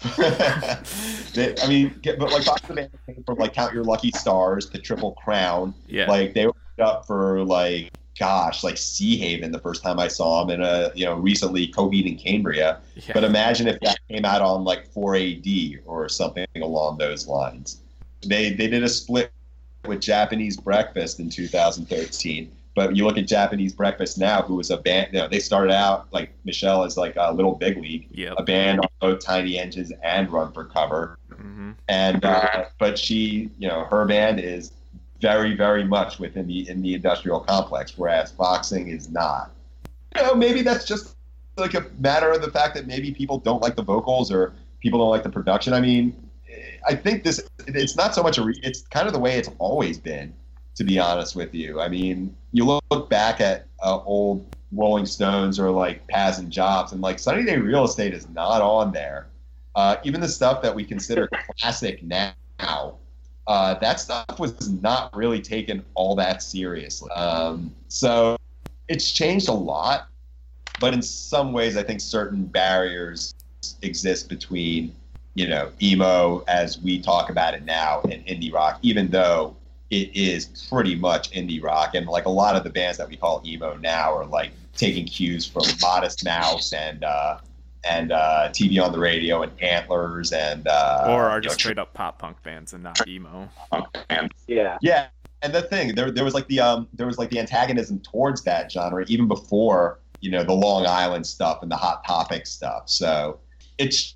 they, 1.33 1.55
I 1.63 1.67
mean, 1.67 1.97
get- 2.01 2.19
but 2.19 2.31
like 2.31 2.43
Fox 2.43 2.61
the 2.61 2.73
band 2.73 2.89
came 3.05 3.23
from 3.23 3.37
like 3.37 3.53
Count 3.53 3.73
Your 3.73 3.83
Lucky 3.83 4.11
Stars, 4.11 4.69
the 4.69 4.77
Triple 4.77 5.13
Crown, 5.13 5.73
Yeah. 5.87 6.07
like 6.09 6.33
they 6.33 6.47
were 6.47 6.53
up 6.79 7.07
for 7.07 7.43
like 7.45 7.91
gosh, 8.19 8.63
like 8.63 8.75
Seahaven 8.75 9.51
the 9.51 9.59
first 9.59 9.83
time 9.83 9.99
I 9.99 10.07
saw 10.07 10.43
them, 10.43 10.49
and 10.55 10.63
uh, 10.63 10.89
you 10.95 11.05
know, 11.05 11.15
recently 11.15 11.67
Coheed 11.69 12.09
and 12.09 12.19
Cambria. 12.19 12.79
yeah. 12.95 13.11
But 13.13 13.23
imagine 13.23 13.67
if 13.67 13.79
that 13.81 13.99
came 14.09 14.25
out 14.25 14.41
on 14.41 14.63
like 14.63 14.91
4AD 14.93 15.79
or 15.85 16.07
something 16.09 16.45
along 16.57 16.97
those 16.97 17.27
lines. 17.27 17.81
They 18.25 18.51
they 18.51 18.67
did 18.67 18.83
a 18.83 18.89
split 18.89 19.31
with 19.87 20.01
Japanese 20.01 20.57
Breakfast 20.57 21.19
in 21.19 21.29
2013. 21.29 22.51
But 22.75 22.95
you 22.95 23.05
look 23.05 23.17
at 23.17 23.25
Japanese 23.25 23.71
Breakfast 23.71 24.17
now, 24.17 24.41
who 24.41 24.55
was 24.55 24.69
a 24.69 24.77
band. 24.77 25.13
You 25.13 25.19
know, 25.19 25.27
they 25.29 25.39
started 25.39 25.71
out 25.71 26.07
like 26.11 26.31
Michelle 26.43 26.83
is 26.83 26.97
like 26.97 27.15
a 27.15 27.33
little 27.33 27.55
big 27.55 27.77
league, 27.77 28.07
yep. 28.11 28.33
a 28.37 28.43
band 28.43 28.81
on 28.81 28.87
both 28.99 29.23
Tiny 29.23 29.57
Engines 29.57 29.93
and 30.03 30.29
Run 30.29 30.51
for 30.51 30.65
Cover 30.65 31.17
hmm 31.35 31.71
and 31.87 32.23
uh, 32.25 32.65
but 32.79 32.97
she, 32.97 33.49
you 33.59 33.67
know, 33.67 33.85
her 33.85 34.05
band 34.05 34.39
is 34.39 34.71
very, 35.21 35.55
very 35.55 35.83
much 35.83 36.19
within 36.19 36.47
the 36.47 36.67
in 36.69 36.81
the 36.81 36.93
industrial 36.93 37.39
complex, 37.39 37.97
whereas 37.97 38.31
Foxing 38.31 38.89
is 38.89 39.09
not. 39.09 39.51
You 40.15 40.23
know, 40.23 40.35
maybe 40.35 40.61
that's 40.61 40.85
just 40.85 41.15
like 41.57 41.73
a 41.73 41.85
matter 41.99 42.31
of 42.31 42.41
the 42.41 42.51
fact 42.51 42.75
that 42.75 42.87
maybe 42.87 43.11
people 43.11 43.37
don't 43.37 43.61
like 43.61 43.75
the 43.75 43.83
vocals 43.83 44.31
or 44.31 44.53
people 44.79 44.99
don't 44.99 45.09
like 45.09 45.23
the 45.23 45.29
production. 45.29 45.73
I 45.73 45.79
mean, 45.79 46.15
I 46.87 46.95
think 46.95 47.23
this 47.23 47.41
it's 47.67 47.95
not 47.95 48.13
so 48.15 48.23
much 48.23 48.37
a 48.37 48.43
re- 48.43 48.59
it's 48.63 48.81
kind 48.81 49.07
of 49.07 49.13
the 49.13 49.19
way 49.19 49.37
it's 49.37 49.49
always 49.57 49.97
been, 49.97 50.33
to 50.75 50.83
be 50.83 50.99
honest 50.99 51.35
with 51.35 51.53
you. 51.53 51.81
I 51.81 51.89
mean, 51.89 52.35
you 52.51 52.65
look 52.91 53.09
back 53.09 53.41
at 53.41 53.67
uh, 53.83 53.99
old 54.03 54.45
Rolling 54.71 55.05
Stones 55.05 55.59
or 55.59 55.71
like 55.71 56.05
Pazz 56.07 56.39
and 56.39 56.51
Jops, 56.51 56.91
and 56.91 57.01
like 57.01 57.19
Sunny 57.19 57.43
Day 57.43 57.57
Real 57.57 57.85
Estate 57.85 58.13
is 58.13 58.27
not 58.29 58.61
on 58.61 58.91
there. 58.91 59.27
Uh, 59.75 59.97
even 60.03 60.21
the 60.21 60.27
stuff 60.27 60.61
that 60.61 60.73
we 60.73 60.83
consider 60.83 61.29
classic 61.59 62.01
now, 62.03 62.33
uh, 63.47 63.73
that 63.75 63.99
stuff 63.99 64.39
was 64.39 64.69
not 64.81 65.15
really 65.15 65.41
taken 65.41 65.83
all 65.93 66.15
that 66.15 66.41
seriously. 66.41 67.11
Um, 67.11 67.73
so 67.89 68.37
it's 68.87 69.11
changed 69.11 69.49
a 69.49 69.53
lot, 69.53 70.07
but 70.79 70.93
in 70.93 71.01
some 71.01 71.51
ways, 71.51 71.77
I 71.77 71.83
think 71.83 71.99
certain 71.99 72.45
barriers 72.45 73.33
exist 73.81 74.29
between, 74.29 74.95
you 75.35 75.47
know, 75.47 75.69
emo 75.81 76.43
as 76.47 76.79
we 76.79 76.99
talk 76.99 77.29
about 77.29 77.53
it 77.53 77.63
now 77.63 78.01
and 78.03 78.25
indie 78.25 78.51
rock, 78.51 78.79
even 78.81 79.09
though 79.09 79.55
it 79.91 80.15
is 80.15 80.67
pretty 80.69 80.95
much 80.95 81.29
indie 81.31 81.61
rock. 81.61 81.93
And 81.93 82.07
like 82.07 82.25
a 82.25 82.29
lot 82.29 82.55
of 82.55 82.63
the 82.63 82.69
bands 82.69 82.97
that 82.97 83.07
we 83.07 83.17
call 83.17 83.41
emo 83.45 83.75
now 83.75 84.15
are 84.15 84.25
like 84.25 84.51
taking 84.75 85.05
cues 85.05 85.45
from 85.45 85.63
Modest 85.81 86.25
Mouse 86.25 86.73
and, 86.73 87.03
uh, 87.03 87.37
and 87.85 88.11
uh, 88.11 88.49
TV 88.51 88.83
on 88.83 88.91
the 88.91 88.99
radio 88.99 89.43
and 89.43 89.51
Antlers 89.61 90.31
and 90.31 90.67
uh, 90.67 91.03
or 91.07 91.25
are 91.25 91.29
you 91.29 91.35
know, 91.35 91.39
just 91.41 91.59
straight 91.59 91.77
up 91.77 91.93
pop 91.93 92.17
punk 92.17 92.41
bands 92.41 92.73
and 92.73 92.81
not 92.81 93.07
emo. 93.07 93.47
Yeah. 94.47 94.77
yeah, 94.81 95.07
and 95.41 95.53
the 95.53 95.61
thing 95.61 95.93
there, 95.93 96.09
there 96.11 96.23
was 96.23 96.33
like 96.33 96.47
the 96.47 96.59
um, 96.59 96.87
there 96.93 97.05
was 97.05 97.19
like 97.19 97.29
the 97.29 97.39
antagonism 97.39 97.99
towards 97.99 98.41
that 98.43 98.71
genre 98.71 99.05
even 99.07 99.27
before 99.27 99.99
you 100.19 100.31
know 100.31 100.43
the 100.43 100.53
Long 100.53 100.87
Island 100.87 101.27
stuff 101.27 101.61
and 101.61 101.71
the 101.71 101.75
Hot 101.75 102.03
Topic 102.05 102.47
stuff. 102.47 102.89
So 102.89 103.39
it's 103.77 104.14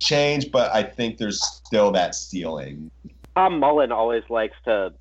change, 0.00 0.50
but 0.50 0.74
I 0.74 0.82
think 0.82 1.18
there's 1.18 1.42
still 1.44 1.90
that 1.92 2.14
ceiling. 2.14 2.90
Tom 3.34 3.58
Mullen 3.60 3.92
always 3.92 4.24
likes 4.28 4.56
to 4.64 4.92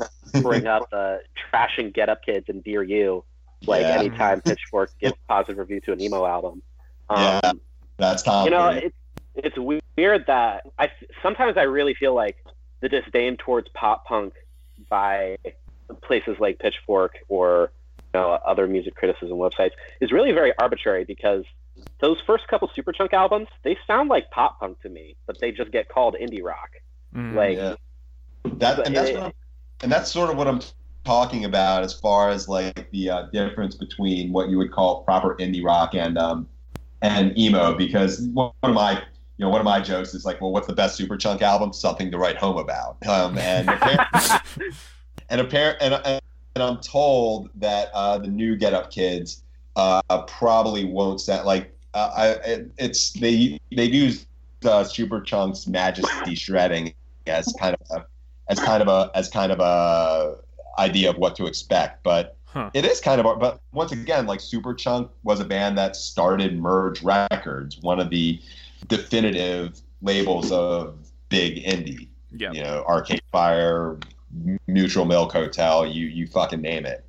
bring 0.41 0.67
up 0.67 0.89
the 0.91 1.21
trash 1.49 1.77
and 1.77 1.93
get 1.93 2.09
up 2.09 2.23
kids 2.23 2.45
and 2.49 2.63
Dear 2.63 2.83
You, 2.83 3.23
like 3.65 3.81
Yeah. 3.81 3.99
anytime 3.99 4.41
Pitchfork 4.41 4.91
gives 4.99 5.15
positive 5.27 5.57
review 5.57 5.79
to 5.81 5.93
an 5.93 6.01
emo 6.01 6.25
album. 6.25 6.61
Um, 7.09 7.17
Yeah. 7.23 7.51
That's 7.97 8.21
Tom. 8.21 8.45
you 8.45 8.51
know, 8.51 8.69
it's 8.69 8.95
it's 9.35 9.57
weird 9.97 10.25
that 10.27 10.63
I 10.77 10.91
sometimes 11.23 11.57
I 11.57 11.63
really 11.63 11.93
feel 11.95 12.13
like 12.13 12.37
the 12.81 12.89
disdain 12.89 13.37
towards 13.37 13.69
pop 13.69 14.05
punk 14.05 14.33
by 14.89 15.37
places 16.03 16.37
like 16.39 16.59
Pitchfork 16.59 17.15
or 17.27 17.71
you 18.13 18.19
know, 18.19 18.31
other 18.45 18.67
music 18.67 18.95
criticism 18.95 19.37
websites 19.37 19.71
is 19.99 20.11
really 20.11 20.31
very 20.31 20.53
arbitrary 20.59 21.05
because 21.05 21.43
those 21.99 22.17
first 22.25 22.47
couple 22.47 22.69
Superchunk 22.77 23.13
albums 23.13 23.47
they 23.63 23.77
sound 23.87 24.09
like 24.09 24.29
pop 24.31 24.59
punk 24.59 24.81
to 24.81 24.89
me, 24.89 25.15
but 25.25 25.39
they 25.39 25.51
just 25.51 25.71
get 25.71 25.89
called 25.89 26.15
indie 26.21 26.43
rock. 26.43 26.69
Mhm. 27.15 27.35
Like 27.35 27.57
Yeah. 27.57 27.75
that 28.57 28.85
and 28.85 28.95
that's 28.95 29.11
what 29.11 29.35
and 29.81 29.91
that's 29.91 30.11
sort 30.11 30.29
of 30.29 30.37
what 30.37 30.47
I'm 30.47 30.61
talking 31.03 31.45
about 31.45 31.83
as 31.83 31.93
far 31.93 32.29
as 32.29 32.47
like 32.47 32.89
the 32.91 33.09
uh, 33.09 33.21
difference 33.31 33.75
between 33.75 34.31
what 34.33 34.49
you 34.49 34.57
would 34.57 34.71
call 34.71 35.03
proper 35.03 35.35
indie 35.37 35.63
rock 35.63 35.95
and 35.95 36.17
um 36.17 36.47
and 37.01 37.37
emo 37.37 37.75
because 37.75 38.21
one 38.33 38.51
of 38.63 38.73
my 38.73 38.93
you 39.37 39.45
know 39.45 39.49
one 39.49 39.61
of 39.61 39.65
my 39.65 39.79
jokes 39.79 40.13
is 40.13 40.25
like 40.25 40.41
well 40.41 40.51
what's 40.51 40.67
the 40.67 40.73
best 40.73 40.99
Superchunk 40.99 41.41
album 41.41 41.71
something 41.71 42.11
to 42.11 42.17
write 42.17 42.37
home 42.37 42.57
about 42.57 42.97
um 43.07 43.37
and 43.37 43.69
apparently, 43.69 44.67
and 45.29 45.41
apparent 45.41 45.77
and, 45.81 45.93
and 46.55 46.63
I'm 46.63 46.77
told 46.77 47.51
that 47.55 47.89
uh, 47.93 48.17
the 48.17 48.27
new 48.27 48.55
Get 48.55 48.73
Up 48.73 48.89
Kids 48.91 49.43
uh, 49.77 50.23
probably 50.23 50.83
won't 50.83 51.21
set 51.21 51.45
like 51.45 51.73
uh, 51.93 52.11
I 52.15 52.27
it, 52.49 52.71
it's 52.77 53.11
they 53.13 53.59
they 53.73 53.85
use 53.85 54.25
uh, 54.65 54.83
Superchunk's 54.83 55.67
Majesty 55.67 56.35
shredding 56.35 56.93
as 57.27 57.53
kind 57.59 57.75
of 57.79 57.97
a 57.97 58.05
as 58.49 58.59
kind 58.59 58.81
of 58.81 58.89
a 58.89 59.09
as 59.15 59.29
kind 59.29 59.51
of 59.51 59.59
a 59.59 60.37
idea 60.79 61.09
of 61.09 61.17
what 61.17 61.35
to 61.37 61.45
expect, 61.45 62.03
but 62.03 62.37
Huh. 62.47 62.71
it 62.73 62.85
is 62.85 63.01
kind 63.01 63.19
of. 63.19 63.39
But 63.39 63.59
once 63.73 63.91
again, 63.91 64.25
like 64.25 64.39
Superchunk 64.39 65.09
was 65.23 65.39
a 65.39 65.45
band 65.45 65.77
that 65.77 65.95
started 65.95 66.57
Merge 66.57 67.03
Records, 67.03 67.77
one 67.81 67.99
of 67.99 68.09
the 68.09 68.41
definitive 68.87 69.81
labels 70.01 70.51
of 70.51 70.97
big 71.29 71.63
indie. 71.63 72.07
Yeah. 72.31 72.51
You 72.53 72.63
know, 72.63 72.85
Arcade 72.87 73.21
Fire, 73.31 73.97
Neutral 74.67 75.05
Milk 75.05 75.33
Hotel, 75.33 75.85
you 75.85 76.07
you 76.07 76.25
fucking 76.25 76.61
name 76.61 76.85
it. 76.85 77.05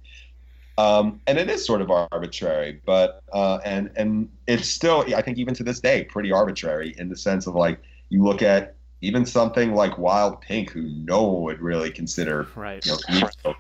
Um, 0.79 1.21
and 1.27 1.39
it 1.39 1.51
is 1.51 1.67
sort 1.67 1.83
of 1.83 1.91
arbitrary, 1.91 2.81
but 2.87 3.21
uh, 3.33 3.59
and 3.65 3.91
and 3.97 4.29
it's 4.47 4.69
still, 4.69 5.05
I 5.15 5.23
think, 5.23 5.37
even 5.37 5.53
to 5.55 5.65
this 5.65 5.81
day, 5.81 6.05
pretty 6.05 6.31
arbitrary 6.31 6.95
in 6.99 7.09
the 7.09 7.17
sense 7.17 7.49
of 7.49 7.57
like 7.57 7.81
you 8.11 8.23
look 8.23 8.43
at 8.43 8.77
even 9.01 9.27
something 9.27 9.75
like 9.75 9.99
Wild 9.99 10.41
Pink, 10.41 10.71
who 10.71 10.83
no 10.83 11.25
one 11.25 11.43
would 11.43 11.61
really 11.61 11.91
consider 11.91 12.47
Right. 12.55 12.85
you 13.09 13.21
know, 13.45 13.55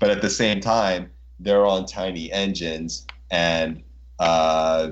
but 0.00 0.10
at 0.10 0.20
the 0.20 0.28
same 0.28 0.60
time, 0.60 1.10
they're 1.38 1.64
on 1.64 1.86
tiny 1.86 2.32
engines, 2.32 3.06
and 3.30 3.80
uh, 4.18 4.90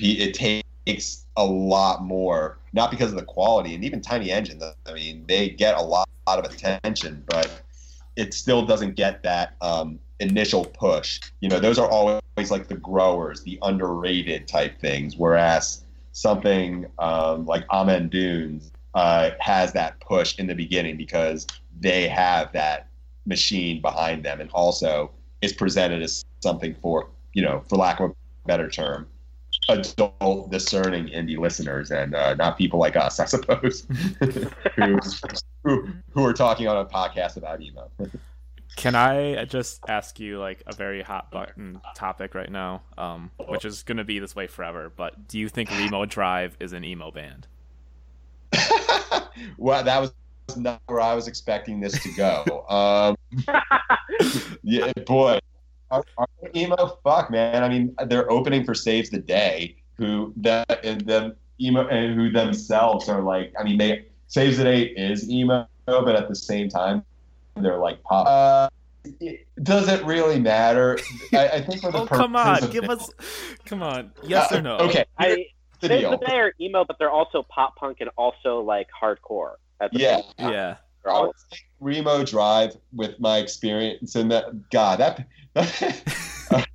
it 0.00 0.34
takes 0.34 1.26
a 1.36 1.46
lot 1.46 2.02
more. 2.02 2.58
Not 2.72 2.90
because 2.90 3.12
of 3.12 3.16
the 3.16 3.24
quality, 3.24 3.76
and 3.76 3.84
even 3.84 4.00
tiny 4.00 4.32
engines. 4.32 4.62
I 4.86 4.92
mean, 4.92 5.24
they 5.28 5.50
get 5.50 5.76
a 5.76 5.82
lot, 5.82 6.08
lot 6.26 6.44
of 6.44 6.52
attention, 6.52 7.22
but 7.28 7.62
it 8.16 8.34
still 8.34 8.64
doesn't 8.64 8.94
get 8.94 9.22
that 9.22 9.56
um, 9.60 9.98
initial 10.20 10.64
push. 10.64 11.20
You 11.40 11.48
know, 11.48 11.58
those 11.58 11.78
are 11.78 11.90
always 11.90 12.50
like 12.50 12.68
the 12.68 12.76
growers, 12.76 13.42
the 13.42 13.58
underrated 13.62 14.48
type 14.48 14.78
things. 14.80 15.16
Whereas 15.16 15.84
something 16.12 16.86
um, 16.98 17.46
like 17.46 17.64
Amen 17.70 18.08
Dunes 18.08 18.70
uh, 18.94 19.30
has 19.40 19.72
that 19.72 20.00
push 20.00 20.38
in 20.38 20.46
the 20.46 20.54
beginning 20.54 20.96
because 20.96 21.46
they 21.80 22.08
have 22.08 22.52
that 22.52 22.88
machine 23.26 23.80
behind 23.80 24.24
them, 24.24 24.40
and 24.40 24.50
also 24.50 25.10
is 25.40 25.52
presented 25.52 26.02
as 26.02 26.24
something 26.40 26.74
for 26.74 27.08
you 27.32 27.42
know, 27.42 27.62
for 27.68 27.76
lack 27.76 28.00
of 28.00 28.10
a 28.10 28.14
better 28.46 28.68
term, 28.68 29.06
adult 29.68 30.50
discerning 30.50 31.06
indie 31.06 31.38
listeners, 31.38 31.90
and 31.90 32.14
uh, 32.14 32.34
not 32.34 32.58
people 32.58 32.78
like 32.78 32.96
us, 32.96 33.20
I 33.20 33.26
suppose, 33.26 33.86
who, 34.76 34.98
who 35.64 35.88
who 36.10 36.24
are 36.24 36.32
talking 36.32 36.68
on 36.68 36.76
a 36.76 36.84
podcast 36.84 37.36
about 37.36 37.60
emo. 37.60 37.90
Can 38.76 38.94
I 38.94 39.44
just 39.44 39.80
ask 39.88 40.18
you 40.18 40.38
like 40.38 40.62
a 40.66 40.74
very 40.74 41.02
hot 41.02 41.30
button 41.30 41.80
topic 41.94 42.34
right 42.34 42.50
now, 42.50 42.82
um, 42.96 43.30
which 43.48 43.64
is 43.64 43.82
gonna 43.82 44.04
be 44.04 44.18
this 44.18 44.34
way 44.34 44.46
forever? 44.46 44.90
But 44.94 45.28
do 45.28 45.38
you 45.38 45.48
think 45.48 45.70
Remo 45.70 46.06
Drive 46.06 46.56
is 46.58 46.72
an 46.72 46.84
emo 46.84 47.10
band? 47.10 47.46
well, 49.58 49.84
that 49.84 50.00
was 50.00 50.12
not 50.56 50.80
where 50.86 51.00
I 51.00 51.14
was 51.14 51.28
expecting 51.28 51.80
this 51.80 52.02
to 52.02 52.12
go. 52.12 52.66
Um, 52.68 53.16
yeah, 54.62 54.92
boy, 55.06 55.38
are, 55.92 56.04
are 56.18 56.28
emo? 56.56 56.98
Fuck, 57.04 57.30
man. 57.30 57.62
I 57.62 57.68
mean, 57.68 57.94
they're 58.06 58.30
opening 58.30 58.64
for 58.64 58.74
Saves 58.74 59.10
the 59.10 59.18
Day, 59.18 59.76
who 59.96 60.32
that 60.38 60.84
and 60.84 61.00
them 61.02 61.34
emo 61.60 61.86
and 61.88 62.14
who 62.14 62.30
themselves 62.30 63.08
are 63.08 63.22
like. 63.22 63.52
I 63.58 63.62
mean, 63.62 63.78
they 63.78 64.06
Saves 64.28 64.56
the 64.58 64.64
Day 64.64 64.82
is 64.84 65.28
emo, 65.30 65.66
but 65.86 66.16
at 66.16 66.28
the 66.28 66.34
same 66.34 66.68
time, 66.68 67.04
they're 67.56 67.78
like 67.78 68.02
pop. 68.02 68.26
Uh, 68.26 68.68
it- 69.20 69.46
does 69.62 69.88
it 69.88 70.04
really 70.04 70.40
matter? 70.40 70.98
I, 71.34 71.48
I 71.48 71.60
think 71.60 71.82
for 71.82 71.92
the 71.92 71.98
Oh 72.02 72.06
come 72.06 72.34
on, 72.36 72.58
give 72.70 72.88
this- 72.88 73.08
us, 73.08 73.10
come 73.66 73.82
on, 73.82 74.12
yes 74.24 74.50
Uh, 74.50 74.56
or 74.56 74.62
no? 74.62 74.76
Okay, 74.78 75.04
here's 75.18 75.38
I 75.38 75.46
the 75.80 75.88
Saves 75.88 76.00
deal. 76.02 76.10
the 76.12 76.16
Day 76.26 76.36
are 76.38 76.52
emo, 76.60 76.84
but 76.84 76.98
they're 76.98 77.10
also 77.10 77.42
pop 77.42 77.76
punk 77.76 77.98
and 78.00 78.10
also 78.16 78.60
like 78.60 78.88
hardcore. 79.00 79.54
At 79.80 79.92
the 79.92 79.98
Yeah. 80.00 80.20
Yeah. 80.38 80.76
I 81.10 81.20
would 81.20 81.32
say 81.36 81.58
Remo 81.80 82.24
Drive 82.24 82.76
with 82.92 83.18
my 83.18 83.38
experience 83.38 84.16
in 84.16 84.28
that. 84.28 84.70
God, 84.70 85.00
that. 85.00 85.26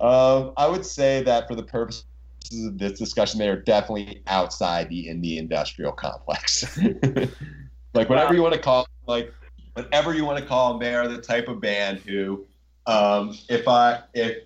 um, 0.00 0.52
I 0.56 0.66
would 0.66 0.84
say 0.84 1.22
that 1.22 1.48
for 1.48 1.54
the 1.54 1.62
purposes 1.62 2.04
of 2.52 2.78
this 2.78 2.98
discussion, 2.98 3.38
they 3.38 3.48
are 3.48 3.60
definitely 3.60 4.22
outside 4.26 4.88
the 4.88 5.06
indie 5.06 5.38
industrial 5.38 5.92
complex. 5.92 6.78
like 7.94 8.08
whatever 8.08 8.34
you 8.34 8.42
want 8.42 8.54
to 8.54 8.60
call, 8.60 8.86
like 9.06 9.32
whatever 9.74 10.14
you 10.14 10.24
want 10.24 10.38
to 10.38 10.44
call 10.44 10.72
them, 10.72 10.80
they 10.80 10.94
are 10.94 11.08
the 11.08 11.20
type 11.20 11.48
of 11.48 11.60
band 11.60 12.00
who, 12.00 12.44
um, 12.86 13.36
if 13.48 13.66
I 13.68 14.02
if 14.12 14.44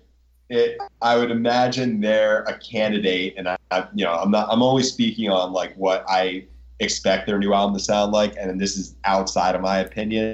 it, 0.49 0.77
I 1.01 1.17
would 1.17 1.31
imagine 1.31 1.99
they're 1.99 2.43
a 2.43 2.57
candidate, 2.59 3.35
and 3.37 3.49
I, 3.49 3.57
I, 3.71 3.87
you 3.93 4.05
know, 4.05 4.13
I'm 4.13 4.31
not. 4.31 4.47
I'm 4.49 4.61
only 4.61 4.83
speaking 4.83 5.29
on 5.29 5.51
like 5.51 5.75
what 5.75 6.05
I 6.07 6.45
expect 6.79 7.27
their 7.27 7.39
new 7.39 7.53
album 7.53 7.75
to 7.75 7.83
sound 7.83 8.11
like, 8.11 8.35
and 8.39 8.59
this 8.59 8.77
is 8.77 8.95
outside 9.05 9.55
of 9.55 9.61
my 9.61 9.79
opinion. 9.79 10.33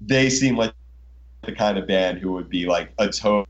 They 0.00 0.30
seem 0.30 0.56
like 0.56 0.72
the 1.44 1.52
kind 1.52 1.78
of 1.78 1.86
band 1.86 2.18
who 2.18 2.32
would 2.32 2.48
be 2.48 2.66
like 2.66 2.92
a 2.98 3.08
total 3.08 3.46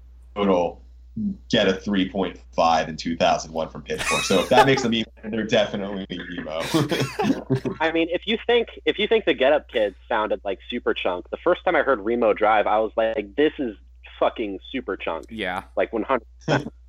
get 1.50 1.66
a 1.68 1.72
3.5 1.72 2.88
in 2.88 2.96
2001 2.96 3.68
from 3.70 3.82
Pitchfork. 3.82 4.22
So 4.22 4.38
if 4.40 4.48
that 4.50 4.66
makes 4.66 4.82
them 4.82 4.94
emo, 4.94 5.04
they're 5.24 5.42
definitely 5.44 6.06
emo. 6.10 6.60
I 7.80 7.90
mean, 7.92 8.08
if 8.10 8.22
you 8.26 8.38
think 8.46 8.68
if 8.84 8.98
you 8.98 9.08
think 9.08 9.24
the 9.24 9.34
Get 9.34 9.52
Up 9.52 9.68
Kids 9.68 9.96
sounded 10.08 10.40
like 10.44 10.60
Superchunk, 10.72 11.24
the 11.30 11.36
first 11.38 11.64
time 11.64 11.74
I 11.74 11.82
heard 11.82 12.00
Remo 12.00 12.34
Drive, 12.34 12.66
I 12.68 12.78
was 12.78 12.92
like, 12.96 13.34
this 13.36 13.52
is 13.58 13.76
fucking 14.20 14.60
Superchunk, 14.72 15.24
Yeah. 15.30 15.64
like 15.76 15.92
100. 15.92 16.24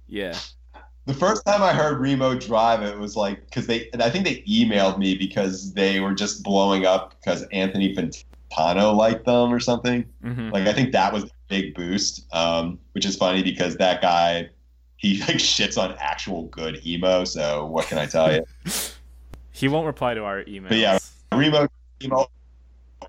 Yeah. 0.07 0.37
The 1.09 1.15
first 1.15 1.43
time 1.43 1.63
I 1.63 1.73
heard 1.73 1.99
Remo 1.99 2.35
Drive, 2.35 2.83
it 2.83 2.95
was 2.95 3.15
like 3.15 3.43
because 3.45 3.65
they, 3.65 3.89
and 3.93 4.03
I 4.03 4.11
think 4.11 4.25
they 4.25 4.43
emailed 4.43 4.99
me 4.99 5.17
because 5.17 5.73
they 5.73 5.99
were 5.99 6.13
just 6.13 6.43
blowing 6.43 6.85
up 6.85 7.15
because 7.19 7.41
Anthony 7.51 7.95
Fantano 7.95 8.95
liked 8.95 9.25
them 9.25 9.51
or 9.51 9.59
something. 9.59 10.05
hmm 10.21 10.49
Like 10.51 10.67
I 10.67 10.73
think 10.73 10.91
that 10.91 11.11
was 11.11 11.23
the 11.23 11.31
big 11.47 11.73
boost, 11.73 12.27
um, 12.31 12.77
which 12.91 13.05
is 13.07 13.15
funny 13.15 13.41
because 13.41 13.75
that 13.77 14.03
guy 14.03 14.49
he 14.97 15.19
like 15.21 15.37
shits 15.37 15.81
on 15.81 15.95
actual 15.99 16.43
good 16.43 16.85
emo. 16.85 17.23
So 17.23 17.65
what 17.65 17.87
can 17.87 17.97
I 17.97 18.05
tell 18.05 18.31
you? 18.31 18.45
He 19.51 19.67
won't 19.67 19.87
reply 19.87 20.13
to 20.13 20.23
our 20.23 20.45
emails. 20.45 20.69
But 20.69 20.77
yeah. 20.77 20.99
Remo 21.33 21.67
emo. 22.01 22.27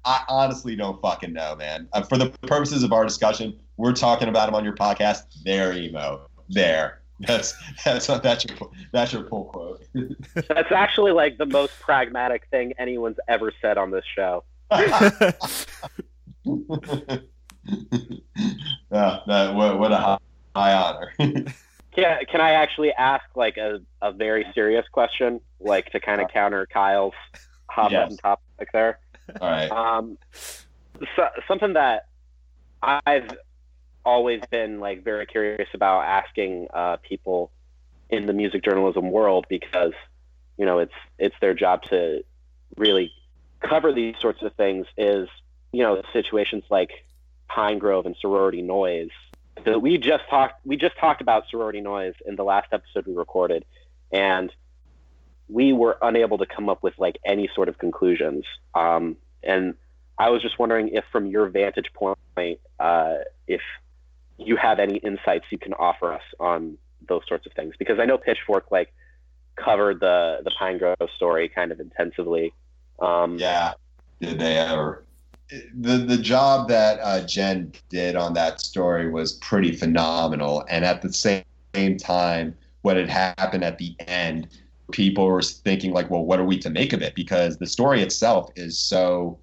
I 0.05 0.24
honestly 0.28 0.74
don't 0.74 1.01
fucking 1.01 1.32
know, 1.32 1.55
man. 1.55 1.89
Uh, 1.93 2.02
for 2.02 2.18
the 2.18 2.31
purposes 2.48 2.82
of 2.82 2.93
our 2.93 3.05
discussion, 3.05 3.60
we're 3.77 3.93
talking 3.93 4.27
about 4.27 4.48
him 4.48 4.56
on 4.56 4.64
your 4.64 4.74
podcast. 4.74 5.27
They're 5.44 5.72
emo. 5.72 6.28
There. 6.48 6.99
That's 7.21 7.55
that's 7.85 8.07
that's 8.07 8.45
your 8.47 8.57
that's 8.93 9.13
your 9.13 9.25
pull 9.25 9.45
quote. 9.45 9.85
That's 10.49 10.73
actually 10.73 11.13
like 11.13 11.37
the 11.37 11.47
most 11.47 11.79
pragmatic 11.79 12.47
thing 12.51 12.73
anyone's 12.79 13.19
ever 13.29 13.53
said 13.61 13.77
on 13.77 13.91
this 13.91 14.05
show. 14.17 14.43
yeah, 14.71 15.33
that, 19.27 19.55
what, 19.55 19.79
what 19.79 19.93
a 19.93 19.97
high, 19.97 20.19
high 20.57 20.73
honor. 20.73 21.13
Can, 21.93 22.25
can 22.31 22.41
I 22.41 22.53
actually 22.53 22.93
ask 22.93 23.25
like 23.35 23.57
a, 23.57 23.81
a 24.01 24.13
very 24.13 24.47
serious 24.55 24.87
question, 24.91 25.41
like 25.59 25.91
to 25.91 26.01
kind 26.01 26.21
of 26.21 26.29
counter 26.29 26.67
Kyle's 26.73 27.15
hot 27.69 27.91
Yes. 27.91 28.05
button 28.05 28.17
topic 28.19 28.69
there? 28.73 28.99
All 29.41 29.51
right. 29.51 29.71
Um, 29.71 30.19
so, 31.17 31.29
something 31.47 31.75
that 31.75 32.07
I've 32.83 33.31
always 34.05 34.40
been 34.51 34.81
like 34.81 35.05
very 35.05 35.27
curious 35.27 35.68
about 35.74 36.05
asking 36.05 36.68
uh, 36.72 36.97
people 36.97 37.51
in 38.09 38.27
the 38.27 38.32
music 38.32 38.64
journalism 38.64 39.10
world 39.10 39.47
because 39.48 39.93
you 40.56 40.66
know 40.66 40.78
it's 40.78 40.94
it's 41.18 41.35
their 41.40 41.55
job 41.55 41.82
to 41.85 42.24
really 42.77 43.12
cover 43.60 43.93
these 43.93 44.14
sorts 44.20 44.43
of 44.43 44.52
things 44.55 44.86
is 44.97 45.28
you 45.72 45.82
know 45.82 46.02
situations 46.12 46.64
like 46.70 46.90
Pinegrove 47.51 48.06
and 48.06 48.16
sorority 48.20 48.62
noise. 48.62 49.10
We 49.81 49.98
just 49.98 50.24
talked 50.31 50.64
we 50.64 50.77
just 50.77 50.97
talked 50.98 51.20
about 51.20 51.44
sorority 51.51 51.81
noise 51.81 52.14
in 52.27 52.36
the 52.36 52.44
last 52.44 52.68
episode 52.72 53.06
we 53.06 53.14
recorded, 53.14 53.64
and 54.12 54.52
we 55.48 55.72
were 55.72 55.98
unable 56.01 56.39
to 56.39 56.47
come 56.47 56.68
up 56.68 56.82
with 56.82 56.94
like 56.98 57.18
any 57.24 57.51
sort 57.55 57.68
of 57.68 57.77
conclusions. 57.77 58.44
Um, 58.74 59.16
and 59.43 59.74
I 60.18 60.31
was 60.31 60.43
just 60.43 60.59
wondering 60.59 60.89
if, 60.89 61.05
from 61.10 61.27
your 61.27 61.48
vantage 61.48 61.93
point, 61.93 62.18
uh, 62.78 63.16
if 63.47 63.60
you 64.41 64.57
have 64.57 64.79
any 64.79 64.97
insights 64.99 65.45
you 65.51 65.59
can 65.59 65.75
offer 65.75 66.12
us 66.12 66.23
on 66.39 66.77
those 67.09 67.23
sorts 67.29 67.47
of 67.47 67.53
things, 67.53 67.75
because 67.79 67.99
I 67.99 68.05
know 68.05 68.19
Pitchfork 68.19 68.71
like 68.71 68.93
covered 69.57 70.01
the 70.01 70.41
the 70.45 70.51
Pinegrove 70.61 71.11
story 71.17 71.49
kind 71.49 71.73
of 71.73 71.81
intensively. 71.81 72.53
Um, 73.01 73.39
Yeah, 73.39 73.75
did 74.21 74.39
they 74.39 74.57
ever? 74.57 75.05
The 75.81 75.99
the 75.99 76.19
job 76.19 76.69
that 76.69 77.01
uh, 77.03 77.27
Jen 77.27 77.73
did 77.89 78.17
on 78.17 78.35
that 78.35 78.61
story 78.61 79.11
was 79.11 79.35
pretty 79.35 79.73
phenomenal, 79.73 80.65
and 80.69 80.85
at 80.85 81.03
the 81.03 81.12
same, 81.12 81.45
same 81.75 81.97
time, 81.97 82.57
what 82.83 82.97
had 82.97 83.09
happened 83.09 83.65
at 83.65 83.79
the 83.79 83.95
end, 84.07 84.49
people 84.93 85.27
were 85.27 85.43
thinking 85.43 85.93
like, 85.93 86.11
well, 86.11 86.25
what 86.25 86.39
are 86.39 86.45
we 86.45 86.59
to 86.59 86.71
make 86.71 86.93
of 86.93 87.03
it? 87.03 87.15
Because 87.15 87.59
the 87.59 87.67
story 87.67 88.01
itself 88.03 88.51
is 88.57 88.79
so 88.79 89.39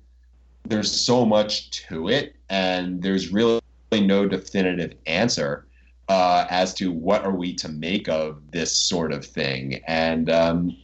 there's 0.66 0.92
so 0.92 1.26
much 1.26 1.72
to 1.72 2.10
it, 2.10 2.36
and 2.50 3.02
there's 3.02 3.32
really 3.32 3.62
no 3.92 4.28
definitive 4.28 4.94
answer 5.06 5.66
uh, 6.10 6.46
as 6.50 6.74
to 6.76 6.92
what 6.92 7.24
are 7.24 7.36
we 7.36 7.54
to 7.56 7.70
make 7.70 8.08
of 8.08 8.42
this 8.52 8.76
sort 8.76 9.12
of 9.12 9.26
thing, 9.26 9.82
and 9.88 10.30
um, 10.30 10.76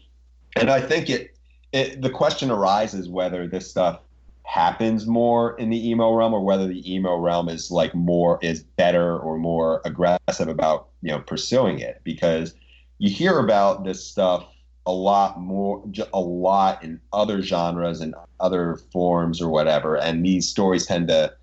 and 0.56 0.70
I 0.70 0.82
think 0.82 1.10
it, 1.10 1.38
it 1.72 2.02
the 2.02 2.10
question 2.10 2.52
arises 2.52 3.10
whether 3.10 3.48
this 3.48 3.70
stuff 3.70 4.00
happens 4.46 5.08
more 5.08 5.58
in 5.58 5.70
the 5.70 5.90
emo 5.90 6.14
realm 6.14 6.34
or 6.34 6.44
whether 6.44 6.68
the 6.68 6.94
emo 6.94 7.16
realm 7.18 7.48
is 7.48 7.72
like 7.72 7.96
more 7.96 8.38
is 8.42 8.62
better 8.62 9.18
or 9.18 9.38
more 9.38 9.82
aggressive 9.86 10.50
about 10.50 10.90
you 11.02 11.12
know 11.12 11.20
pursuing 11.20 11.80
it. 11.80 12.02
Because 12.04 12.54
you 12.98 13.10
hear 13.10 13.40
about 13.40 13.84
this 13.84 14.06
stuff 14.06 14.46
a 14.86 14.92
lot 14.92 15.40
more 15.40 15.84
a 16.14 16.20
lot 16.20 16.84
in 16.84 17.00
other 17.14 17.42
genres 17.42 18.02
and 18.02 18.14
other 18.40 18.76
forms 18.92 19.42
or 19.42 19.50
whatever 19.50 19.96
and 19.96 20.26
these 20.26 20.48
stories 20.48 20.86
tend 20.86 21.08
to 21.08 21.34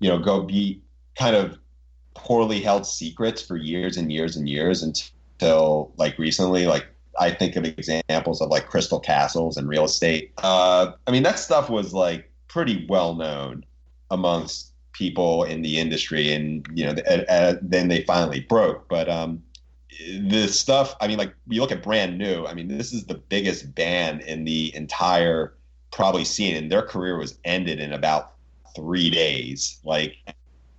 you 0.00 0.08
know 0.08 0.18
go 0.18 0.42
be 0.42 0.80
kind 1.18 1.36
of 1.36 1.58
poorly 2.14 2.60
held 2.60 2.86
secrets 2.86 3.42
for 3.42 3.56
years 3.56 3.96
and 3.96 4.10
years 4.10 4.36
and 4.36 4.48
years 4.48 4.82
until 4.82 5.92
like 5.96 6.18
recently. 6.18 6.66
Like 6.66 6.86
i 7.18 7.30
think 7.30 7.56
of 7.56 7.64
examples 7.64 8.42
of 8.42 8.50
like 8.50 8.68
crystal 8.68 9.00
castles 9.00 9.56
and 9.56 9.68
real 9.68 9.84
estate. 9.84 10.32
Uh, 10.38 10.92
i 11.06 11.10
mean 11.10 11.22
that 11.22 11.38
stuff 11.38 11.70
was 11.70 11.94
like 11.94 12.30
pretty 12.48 12.86
well 12.88 13.14
known 13.14 13.64
amongst 14.10 14.72
people 14.92 15.44
in 15.44 15.62
the 15.62 15.78
industry 15.78 16.32
and 16.32 16.66
you 16.74 16.84
know 16.84 16.94
uh, 17.08 17.22
uh, 17.28 17.54
then 17.62 17.88
they 17.88 18.02
finally 18.02 18.40
broke. 18.40 18.88
But 18.88 19.08
um 19.08 19.42
the 20.28 20.46
stuff 20.46 20.94
i 21.00 21.08
mean 21.08 21.16
like 21.16 21.34
you 21.48 21.58
look 21.62 21.72
at 21.72 21.82
brand 21.82 22.18
new 22.18 22.44
i 22.44 22.52
mean 22.52 22.68
this 22.68 22.92
is 22.92 23.06
the 23.06 23.14
biggest 23.14 23.74
band 23.74 24.20
in 24.20 24.44
the 24.44 24.70
entire 24.76 25.54
probably 25.90 26.24
scene 26.24 26.54
and 26.54 26.70
their 26.70 26.82
career 26.82 27.16
was 27.16 27.38
ended 27.44 27.80
in 27.80 27.94
about 27.94 28.34
three 28.76 29.10
days. 29.10 29.80
Like 29.82 30.16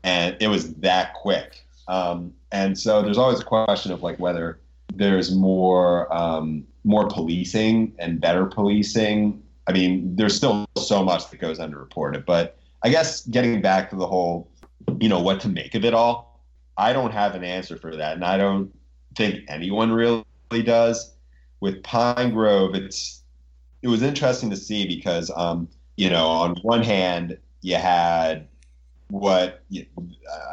and 0.04 0.36
it 0.40 0.48
was 0.48 0.74
that 0.76 1.14
quick 1.14 1.64
um, 1.88 2.34
and 2.52 2.78
so 2.78 3.02
there's 3.02 3.18
always 3.18 3.40
a 3.40 3.46
question 3.46 3.92
of 3.92 4.02
like 4.04 4.20
whether 4.20 4.60
there's 4.94 5.34
more 5.36 6.14
um, 6.16 6.66
more 6.84 7.08
policing 7.08 7.94
and 8.00 8.22
better 8.22 8.46
policing 8.46 9.42
i 9.68 9.72
mean 9.72 10.16
there's 10.16 10.36
still 10.36 10.66
so 10.78 11.04
much 11.04 11.30
that 11.30 11.38
goes 11.38 11.60
underreported 11.60 12.26
but 12.26 12.58
i 12.84 12.90
guess 12.90 13.26
getting 13.28 13.62
back 13.62 13.90
to 13.90 13.96
the 13.96 14.08
whole 14.08 14.50
you 15.00 15.10
know 15.10 15.22
what 15.22 15.40
to 15.42 15.50
make 15.50 15.76
of 15.76 15.84
it 15.84 15.94
all 15.94 16.42
i 16.78 16.94
don't 16.94 17.12
have 17.12 17.36
an 17.36 17.44
answer 17.44 17.76
for 17.76 17.96
that 17.96 18.16
and 18.16 18.24
i 18.24 18.38
don't 18.38 18.72
think 19.18 19.44
anyone 19.50 19.92
really 19.92 20.24
does. 20.64 21.14
With 21.60 21.82
Pinegrove, 21.82 22.76
it's 22.76 23.24
it 23.82 23.88
was 23.88 24.04
interesting 24.04 24.50
to 24.52 24.56
see 24.56 24.88
because 24.88 25.32
um, 25.36 25.68
you 25.98 26.10
know 26.10 26.28
on 26.28 26.56
one 26.62 26.84
hand 26.84 27.38
you 27.62 27.76
had 27.76 28.48
what 29.10 29.64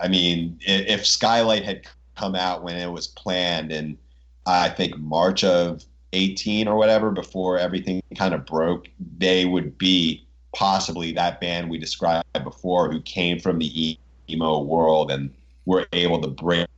I 0.02 0.08
mean 0.08 0.58
if 0.60 1.06
Skylight 1.06 1.64
had 1.64 1.86
come 2.16 2.34
out 2.34 2.62
when 2.62 2.76
it 2.76 2.90
was 2.90 3.08
planned 3.08 3.72
in 3.72 3.98
I 4.46 4.68
think 4.68 4.98
March 4.98 5.42
of 5.42 5.84
18 6.12 6.68
or 6.68 6.76
whatever 6.76 7.10
before 7.10 7.58
everything 7.58 8.02
kind 8.16 8.34
of 8.34 8.46
broke, 8.46 8.88
they 9.18 9.46
would 9.46 9.76
be 9.78 10.24
possibly 10.54 11.12
that 11.12 11.40
band 11.40 11.68
we 11.68 11.78
described 11.78 12.24
before 12.44 12.90
who 12.90 13.00
came 13.02 13.38
from 13.40 13.58
the 13.58 13.98
emo 14.30 14.60
world 14.60 15.10
and 15.10 15.34
were 15.64 15.86
able 15.92 16.20
to 16.20 16.28
break 16.28 16.68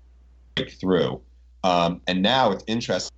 through. 0.80 1.20
Um, 1.64 2.00
and 2.06 2.22
now 2.22 2.52
it's 2.52 2.64
interesting 2.66 3.12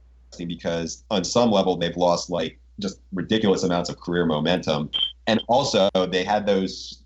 because 0.47 1.05
on 1.10 1.24
some 1.24 1.51
level 1.51 1.76
they've 1.76 1.97
lost 1.97 2.30
like 2.30 2.59
just 2.80 3.01
ridiculous 3.12 3.62
amounts 3.62 3.90
of 3.90 4.01
career 4.01 4.24
momentum, 4.24 4.90
and 5.26 5.43
also 5.48 5.89
they 6.10 6.24
had 6.24 6.47
those 6.47 7.02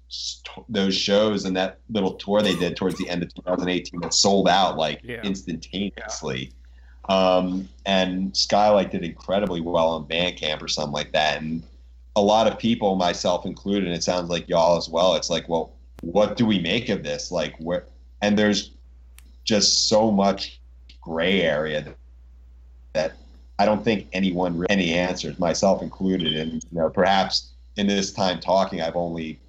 those 0.69 0.95
shows 0.95 1.45
and 1.45 1.57
that 1.57 1.79
little 1.89 2.15
tour 2.15 2.43
they 2.43 2.55
did 2.55 2.77
towards 2.77 2.99
the 2.99 3.09
end 3.09 3.23
of 3.23 3.35
2018 3.35 4.01
that 4.01 4.13
sold 4.13 4.49
out 4.49 4.77
like 4.77 5.01
yeah. 5.03 5.23
instantaneously. 5.23 6.53
Yeah. 7.09 7.15
Um, 7.37 7.69
and 7.87 8.37
Skylight 8.37 8.91
did 8.91 9.05
incredibly 9.05 9.61
well 9.61 9.89
on 9.89 10.05
Bandcamp 10.05 10.63
or 10.63 10.69
something 10.69 10.93
like 10.93 11.13
that, 11.13 11.41
and 11.43 11.63
a 12.15 12.23
lot 12.23 12.47
of 12.47 12.59
people, 12.59 12.95
myself 12.97 13.47
included, 13.47 13.85
and 13.85 13.95
it 13.95 14.05
sounds 14.05 14.29
like 14.29 14.49
y'all 14.49 14.77
as 14.77 14.89
well. 14.89 15.15
It's 15.15 15.31
like, 15.31 15.49
well, 15.49 15.73
what 16.03 16.37
do 16.37 16.45
we 16.45 16.59
make 16.59 16.89
of 16.89 17.03
this? 17.03 17.31
Like, 17.31 17.57
where? 17.59 17.85
And 18.21 18.39
there's 18.39 18.71
just 19.45 19.89
so 19.89 20.11
much 20.11 20.61
gray 21.01 21.43
area 21.43 21.83
that, 21.83 21.97
that 22.93 23.13
I 23.59 23.65
don't 23.65 23.83
think 23.85 24.09
anyone 24.13 24.59
really 24.59 24.67
any 24.71 24.95
answers, 24.95 25.39
myself 25.39 25.83
included. 25.83 26.35
And 26.35 26.55
you 26.55 26.79
know, 26.79 26.91
perhaps 26.91 27.53
in 27.77 27.87
this 27.87 28.13
time 28.13 28.41
talking, 28.41 28.81
I've 28.81 28.97
only 28.97 29.41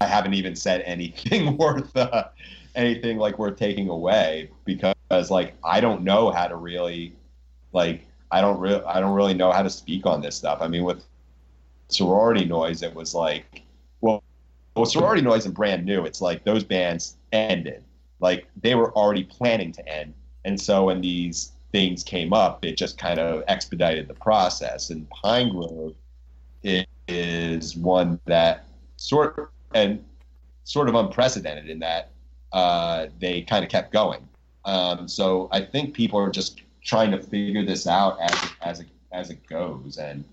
I 0.00 0.06
haven't 0.06 0.34
even 0.34 0.56
said 0.56 0.82
anything 0.82 1.56
worth 1.58 1.96
uh, 1.96 2.28
anything 2.74 3.18
like 3.18 3.38
worth 3.38 3.56
taking 3.56 3.88
away 3.88 4.50
because 4.64 5.30
like 5.30 5.54
I 5.64 5.80
don't 5.80 6.02
know 6.02 6.30
how 6.30 6.48
to 6.48 6.56
really 6.56 7.14
like 7.72 8.06
I 8.30 8.40
don't 8.40 8.58
really 8.58 8.82
I 8.84 9.00
don't 9.00 9.14
really 9.14 9.34
know 9.34 9.52
how 9.52 9.62
to 9.62 9.70
speak 9.70 10.06
on 10.06 10.20
this 10.20 10.36
stuff. 10.36 10.58
I 10.60 10.68
mean, 10.68 10.84
with 10.84 11.04
sorority 11.88 12.44
noise, 12.44 12.82
it 12.82 12.94
was 12.94 13.14
like 13.14 13.62
well, 14.00 14.22
well 14.74 14.86
sorority 14.86 15.22
noise 15.22 15.46
and 15.46 15.54
brand 15.54 15.84
new. 15.84 16.04
It's 16.04 16.20
like 16.20 16.44
those 16.44 16.64
bands 16.64 17.16
ended 17.32 17.82
like 18.20 18.46
they 18.62 18.74
were 18.74 18.92
already 18.92 19.24
planning 19.24 19.72
to 19.72 19.88
end 19.88 20.14
and 20.46 20.60
so 20.60 20.84
when 20.84 21.00
these 21.00 21.52
things 21.72 22.04
came 22.04 22.32
up, 22.32 22.64
it 22.64 22.76
just 22.76 22.96
kind 22.98 23.18
of 23.18 23.42
expedited 23.48 24.06
the 24.06 24.14
process. 24.14 24.90
And 24.90 25.08
Pinegrove 25.10 25.96
is 27.08 27.76
one 27.76 28.20
that 28.26 28.64
sort 28.96 29.50
and 29.76 30.04
sort 30.64 30.88
of 30.88 30.94
unprecedented 30.94 31.68
in 31.68 31.78
that 31.80 32.10
uh, 32.52 33.06
they 33.20 33.42
kind 33.42 33.64
of 33.64 33.70
kept 33.70 33.92
going. 33.92 34.26
Um, 34.64 35.06
so 35.08 35.48
I 35.52 35.60
think 35.60 35.94
people 35.94 36.18
are 36.18 36.30
just 36.30 36.62
trying 36.84 37.10
to 37.12 37.22
figure 37.22 37.64
this 37.64 37.86
out 37.86 38.18
as 38.20 38.32
it, 38.32 38.50
as 38.62 38.80
it, 38.80 38.86
as 39.12 39.30
it 39.30 39.46
goes. 39.46 39.96
And 39.98 40.24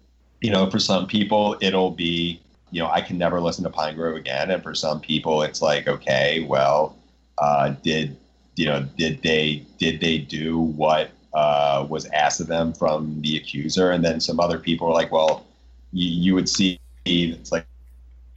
you 0.42 0.52
know, 0.52 0.70
for 0.70 0.80
some 0.80 1.08
people, 1.08 1.56
it'll 1.62 1.92
be 1.92 2.42
you 2.72 2.82
know 2.82 2.90
I 2.90 3.02
can 3.02 3.18
never 3.18 3.40
listen 3.40 3.64
to 3.64 3.70
Pinegrove 3.70 4.18
again, 4.18 4.50
and 4.52 4.64
for 4.64 4.74
some 4.74 5.00
people, 5.00 5.44
it's 5.44 5.62
like 5.62 5.88
okay, 5.88 6.46
well, 6.48 6.98
uh, 7.38 7.70
did 7.84 8.18
you 8.56 8.66
know, 8.66 8.88
did 8.98 9.22
they 9.24 9.66
did 9.78 10.00
they 10.00 10.18
do 10.18 10.60
what 10.60 11.12
uh, 11.34 11.86
was 11.90 12.06
asked 12.08 12.40
of 12.40 12.48
them 12.48 12.74
from 12.74 13.22
the 13.22 13.38
accuser? 13.38 13.92
And 13.92 14.04
then 14.04 14.20
some 14.20 14.40
other 14.40 14.60
people 14.60 14.88
are 14.88 14.94
like, 14.94 15.12
well, 15.12 15.46
you, 15.92 16.34
would 16.36 16.50
see 16.50 16.80
it's 17.06 17.52
like, 17.52 17.66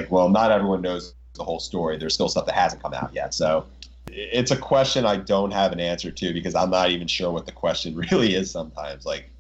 well, 0.09 0.29
not 0.29 0.51
everyone 0.51 0.83
knows 0.83 1.15
the 1.35 1.45
whole 1.45 1.61
story. 1.61 1.99
There's 1.99 2.15
still 2.15 2.29
stuff 2.29 2.47
that 2.47 2.55
hasn't 2.55 2.83
come 2.83 2.95
out 2.95 3.15
yet. 3.15 3.35
So 3.35 3.67
it's 4.09 4.51
a 4.51 4.57
question 4.57 5.05
I 5.05 5.17
don't 5.17 5.51
have 5.51 5.73
an 5.73 5.81
answer 5.81 6.11
to 6.11 6.33
because 6.33 6.55
I'm 6.55 6.71
not 6.71 6.91
even 6.91 7.07
sure 7.07 7.31
what 7.31 7.47
the 7.47 7.53
question 7.53 7.97
really 8.11 8.35
is 8.35 8.51
sometimes. 8.51 9.05
Like 9.05 9.31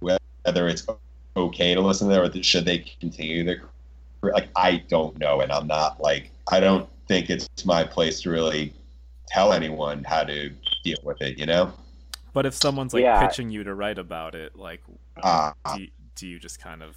whether 0.00 0.68
it's 0.68 0.86
okay 1.36 1.74
to 1.74 1.80
listen 1.80 2.08
to 2.08 2.14
them 2.14 2.30
or 2.30 2.42
should 2.42 2.64
they 2.64 2.78
continue 3.00 3.44
their 3.44 3.62
career. 4.20 4.34
Like 4.34 4.48
I 4.56 4.82
don't 4.88 5.18
know, 5.18 5.40
and 5.40 5.52
I'm 5.52 5.66
not 5.66 6.00
like 6.00 6.30
I 6.50 6.60
don't 6.60 6.88
think 7.08 7.30
it's 7.30 7.64
my 7.64 7.84
place 7.84 8.20
to 8.22 8.30
really 8.30 8.72
tell 9.26 9.52
anyone 9.52 10.04
how 10.04 10.24
to 10.24 10.50
deal 10.84 10.98
with 11.02 11.20
it, 11.22 11.38
you 11.38 11.46
know? 11.46 11.72
But 12.32 12.46
if 12.46 12.54
someone's 12.54 12.94
like 12.94 13.02
yeah. 13.02 13.26
pitching 13.26 13.50
you 13.50 13.64
to 13.64 13.74
write 13.74 13.98
about 13.98 14.34
it, 14.34 14.56
like, 14.56 14.82
uh, 15.22 15.52
do, 15.74 15.82
you, 15.82 15.88
do 16.14 16.28
you 16.28 16.38
just 16.38 16.60
kind 16.60 16.82
of 16.82 16.96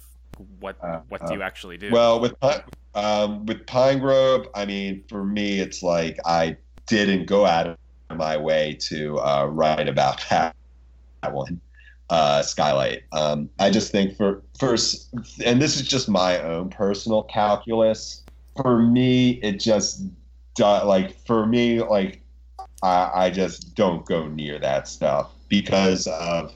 what 0.60 0.76
uh, 0.82 1.00
what 1.08 1.26
do 1.26 1.34
you 1.34 1.42
actually 1.42 1.76
do? 1.76 1.90
Well, 1.90 2.20
with 2.20 2.34
um, 2.94 3.46
with 3.46 3.66
Pinegrove, 3.66 4.46
I 4.54 4.64
mean, 4.64 5.04
for 5.08 5.24
me, 5.24 5.60
it's 5.60 5.82
like 5.82 6.18
I 6.24 6.56
didn't 6.86 7.26
go 7.26 7.44
out 7.46 7.66
of 7.66 7.76
my 8.16 8.36
way 8.36 8.76
to 8.88 9.18
uh, 9.20 9.46
write 9.46 9.88
about 9.88 10.20
that 10.30 10.54
one. 11.30 11.60
uh, 12.10 12.42
Skylight. 12.42 13.02
Um, 13.12 13.48
I 13.58 13.70
just 13.70 13.90
think 13.90 14.16
for 14.16 14.42
first, 14.58 15.08
and 15.44 15.60
this 15.60 15.76
is 15.76 15.86
just 15.86 16.08
my 16.08 16.40
own 16.42 16.68
personal 16.70 17.22
calculus. 17.24 18.22
For 18.62 18.78
me, 18.80 19.40
it 19.42 19.58
just 19.58 20.02
like 20.58 21.16
for 21.26 21.46
me 21.46 21.82
like 21.82 22.22
I, 22.82 23.10
I 23.14 23.30
just 23.30 23.74
don't 23.74 24.06
go 24.06 24.28
near 24.28 24.58
that 24.60 24.86
stuff 24.86 25.32
because 25.48 26.06
of 26.06 26.54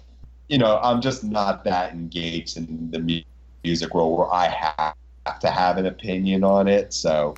you 0.48 0.58
know 0.58 0.78
I'm 0.82 1.00
just 1.00 1.24
not 1.24 1.64
that 1.64 1.92
engaged 1.92 2.56
in 2.56 2.90
the 2.90 3.00
mu- 3.00 3.22
music 3.64 3.94
world 3.94 4.18
where 4.18 4.32
I 4.32 4.46
have 4.48 5.38
to 5.40 5.50
have 5.50 5.78
an 5.78 5.86
opinion 5.86 6.44
on 6.44 6.68
it. 6.68 6.92
So 6.92 7.36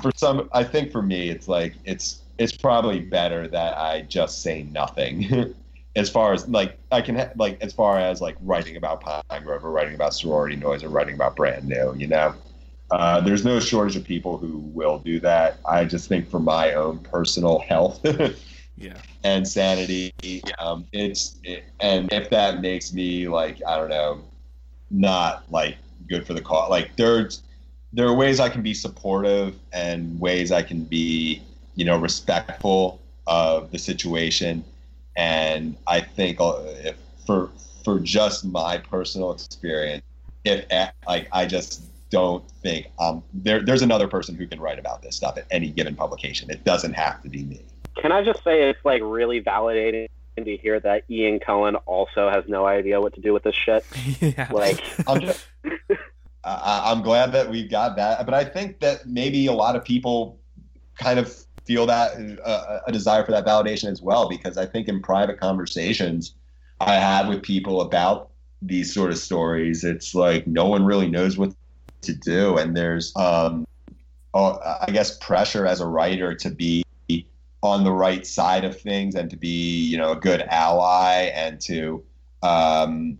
for 0.00 0.10
some, 0.16 0.48
I 0.52 0.64
think 0.64 0.90
for 0.92 1.02
me, 1.02 1.28
it's 1.28 1.48
like 1.48 1.74
it's 1.84 2.22
it's 2.38 2.56
probably 2.56 3.00
better 3.00 3.48
that 3.48 3.76
I 3.78 4.02
just 4.02 4.42
say 4.42 4.64
nothing. 4.64 5.54
as 5.96 6.08
far 6.08 6.32
as 6.32 6.48
like 6.48 6.78
I 6.90 7.02
can 7.02 7.16
ha- 7.16 7.32
like 7.36 7.60
as 7.60 7.72
far 7.72 7.98
as 7.98 8.20
like 8.20 8.36
writing 8.40 8.76
about 8.76 9.02
Pinegrove 9.02 9.62
or 9.62 9.70
writing 9.70 9.94
about 9.94 10.14
sorority 10.14 10.56
noise 10.56 10.82
or 10.82 10.88
writing 10.88 11.14
about 11.14 11.36
brand 11.36 11.68
new, 11.68 11.94
you 11.96 12.06
know. 12.06 12.34
Uh, 12.90 13.20
there's 13.20 13.44
no 13.44 13.58
shortage 13.58 13.96
of 13.96 14.04
people 14.04 14.36
who 14.36 14.58
will 14.58 14.98
do 14.98 15.18
that. 15.20 15.58
I 15.66 15.84
just 15.86 16.08
think 16.08 16.28
for 16.28 16.40
my 16.40 16.74
own 16.74 16.98
personal 16.98 17.60
health 17.60 18.04
Yeah. 18.76 19.00
and 19.24 19.46
sanity, 19.46 20.12
um, 20.58 20.86
it's 20.92 21.38
it, 21.44 21.64
and 21.80 22.12
if 22.12 22.30
that 22.30 22.60
makes 22.60 22.92
me 22.92 23.28
like 23.28 23.62
I 23.66 23.76
don't 23.76 23.90
know, 23.90 24.22
not 24.92 25.44
like 25.50 25.76
good 26.08 26.26
for 26.26 26.34
the 26.34 26.40
cause. 26.40 26.70
Like 26.70 26.96
there's 26.96 27.42
there 27.92 28.06
are 28.06 28.14
ways 28.14 28.40
I 28.40 28.48
can 28.48 28.62
be 28.62 28.74
supportive 28.74 29.58
and 29.72 30.18
ways 30.20 30.52
I 30.52 30.62
can 30.62 30.84
be 30.84 31.42
you 31.74 31.84
know 31.84 31.98
respectful 31.98 33.00
of 33.26 33.70
the 33.70 33.78
situation, 33.78 34.64
and 35.16 35.76
I 35.86 36.00
think 36.00 36.40
uh, 36.40 36.60
if 36.84 36.96
for 37.26 37.50
for 37.84 37.98
just 37.98 38.44
my 38.44 38.78
personal 38.78 39.32
experience, 39.32 40.04
if 40.44 40.64
like 41.06 41.28
I 41.32 41.46
just 41.46 41.84
don't 42.10 42.48
think 42.62 42.88
um 42.98 43.22
there 43.32 43.62
there's 43.62 43.80
another 43.80 44.06
person 44.06 44.34
who 44.34 44.46
can 44.46 44.60
write 44.60 44.78
about 44.78 45.02
this 45.02 45.16
stuff 45.16 45.38
at 45.38 45.46
any 45.50 45.70
given 45.70 45.96
publication. 45.96 46.50
It 46.50 46.64
doesn't 46.64 46.92
have 46.92 47.22
to 47.22 47.28
be 47.28 47.44
me. 47.44 47.62
Can 48.00 48.12
I 48.12 48.22
just 48.22 48.42
say 48.44 48.68
it's 48.68 48.84
like 48.84 49.02
really 49.02 49.42
validating 49.42 50.08
to 50.36 50.56
hear 50.56 50.80
that 50.80 51.04
Ian 51.10 51.38
Cohen 51.40 51.76
also 51.76 52.30
has 52.30 52.44
no 52.48 52.66
idea 52.66 53.00
what 53.00 53.14
to 53.14 53.20
do 53.20 53.32
with 53.32 53.42
this 53.42 53.54
shit. 53.54 53.84
yeah. 54.20 54.48
Like, 54.50 54.82
I'm 55.06 55.20
just, 55.20 55.46
I, 56.44 56.82
I'm 56.86 57.02
glad 57.02 57.32
that 57.32 57.50
we've 57.50 57.70
got 57.70 57.96
that, 57.96 58.24
but 58.24 58.34
I 58.34 58.44
think 58.44 58.80
that 58.80 59.06
maybe 59.06 59.46
a 59.46 59.52
lot 59.52 59.76
of 59.76 59.84
people 59.84 60.38
kind 60.98 61.18
of 61.18 61.34
feel 61.64 61.86
that 61.86 62.40
uh, 62.44 62.80
a 62.86 62.92
desire 62.92 63.24
for 63.24 63.32
that 63.32 63.46
validation 63.46 63.90
as 63.90 64.02
well, 64.02 64.28
because 64.28 64.56
I 64.56 64.66
think 64.66 64.88
in 64.88 65.00
private 65.00 65.38
conversations 65.38 66.34
I 66.80 66.94
have 66.94 67.28
with 67.28 67.42
people 67.42 67.82
about 67.82 68.30
these 68.60 68.92
sort 68.92 69.10
of 69.10 69.18
stories, 69.18 69.84
it's 69.84 70.14
like 70.14 70.46
no 70.46 70.66
one 70.66 70.84
really 70.84 71.08
knows 71.08 71.36
what 71.38 71.54
to 72.02 72.14
do, 72.14 72.56
and 72.58 72.76
there's, 72.76 73.14
um, 73.16 73.66
uh, 74.34 74.78
I 74.80 74.90
guess, 74.90 75.18
pressure 75.18 75.66
as 75.66 75.80
a 75.80 75.86
writer 75.86 76.34
to 76.34 76.50
be 76.50 76.84
on 77.62 77.84
the 77.84 77.92
right 77.92 78.26
side 78.26 78.64
of 78.64 78.78
things 78.80 79.14
and 79.14 79.30
to 79.30 79.36
be, 79.36 79.84
you 79.86 79.96
know, 79.96 80.12
a 80.12 80.16
good 80.16 80.42
ally 80.42 81.30
and 81.34 81.60
to, 81.60 82.02
um, 82.42 83.18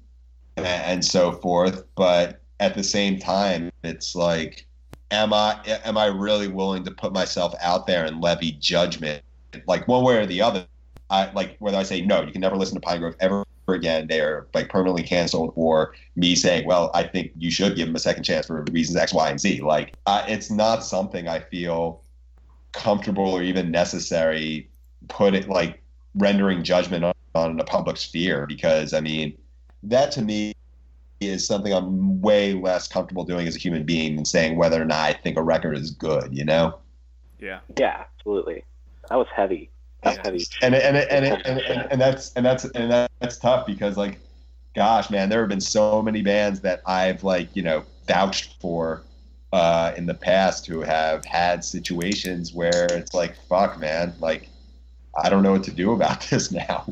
and 0.56 1.04
so 1.04 1.32
forth. 1.32 1.84
But 1.94 2.42
at 2.60 2.74
the 2.74 2.82
same 2.82 3.18
time, 3.18 3.70
it's 3.82 4.14
like, 4.14 4.66
am 5.10 5.32
I 5.32 5.60
am 5.84 5.96
I 5.96 6.06
really 6.06 6.48
willing 6.48 6.84
to 6.84 6.90
put 6.90 7.12
myself 7.12 7.54
out 7.60 7.86
there 7.86 8.04
and 8.04 8.20
levy 8.20 8.52
judgment, 8.52 9.22
like 9.66 9.86
one 9.88 10.04
way 10.04 10.16
or 10.16 10.26
the 10.26 10.42
other? 10.42 10.66
I 11.10 11.30
like 11.32 11.56
whether 11.58 11.76
I 11.76 11.82
say 11.82 12.00
no, 12.02 12.22
you 12.22 12.32
can 12.32 12.40
never 12.40 12.56
listen 12.56 12.80
to 12.80 12.86
Pinegrove 12.86 13.16
ever 13.20 13.44
again. 13.68 14.06
They 14.08 14.20
are 14.20 14.48
like 14.54 14.68
permanently 14.68 15.02
canceled, 15.02 15.52
or 15.54 15.94
me 16.16 16.34
saying, 16.34 16.66
well, 16.66 16.90
I 16.94 17.04
think 17.04 17.32
you 17.36 17.50
should 17.50 17.76
give 17.76 17.86
them 17.86 17.96
a 17.96 18.00
second 18.00 18.24
chance 18.24 18.46
for 18.46 18.64
reasons 18.72 18.96
X, 18.96 19.12
Y, 19.14 19.30
and 19.30 19.40
Z. 19.40 19.60
Like, 19.60 19.94
uh, 20.06 20.24
it's 20.28 20.50
not 20.50 20.84
something 20.84 21.28
I 21.28 21.40
feel 21.40 22.01
comfortable 22.72 23.30
or 23.30 23.42
even 23.42 23.70
necessary 23.70 24.68
put 25.08 25.34
it 25.34 25.48
like 25.48 25.82
rendering 26.14 26.62
judgment 26.62 27.04
on, 27.04 27.14
on 27.34 27.60
a 27.60 27.64
public 27.64 27.96
sphere 27.96 28.46
because 28.46 28.92
I 28.92 29.00
mean 29.00 29.36
that 29.82 30.12
to 30.12 30.22
me 30.22 30.54
is 31.20 31.46
something 31.46 31.72
I'm 31.72 32.20
way 32.20 32.54
less 32.54 32.88
comfortable 32.88 33.24
doing 33.24 33.46
as 33.46 33.56
a 33.56 33.58
human 33.58 33.84
being 33.84 34.16
than 34.16 34.24
saying 34.24 34.56
whether 34.56 34.80
or 34.80 34.84
not 34.84 34.98
I 34.98 35.12
think 35.12 35.36
a 35.36 35.42
record 35.42 35.76
is 35.76 35.90
good, 35.90 36.36
you 36.36 36.44
know? 36.44 36.78
Yeah. 37.38 37.60
yeah, 37.78 38.04
absolutely. 38.18 38.64
That 39.08 39.16
was 39.16 39.26
heavy. 39.34 39.70
That 40.02 40.18
was 40.18 40.26
heavy. 40.26 40.46
And 40.62 40.74
and 40.74 40.96
and, 40.96 41.24
and, 41.24 41.46
and, 41.46 41.60
and, 41.60 41.92
and 41.92 42.00
that's 42.00 42.32
and 42.34 42.44
that's 42.44 42.64
and 42.64 42.90
that's 42.90 43.38
tough 43.38 43.66
because 43.66 43.96
like 43.96 44.18
gosh 44.74 45.10
man, 45.10 45.28
there 45.28 45.40
have 45.40 45.48
been 45.48 45.60
so 45.60 46.02
many 46.02 46.22
bands 46.22 46.60
that 46.60 46.82
I've 46.86 47.24
like, 47.24 47.54
you 47.54 47.62
know, 47.62 47.84
vouched 48.06 48.60
for 48.60 49.02
uh, 49.52 49.92
in 49.96 50.06
the 50.06 50.14
past 50.14 50.66
who 50.66 50.80
have 50.80 51.24
had 51.24 51.64
situations 51.64 52.52
where 52.52 52.86
it's 52.90 53.14
like, 53.14 53.36
fuck, 53.48 53.78
man, 53.78 54.14
like, 54.20 54.48
I 55.22 55.28
don't 55.28 55.42
know 55.42 55.52
what 55.52 55.64
to 55.64 55.72
do 55.72 55.92
about 55.92 56.22
this 56.30 56.50
now. 56.50 56.86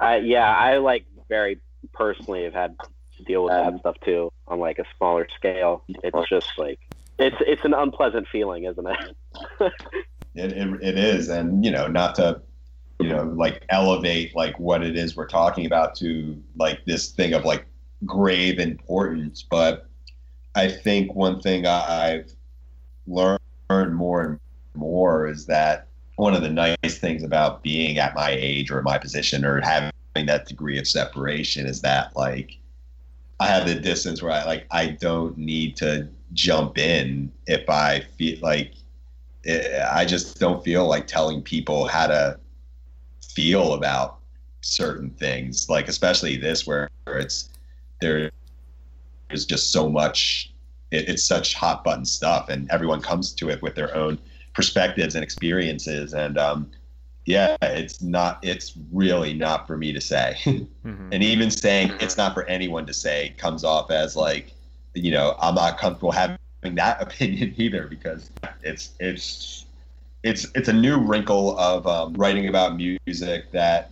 Uh, 0.00 0.20
yeah, 0.22 0.54
I 0.54 0.78
like 0.78 1.04
very 1.28 1.60
personally 1.92 2.44
have 2.44 2.54
had 2.54 2.76
to 3.16 3.22
deal 3.24 3.44
with 3.44 3.52
that 3.52 3.78
stuff 3.80 3.96
too 4.04 4.32
on 4.48 4.58
like 4.58 4.78
a 4.78 4.84
smaller 4.96 5.26
scale. 5.36 5.84
It's 5.88 6.28
just 6.28 6.50
like 6.58 6.78
it's 7.18 7.36
it's 7.40 7.64
an 7.64 7.74
unpleasant 7.74 8.26
feeling, 8.28 8.64
isn't 8.64 8.86
it? 8.86 9.72
It, 10.36 10.50
it, 10.50 10.82
it 10.82 10.98
is, 10.98 11.28
and 11.28 11.64
you 11.64 11.70
know, 11.70 11.86
not 11.86 12.16
to 12.16 12.42
you 12.98 13.08
know 13.08 13.22
like 13.36 13.64
elevate 13.68 14.34
like 14.34 14.58
what 14.58 14.82
it 14.82 14.96
is 14.96 15.14
we're 15.14 15.28
talking 15.28 15.64
about 15.64 15.94
to 15.98 16.42
like 16.56 16.84
this 16.86 17.12
thing 17.12 17.34
of 17.34 17.44
like 17.44 17.66
grave 18.04 18.58
importance, 18.58 19.44
but 19.48 19.86
I 20.54 20.68
think 20.68 21.14
one 21.14 21.40
thing 21.40 21.66
I've 21.66 22.30
learned 23.06 23.40
more 23.94 24.22
and 24.22 24.40
more 24.74 25.26
is 25.26 25.46
that 25.46 25.88
one 26.16 26.34
of 26.34 26.42
the 26.42 26.50
nice 26.50 26.98
things 26.98 27.24
about 27.24 27.62
being 27.62 27.98
at 27.98 28.14
my 28.14 28.30
age 28.30 28.70
or 28.70 28.82
my 28.82 28.98
position 28.98 29.44
or 29.44 29.60
having 29.60 29.90
that 30.26 30.46
degree 30.46 30.78
of 30.78 30.86
separation 30.86 31.66
is 31.66 31.80
that 31.82 32.14
like 32.14 32.56
I 33.40 33.48
have 33.48 33.66
the 33.66 33.74
distance 33.74 34.22
where 34.22 34.30
I 34.30 34.44
like 34.44 34.66
I 34.70 34.88
don't 34.88 35.36
need 35.36 35.76
to 35.78 36.08
jump 36.32 36.78
in 36.78 37.32
if 37.46 37.68
I 37.68 38.04
feel 38.16 38.38
like 38.40 38.74
it, 39.42 39.82
I 39.92 40.04
just 40.04 40.38
don't 40.38 40.62
feel 40.64 40.86
like 40.86 41.06
telling 41.06 41.42
people 41.42 41.86
how 41.88 42.06
to 42.06 42.38
feel 43.22 43.74
about 43.74 44.18
certain 44.60 45.10
things. 45.10 45.68
Like 45.68 45.88
especially 45.88 46.36
this 46.36 46.64
where 46.66 46.88
it's 47.06 47.50
there 48.00 48.30
there's 49.34 49.44
just 49.44 49.72
so 49.72 49.88
much 49.88 50.52
it, 50.92 51.08
it's 51.08 51.24
such 51.24 51.54
hot 51.54 51.82
button 51.82 52.04
stuff 52.04 52.48
and 52.48 52.70
everyone 52.70 53.00
comes 53.00 53.32
to 53.34 53.50
it 53.50 53.60
with 53.62 53.74
their 53.74 53.92
own 53.96 54.16
perspectives 54.54 55.16
and 55.16 55.24
experiences 55.24 56.14
and 56.14 56.38
um, 56.38 56.70
yeah 57.26 57.56
it's 57.62 58.00
not 58.00 58.38
it's 58.42 58.74
really 58.92 59.34
not 59.34 59.66
for 59.66 59.76
me 59.76 59.92
to 59.92 60.00
say 60.00 60.36
Mm-hmm. 60.84 61.08
and 61.12 61.24
even 61.24 61.50
saying 61.50 61.92
it's 61.98 62.18
not 62.18 62.34
for 62.34 62.44
anyone 62.44 62.84
to 62.86 62.92
say 62.92 63.34
comes 63.38 63.64
off 63.64 63.90
as 63.90 64.14
like 64.14 64.52
you 64.92 65.10
know 65.10 65.34
i'm 65.40 65.54
not 65.54 65.78
comfortable 65.78 66.12
having 66.12 66.38
that 66.62 67.02
opinion 67.06 67.54
either 67.56 67.88
because 67.88 68.30
it's 68.62 68.92
it's 69.00 69.64
it's 70.22 70.46
it's 70.54 70.68
a 70.68 70.72
new 70.72 70.98
wrinkle 70.98 71.58
of 71.58 71.86
um, 71.86 72.12
writing 72.14 72.48
about 72.48 72.76
music 72.76 73.50
that 73.52 73.90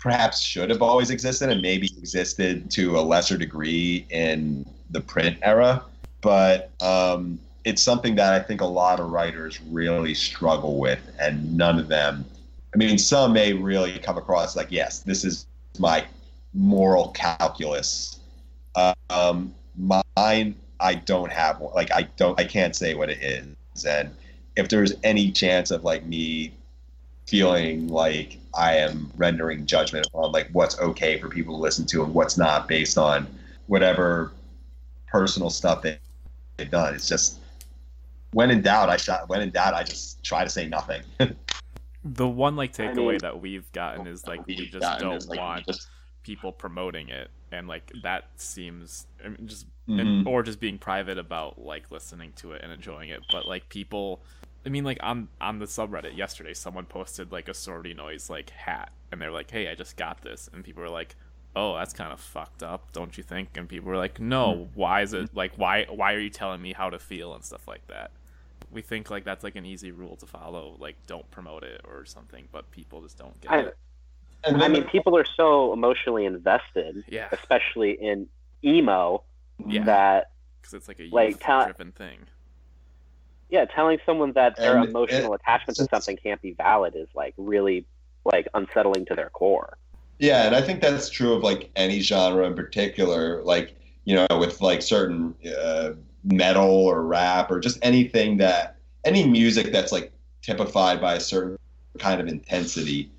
perhaps 0.00 0.40
should 0.40 0.70
have 0.70 0.82
always 0.82 1.10
existed 1.10 1.50
and 1.50 1.60
maybe 1.60 1.86
existed 1.98 2.70
to 2.70 2.98
a 2.98 3.02
lesser 3.02 3.36
degree 3.36 4.06
in 4.10 4.64
the 4.90 5.00
print 5.00 5.36
era 5.42 5.82
but 6.22 6.70
um, 6.82 7.38
it's 7.64 7.82
something 7.82 8.14
that 8.14 8.32
i 8.32 8.40
think 8.40 8.60
a 8.60 8.66
lot 8.66 8.98
of 9.00 9.10
writers 9.10 9.60
really 9.68 10.14
struggle 10.14 10.78
with 10.78 11.00
and 11.20 11.56
none 11.56 11.78
of 11.78 11.88
them 11.88 12.24
i 12.74 12.76
mean 12.76 12.98
some 12.98 13.32
may 13.32 13.52
really 13.52 13.98
come 13.98 14.16
across 14.16 14.56
like 14.56 14.68
yes 14.70 15.00
this 15.00 15.24
is 15.24 15.46
my 15.78 16.04
moral 16.54 17.08
calculus. 17.10 18.18
Um, 19.10 19.54
mine 19.76 20.54
i 20.80 20.94
don't 20.94 21.32
have 21.32 21.60
one 21.60 21.72
like 21.74 21.90
i 21.92 22.02
don't 22.16 22.38
i 22.38 22.44
can't 22.44 22.74
say 22.74 22.94
what 22.94 23.08
it 23.08 23.18
is. 23.22 23.84
And 23.84 24.14
if 24.56 24.68
there's 24.68 24.92
any 25.04 25.30
chance 25.30 25.70
of 25.70 25.84
like 25.84 26.04
me 26.04 26.52
feeling 27.26 27.88
like 27.88 28.38
I 28.54 28.76
am 28.76 29.10
rendering 29.16 29.66
judgment 29.66 30.06
on 30.12 30.32
like 30.32 30.48
what's 30.52 30.78
okay 30.80 31.18
for 31.20 31.28
people 31.28 31.56
to 31.56 31.60
listen 31.60 31.86
to 31.86 32.02
and 32.04 32.12
what's 32.14 32.36
not 32.36 32.66
based 32.68 32.98
on 32.98 33.26
whatever 33.66 34.32
personal 35.06 35.50
stuff 35.50 35.82
they, 35.82 35.98
they've 36.56 36.70
done. 36.70 36.94
It's 36.94 37.08
just 37.08 37.38
when 38.32 38.50
in 38.50 38.62
doubt, 38.62 38.88
I 38.90 38.96
shot. 38.96 39.28
When 39.28 39.40
in 39.40 39.50
doubt, 39.50 39.74
I 39.74 39.82
just 39.82 40.22
try 40.24 40.44
to 40.44 40.50
say 40.50 40.66
nothing. 40.68 41.02
The 42.02 42.26
one 42.26 42.56
like 42.56 42.70
I 42.80 42.84
takeaway 42.84 43.08
mean- 43.10 43.18
that 43.18 43.42
we've 43.42 43.70
gotten 43.72 44.06
is 44.06 44.26
like 44.26 44.46
we 44.46 44.56
just 44.56 44.98
don't 45.00 45.16
it's 45.16 45.28
like, 45.28 45.38
want 45.38 45.66
just- 45.66 45.86
people 46.22 46.50
promoting 46.50 47.10
it, 47.10 47.28
and 47.52 47.68
like 47.68 47.92
that 48.02 48.24
seems 48.36 49.06
I 49.22 49.28
mean, 49.28 49.46
just 49.46 49.66
Mhm. 49.86 50.00
and, 50.00 50.26
or 50.26 50.42
just 50.42 50.60
being 50.60 50.78
private 50.78 51.18
about 51.18 51.58
like 51.58 51.90
listening 51.90 52.32
to 52.36 52.52
it 52.52 52.62
and 52.62 52.72
enjoying 52.72 53.10
it. 53.10 53.20
But 53.30 53.46
like 53.46 53.68
people, 53.68 54.22
I 54.64 54.68
mean, 54.68 54.84
like 54.84 54.98
on 55.02 55.28
on 55.40 55.58
the 55.58 55.66
subreddit 55.66 56.16
yesterday, 56.16 56.54
someone 56.54 56.86
posted 56.86 57.32
like 57.32 57.48
a 57.48 57.54
sorority 57.54 57.94
noise 57.94 58.28
like 58.28 58.50
hat, 58.50 58.92
and 59.10 59.20
they're 59.20 59.30
like, 59.30 59.50
"Hey, 59.50 59.68
I 59.68 59.74
just 59.74 59.96
got 59.96 60.22
this," 60.22 60.50
and 60.52 60.64
people 60.64 60.82
were 60.82 60.90
like, 60.90 61.16
oh, 61.56 61.74
that's 61.76 61.92
kind 61.92 62.12
of 62.12 62.20
fucked 62.20 62.62
up, 62.62 62.92
don't 62.92 63.16
you 63.16 63.24
think? 63.24 63.56
And 63.56 63.68
people 63.68 63.88
were 63.90 63.96
like, 63.96 64.20
no, 64.20 64.54
hmm. 64.54 64.62
why 64.74 65.02
is 65.02 65.12
it 65.12 65.34
like 65.34 65.52
why 65.56 65.86
why 65.88 66.14
are 66.14 66.20
you 66.20 66.30
telling 66.30 66.62
me 66.62 66.72
how 66.72 66.90
to 66.90 66.98
feel 66.98 67.34
and 67.34 67.44
stuff 67.44 67.66
like 67.66 67.86
that? 67.88 68.10
We 68.70 68.82
think 68.82 69.10
like 69.10 69.24
that's 69.24 69.42
like 69.42 69.56
an 69.56 69.66
easy 69.66 69.90
rule 69.90 70.16
to 70.16 70.26
follow, 70.26 70.76
like 70.78 70.96
don't 71.06 71.28
promote 71.30 71.64
it 71.64 71.80
or 71.84 72.04
something, 72.04 72.48
but 72.52 72.70
people 72.70 73.02
just 73.02 73.18
don't 73.18 73.38
get 73.40 73.50
I, 73.50 73.58
it. 73.60 73.76
And 74.44 74.62
I 74.62 74.68
mean, 74.68 74.84
people 74.84 75.16
are 75.16 75.26
so 75.36 75.72
emotionally 75.72 76.24
invested, 76.24 77.04
Yeah, 77.08 77.28
especially 77.32 77.92
in 78.00 78.28
emo, 78.64 79.22
Yeah. 79.66 79.84
that 79.84 80.30
because 80.60 80.74
it's 80.74 80.88
like 80.88 81.00
a 81.00 81.08
like, 81.10 81.30
youth 81.30 81.40
ta- 81.40 81.64
driven 81.64 81.92
thing. 81.92 82.26
Yeah, 83.50 83.64
telling 83.64 83.98
someone 84.06 84.32
that 84.32 84.56
their 84.56 84.76
And 84.76 84.88
emotional 84.88 85.34
attachment 85.34 85.76
to 85.78 85.86
something 85.90 86.16
can't 86.16 86.40
be 86.40 86.52
valid 86.52 86.94
is 86.96 87.08
like 87.14 87.34
really 87.36 87.84
like 88.24 88.48
unsettling 88.54 89.06
to 89.06 89.14
their 89.14 89.30
core. 89.30 89.76
Yeah, 90.18 90.46
and 90.46 90.54
I 90.54 90.60
think 90.60 90.80
that's 90.80 91.08
true 91.08 91.32
of 91.32 91.42
like 91.42 91.70
any 91.76 92.00
genre 92.00 92.46
in 92.46 92.54
particular. 92.54 93.42
Like 93.42 93.74
you 94.04 94.14
know, 94.14 94.26
with 94.38 94.60
like 94.60 94.82
certain 94.82 95.34
uh, 95.58 95.92
metal 96.24 96.70
or 96.70 97.02
rap 97.04 97.50
or 97.50 97.60
just 97.60 97.78
anything 97.82 98.36
that 98.38 98.76
any 99.04 99.26
music 99.26 99.72
that's 99.72 99.92
like 99.92 100.12
typified 100.42 101.00
by 101.00 101.14
a 101.14 101.20
certain 101.20 101.58
kind 101.98 102.20
of 102.20 102.28
intensity, 102.28 103.10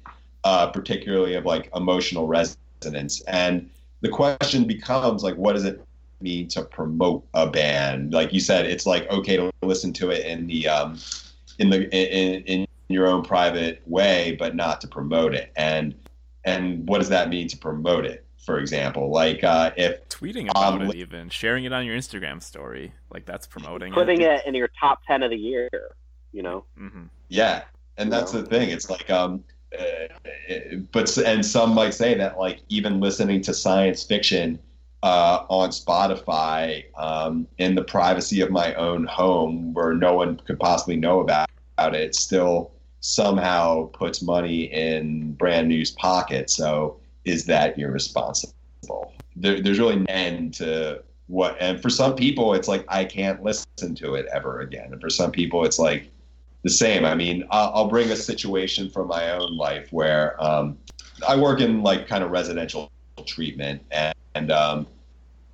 uh, 0.44 0.68
particularly 0.68 1.36
of 1.36 1.46
like 1.46 1.70
emotional 1.76 2.28
resonance. 2.28 3.22
And 3.22 3.70
the 4.02 4.10
question 4.10 4.66
becomes 4.66 5.24
like, 5.24 5.36
what 5.36 5.54
does 5.54 5.66
it 5.66 5.84
mean 6.22 6.48
to 6.50 6.64
promote 6.64 7.26
a 7.34 7.48
band? 7.48 8.14
Like 8.14 8.34
you 8.34 8.40
said, 8.40 8.66
it's 8.66 8.86
like 8.86 9.10
okay 9.10 9.38
to 9.38 9.52
listen 9.64 9.94
to 9.94 10.10
it 10.10 10.26
in 10.26 10.48
the 10.48 10.68
um, 10.68 10.98
in 11.60 11.70
the 11.70 11.84
in, 11.96 12.44
in 12.44 12.68
your 12.88 13.08
own 13.08 13.24
private 13.24 13.82
way, 13.86 14.36
but 14.38 14.56
not 14.56 14.82
to 14.82 14.88
promote 14.88 15.34
it. 15.34 15.52
And 15.56 15.96
and 16.44 16.88
what 16.88 17.00
does 17.00 17.10
that 17.10 17.30
mean 17.30 17.48
to 17.50 17.58
promote 17.58 18.06
it? 18.06 18.26
For 18.38 18.58
example, 18.60 19.12
like 19.12 19.44
uh, 19.44 19.72
if 19.78 20.08
Tweeting 20.10 20.50
about 20.50 20.82
Um, 20.82 20.90
it, 20.90 20.96
even 20.96 21.30
sharing 21.30 21.64
it 21.66 21.74
on 21.74 21.86
your 21.86 21.96
Instagram 21.96 22.42
story, 22.42 22.94
like 23.12 23.26
that's 23.26 23.48
promoting 23.48 23.94
Putting 23.94 24.22
it. 24.22 24.32
it 24.32 24.42
in 24.46 24.56
your 24.56 24.70
top 24.80 25.00
ten 25.08 25.24
of 25.24 25.30
the 25.32 25.38
year, 25.38 25.70
you 26.32 26.42
know. 26.42 26.66
hmm 26.78 27.04
Yeah, 27.30 27.64
and 27.98 28.12
that's 28.12 28.34
No. 28.34 28.42
the 28.42 28.48
thing. 28.48 28.70
It's 28.70 28.90
like, 28.90 29.10
um, 29.10 29.44
uh, 29.78 30.08
but 30.92 31.16
and 31.20 31.46
some 31.46 31.74
might 31.74 31.94
say 31.94 32.14
that 32.16 32.38
like 32.40 32.62
even 32.70 33.00
listening 33.00 33.42
to 33.42 33.54
science 33.54 34.04
fiction 34.04 34.60
uh, 35.04 35.46
on 35.50 35.70
Spotify 35.70 36.86
um, 36.98 37.48
in 37.58 37.76
the 37.76 37.84
privacy 37.84 38.42
of 38.42 38.52
my 38.52 38.74
own 38.76 39.06
home, 39.06 39.74
where 39.74 39.94
no 39.94 40.14
one 40.14 40.40
could 40.46 40.60
possibly 40.60 40.96
know 40.96 41.22
about, 41.22 41.50
about 41.78 41.96
it, 41.96 42.16
still 42.16 42.72
somehow 43.00 43.88
puts 43.88 44.22
money 44.22 44.66
in 44.66 45.34
brand 45.34 45.68
new's 45.68 45.92
pocket. 45.92 46.50
So 46.50 47.00
is 47.26 47.46
that 47.46 47.78
irresponsible? 47.78 49.14
There, 49.36 49.60
there's 49.60 49.80
really 49.80 49.96
an 49.96 50.10
end 50.10 50.54
to 50.56 51.04
what, 51.28 51.58
and 51.60 51.82
for 51.82 51.90
some 51.90 52.16
people, 52.16 52.54
it's 52.54 52.68
like 52.68 52.86
I 52.90 53.06
can't 53.06 53.42
listen 53.42 53.96
to 53.96 54.16
it 54.16 54.28
ever 54.32 54.60
again, 54.60 54.92
and 54.92 55.02
for 55.02 55.10
some 55.10 55.32
people, 55.32 55.66
it's 55.66 55.80
like 55.80 56.10
the 56.64 56.70
same. 56.70 57.06
I 57.06 57.16
mean, 57.16 57.44
I'll, 57.50 57.72
I'll 57.74 57.88
bring 57.88 58.12
a 58.12 58.16
situation 58.16 58.90
from 58.90 59.08
my 59.08 59.32
own 59.32 59.58
life 59.58 59.88
where 59.92 60.36
um, 60.44 60.78
I 61.28 61.36
work 61.38 61.60
in 61.60 61.82
like 61.82 62.08
kind 62.08 62.24
of 62.24 62.32
residential 62.32 62.92
treatment, 63.26 63.82
and, 63.92 64.14
and 64.36 64.52
um, 64.52 64.88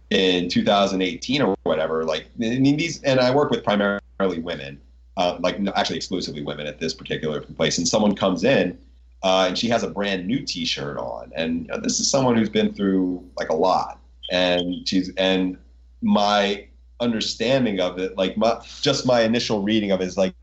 in 0.09 0.49
2018 0.49 1.41
or 1.41 1.55
whatever, 1.63 2.03
like 2.03 2.27
I 2.41 2.59
mean, 2.59 2.77
these, 2.77 3.01
and 3.03 3.19
I 3.19 3.33
work 3.33 3.51
with 3.51 3.63
primarily 3.63 4.39
women, 4.39 4.79
uh, 5.17 5.37
like 5.39 5.59
no, 5.59 5.71
actually 5.75 5.97
exclusively 5.97 6.43
women 6.43 6.67
at 6.67 6.79
this 6.79 6.93
particular 6.93 7.41
place, 7.41 7.77
and 7.77 7.87
someone 7.87 8.15
comes 8.15 8.43
in. 8.43 8.77
Uh, 9.23 9.45
and 9.47 9.57
she 9.57 9.67
has 9.67 9.81
a 9.81 9.89
brand 9.89 10.27
new 10.27 10.39
T-shirt 10.41 10.95
on, 10.95 11.31
and 11.35 11.61
you 11.61 11.67
know, 11.69 11.79
this 11.79 11.99
is 11.99 12.09
someone 12.09 12.37
who's 12.37 12.49
been 12.49 12.71
through 12.71 13.27
like 13.37 13.49
a 13.49 13.55
lot, 13.55 13.99
and 14.31 14.87
she's 14.87 15.11
and 15.17 15.57
my 16.03 16.67
understanding 16.99 17.79
of 17.79 17.97
it, 17.97 18.15
like 18.15 18.37
my 18.37 18.61
just 18.81 19.07
my 19.07 19.21
initial 19.21 19.63
reading 19.63 19.91
of 19.91 20.01
it 20.01 20.05
is 20.05 20.17
like 20.17 20.35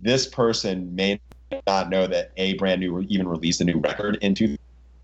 this 0.00 0.26
person 0.26 0.94
may 0.94 1.18
not 1.66 1.88
know 1.88 2.06
that 2.06 2.32
a 2.36 2.54
brand 2.54 2.80
new 2.80 3.00
even 3.08 3.26
released 3.26 3.60
a 3.60 3.64
new 3.64 3.78
record 3.78 4.18
in 4.20 4.34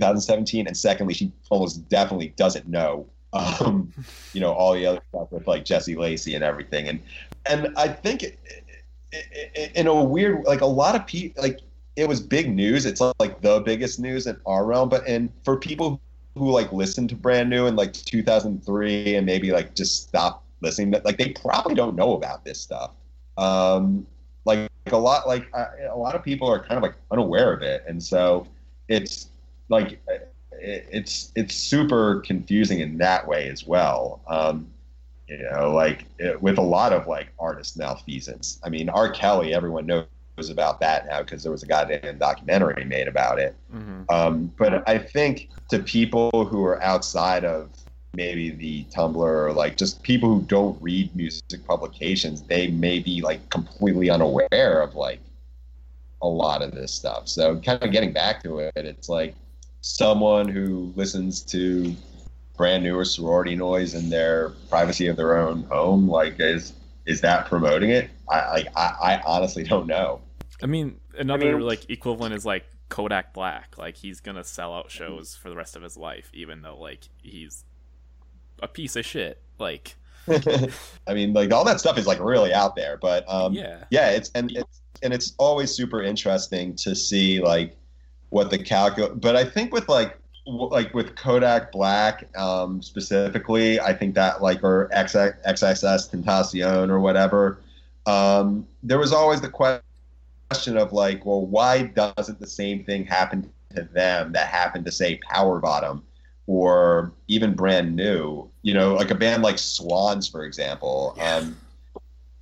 2017 0.02 0.66
and 0.66 0.76
secondly 0.76 1.14
she 1.14 1.32
almost 1.50 1.88
definitely 1.88 2.28
doesn't 2.36 2.68
know 2.68 3.06
um, 3.32 3.92
you 4.32 4.40
know 4.40 4.52
all 4.52 4.74
the 4.74 4.84
other 4.84 5.00
stuff 5.08 5.32
with 5.32 5.46
like 5.46 5.64
jesse 5.64 5.96
lacey 5.96 6.34
and 6.34 6.44
everything. 6.44 6.88
And 6.88 7.02
and 7.46 7.74
i 7.76 7.88
think 7.88 8.22
it, 8.22 8.38
it, 9.10 9.50
it, 9.54 9.72
in 9.74 9.86
a 9.86 10.04
weird 10.04 10.44
like 10.44 10.60
a 10.60 10.66
lot 10.66 10.94
of 10.94 11.06
people 11.06 11.42
like 11.42 11.60
it 11.96 12.08
was 12.08 12.20
big 12.20 12.54
news. 12.54 12.86
It's 12.86 13.00
like 13.18 13.40
the 13.40 13.60
biggest 13.60 14.00
news 14.00 14.26
in 14.26 14.36
our 14.46 14.64
realm. 14.64 14.88
But 14.88 15.06
and 15.06 15.30
for 15.44 15.56
people 15.56 16.00
who 16.34 16.50
like 16.50 16.72
listened 16.72 17.10
to 17.10 17.16
brand 17.16 17.50
new 17.50 17.66
in 17.66 17.76
like 17.76 17.92
2003 17.92 19.16
and 19.16 19.26
maybe 19.26 19.52
like 19.52 19.74
just 19.74 20.04
stopped 20.04 20.46
listening 20.62 20.98
like 21.04 21.18
they 21.18 21.30
probably 21.30 21.74
don't 21.74 21.96
know 21.96 22.14
about 22.14 22.44
this 22.44 22.60
stuff. 22.60 22.92
Um 23.36 24.06
like 24.44 24.68
a 24.86 24.96
lot 24.96 25.26
like 25.28 25.46
uh, 25.52 25.66
a 25.90 25.96
lot 25.96 26.14
of 26.14 26.22
people 26.22 26.48
are 26.48 26.58
kind 26.58 26.76
of 26.76 26.82
like 26.82 26.94
unaware 27.10 27.52
of 27.52 27.62
it. 27.62 27.84
And 27.86 28.02
so 28.02 28.46
it's 28.88 29.28
like 29.72 30.00
it, 30.06 30.32
it's 30.92 31.32
it's 31.34 31.56
super 31.56 32.20
confusing 32.20 32.78
in 32.78 32.98
that 32.98 33.26
way 33.26 33.48
as 33.48 33.66
well. 33.66 34.20
Um 34.28 34.68
you 35.26 35.38
know 35.50 35.72
like 35.72 36.04
it, 36.18 36.40
with 36.40 36.58
a 36.58 36.62
lot 36.62 36.92
of 36.92 37.08
like 37.08 37.32
artist 37.38 37.76
malfeasance. 37.76 38.60
I 38.62 38.68
mean 38.68 38.88
r. 38.88 39.10
Kelly 39.10 39.54
everyone 39.54 39.86
knows 39.86 40.06
about 40.48 40.80
that 40.80 41.06
now 41.06 41.22
because 41.22 41.42
there 41.42 41.52
was 41.52 41.62
a 41.62 41.66
goddamn 41.66 42.18
documentary 42.18 42.84
made 42.84 43.08
about 43.08 43.38
it. 43.38 43.56
Hmm 43.70 43.92
um, 44.08 44.52
but 44.58 44.86
I 44.88 44.98
think 44.98 45.48
to 45.70 45.78
people 45.78 46.30
who 46.30 46.64
are 46.64 46.82
outside 46.82 47.44
of 47.44 47.70
maybe 48.14 48.50
the 48.50 48.84
Tumblr 48.84 49.16
or 49.16 49.52
like 49.52 49.76
just 49.76 50.02
people 50.02 50.34
who 50.34 50.42
don't 50.42 50.80
read 50.82 51.14
music 51.16 51.66
publications, 51.66 52.42
they 52.42 52.68
may 52.68 52.98
be 52.98 53.22
like 53.22 53.48
completely 53.48 54.10
unaware 54.10 54.82
of 54.82 54.94
like 54.94 55.20
a 56.20 56.28
lot 56.28 56.62
of 56.62 56.72
this 56.72 56.92
stuff. 56.92 57.26
So 57.26 57.58
kind 57.60 57.82
of 57.82 57.90
getting 57.90 58.12
back 58.12 58.42
to 58.44 58.58
it, 58.58 58.72
it's 58.76 59.08
like 59.08 59.34
someone 59.82 60.48
who 60.48 60.92
listens 60.96 61.42
to 61.42 61.94
brand 62.56 62.82
new 62.84 62.96
or 62.96 63.04
sorority 63.04 63.54
noise 63.54 63.94
in 63.94 64.09
their 64.09 64.50
privacy 64.70 65.09
of 65.09 65.16
their 65.16 65.36
own 65.36 65.64
home, 65.64 66.09
like 66.09 66.40
is 66.40 66.72
is 67.04 67.20
that 67.20 67.46
promoting 67.46 67.90
it? 67.90 68.09
I 68.30 68.50
like 68.50 68.66
I, 68.74 68.94
I 69.02 69.22
honestly 69.26 69.64
don't 69.64 69.86
know. 69.86 70.22
I 70.62 70.66
mean, 70.66 70.98
another 71.18 71.59
mean- 71.59 71.66
like 71.66 71.90
equivalent 71.90 72.34
is 72.34 72.46
like 72.46 72.64
Kodak 72.88 73.34
Black. 73.34 73.76
Like 73.76 73.96
he's 73.96 74.20
gonna 74.20 74.44
sell 74.44 74.72
out 74.72 74.90
shows 74.90 75.34
for 75.34 75.50
the 75.50 75.56
rest 75.56 75.76
of 75.76 75.82
his 75.82 75.96
life, 75.96 76.30
even 76.32 76.62
though 76.62 76.78
like 76.78 77.09
he's 77.20 77.64
a 78.62 78.68
piece 78.68 78.96
of 78.96 79.04
shit. 79.04 79.42
Like, 79.59 79.96
I 80.28 81.14
mean, 81.14 81.32
like 81.32 81.52
all 81.52 81.64
that 81.64 81.80
stuff 81.80 81.98
is 81.98 82.06
like 82.06 82.20
really 82.20 82.54
out 82.54 82.76
there, 82.76 82.96
but 82.96 83.24
um, 83.28 83.52
yeah, 83.52 83.84
yeah, 83.90 84.10
it's 84.10 84.30
and 84.34 84.52
it's 84.52 84.80
and 85.02 85.12
it's 85.12 85.34
always 85.38 85.72
super 85.72 86.02
interesting 86.02 86.76
to 86.76 86.94
see 86.94 87.40
like 87.40 87.76
what 88.32 88.50
the 88.50 88.59
calcul. 88.59 89.20
But 89.20 89.36
I 89.36 89.44
think 89.44 89.72
with 89.72 89.88
like 89.88 90.18
like 90.46 90.92
with 90.92 91.14
Kodak 91.14 91.70
Black 91.70 92.26
um, 92.36 92.82
specifically, 92.82 93.78
I 93.78 93.92
think 93.92 94.14
that 94.16 94.42
like 94.42 94.64
or 94.64 94.90
XX, 94.92 95.34
XXX 95.46 96.10
Tentacion 96.10 96.88
or 96.88 96.98
whatever, 96.98 97.60
um, 98.06 98.66
there 98.82 98.98
was 98.98 99.12
always 99.12 99.40
the 99.40 99.48
question 99.50 100.76
of 100.76 100.92
like, 100.92 101.24
well, 101.24 101.46
why 101.46 101.82
doesn't 101.82 102.40
the 102.40 102.46
same 102.46 102.84
thing 102.84 103.04
happen 103.04 103.48
to 103.76 103.82
them 103.82 104.32
that 104.32 104.48
happened 104.48 104.86
to 104.86 104.92
say 104.92 105.20
Power 105.30 105.60
Bottom? 105.60 106.02
Or 106.48 107.12
even 107.28 107.54
brand 107.54 107.94
new, 107.94 108.50
you 108.62 108.74
know, 108.74 108.94
like 108.94 109.12
a 109.12 109.14
band 109.14 109.44
like 109.44 109.59
Swans, 109.59 110.28
for 110.28 110.44
example. 110.44 111.16
Um, 111.20 111.56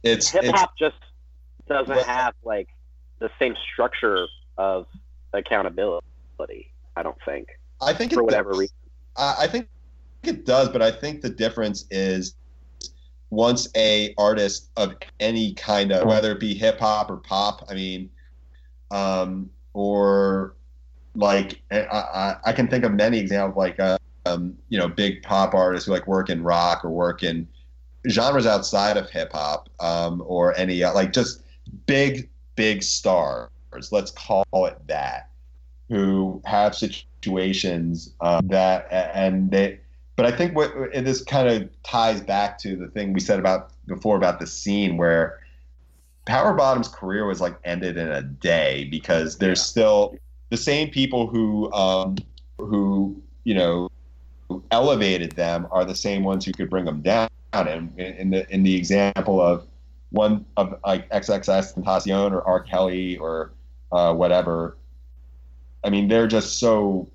it's 0.03 0.31
Hip 0.31 0.47
hop 0.47 0.73
just 0.79 0.97
doesn't 1.69 1.95
Well- 1.95 2.05
have 2.05 2.35
like 2.43 2.69
the 3.19 3.29
same 3.39 3.55
structure 3.73 4.27
of 4.57 4.87
accountability. 5.33 6.73
I 6.97 7.03
don't 7.03 7.19
think 7.25 7.49
I 7.81 7.93
think 7.93 8.13
for 8.13 8.21
it 8.21 8.25
whatever 8.25 8.51
does. 8.51 8.59
reason. 8.61 8.77
I 9.17 9.35
I 9.41 9.47
think 9.47 9.69
it 10.23 10.45
does, 10.45 10.69
but 10.69 10.83
I 10.83 10.91
think 10.91 11.23
the 11.23 11.31
difference 11.31 11.87
is 11.91 12.35
once 13.31 13.69
a 13.77 14.15
artist 14.19 14.71
of 14.77 14.95
any 15.21 15.55
kind 15.55 15.93
of 15.93 16.07
whether 16.07 16.33
it 16.33 16.41
be 16.41 16.55
hip 16.55 16.81
hop 16.81 17.11
or 17.11 17.17
pop, 17.17 17.65
I 17.71 17.75
mean, 17.75 18.11
um, 18.91 19.51
or 19.73 20.57
like 21.15 21.63
I, 21.71 21.81
I, 21.83 22.37
I 22.47 22.53
can 22.53 22.69
think 22.69 22.85
of 22.85 22.93
many 22.93 23.19
examples 23.19 23.57
like 23.57 23.79
uh, 23.81 23.99
um, 24.27 24.57
you 24.69 24.79
know 24.79 24.89
big 24.89 25.23
pop 25.23 25.55
artists 25.55 25.87
who 25.87 25.93
like 25.93 26.07
work 26.07 26.29
in 26.29 26.43
rock 26.43 26.85
or 26.85 26.91
work 26.91 27.23
in 27.23 27.49
genres 28.09 28.47
outside 28.47 28.97
of 28.97 29.09
hip 29.11 29.33
hop 29.33 29.69
um, 29.81 30.23
or 30.27 30.57
any 30.59 30.83
uh, 30.83 30.93
like 30.93 31.13
just 31.13 31.43
big 31.87 32.29
big 32.57 32.83
stars. 32.83 33.49
Let's 33.91 34.11
call 34.11 34.45
it 34.53 34.87
that 34.87 35.31
who 35.89 36.41
have 36.45 36.75
situations 36.75 38.13
um, 38.21 38.47
that 38.49 38.87
and 38.91 39.51
they 39.51 39.79
but 40.17 40.25
i 40.25 40.31
think 40.31 40.55
what 40.57 40.73
and 40.95 41.07
this 41.07 41.23
kind 41.23 41.49
of 41.49 41.69
ties 41.83 42.21
back 42.21 42.59
to 42.59 42.77
the 42.77 42.87
thing 42.89 43.13
we 43.13 43.21
said 43.21 43.39
about 43.39 43.73
before 43.87 44.17
about 44.17 44.39
the 44.39 44.47
scene 44.47 44.97
where 44.97 45.41
power 46.27 46.55
bottom's 46.55 46.89
career 46.89 47.27
was 47.27 47.41
like 47.41 47.57
ended 47.65 47.97
in 47.97 48.09
a 48.09 48.23
day 48.23 48.85
because 48.85 49.39
there's 49.39 49.59
Yeah. 49.59 49.65
still 49.65 50.15
the 50.51 50.57
same 50.57 50.91
people 50.91 51.27
who 51.27 51.73
um 51.73 52.17
who 52.59 53.21
you 53.45 53.55
know 53.55 53.91
elevated 54.71 55.33
them 55.33 55.67
are 55.71 55.85
the 55.85 55.95
same 55.95 56.23
ones 56.23 56.45
who 56.45 56.53
could 56.53 56.71
bring 56.71 56.85
them 56.85 57.03
down. 57.03 57.29
And 57.53 57.99
in 57.99 58.31
the 58.31 58.53
in 58.53 58.63
the 58.63 58.77
example 58.77 59.41
of 59.41 59.67
one 60.11 60.45
of 60.57 60.79
like 60.85 61.09
XXX 61.11 61.75
Tentacion 61.75 62.33
or 62.33 62.43
R. 62.47 62.61
Kelly 62.61 63.17
or 63.19 63.53
uh, 63.93 64.15
whatever, 64.15 64.77
I 65.85 65.91
mean 65.91 66.09
they're 66.09 66.29
just 66.29 66.59
so 66.59 67.09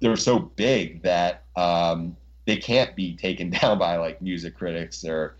they're 0.00 0.16
so 0.16 0.38
big 0.38 1.02
that 1.02 1.44
um, 1.56 2.16
they 2.46 2.56
can't 2.56 2.94
be 2.96 3.14
taken 3.14 3.50
down 3.60 3.78
by 3.78 3.96
like 3.96 4.20
music 4.20 4.56
critics 4.56 5.04
or 5.04 5.36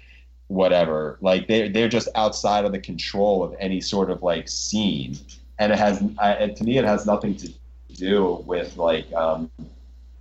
whatever. 0.49 1.19
Like 1.21 1.49
they 1.49 1.69
they're 1.69 1.89
just 1.89 2.09
outside 2.15 2.65
of 2.65 2.73
the 2.73 2.81
control 2.81 3.43
of 3.43 3.55
any 3.59 3.81
sort 3.81 4.11
of 4.11 4.23
like 4.23 4.49
scene, 4.49 5.19
and 5.59 5.73
it 5.73 5.79
has 5.79 6.03
I, 6.19 6.49
to 6.49 6.65
me 6.65 6.79
it 6.79 6.85
has 6.85 7.07
nothing 7.07 7.37
to 7.37 7.53
do 7.95 8.43
with 8.47 8.77
like 8.77 9.11
um, 9.13 9.51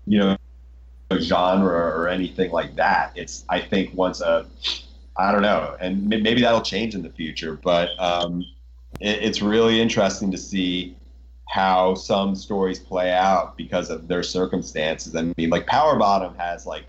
you 0.06 0.19
know 0.19 0.38
a 1.11 1.19
genre 1.19 1.80
or 1.80 2.07
anything 2.07 2.52
like 2.52 2.76
that. 2.76 3.11
It's 3.15 3.44
I 3.49 3.60
think 3.60 3.94
once 3.95 4.22
a 4.22 4.45
I 5.18 5.31
don't 5.31 5.41
know, 5.41 5.76
and 5.81 6.07
maybe 6.07 6.41
that'll 6.41 6.61
change 6.61 6.95
in 6.95 7.02
the 7.02 7.10
future, 7.10 7.60
but 7.61 7.90
um, 7.99 8.45
it, 8.99 9.23
it's 9.23 9.41
really 9.41 9.81
interesting 9.81 10.31
to 10.31 10.38
see 10.38 10.95
how 11.47 11.95
some 11.95 12.35
stories 12.35 12.77
play 12.80 13.11
out 13.11 13.57
because 13.57 13.89
of 13.89 14.07
their 14.07 14.23
circumstances. 14.23 15.15
I 15.15 15.34
mean, 15.38 15.49
like 15.49 15.65
Power 15.65 15.97
Bottom 15.97 16.35
has 16.35 16.65
like 16.65 16.85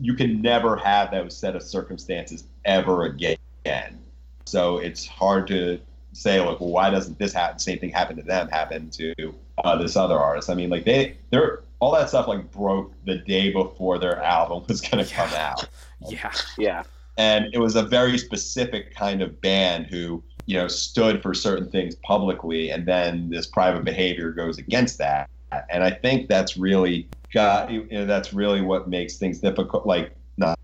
you 0.00 0.14
can 0.14 0.42
never 0.42 0.76
have 0.76 1.10
those 1.10 1.36
set 1.36 1.56
of 1.56 1.62
circumstances 1.62 2.44
ever 2.64 3.04
again. 3.04 3.98
So 4.44 4.78
it's 4.78 5.06
hard 5.06 5.46
to 5.48 5.80
say 6.12 6.40
like, 6.40 6.60
well, 6.60 6.70
why 6.70 6.90
doesn't 6.90 7.18
this 7.18 7.32
happen? 7.32 7.58
Same 7.58 7.78
thing 7.78 7.90
happened 7.90 8.18
to 8.18 8.24
them, 8.24 8.48
happened 8.48 8.92
to 8.94 9.34
uh, 9.64 9.76
this 9.76 9.96
other 9.96 10.18
artist. 10.18 10.50
I 10.50 10.54
mean, 10.54 10.70
like 10.70 10.84
they 10.84 11.16
they're 11.30 11.62
all 11.80 11.92
that 11.92 12.08
stuff 12.08 12.28
like 12.28 12.50
broke 12.52 12.92
the 13.04 13.16
day 13.16 13.50
before 13.50 13.98
their 13.98 14.22
album 14.22 14.64
was 14.68 14.80
gonna 14.80 15.04
yeah. 15.04 15.16
come 15.16 15.34
out. 15.34 15.68
Yeah, 16.08 16.32
yeah. 16.58 16.82
And 17.18 17.46
it 17.52 17.58
was 17.58 17.76
a 17.76 17.82
very 17.82 18.18
specific 18.18 18.94
kind 18.94 19.22
of 19.22 19.40
band 19.40 19.86
who 19.86 20.22
you 20.46 20.56
know 20.56 20.68
stood 20.68 21.22
for 21.22 21.34
certain 21.34 21.70
things 21.70 21.94
publicly, 21.96 22.70
and 22.70 22.86
then 22.86 23.30
this 23.30 23.46
private 23.46 23.84
behavior 23.84 24.30
goes 24.30 24.58
against 24.58 24.98
that. 24.98 25.28
And 25.70 25.84
I 25.84 25.90
think 25.90 26.28
that's 26.28 26.56
really 26.56 27.08
got 27.32 27.70
you 27.70 27.86
know 27.90 28.06
that's 28.06 28.32
really 28.32 28.60
what 28.60 28.88
makes 28.88 29.16
things 29.16 29.38
difficult. 29.38 29.86
Like 29.86 30.12
not 30.36 30.58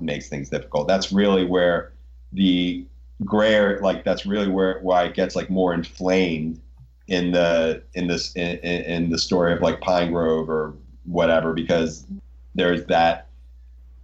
makes 0.00 0.28
things 0.28 0.50
difficult. 0.50 0.88
That's 0.88 1.12
really 1.12 1.44
where 1.44 1.92
the 2.32 2.84
gray 3.24 3.78
like 3.78 4.04
that's 4.04 4.26
really 4.26 4.48
where 4.48 4.80
why 4.80 5.04
it 5.04 5.14
gets 5.14 5.36
like 5.36 5.48
more 5.48 5.72
inflamed 5.72 6.60
in 7.06 7.32
the 7.32 7.82
in 7.94 8.08
this 8.08 8.34
in, 8.34 8.58
in 8.58 9.10
the 9.10 9.18
story 9.18 9.52
of 9.52 9.60
like 9.60 9.80
Pinegrove 9.80 10.48
or 10.48 10.74
whatever 11.04 11.52
because 11.52 12.06
there's 12.54 12.84
that 12.86 13.28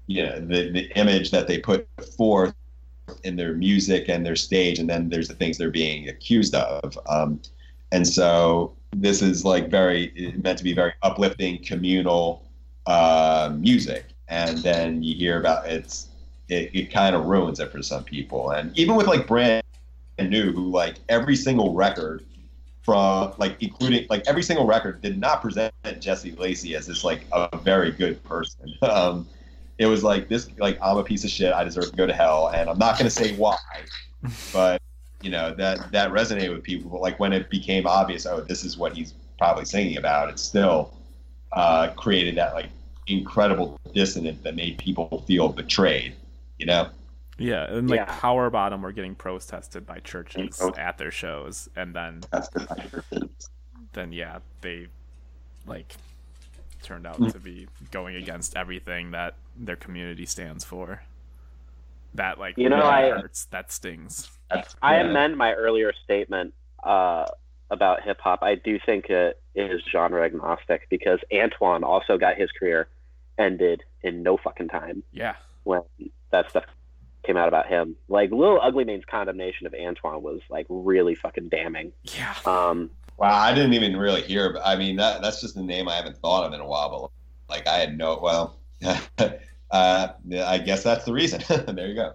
you 0.07 0.25
know 0.25 0.39
the 0.39 0.71
the 0.71 0.91
image 0.97 1.31
that 1.31 1.47
they 1.49 1.59
put 1.59 1.89
forth 2.17 2.55
in 3.25 3.37
their 3.37 3.55
music 3.55 4.09
and 4.09 4.25
their 4.25 4.37
stage 4.37 4.79
and 4.79 4.89
then 4.89 5.09
there's 5.09 5.29
the 5.29 5.35
things 5.35 5.59
they're 5.59 5.71
being 5.71 6.09
accused 6.09 6.55
of. 6.55 6.99
Um, 7.09 7.41
and 7.93 8.07
so 8.07 8.75
this 8.93 9.23
is 9.23 9.45
like 9.45 9.69
very 9.71 10.33
meant 10.43 10.59
to 10.59 10.65
be 10.65 10.73
very 10.73 10.93
uplifting 11.03 11.63
communal 11.63 12.45
uh, 12.87 13.53
music. 13.57 14.07
And 14.29 14.59
then 14.59 15.03
you 15.03 15.15
hear 15.15 15.41
about 15.41 15.67
it's 15.67 16.09
it, 16.49 16.71
it 16.75 16.93
kind 16.93 17.15
of 17.15 17.27
ruins 17.27 17.61
it 17.61 17.71
for 17.71 17.83
some 17.83 18.05
people. 18.05 18.51
And 18.51 18.77
even 18.79 18.97
with 18.97 19.07
like 19.07 19.27
brand 19.27 19.63
new 20.19 20.53
who 20.53 20.71
like 20.71 20.97
every 21.09 21.37
single 21.37 21.75
record 21.75 22.25
from 22.83 23.33
like 23.39 23.57
including 23.61 24.07
like 24.11 24.27
every 24.27 24.43
single 24.43 24.67
record 24.67 25.01
did 25.01 25.19
not 25.19 25.41
present 25.43 25.73
jesse 26.01 26.33
lacey 26.33 26.75
as 26.75 26.87
this 26.87 27.05
like 27.05 27.25
a 27.33 27.57
very 27.59 27.91
good 27.91 28.23
person. 28.25 28.73
Um, 28.83 29.29
it 29.81 29.87
was 29.87 30.05
like 30.05 30.29
this 30.29 30.49
like 30.59 30.79
i'm 30.83 30.99
a 30.99 31.03
piece 31.03 31.25
of 31.25 31.31
shit. 31.31 31.53
I 31.53 31.65
deserve 31.65 31.91
to 31.91 31.97
go 31.97 32.07
to 32.07 32.13
hell. 32.13 32.49
And 32.55 32.69
i'm 32.71 32.79
not 32.79 32.99
going 32.99 33.07
to 33.07 33.11
say 33.11 33.35
why 33.35 33.57
but 34.53 34.81
you 35.23 35.31
know 35.31 35.55
that 35.55 35.91
that 35.93 36.11
resonated 36.13 36.53
with 36.55 36.63
people. 36.63 36.91
But 36.91 37.01
like 37.01 37.19
when 37.19 37.33
it 37.33 37.51
became 37.51 37.87
obvious 37.87 38.27
oh 38.27 38.41
this 38.43 38.63
is 38.65 38.77
what 38.79 38.93
he's 38.97 39.15
probably 39.39 39.65
singing 39.65 39.97
about 39.97 40.29
it 40.29 40.39
still 40.39 40.95
uh, 41.53 41.89
created 41.97 42.37
that 42.37 42.55
like 42.55 42.69
incredible 43.07 43.81
dissonance 43.95 44.39
that 44.43 44.55
made 44.55 44.79
people 44.79 45.25
feel 45.27 45.49
betrayed 45.49 46.15
you 46.59 46.67
know? 46.67 46.91
Yeah, 47.39 47.65
and 47.75 47.89
like 47.89 48.01
Yeah. 48.01 48.05
Power 48.21 48.51
Bottom 48.51 48.83
were 48.83 48.93
getting 48.93 49.15
protested 49.15 49.87
by 49.87 50.01
churches 50.01 50.61
at 50.77 50.99
their 50.99 51.11
shows, 51.11 51.71
and 51.75 51.97
then 51.97 52.21
then 53.95 54.13
yeah, 54.13 54.41
they 54.61 54.89
like 55.67 55.95
turned 56.83 57.07
out 57.07 57.19
Mm. 57.19 57.33
to 57.33 57.39
be 57.39 57.67
going 57.91 58.17
against 58.17 58.57
everything 58.57 59.11
that 59.13 59.35
their 59.61 59.77
community 59.77 60.27
stands 60.27 60.65
for. 60.65 61.03
That 62.15 62.39
like 62.39 62.57
You 62.59 62.69
know, 62.69 62.77
really 62.79 62.89
I- 62.89 63.11
hurts. 63.11 63.45
That 63.47 63.71
stings. 63.71 64.31
that's 64.51 64.75
I 64.83 64.97
yeah. 64.97 65.09
amend 65.09 65.37
my 65.37 65.53
earlier 65.53 65.93
statement 66.05 66.55
uh, 66.83 67.27
about 67.71 68.03
hip 68.03 68.21
hop. 68.21 68.43
I 68.43 68.57
do 68.57 68.79
think 68.85 69.11
it 69.11 69.41
is 69.55 69.81
genre 69.93 70.25
agnostic 70.25 70.89
because 70.91 71.21
Antwon 71.33 71.83
also 71.85 72.19
got 72.19 72.37
his 72.37 72.51
career 72.53 72.89
ended 73.39 73.83
in 74.03 74.23
no 74.23 74.37
fucking 74.37 74.69
time 74.69 75.03
Yeah, 75.13 75.35
when 75.65 75.83
that 76.31 76.51
stuff 76.51 76.65
came 77.25 77.37
out 77.37 77.49
about 77.49 77.69
him. 77.69 77.95
Like 78.09 78.31
Lil 78.33 78.59
Ugly 78.61 78.85
Mane's 78.85 79.05
condemnation 79.05 79.67
of 79.67 79.73
Antwon 79.73 80.21
was 80.23 80.41
like 80.51 80.67
really 80.69 81.15
fucking 81.15 81.49
damning. 81.49 81.93
yeah. 82.05 82.35
Um, 82.45 82.91
Wow, 83.19 83.37
I 83.39 83.53
didn't 83.55 83.75
even 83.75 83.97
really 83.99 84.23
hear. 84.23 84.51
But 84.53 84.63
I 84.65 84.77
mean, 84.77 84.97
that 84.97 85.21
that's 85.21 85.43
just 85.43 85.55
a 85.57 85.63
name 85.63 85.89
I 85.89 85.95
haven't 85.95 86.17
thought 86.17 86.45
of 86.45 86.55
in 86.55 86.61
a 86.61 86.67
while. 86.67 87.11
But 87.49 87.55
like, 87.55 87.67
I 87.69 87.77
had 87.77 87.97
no. 87.99 88.19
Well, 88.23 88.57
uh, 89.71 90.09
I 90.45 90.59
guess 90.59 90.83
that's 90.83 91.05
the 91.05 91.13
reason. 91.13 91.43
there 91.75 91.89
you 91.89 91.95
go. 91.95 92.15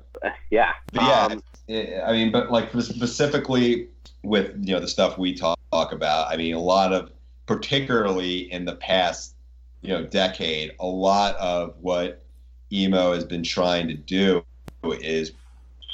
yeah. 0.49 0.73
But 0.93 1.03
yeah, 1.03 1.25
Um, 1.25 1.43
it- 1.67 2.03
I 2.05 2.11
mean, 2.11 2.31
but 2.31 2.51
like 2.51 2.69
specifically 2.79 3.87
with 4.23 4.51
you 4.61 4.73
know 4.73 4.79
the 4.79 4.87
stuff 4.87 5.17
we 5.17 5.33
talk, 5.33 5.57
talk 5.71 5.91
about. 5.91 6.31
I 6.31 6.37
mean, 6.37 6.55
a 6.55 6.59
lot 6.59 6.93
of, 6.93 7.11
particularly 7.45 8.51
in 8.51 8.65
the 8.65 8.75
past, 8.75 9.35
you 9.81 9.89
know, 9.89 10.03
decade, 10.05 10.71
a 10.79 10.85
lot 10.85 11.35
of 11.37 11.75
what 11.81 12.23
emo 12.71 13.13
has 13.13 13.23
been 13.23 13.43
trying 13.43 13.87
to 13.87 13.93
do 13.93 14.43
is 14.83 15.31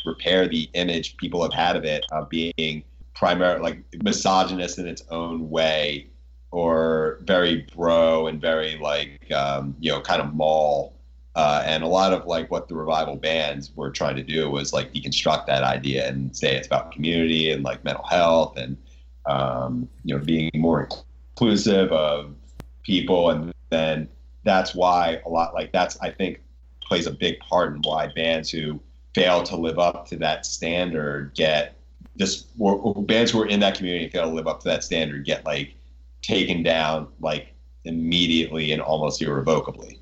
repair 0.05 0.47
the 0.47 0.69
image 0.73 1.15
people 1.17 1.43
have 1.43 1.53
had 1.53 1.75
of 1.75 1.83
it 1.85 2.03
of 2.11 2.27
being 2.29 2.83
primarily 3.13 3.61
like 3.61 3.83
misogynist 4.01 4.79
in 4.79 4.87
its 4.87 5.03
own 5.11 5.49
way 5.49 6.07
or 6.51 7.19
very 7.21 7.67
bro 7.75 8.27
and 8.27 8.41
very 8.41 8.77
like 8.79 9.31
um, 9.31 9.75
you 9.79 9.91
know 9.91 10.01
kind 10.01 10.21
of 10.21 10.33
mall 10.33 10.93
uh, 11.35 11.63
and 11.65 11.83
a 11.83 11.87
lot 11.87 12.13
of 12.13 12.25
like 12.25 12.51
what 12.51 12.67
the 12.67 12.75
revival 12.75 13.15
bands 13.15 13.71
were 13.75 13.89
trying 13.89 14.15
to 14.15 14.23
do 14.23 14.49
was 14.49 14.73
like 14.73 14.93
deconstruct 14.93 15.45
that 15.45 15.63
idea 15.63 16.07
and 16.07 16.35
say 16.35 16.55
it's 16.55 16.67
about 16.67 16.91
community 16.91 17.51
and 17.51 17.63
like 17.63 17.83
mental 17.83 18.05
health 18.05 18.57
and 18.57 18.77
um, 19.25 19.87
you 20.03 20.15
know 20.15 20.23
being 20.23 20.51
more 20.55 20.87
inclusive 21.35 21.91
of 21.91 22.33
people. 22.83 23.29
And 23.29 23.53
then 23.69 24.09
that's 24.43 24.73
why 24.73 25.21
a 25.25 25.29
lot 25.29 25.53
like 25.53 25.71
that's 25.71 25.99
i 26.01 26.09
think 26.09 26.41
plays 26.81 27.07
a 27.07 27.11
big 27.11 27.39
part 27.39 27.73
in 27.75 27.81
why 27.81 28.07
bands 28.07 28.49
who 28.49 28.79
fail 29.13 29.43
to 29.43 29.55
live 29.55 29.79
up 29.79 30.07
to 30.07 30.15
that 30.17 30.45
standard 30.45 31.31
get 31.35 31.77
or 32.59 33.03
bands 33.03 33.31
who 33.31 33.41
are 33.41 33.47
in 33.47 33.59
that 33.59 33.75
community 33.75 34.09
fail 34.09 34.23
to 34.23 34.35
live 34.35 34.47
up 34.47 34.59
to 34.59 34.67
that 34.67 34.83
standard 34.83 35.25
get 35.25 35.45
like 35.45 35.75
taken 36.21 36.63
down 36.63 37.07
like 37.19 37.53
immediately 37.85 38.71
and 38.71 38.81
almost 38.81 39.21
irrevocably 39.21 39.99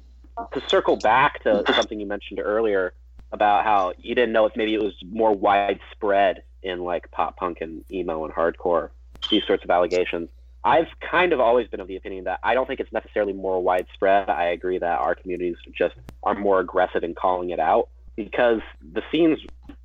to 0.54 0.70
circle 0.70 0.96
back 0.98 1.44
to 1.44 1.64
something 1.74 2.00
you 2.00 2.06
mentioned 2.06 2.40
earlier 2.40 2.94
about 3.32 3.64
how 3.64 3.94
you 3.98 4.16
didn't 4.16 4.34
know 4.34 4.46
if 4.46 4.56
maybe 4.56 4.74
it 4.74 4.82
was 4.82 4.94
more 5.12 5.34
widespread 5.34 6.44
in 6.64 6.84
like 6.84 7.10
pop 7.12 7.38
punk 7.38 7.60
and 7.62 7.84
emo 7.92 8.26
and 8.26 8.34
hardcore, 8.34 8.90
these 9.30 9.44
sorts 9.46 9.64
of 9.64 9.70
allegations. 9.70 10.30
I've 10.64 10.88
kind 11.00 11.32
of 11.32 11.40
always 11.40 11.68
been 11.70 11.80
of 11.80 11.88
the 11.88 11.96
opinion 11.96 12.26
that 12.26 12.40
I 12.44 12.54
don't 12.54 12.68
think 12.68 12.80
it's 12.80 12.92
necessarily 12.92 13.32
more 13.32 13.62
widespread. 13.62 14.30
I 14.30 14.46
agree 14.46 14.78
that 14.78 15.00
our 15.00 15.16
communities 15.16 15.56
just 15.74 15.96
are 16.24 16.36
more 16.36 16.60
aggressive 16.60 17.04
in 17.04 17.16
calling 17.16 17.52
it 17.52 17.60
out 17.60 17.88
because 18.18 18.60
the 18.94 19.02
scenes, 19.10 19.40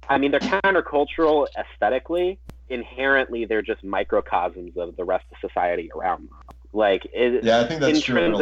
I 0.09 0.19
mean, 0.19 0.33
they're 0.33 0.41
countercultural 0.41 1.47
aesthetically. 1.57 2.41
Inherently, 2.69 3.45
they're 3.45 3.63
just 3.63 3.85
microcosms 3.85 4.77
of 4.77 4.97
the 4.97 5.05
rest 5.05 5.27
of 5.31 5.49
society 5.49 5.91
around 5.95 6.29
them. 6.29 6.39
Like, 6.73 7.07
it, 7.13 7.45
yeah 7.45 7.61
i 7.61 7.69
think 7.69 7.81
that's 7.81 8.01
true 8.01 8.21
in 8.21 8.33
a 8.33 8.37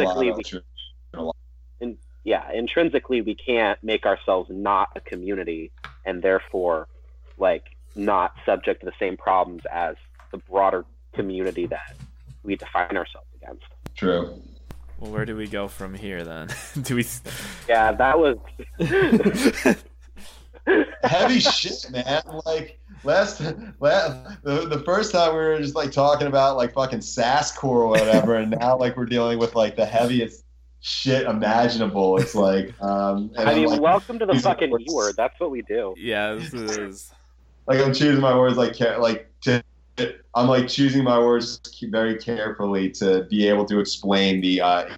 lot 1.21 1.35
Intrinsically, 1.79 1.85
of 1.85 1.89
we- 1.89 1.95
true. 1.95 1.97
yeah, 2.23 2.51
intrinsically 2.53 3.21
we 3.21 3.35
can't 3.35 3.81
make 3.83 4.05
ourselves 4.05 4.49
not 4.51 4.89
a 4.95 4.99
community 5.01 5.71
and 6.05 6.21
therefore 6.21 6.87
like 7.37 7.65
not 7.95 8.33
subject 8.45 8.79
to 8.81 8.85
the 8.85 8.93
same 8.99 9.17
problems 9.17 9.63
as 9.71 9.95
the 10.31 10.37
broader 10.37 10.85
community 11.13 11.65
that 11.67 11.95
we 12.43 12.55
define 12.55 12.97
ourselves 12.97 13.27
against. 13.41 13.63
true 13.95 14.41
Well, 14.99 15.11
where 15.11 15.25
do 15.25 15.35
we 15.35 15.47
go 15.47 15.67
from 15.67 15.93
here 15.93 16.23
then? 16.23 16.49
do 16.81 16.95
we? 16.95 17.05
Yeah, 17.67 17.91
that 17.91 18.17
was 18.17 18.37
heavy 21.03 21.39
shit, 21.39 21.85
man. 21.91 22.21
Like 22.45 22.79
last, 23.03 23.41
last 23.79 24.43
the, 24.43 24.67
the 24.67 24.79
first 24.85 25.11
time 25.11 25.31
we 25.33 25.37
were 25.39 25.59
just 25.59 25.75
like 25.75 25.91
talking 25.91 26.27
about 26.27 26.55
like 26.57 26.73
fucking 26.73 26.99
sasscore 26.99 27.63
or 27.63 27.87
whatever, 27.87 28.35
and 28.35 28.51
now 28.59 28.77
like 28.77 28.95
we're 28.95 29.05
dealing 29.05 29.39
with 29.39 29.55
like 29.55 29.75
the 29.75 29.85
heaviest 29.85 30.42
shit 30.83 31.25
imaginable. 31.25 32.17
It's 32.17 32.35
like, 32.35 32.73
um, 32.81 33.31
and 33.35 33.49
I 33.49 33.55
mean, 33.55 33.67
like, 33.67 33.81
welcome 33.81 34.19
to 34.19 34.25
the 34.27 34.39
fucking 34.39 34.69
words. 34.69 34.85
E 34.87 34.93
word. 34.93 35.15
That's 35.17 35.39
what 35.39 35.49
we 35.49 35.63
do. 35.63 35.95
Yeah, 35.97 36.35
this 36.35 36.53
is. 36.53 37.11
like 37.65 37.79
I'm 37.79 37.93
choosing 37.93 38.21
my 38.21 38.37
words 38.37 38.57
like 38.57 38.79
like 38.99 39.31
to. 39.41 39.63
I'm 40.35 40.47
like 40.47 40.67
choosing 40.67 41.03
my 41.03 41.19
words 41.19 41.59
very 41.83 42.17
carefully 42.17 42.89
to 42.91 43.23
be 43.29 43.47
able 43.47 43.65
to 43.65 43.79
explain 43.79 44.41
the 44.41 44.61
uh, 44.61 44.95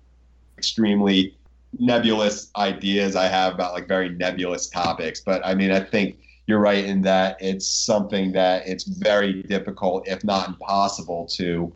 extremely 0.58 1.36
nebulous 1.78 2.50
ideas 2.56 3.18
I 3.18 3.28
have 3.28 3.54
about 3.54 3.74
like 3.74 3.88
very 3.88 4.10
nebulous 4.10 4.68
topics. 4.68 5.20
But 5.20 5.46
I 5.46 5.54
mean, 5.54 5.72
I 5.72 5.82
think 5.82 6.18
you're 6.48 6.60
right 6.60 6.86
in 6.86 7.02
that 7.02 7.38
it's 7.42 7.68
something 7.68 8.32
that 8.32 8.68
it's 8.68 8.86
very 8.86 9.44
difficult, 9.44 10.08
if 10.08 10.24
not 10.24 10.48
impossible, 10.48 11.26
to 11.34 11.74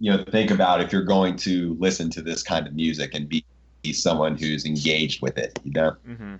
you 0.00 0.10
know 0.10 0.24
think 0.24 0.50
about 0.50 0.80
if 0.80 0.92
you're 0.92 1.04
going 1.04 1.36
to 1.36 1.76
listen 1.78 2.10
to 2.10 2.22
this 2.22 2.42
kind 2.42 2.66
of 2.66 2.74
music 2.74 3.14
and 3.14 3.28
be, 3.28 3.44
be 3.82 3.92
someone 3.92 4.36
who's 4.36 4.64
engaged 4.64 5.22
with 5.22 5.38
it. 5.38 5.58
You 5.62 5.72
know. 5.72 5.96
hmm 6.04 6.34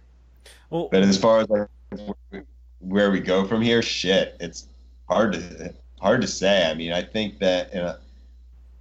Well, 0.70 0.88
But 0.90 1.02
as 1.02 1.16
far 1.18 1.40
as 1.40 1.48
like 1.48 1.68
where 2.80 3.10
we 3.10 3.20
go 3.20 3.46
from 3.46 3.60
here, 3.60 3.82
shit, 3.82 4.36
it's 4.40 4.66
hard 5.08 5.34
to 5.34 5.74
hard 6.00 6.22
to 6.22 6.26
say. 6.26 6.68
I 6.68 6.74
mean, 6.74 6.92
I 6.92 7.02
think 7.02 7.38
that 7.38 7.74
uh, 7.74 7.96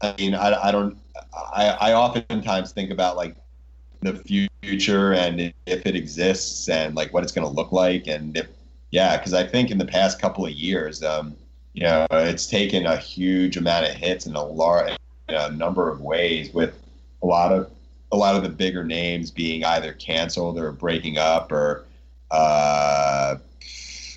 I 0.01 0.15
mean, 0.17 0.33
I, 0.33 0.69
I 0.69 0.71
don't. 0.71 0.97
I, 1.33 1.67
I 1.81 1.93
oftentimes 1.93 2.71
think 2.71 2.91
about 2.91 3.17
like 3.17 3.35
the 4.01 4.15
future 4.61 5.13
and 5.13 5.53
if 5.65 5.85
it 5.85 5.93
exists 5.93 6.69
and 6.69 6.95
like 6.95 7.13
what 7.13 7.21
it's 7.21 7.33
going 7.33 7.45
to 7.45 7.53
look 7.53 7.73
like 7.73 8.07
and 8.07 8.37
if 8.37 8.47
yeah, 8.91 9.17
because 9.17 9.33
I 9.33 9.45
think 9.45 9.69
in 9.69 9.77
the 9.77 9.85
past 9.85 10.19
couple 10.19 10.45
of 10.45 10.51
years, 10.51 11.03
um, 11.03 11.35
you 11.73 11.83
know, 11.83 12.07
it's 12.11 12.47
taken 12.47 12.85
a 12.85 12.97
huge 12.97 13.57
amount 13.57 13.85
of 13.85 13.91
hits 13.93 14.25
in 14.25 14.35
a 14.35 14.43
large 14.43 14.97
in 15.27 15.35
a 15.35 15.51
number 15.51 15.89
of 15.89 16.01
ways 16.01 16.53
with 16.53 16.77
a 17.21 17.25
lot 17.25 17.51
of 17.51 17.69
a 18.11 18.17
lot 18.17 18.35
of 18.35 18.43
the 18.43 18.49
bigger 18.49 18.83
names 18.83 19.29
being 19.29 19.63
either 19.63 19.93
canceled 19.93 20.57
or 20.57 20.71
breaking 20.71 21.17
up 21.17 21.51
or 21.51 21.85
uh, 22.31 23.37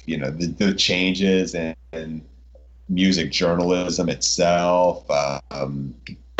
you 0.06 0.16
know 0.16 0.30
the, 0.30 0.46
the 0.46 0.74
changes 0.74 1.54
in, 1.54 1.74
in 1.92 2.24
music 2.88 3.30
journalism 3.30 4.08
itself. 4.08 5.04
Um, 5.50 5.94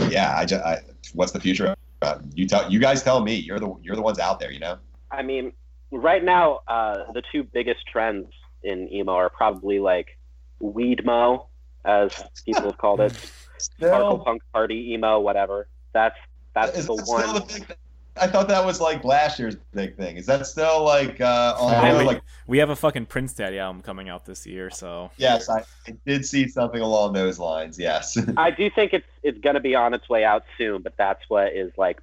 yeah, 0.09 0.35
I 0.37 0.45
just 0.45 0.65
I, 0.65 0.81
what's 1.15 1.33
the 1.33 1.41
future? 1.41 1.77
Uh, 2.01 2.19
you 2.35 2.47
tell 2.49 2.71
you 2.71 2.79
guys 2.79 3.03
tell 3.03 3.23
me. 3.23 3.35
You're 3.35 3.61
the 3.61 3.75
you're 3.83 3.97
the 3.97 4.03
ones 4.03 4.19
out 4.19 4.41
there. 4.41 4.51
You 4.51 4.61
know. 4.61 4.79
I 5.11 5.23
mean, 5.23 5.53
right 5.91 6.25
now, 6.25 6.61
uh, 6.69 7.13
the 7.13 7.23
two 7.31 7.43
biggest 7.43 7.87
trends 7.87 8.27
in 8.63 8.93
emo 8.93 9.13
are 9.13 9.31
probably 9.31 9.79
like 9.79 10.19
weedmo, 10.63 11.47
as 11.85 12.25
people 12.45 12.63
have 12.63 12.79
called 12.79 13.01
it, 13.01 13.15
sparkle 13.59 14.21
punk 14.21 14.43
party 14.53 14.93
emo, 14.93 15.21
whatever. 15.21 15.69
That's 15.93 16.17
that's 16.55 16.79
Is 16.79 16.87
the 16.87 16.97
that 16.97 17.07
still 17.07 17.33
one. 17.33 17.49
the? 17.49 17.77
I 18.15 18.27
thought 18.27 18.47
that 18.49 18.65
was 18.65 18.79
like 18.79 19.05
last 19.05 19.39
year's 19.39 19.57
big 19.73 19.97
thing. 19.97 20.19
Is 20.19 20.27
that 20.27 20.47
still 20.47 20.85
like 20.85 21.21
uh, 21.21 21.57
on 21.59 21.75
I 21.75 21.93
there? 21.93 22.05
like 22.05 22.21
we 22.47 22.59
have 22.59 22.69
a 22.69 22.77
fucking 22.77 23.07
Prince 23.07 23.33
Daddy 23.33 23.59
album 23.59 23.81
coming 23.81 24.11
out 24.11 24.27
this 24.27 24.47
year, 24.47 24.69
so 24.69 25.11
yes, 25.17 25.49
I, 25.49 25.61
I 25.89 25.97
did 26.07 26.27
see 26.27 26.47
something 26.47 26.81
along 26.81 27.15
those 27.15 27.39
lines. 27.39 27.79
Yes. 27.79 28.19
I 28.37 28.51
do 28.51 28.69
think 28.71 28.93
it's 28.93 29.07
it's 29.23 29.39
going 29.39 29.55
to 29.55 29.61
be 29.61 29.75
on 29.75 29.95
its 29.95 30.09
way 30.11 30.25
out 30.25 30.45
soon, 30.59 30.83
but 30.83 30.95
that's 30.99 31.23
what 31.29 31.55
is 31.55 31.73
like 31.79 32.03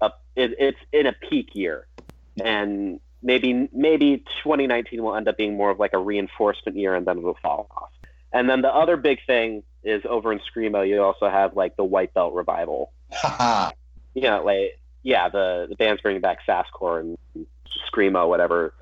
a 0.00 0.10
it, 0.36 0.54
it's 0.58 0.78
in 0.92 1.06
a 1.06 1.12
peak 1.12 1.54
year, 1.54 1.86
and 2.42 2.98
maybe 3.22 3.68
maybe 3.72 4.18
2019 4.42 5.02
will 5.02 5.14
end 5.14 5.28
up 5.28 5.36
being 5.36 5.56
more 5.56 5.70
of 5.70 5.78
like 5.78 5.92
a 5.92 5.98
reinforcement 5.98 6.76
year, 6.76 6.94
and 6.94 7.06
then 7.06 7.18
it'll 7.18 7.38
fall 7.42 7.68
off. 7.70 7.90
And 8.32 8.48
then 8.48 8.62
the 8.62 8.74
other 8.74 8.96
big 8.96 9.18
thing 9.26 9.62
is 9.84 10.02
over 10.08 10.32
in 10.32 10.40
screamo, 10.40 10.88
you 10.88 11.02
also 11.02 11.28
have 11.28 11.54
like 11.56 11.76
the 11.76 11.84
white 11.84 12.14
belt 12.14 12.34
revival. 12.34 12.92
You 14.14 14.22
know, 14.24 14.44
like 14.44 14.78
yeah, 15.02 15.30
the 15.30 15.66
the 15.70 15.76
bands 15.76 16.02
bringing 16.02 16.20
back 16.20 16.40
fastcore 16.46 17.00
and 17.00 17.46
screamo, 17.90 18.28
whatever, 18.28 18.74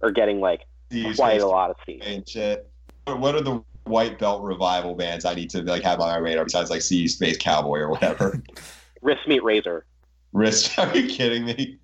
are 0.00 0.10
getting 0.10 0.40
like 0.40 0.62
These 0.88 1.16
quite 1.16 1.42
a 1.42 1.46
lot 1.46 1.68
of 1.68 1.76
steam. 1.82 2.00
and 2.02 2.26
shit. 2.26 2.70
What 3.06 3.34
are 3.34 3.42
the 3.42 3.62
white 3.84 4.18
belt 4.18 4.42
revival 4.42 4.94
bands 4.94 5.26
I 5.26 5.34
need 5.34 5.50
to 5.50 5.62
like 5.62 5.82
have 5.82 6.00
on 6.00 6.08
my 6.08 6.16
radar 6.16 6.44
besides 6.44 6.70
like 6.70 6.80
See 6.80 7.06
Space 7.06 7.36
Cowboy 7.36 7.80
or 7.80 7.90
whatever? 7.90 8.42
Wrist 9.02 9.28
Meet 9.28 9.44
Razor. 9.44 9.84
Wrist? 10.32 10.78
Are 10.78 10.96
you 10.96 11.06
kidding 11.08 11.44
me? 11.44 11.78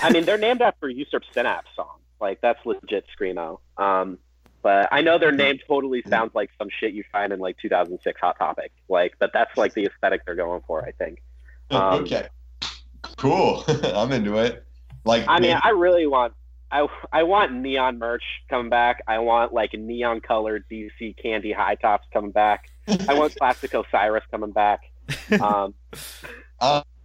I 0.00 0.10
mean, 0.12 0.24
they're 0.24 0.38
named 0.38 0.62
after 0.62 0.88
Usurp 0.88 1.22
Synapse 1.32 1.70
song. 1.76 1.98
Like 2.20 2.40
that's 2.40 2.64
legit 2.64 3.04
screamo. 3.18 3.58
Um, 3.76 4.18
but 4.62 4.88
I 4.92 5.00
know 5.00 5.18
their 5.18 5.32
name 5.32 5.58
totally 5.66 6.04
sounds 6.08 6.34
like 6.34 6.50
some 6.56 6.68
shit 6.70 6.92
you 6.94 7.02
find 7.10 7.32
in 7.32 7.40
like 7.40 7.56
2006 7.60 8.20
Hot 8.20 8.38
Topic. 8.38 8.70
Like, 8.88 9.14
but 9.18 9.32
that's 9.32 9.56
like 9.56 9.74
the 9.74 9.86
aesthetic 9.86 10.24
they're 10.24 10.36
going 10.36 10.62
for. 10.66 10.84
I 10.86 10.92
think. 10.92 11.20
Um, 11.70 12.02
okay. 12.04 12.28
Cool. 13.16 13.64
I'm 13.68 14.12
into 14.12 14.38
it. 14.38 14.64
Like 15.04 15.24
I 15.26 15.40
mean, 15.40 15.50
maybe- 15.50 15.60
I 15.64 15.70
really 15.70 16.06
want. 16.06 16.34
I, 16.70 16.86
I 17.12 17.24
want 17.24 17.52
neon 17.52 17.98
merch 17.98 18.22
coming 18.48 18.70
back. 18.70 19.02
I 19.06 19.18
want 19.18 19.52
like 19.52 19.74
neon 19.74 20.22
colored 20.22 20.64
DC 20.70 21.20
candy 21.22 21.52
high 21.52 21.74
tops 21.74 22.06
coming 22.14 22.30
back. 22.30 22.70
I 23.08 23.12
want 23.12 23.36
classic 23.38 23.74
Osiris 23.74 24.24
coming 24.30 24.52
back. 24.52 24.80
Um, 25.38 25.74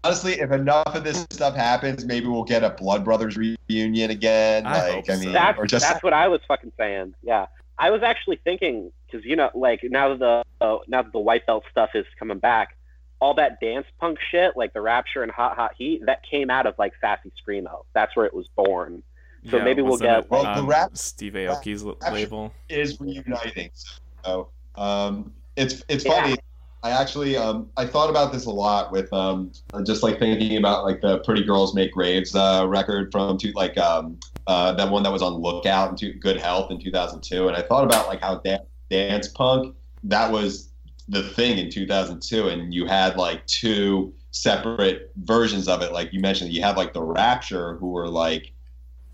honestly, 0.07 0.33
if 0.39 0.51
enough 0.51 0.95
of 0.95 1.03
this 1.03 1.25
stuff 1.29 1.55
happens, 1.55 2.05
maybe 2.05 2.27
we'll 2.27 2.43
get 2.43 2.63
a 2.63 2.69
Blood 2.71 3.03
Brothers 3.03 3.37
reunion 3.37 4.11
again. 4.11 4.65
I 4.65 4.73
like, 4.79 4.93
hope 4.93 5.09
I 5.09 5.13
so. 5.15 5.19
mean, 5.25 5.33
that's 5.33 5.59
or 5.59 5.65
just 5.65 5.85
that's 5.85 6.03
what 6.03 6.13
I 6.13 6.27
was 6.27 6.41
fucking 6.47 6.71
saying. 6.77 7.13
Yeah, 7.23 7.47
I 7.77 7.89
was 7.91 8.03
actually 8.03 8.39
thinking 8.43 8.91
because 9.05 9.25
you 9.25 9.35
know, 9.35 9.49
like 9.53 9.81
now 9.83 10.09
that 10.09 10.19
the 10.19 10.43
uh, 10.65 10.77
now 10.87 11.01
that 11.03 11.11
the 11.11 11.19
white 11.19 11.45
belt 11.45 11.63
stuff 11.71 11.91
is 11.93 12.05
coming 12.17 12.39
back, 12.39 12.77
all 13.19 13.33
that 13.35 13.59
dance 13.59 13.85
punk 13.99 14.19
shit, 14.31 14.55
like 14.55 14.73
the 14.73 14.81
Rapture 14.81 15.23
and 15.23 15.31
Hot 15.31 15.55
Hot 15.55 15.71
Heat, 15.77 16.05
that 16.05 16.23
came 16.23 16.49
out 16.49 16.65
of 16.65 16.75
like 16.77 16.93
Sassy 17.01 17.31
Screamo. 17.45 17.83
That's 17.93 18.15
where 18.15 18.25
it 18.25 18.33
was 18.33 18.47
born. 18.55 19.03
So 19.51 19.59
maybe 19.63 19.81
we'll 19.81 19.97
get, 19.97 20.19
it 20.19 20.29
Well, 20.29 20.43
the 20.43 20.49
on 20.49 20.67
rap- 20.67 20.97
Steve 20.97 21.33
Aoki's 21.33 21.85
l- 21.85 21.95
label. 22.11 22.51
is 22.67 22.99
reuniting. 22.99 23.69
So 24.25 24.49
um, 24.75 25.31
it's 25.55 25.83
it's 25.87 26.03
Yeah. 26.03 26.35
I 26.83 26.91
actually 26.91 27.35
um, 27.35 27.69
I 27.75 27.85
thought 27.85 28.09
about 28.09 28.31
this 28.31 28.45
a 28.45 28.51
lot 28.51 28.91
with 28.91 29.11
um, 29.11 29.51
just 29.85 30.03
like 30.03 30.19
thinking 30.19 30.57
about 30.57 30.85
like 30.85 31.01
the 31.01 31.19
Pretty 31.19 31.43
Girls 31.43 31.73
Make 31.73 31.91
Graves 31.91 32.35
uh, 32.35 32.65
record 32.67 33.11
from 33.11 33.37
two, 33.37 33.51
like 33.53 33.77
um, 33.77 34.19
uh, 34.45 34.73
that 34.73 34.89
one 34.89 35.03
that 35.03 35.11
was 35.11 35.21
on 35.21 35.33
Lookout 35.33 36.01
and 36.01 36.21
Good 36.21 36.37
Health 36.37 36.71
in 36.71 36.79
2002, 36.79 37.47
and 37.47 37.57
I 37.57 37.61
thought 37.61 37.83
about 37.83 38.07
like 38.07 38.21
how 38.21 38.35
da- 38.37 38.59
dance 38.89 39.27
punk 39.27 39.75
that 40.03 40.31
was 40.31 40.69
the 41.07 41.23
thing 41.23 41.57
in 41.57 41.69
2002, 41.69 42.47
and 42.47 42.73
you 42.73 42.85
had 42.85 43.17
like 43.17 43.45
two 43.47 44.13
separate 44.31 45.11
versions 45.23 45.67
of 45.67 45.81
it. 45.81 45.91
Like 45.91 46.13
you 46.13 46.19
mentioned, 46.19 46.51
you 46.51 46.61
had 46.61 46.77
like 46.77 46.93
the 46.93 47.01
Rapture, 47.01 47.75
who 47.75 47.89
were 47.89 48.07
like 48.07 48.51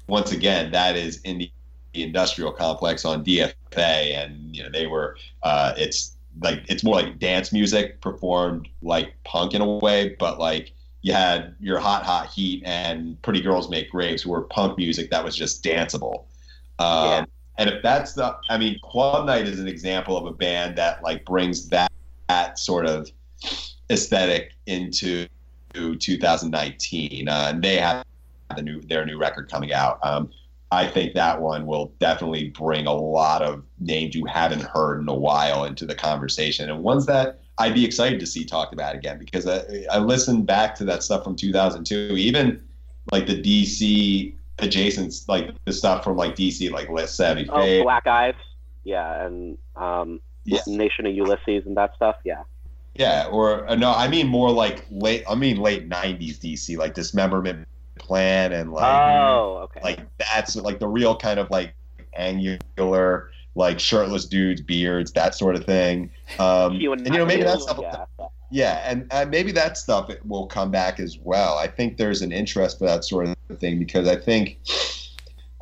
once 0.07 0.31
again 0.31 0.71
that 0.71 0.95
is 0.95 1.21
in 1.21 1.37
the 1.39 1.51
industrial 1.93 2.51
complex 2.51 3.05
on 3.05 3.23
DFA, 3.23 3.53
and 3.75 4.55
you 4.55 4.63
know 4.63 4.69
they 4.69 4.87
were. 4.87 5.17
Uh, 5.43 5.73
it's 5.77 6.15
like 6.41 6.63
it's 6.67 6.83
more 6.83 6.95
like 6.95 7.19
dance 7.19 7.51
music 7.51 8.01
performed 8.01 8.67
like 8.81 9.13
punk 9.23 9.53
in 9.53 9.61
a 9.61 9.77
way, 9.77 10.15
but 10.19 10.39
like 10.39 10.73
you 11.01 11.13
had 11.13 11.55
your 11.59 11.79
hot 11.79 12.03
hot 12.03 12.27
heat 12.27 12.63
and 12.65 13.21
Pretty 13.21 13.41
Girls 13.41 13.69
Make 13.69 13.91
Graves, 13.91 14.23
who 14.23 14.31
were 14.31 14.41
punk 14.43 14.77
music 14.77 15.11
that 15.11 15.23
was 15.23 15.35
just 15.35 15.63
danceable. 15.63 16.25
Um, 16.79 17.07
Yeah. 17.07 17.25
And 17.59 17.69
if 17.69 17.83
that's 17.83 18.13
the, 18.13 18.35
I 18.49 18.57
mean, 18.57 18.79
Club 18.83 19.27
Night 19.27 19.47
is 19.47 19.59
an 19.59 19.67
example 19.67 20.17
of 20.17 20.25
a 20.25 20.33
band 20.33 20.75
that 20.77 21.03
like 21.03 21.23
brings 21.23 21.69
that 21.69 21.91
that 22.27 22.57
sort 22.57 22.87
of 22.87 23.11
aesthetic 23.91 24.53
into 24.65 25.27
2019, 25.73 27.27
uh, 27.27 27.47
and 27.49 27.63
they 27.63 27.77
have 27.77 28.03
the 28.55 28.61
new 28.61 28.81
their 28.81 29.05
new 29.05 29.17
record 29.19 29.51
coming 29.51 29.73
out. 29.73 29.99
Um, 30.03 30.31
I 30.73 30.87
think 30.87 31.13
that 31.13 31.41
one 31.41 31.65
will 31.65 31.93
definitely 31.99 32.49
bring 32.49 32.87
a 32.87 32.93
lot 32.93 33.41
of 33.41 33.63
names 33.79 34.15
you 34.15 34.25
haven't 34.25 34.63
heard 34.63 34.99
in 35.01 35.07
a 35.07 35.13
while 35.13 35.65
into 35.65 35.85
the 35.85 35.95
conversation, 35.95 36.69
and 36.69 36.83
ones 36.83 37.05
that 37.05 37.39
I'd 37.57 37.73
be 37.73 37.85
excited 37.85 38.19
to 38.19 38.25
see 38.25 38.43
talked 38.43 38.73
about 38.73 38.95
again 38.95 39.19
because 39.19 39.47
I, 39.47 39.63
I 39.91 39.99
listened 39.99 40.47
back 40.47 40.75
to 40.75 40.85
that 40.85 41.03
stuff 41.03 41.23
from 41.23 41.35
2002, 41.35 42.17
even 42.17 42.63
like 43.11 43.27
the 43.27 43.39
DC 43.41 44.35
adjacent, 44.59 45.13
like 45.27 45.51
the 45.65 45.73
stuff 45.73 46.03
from 46.03 46.17
like 46.17 46.35
DC, 46.35 46.71
like 46.71 46.89
Les 46.89 47.13
Savy 47.13 47.47
oh. 47.49 47.83
Black 47.83 48.07
Eyes, 48.07 48.35
yeah, 48.83 49.25
and 49.25 49.57
um, 49.75 50.19
Yeah. 50.45 50.61
Nation 50.67 51.05
of 51.05 51.13
Ulysses 51.13 51.65
and 51.65 51.77
that 51.77 51.95
stuff. 51.95 52.15
Yeah, 52.23 52.43
Yeah, 52.95 53.27
or 53.31 53.69
uh, 53.69 53.75
no, 53.75 53.91
I 53.91 54.07
mean 54.07 54.27
more 54.27 54.51
like 54.51 54.85
late. 54.89 55.23
I 55.29 55.35
mean 55.35 55.57
late 55.57 55.89
'90s 55.89 56.39
DC, 56.39 56.77
like 56.77 56.93
Dismemberment 56.93 57.67
Plan, 57.95 58.51
and 58.51 58.71
like 58.71 58.83
oh, 58.83 59.61
okay. 59.63 59.79
like 59.83 59.99
that's 60.17 60.55
like 60.55 60.79
the 60.79 60.87
real 60.87 61.15
kind 61.15 61.39
of 61.39 61.49
like 61.49 61.73
angular, 62.15 63.29
like 63.55 63.79
shirtless 63.79 64.25
dudes, 64.25 64.61
beards, 64.61 65.11
that 65.13 65.35
sort 65.35 65.55
of 65.55 65.65
thing. 65.65 66.11
Um, 66.39 66.73
Hugh 66.73 66.93
and 66.93 67.05
you 67.05 67.13
know 67.13 67.25
maybe 67.25 67.43
that 67.43 67.61
stuff, 67.61 67.79
yeah. 67.81 68.05
yeah, 68.51 69.03
and 69.11 69.29
maybe 69.29 69.51
that 69.53 69.77
stuff 69.77 70.11
will 70.25 70.47
come 70.47 70.71
back 70.71 70.99
as 70.99 71.17
well. 71.17 71.57
I 71.57 71.67
think 71.67 71.97
there's 71.97 72.21
an 72.21 72.31
interest 72.31 72.79
for 72.79 72.85
that 72.85 73.05
sort 73.05 73.27
of 73.27 73.59
thing 73.59 73.79
because 73.79 74.07
I 74.07 74.15
think, 74.15 74.59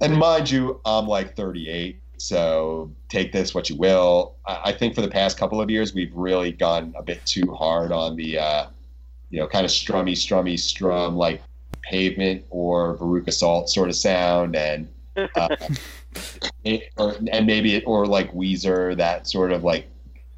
and 0.01 0.17
mind 0.17 0.49
you, 0.49 0.79
I'm 0.85 1.07
like 1.07 1.35
38, 1.35 2.01
so 2.21 2.91
take 3.09 3.31
this 3.31 3.53
what 3.53 3.69
you 3.69 3.75
will. 3.75 4.35
I, 4.45 4.59
I 4.65 4.71
think 4.71 4.95
for 4.95 5.01
the 5.01 5.09
past 5.09 5.37
couple 5.37 5.59
of 5.59 5.69
years 5.69 5.93
we've 5.93 6.13
really 6.13 6.51
gone 6.51 6.93
a 6.95 7.03
bit 7.03 7.25
too 7.25 7.51
hard 7.53 7.91
on 7.91 8.15
the, 8.15 8.37
uh, 8.37 8.67
you 9.29 9.39
know, 9.39 9.47
kind 9.47 9.65
of 9.65 9.71
strummy, 9.71 10.13
strummy, 10.13 10.57
strum 10.57 11.15
like 11.15 11.41
Pavement 11.83 12.43
or 12.49 12.97
Veruca 12.97 13.33
Salt 13.33 13.69
sort 13.69 13.89
of 13.89 13.95
sound, 13.95 14.55
and 14.55 14.87
uh, 15.35 15.55
it, 16.63 16.91
or, 16.97 17.15
and 17.31 17.45
maybe 17.45 17.75
it, 17.75 17.83
or 17.85 18.05
like 18.05 18.31
Weezer, 18.33 18.95
that 18.97 19.27
sort 19.27 19.51
of 19.51 19.63
like, 19.63 19.87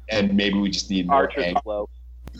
and 0.08 0.34
maybe 0.34 0.58
we 0.58 0.70
just 0.70 0.90
need 0.90 1.06
more. 1.06 1.28
Archer's 1.28 1.44
ang- 1.44 1.86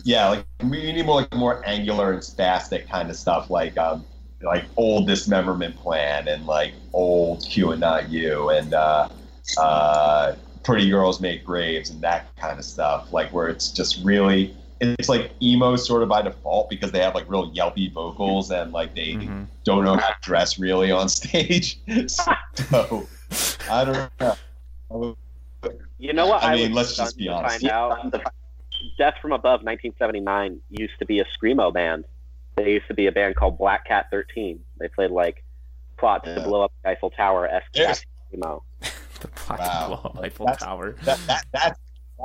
yeah, 0.03 0.29
like 0.29 0.45
we 0.63 0.91
need 0.91 1.05
more 1.05 1.21
like 1.21 1.33
more 1.33 1.61
angular 1.65 2.11
and 2.11 2.21
spastic 2.21 2.89
kind 2.89 3.09
of 3.09 3.15
stuff, 3.15 3.49
like 3.49 3.77
um, 3.77 4.05
like 4.41 4.65
old 4.77 5.07
dismemberment 5.07 5.75
plan 5.77 6.27
and 6.27 6.45
like 6.45 6.73
old 6.93 7.45
Q 7.49 7.71
and 7.71 7.79
Not 7.79 8.09
U 8.09 8.49
and 8.49 8.73
uh, 8.73 9.07
uh, 9.57 10.35
pretty 10.63 10.89
girls 10.89 11.21
make 11.21 11.45
graves 11.45 11.89
and 11.89 12.01
that 12.01 12.35
kind 12.35 12.59
of 12.59 12.65
stuff. 12.65 13.11
Like 13.13 13.31
where 13.31 13.47
it's 13.47 13.71
just 13.71 14.03
really 14.03 14.55
it's 14.81 15.09
like 15.09 15.31
emo 15.41 15.75
sort 15.75 16.03
of 16.03 16.09
by 16.09 16.21
default 16.21 16.69
because 16.69 16.91
they 16.91 16.99
have 16.99 17.15
like 17.15 17.29
real 17.29 17.51
yelpy 17.51 17.91
vocals 17.91 18.51
and 18.51 18.71
like 18.73 18.93
they 18.95 19.13
Mhm. 19.13 19.47
don't 19.63 19.83
know 19.85 19.95
how 19.95 20.09
to 20.09 20.15
dress 20.21 20.59
really 20.59 20.91
on 20.91 21.07
stage. 21.09 21.79
so 22.07 23.07
I 23.69 23.85
don't 23.85 24.11
know. 24.19 25.15
You 25.97 26.13
know 26.13 26.27
what? 26.27 26.43
I 26.43 26.55
mean, 26.55 26.73
let's 26.73 26.95
just 26.95 27.17
be 27.17 27.27
honest. 27.27 27.61
Find 27.61 27.71
out 27.71 28.13
Death 28.97 29.15
from 29.21 29.31
Above 29.31 29.61
1979 29.63 30.59
used 30.69 30.97
to 30.99 31.05
be 31.05 31.19
a 31.19 31.25
screamo 31.25 31.73
band. 31.73 32.05
They 32.55 32.73
used 32.73 32.87
to 32.87 32.93
be 32.93 33.07
a 33.07 33.11
band 33.11 33.35
called 33.35 33.57
Black 33.57 33.85
Cat 33.87 34.07
13. 34.11 34.59
They 34.79 34.87
played 34.89 35.11
like 35.11 35.43
plot 35.97 36.23
to 36.25 36.31
Yeah. 36.35 36.43
blow 36.43 36.63
up 36.63 36.71
the 36.83 36.89
Eiffel 36.89 37.09
Tower 37.09 37.47
esque 37.47 37.67
Yes. 37.73 38.05
screamo. 38.33 38.61
The 39.21 39.29
Black 39.47 39.59
Wow. 39.59 39.89
Wall 40.03 40.19
Eiffel 40.21 40.45
That's- 40.45 40.61
Tower. 40.63 40.91
that, 41.03 41.17
that 41.27 41.45
that's 41.53 41.79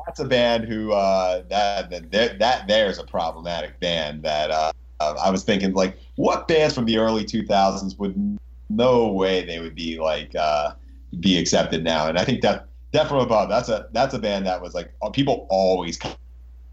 that's 0.07 0.21
a 0.21 0.25
band 0.25 0.65
who 0.65 0.93
uh, 0.93 1.43
that 1.49 1.91
that 2.11 2.39
that, 2.39 2.69
there's 2.69 2.99
a 2.99 3.05
problematic 3.05 3.79
band 3.81 4.23
that 4.23 4.51
uh, 4.51 4.73
uh, 5.01 5.15
I 5.23 5.31
was 5.31 5.45
thinking 5.45 5.73
like 5.73 5.99
what 6.17 6.49
bands 6.49 6.75
from 6.75 6.85
the 6.85 6.99
early 6.99 7.25
2000s 7.25 7.99
would 7.99 8.39
no 8.69 9.09
way 9.09 9.45
they 9.45 9.59
would 9.59 9.75
be 9.75 9.99
like 9.99 10.35
uh, 10.35 10.73
be 11.19 11.39
accepted 11.39 11.83
now? 11.85 12.09
And 12.09 12.19
I 12.19 12.25
think 12.25 12.43
that 12.43 12.67
Death 12.93 13.09
from 13.09 13.19
Above 13.19 13.49
that's 13.49 13.69
a 13.69 13.89
that's 13.93 14.15
a 14.15 14.19
band 14.19 14.47
that 14.47 14.61
was 14.61 14.75
like 14.75 14.93
uh, 15.03 15.11
people 15.11 15.47
always 15.51 15.97
kind 15.97 16.17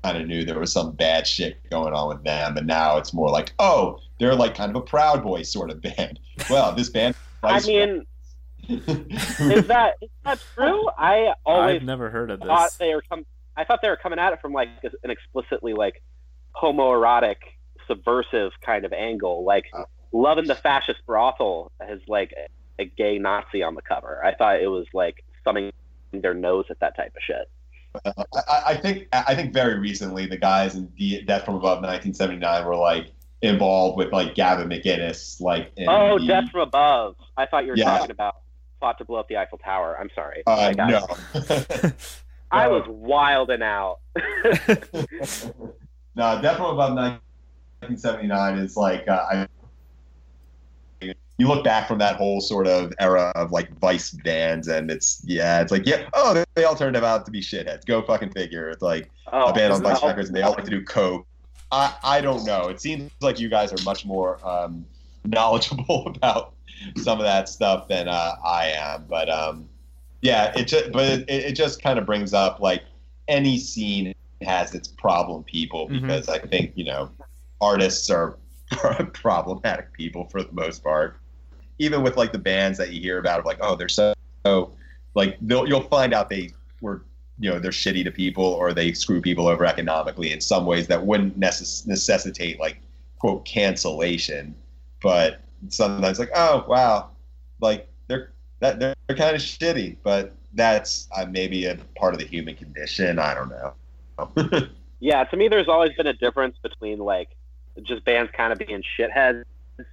of 0.05 0.27
knew 0.27 0.45
there 0.45 0.59
was 0.59 0.71
some 0.71 0.91
bad 0.91 1.27
shit 1.27 1.57
going 1.69 1.93
on 1.93 2.09
with 2.09 2.23
them. 2.23 2.57
And 2.57 2.67
now 2.67 2.97
it's 2.97 3.13
more 3.13 3.29
like 3.29 3.53
oh 3.59 3.99
they're 4.19 4.35
like 4.35 4.55
kind 4.55 4.69
of 4.69 4.75
a 4.75 4.81
Proud 4.81 5.23
Boy 5.23 5.43
sort 5.43 5.71
of 5.71 5.81
band. 5.81 6.19
Well 6.49 6.73
this 6.73 6.89
band 6.89 7.15
I 7.43 7.59
mean, 7.61 8.05
is 8.69 9.67
that 9.67 9.95
is 10.01 10.09
that 10.25 10.39
true? 10.55 10.87
I 10.97 11.33
always 11.45 11.75
I've 11.77 11.83
never 11.83 12.09
heard 12.09 12.31
of 12.31 12.39
thought 12.41 12.69
this. 12.69 12.75
they 12.77 12.93
were 12.93 13.03
com- 13.09 13.25
I 13.55 13.63
thought 13.63 13.81
they 13.81 13.89
were 13.89 13.97
coming 13.97 14.19
at 14.19 14.33
it 14.33 14.41
from 14.41 14.53
like 14.53 14.69
an 15.03 15.09
explicitly 15.11 15.73
like 15.73 16.01
homoerotic, 16.55 17.37
subversive 17.87 18.51
kind 18.65 18.85
of 18.85 18.93
angle, 18.93 19.43
like 19.43 19.65
Uh. 19.73 19.83
Love 20.13 20.37
in 20.37 20.45
the 20.45 20.55
Fascist 20.55 20.99
Brothel 21.05 21.69
has 21.85 21.99
like 22.07 22.33
a 22.79 22.85
gay 22.85 23.17
Nazi 23.19 23.61
on 23.61 23.75
the 23.75 23.81
cover. 23.81 24.23
I 24.23 24.33
thought 24.33 24.61
it 24.61 24.67
was 24.67 24.85
like 24.93 25.23
thumbing 25.43 25.71
their 26.13 26.33
nose 26.33 26.63
at 26.69 26.79
that 26.79 26.95
type 26.95 27.13
of 27.13 27.21
shit. 27.21 28.15
I, 28.47 28.63
I 28.67 28.77
think 28.77 29.07
I 29.11 29.35
think 29.35 29.53
very 29.53 29.77
recently 29.79 30.25
the 30.25 30.37
guys 30.37 30.75
in 30.75 30.85
D- 30.97 31.21
Death 31.23 31.43
from 31.43 31.55
Above 31.55 31.79
1979 31.83 32.65
were 32.65 32.75
like 32.77 33.11
involved 33.41 33.97
with 33.97 34.13
like 34.13 34.33
Gavin 34.33 34.69
McInnes, 34.69 35.41
like 35.41 35.71
in 35.75 35.89
Oh, 35.89 36.17
the, 36.19 36.25
Death 36.27 36.49
from 36.51 36.61
Above. 36.61 37.15
I 37.35 37.45
thought 37.45 37.65
you 37.65 37.71
were 37.71 37.77
Yeah. 37.77 37.85
talking 37.97 38.11
about 38.11 38.35
plot 38.79 38.97
to 38.99 39.05
blow 39.05 39.19
up 39.19 39.27
the 39.27 39.37
Eiffel 39.37 39.57
Tower. 39.57 39.97
I'm 39.99 40.09
sorry. 40.15 40.43
Uh, 40.45 40.73
I, 40.77 40.89
no, 40.89 41.07
I 42.51 42.67
was 42.67 42.83
wilding 42.87 43.61
out. 43.61 43.99
no, 46.15 46.41
Death 46.41 46.57
from 46.57 46.65
Above 46.65 46.95
1979 46.95 48.57
is 48.57 48.77
like 48.77 49.07
uh, 49.07 49.25
I. 49.31 49.47
You 51.39 51.47
look 51.47 51.63
back 51.63 51.87
from 51.87 51.99
that 51.99 52.15
whole 52.15 52.41
sort 52.41 52.65
of 52.65 52.91
era 52.99 53.31
of 53.35 53.51
like 53.51 53.71
Vice 53.77 54.09
bands, 54.09 54.67
and 54.67 54.89
it's 54.89 55.21
yeah, 55.23 55.61
it's 55.61 55.71
like 55.71 55.85
yeah, 55.85 56.09
oh, 56.13 56.33
they, 56.33 56.43
they 56.55 56.63
all 56.63 56.75
turned 56.75 56.97
out 56.97 57.25
to 57.25 57.31
be 57.31 57.41
shitheads. 57.41 57.85
Go 57.85 58.01
fucking 58.01 58.31
figure. 58.31 58.71
It's 58.71 58.81
like 58.81 59.11
Oh, 59.31 59.47
a 59.47 59.53
band 59.53 59.73
on 59.73 59.81
Vice 59.81 60.03
Records, 60.03 60.29
and 60.29 60.35
they 60.35 60.41
all 60.41 60.53
like 60.53 60.63
to 60.63 60.69
do 60.69 60.83
coke. 60.83 61.25
I, 61.71 61.93
I 62.03 62.21
don't 62.21 62.45
know. 62.45 62.69
It 62.69 62.79
seems 62.79 63.11
like 63.19 63.39
you 63.39 63.49
guys 63.49 63.73
are 63.73 63.83
much 63.83 64.05
more 64.05 64.39
um, 64.47 64.85
knowledgeable 65.25 66.07
about 66.15 66.53
some 66.97 67.19
of 67.19 67.25
that 67.25 67.49
stuff 67.49 67.87
than 67.87 68.07
uh, 68.07 68.35
I 68.45 68.67
am. 68.75 69.05
But 69.09 69.29
um, 69.29 69.67
yeah, 70.21 70.51
it 70.57 70.65
just 70.67 70.91
but 70.91 71.05
it, 71.05 71.29
it 71.29 71.51
just 71.55 71.81
kind 71.81 71.97
of 71.99 72.05
brings 72.05 72.33
up 72.33 72.59
like 72.59 72.83
any 73.27 73.57
scene 73.57 74.13
has 74.41 74.75
its 74.75 74.87
problem 74.87 75.43
people 75.43 75.89
Mhm. 75.89 76.01
because 76.01 76.29
I 76.29 76.39
think 76.39 76.71
you 76.75 76.85
know 76.85 77.09
artists 77.61 78.09
are 78.09 78.37
problematic 79.13 79.93
people 79.93 80.25
for 80.25 80.43
the 80.43 80.51
most 80.51 80.83
part. 80.83 81.19
Even 81.79 82.01
with 82.03 82.17
like 82.17 82.31
the 82.31 82.39
bands 82.39 82.77
that 82.79 82.91
you 82.91 83.01
hear 83.01 83.19
about 83.19 83.39
of 83.39 83.45
like 83.45 83.57
oh 83.61 83.75
they're 83.75 83.89
so, 83.89 84.13
so 84.45 84.71
like 85.15 85.37
they'll, 85.41 85.67
you'll 85.67 85.81
find 85.81 86.13
out 86.13 86.29
they 86.29 86.51
were 86.81 87.03
you 87.39 87.49
know 87.49 87.59
they're 87.59 87.71
shitty 87.71 88.03
to 88.03 88.11
people 88.11 88.43
or 88.43 88.73
they 88.73 88.93
screw 88.93 89.21
people 89.21 89.47
over 89.47 89.65
economically 89.65 90.31
in 90.31 90.41
some 90.41 90.65
ways 90.65 90.87
that 90.87 91.05
wouldn't 91.05 91.39
necess- 91.39 91.85
necessitate 91.85 92.59
like 92.59 92.81
quote 93.19 93.45
cancellation 93.45 94.55
but 95.01 95.39
sometimes 95.69 96.19
like 96.19 96.31
oh 96.35 96.65
wow. 96.67 97.09
Like 97.59 97.89
they're 98.07 98.31
that 98.59 98.79
they're, 98.79 98.95
they're 99.07 99.17
kind 99.17 99.35
of 99.35 99.41
shitty 99.41 99.97
but 100.03 100.33
that's 100.53 101.07
uh, 101.15 101.25
maybe 101.29 101.65
a 101.65 101.77
part 101.97 102.13
of 102.13 102.19
the 102.19 102.25
human 102.25 102.55
condition. 102.55 103.19
I 103.19 103.33
don't 103.33 103.49
know. 103.49 104.67
Yeah, 104.99 105.23
to 105.25 105.37
me, 105.37 105.47
there's 105.47 105.67
always 105.67 105.93
been 105.93 106.07
a 106.07 106.13
difference 106.13 106.57
between 106.63 106.97
like 106.97 107.29
just 107.83 108.03
bands 108.03 108.31
kind 108.35 108.51
of 108.51 108.57
being 108.57 108.81
shitheads 108.99 109.43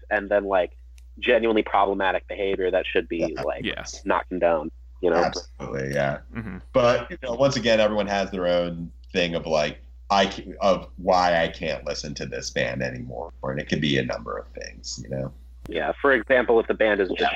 and 0.08 0.30
then 0.30 0.44
like 0.46 0.72
genuinely 1.18 1.62
problematic 1.62 2.26
behavior 2.26 2.70
that 2.70 2.86
should 2.86 3.06
be 3.06 3.36
like 3.44 3.64
Yeah. 3.64 3.84
not 4.06 4.26
condoned. 4.30 4.70
You 5.02 5.10
know, 5.10 5.16
absolutely 5.16 5.92
yeah. 5.92 6.20
Hmm 6.32 6.56
but 6.72 7.10
you 7.10 7.16
know 7.22 7.32
once 7.34 7.56
again 7.56 7.80
everyone 7.80 8.06
has 8.06 8.30
their 8.30 8.46
own 8.46 8.90
thing 9.12 9.34
of 9.34 9.46
like 9.46 9.78
i 10.10 10.26
ca- 10.26 10.52
of 10.60 10.88
why 10.96 11.42
i 11.42 11.48
can't 11.48 11.84
listen 11.86 12.12
to 12.14 12.26
this 12.26 12.50
band 12.50 12.82
anymore 12.82 13.32
and 13.44 13.60
it 13.60 13.68
could 13.68 13.80
be 13.80 13.96
a 13.98 14.04
number 14.04 14.36
of 14.36 14.46
things 14.48 15.00
you 15.02 15.08
know 15.08 15.32
yeah. 15.68 15.92
For 16.00 16.12
example, 16.12 16.60
if 16.60 16.66
the 16.66 16.74
band 16.74 17.00
is 17.00 17.10
just 17.18 17.34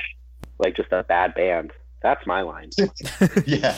like 0.57 0.75
just 0.75 0.91
a 0.91 1.03
bad 1.03 1.33
band, 1.33 1.71
that's 2.01 2.25
my 2.25 2.41
line. 2.41 2.69
yeah. 3.45 3.77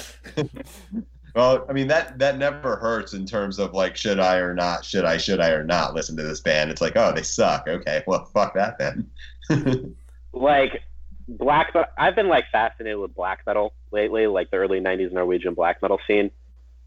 well, 1.36 1.66
I 1.70 1.74
mean 1.74 1.88
that 1.88 2.18
that 2.20 2.38
never 2.38 2.76
hurts 2.76 3.14
in 3.14 3.26
terms 3.26 3.60
of 3.60 3.74
like 3.74 3.96
should 3.96 4.20
I 4.20 4.38
or 4.38 4.54
not, 4.54 4.86
should 4.86 5.06
I, 5.06 5.18
should 5.18 5.40
I 5.40 5.50
or 5.50 5.64
not 5.64 5.94
listen 5.94 6.16
to 6.18 6.24
this 6.24 6.42
band. 6.42 6.72
It's 6.72 6.82
like, 6.82 6.96
oh, 6.96 7.14
they 7.14 7.24
suck. 7.24 7.68
Okay, 7.68 8.04
well, 8.08 8.26
fuck 8.26 8.54
that 8.56 8.78
then. 8.78 9.10
like 10.34 10.82
black 11.28 11.74
me- 11.74 11.82
I've 11.98 12.16
been 12.16 12.28
like 12.28 12.46
fascinated 12.52 12.98
with 12.98 13.16
black 13.16 13.42
metal 13.46 13.74
lately, 13.92 14.28
like 14.28 14.52
the 14.52 14.58
early 14.58 14.80
'90s 14.80 15.12
Norwegian 15.12 15.54
black 15.54 15.82
metal 15.82 16.00
scene. 16.08 16.32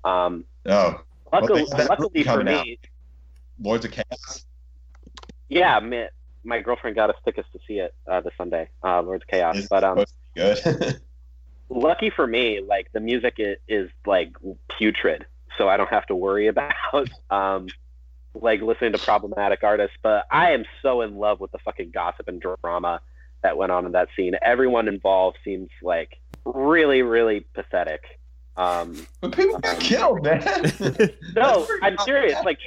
Um, 0.04 0.44
oh, 0.66 1.00
luckily, 1.32 1.64
they 1.64 1.76
have 1.76 1.88
that 1.88 1.90
luckily 1.90 2.22
for 2.24 2.44
me, 2.44 2.54
out. 2.54 2.66
Lords 3.60 3.84
of 3.84 3.92
Chaos. 3.92 4.44
yeah, 5.48 5.78
my, 5.80 6.08
my 6.44 6.60
girlfriend 6.60 6.96
got 6.96 7.10
us 7.10 7.16
tickets 7.24 7.48
to 7.52 7.58
see 7.66 7.78
it 7.78 7.94
uh, 8.06 8.20
this 8.20 8.32
Sunday, 8.36 8.68
uh, 8.82 9.02
Lords 9.02 9.24
Chaos. 9.26 9.56
Is 9.56 9.68
But 9.68 9.84
um, 9.84 9.98
supposed 9.98 10.14
to 10.36 10.74
be 10.74 10.80
good. 10.90 11.00
lucky 11.68 12.10
for 12.10 12.26
me, 12.26 12.60
like 12.60 12.92
the 12.92 13.00
music 13.00 13.34
is, 13.38 13.56
is 13.68 13.90
like 14.06 14.32
putrid, 14.68 15.26
so 15.58 15.68
I 15.68 15.76
don't 15.76 15.90
have 15.90 16.06
to 16.06 16.14
worry 16.14 16.46
about 16.54 17.08
um, 17.30 17.68
like 18.34 18.60
listening 18.60 18.92
to 18.92 18.98
problematic 18.98 19.64
artists. 19.64 19.96
But 20.02 20.26
I 20.30 20.52
am 20.52 20.64
so 20.82 21.00
in 21.00 21.16
love 21.16 21.40
with 21.40 21.52
the 21.52 21.58
fucking 21.58 21.90
gossip 21.90 22.28
and 22.28 22.40
drama 22.40 23.00
that 23.42 23.56
went 23.56 23.72
on 23.72 23.86
in 23.86 23.92
that 23.92 24.08
scene. 24.16 24.34
Everyone 24.42 24.88
involved 24.88 25.38
seems 25.44 25.68
like 25.82 26.18
really, 26.44 27.02
really 27.02 27.40
pathetic. 27.54 28.02
Um, 28.56 29.06
but 29.20 29.34
people 29.34 29.58
got 29.58 29.80
killed, 29.80 30.22
man. 30.22 30.72
no, 31.34 31.66
I'm 31.82 31.98
serious. 31.98 32.42
Like 32.44 32.60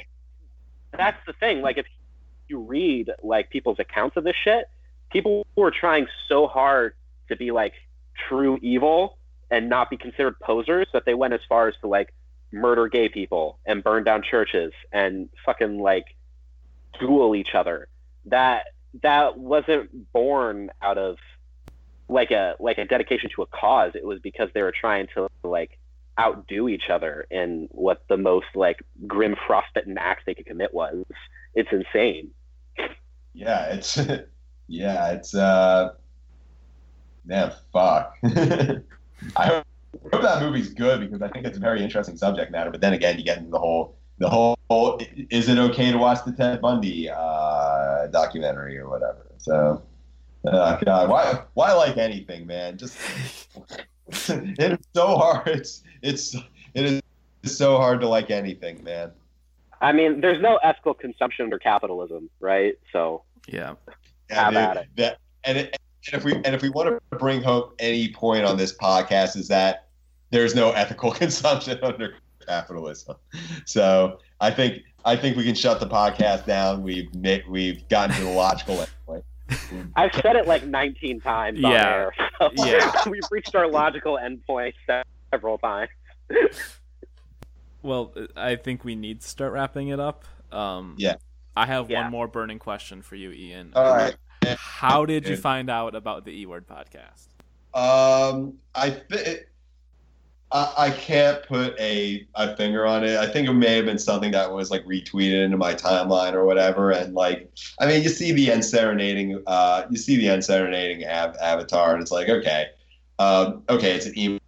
that's 0.96 1.18
the 1.26 1.32
thing. 1.34 1.62
Like 1.62 1.78
if 1.78 1.86
you 2.48 2.60
read 2.60 3.10
like 3.22 3.50
people's 3.50 3.78
accounts 3.78 4.16
of 4.16 4.24
this 4.24 4.36
shit, 4.36 4.68
people 5.10 5.46
were 5.56 5.70
trying 5.70 6.06
so 6.28 6.46
hard 6.46 6.94
to 7.28 7.36
be 7.36 7.50
like 7.50 7.74
true 8.28 8.58
evil 8.62 9.18
and 9.50 9.68
not 9.68 9.90
be 9.90 9.96
considered 9.96 10.38
posers 10.40 10.86
that 10.92 11.04
they 11.04 11.14
went 11.14 11.34
as 11.34 11.40
far 11.48 11.68
as 11.68 11.74
to 11.80 11.86
like 11.86 12.12
murder 12.52 12.88
gay 12.88 13.08
people 13.08 13.58
and 13.66 13.84
burn 13.84 14.04
down 14.04 14.22
churches 14.22 14.72
and 14.92 15.28
fucking 15.44 15.78
like 15.78 16.04
duel 16.98 17.34
each 17.34 17.54
other. 17.54 17.88
That 18.26 18.66
that 19.02 19.38
wasn't 19.38 20.12
born 20.12 20.70
out 20.82 20.98
of 20.98 21.16
like 22.08 22.30
a 22.30 22.56
like 22.58 22.78
a 22.78 22.84
dedication 22.84 23.30
to 23.36 23.42
a 23.42 23.46
cause. 23.46 23.92
It 23.94 24.04
was 24.04 24.20
because 24.20 24.48
they 24.54 24.62
were 24.62 24.72
trying 24.78 25.08
to 25.14 25.28
like 25.42 25.78
outdo 26.18 26.68
each 26.68 26.90
other 26.90 27.26
in 27.30 27.68
what 27.70 28.02
the 28.08 28.16
most 28.16 28.46
like 28.54 28.82
grim 29.06 29.36
frostbitten 29.46 29.96
act 29.98 30.22
they 30.26 30.34
could 30.34 30.46
commit 30.46 30.74
was. 30.74 31.04
It's 31.54 31.68
insane. 31.72 32.30
Yeah, 33.34 33.66
it's 33.66 33.98
yeah, 34.68 35.12
it's 35.12 35.34
uh, 35.34 35.90
man, 37.24 37.52
fuck. 37.72 38.16
I 38.24 39.46
hope, 39.46 39.64
that 40.22 40.42
movie's 40.42 40.72
good 40.74 41.00
because 41.00 41.22
I 41.22 41.28
think 41.28 41.46
it's 41.46 41.56
a 41.56 41.60
very 41.60 41.82
interesting 41.82 42.16
subject 42.16 42.52
matter. 42.52 42.70
But 42.70 42.80
then 42.80 42.92
again, 42.92 43.18
you 43.18 43.24
get 43.24 43.38
into 43.38 43.50
the 43.50 43.58
whole 43.58 43.96
the 44.18 44.28
whole 44.28 44.56
is 45.30 45.48
it 45.48 45.58
okay 45.58 45.92
to 45.92 45.98
watch 45.98 46.24
the 46.24 46.32
Ted 46.32 46.60
Bundy 46.60 47.08
uh, 47.08 48.06
documentary 48.08 48.78
or 48.78 48.88
whatever. 48.88 49.26
So, 49.38 49.82
uh, 50.46 50.76
God, 50.84 51.08
why 51.08 51.42
why 51.54 51.72
like 51.72 51.96
anything, 51.96 52.46
man? 52.46 52.76
Just 52.76 52.98
it's 54.08 54.88
so 54.94 55.16
hard. 55.16 55.48
It's 55.48 55.82
it's 56.02 56.34
it 56.74 57.02
is 57.42 57.56
so 57.56 57.76
hard 57.76 58.00
to 58.00 58.08
like 58.08 58.30
anything, 58.30 58.82
man. 58.84 59.12
I 59.80 59.92
mean, 59.92 60.20
there's 60.20 60.40
no 60.42 60.56
ethical 60.56 60.94
consumption 60.94 61.44
under 61.44 61.58
capitalism, 61.58 62.28
right? 62.40 62.74
So 62.92 63.22
Yeah. 63.46 63.74
Have 64.30 64.48
and 64.48 64.56
at 64.56 64.76
it. 64.76 64.86
That, 64.96 65.18
and, 65.44 65.58
it, 65.58 65.76
and 66.12 66.14
if 66.20 66.24
we 66.24 66.34
and 66.34 66.48
if 66.48 66.62
we 66.62 66.68
want 66.70 66.88
to 67.10 67.16
bring 67.18 67.42
home 67.42 67.70
any 67.78 68.12
point 68.12 68.44
on 68.44 68.56
this 68.56 68.76
podcast 68.76 69.36
is 69.36 69.48
that 69.48 69.86
there's 70.30 70.54
no 70.54 70.72
ethical 70.72 71.10
consumption 71.22 71.78
under 71.82 72.14
capitalism. 72.46 73.16
So 73.64 74.18
I 74.40 74.50
think 74.50 74.82
I 75.04 75.16
think 75.16 75.36
we 75.36 75.44
can 75.44 75.54
shut 75.54 75.80
the 75.80 75.86
podcast 75.86 76.44
down. 76.46 76.82
We've 76.82 77.12
ma- 77.14 77.38
we've 77.48 77.86
gotten 77.88 78.16
to 78.16 78.24
the 78.24 78.30
logical 78.30 78.76
endpoint. 79.08 79.22
I've 79.96 80.12
said 80.16 80.36
it 80.36 80.46
like 80.46 80.64
19 80.66 81.20
times 81.20 81.64
on 81.64 81.70
Yeah. 81.70 81.86
air. 81.88 82.12
So 82.38 82.50
Yeah. 82.66 82.90
we've 83.08 83.22
reached 83.30 83.54
our 83.54 83.66
logical 83.66 84.18
endpoint 84.22 84.74
several 85.32 85.56
times. 85.58 85.88
Well, 87.82 88.14
I 88.36 88.56
think 88.56 88.84
we 88.84 88.94
need 88.96 89.20
to 89.22 89.28
start 89.28 89.52
wrapping 89.52 89.88
it 89.88 90.00
up. 90.00 90.24
Um, 90.52 90.94
Yeah. 90.98 91.16
I 91.56 91.66
have 91.66 91.90
Yeah. 91.90 92.02
one 92.02 92.10
more 92.10 92.28
burning 92.28 92.58
question 92.58 93.02
for 93.02 93.16
you, 93.16 93.32
Ian. 93.32 93.72
All 93.74 93.94
right. 93.94 94.16
How 94.56 95.04
did 95.04 95.26
you 95.28 95.36
find 95.36 95.68
out 95.68 95.94
about 95.94 96.24
the 96.24 96.30
E 96.30 96.46
Word 96.46 96.66
podcast? 96.66 97.26
Um, 97.74 98.54
I 98.74 98.90
think 98.90 99.46
I, 100.50 100.72
I 100.78 100.90
can't 100.90 101.42
put 101.42 101.78
a, 101.78 102.26
a 102.34 102.56
finger 102.56 102.86
on 102.86 103.04
it. 103.04 103.18
I 103.18 103.26
think 103.30 103.48
it 103.48 103.52
may 103.52 103.76
have 103.76 103.84
been 103.84 103.98
something 103.98 104.30
that 104.30 104.50
was 104.50 104.70
like 104.70 104.84
retweeted 104.86 105.44
into 105.44 105.58
my 105.58 105.74
timeline 105.74 106.32
or 106.32 106.46
whatever. 106.46 106.92
And 106.92 107.14
like, 107.14 107.50
I 107.80 107.86
mean, 107.86 108.02
you 108.02 108.08
see 108.08 108.32
the 108.32 108.48
EndSerenading, 108.48 109.42
uh, 109.46 109.82
you 109.90 109.98
see 109.98 110.16
the 110.16 110.26
EndSerenading 110.26 111.06
av- 111.06 111.36
avatar, 111.42 111.92
and 111.92 112.00
it's 112.00 112.10
like, 112.12 112.28
okay, 112.30 112.68
um, 113.18 113.62
okay, 113.68 113.92
it's 113.94 114.06
an 114.06 114.18
emo 114.18 114.38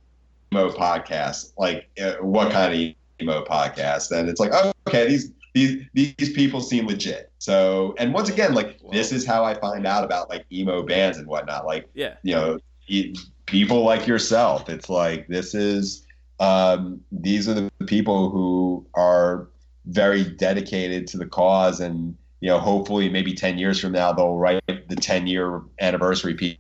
podcast. 0.53 1.53
Like, 1.59 1.91
uh, 2.03 2.15
what 2.23 2.51
kind 2.51 2.73
of 2.73 2.79
emo 2.81 2.95
podcast? 3.27 4.11
And 4.11 4.29
it's 4.29 4.41
like, 4.41 4.51
oh, 4.53 4.73
okay, 4.89 5.07
these 5.09 5.33
these 5.55 5.85
these 5.95 6.33
people 6.33 6.61
seem 6.61 6.87
legit. 6.87 7.31
So, 7.39 7.95
and 7.99 8.15
once 8.15 8.29
again, 8.29 8.55
like, 8.55 8.79
this 8.93 9.11
is 9.13 9.27
how 9.27 9.45
I 9.45 9.55
find 9.55 9.87
out 9.87 10.05
about 10.05 10.29
like 10.29 10.45
emo 10.53 10.83
bands 10.83 11.19
and 11.19 11.27
whatnot. 11.27 11.67
Like 11.67 11.89
Yeah. 11.95 12.15
you 12.23 12.35
know 12.35 12.59
e- 12.87 13.15
people 13.47 13.83
like 13.83 14.07
yourself 14.07 14.69
it's 14.69 14.89
like 14.89 15.27
this 15.27 15.55
is 15.55 16.07
um, 16.39 17.01
these 17.11 17.49
are 17.49 17.55
the 17.55 17.71
people 17.87 18.31
who 18.31 18.87
are 18.95 19.49
very 19.87 20.23
dedicated 20.25 21.07
to 21.09 21.19
the 21.19 21.27
cause 21.27 21.81
and 21.81 22.17
you 22.41 22.49
know 22.49 22.59
hopefully 22.59 23.09
maybe 23.09 23.35
10 23.35 23.59
years 23.59 23.81
from 23.81 23.93
now 23.93 24.13
they'll 24.13 24.37
write 24.37 24.63
the 24.67 24.97
10 24.97 25.27
year 25.27 25.63
anniversary 25.81 26.35
piece 26.35 26.57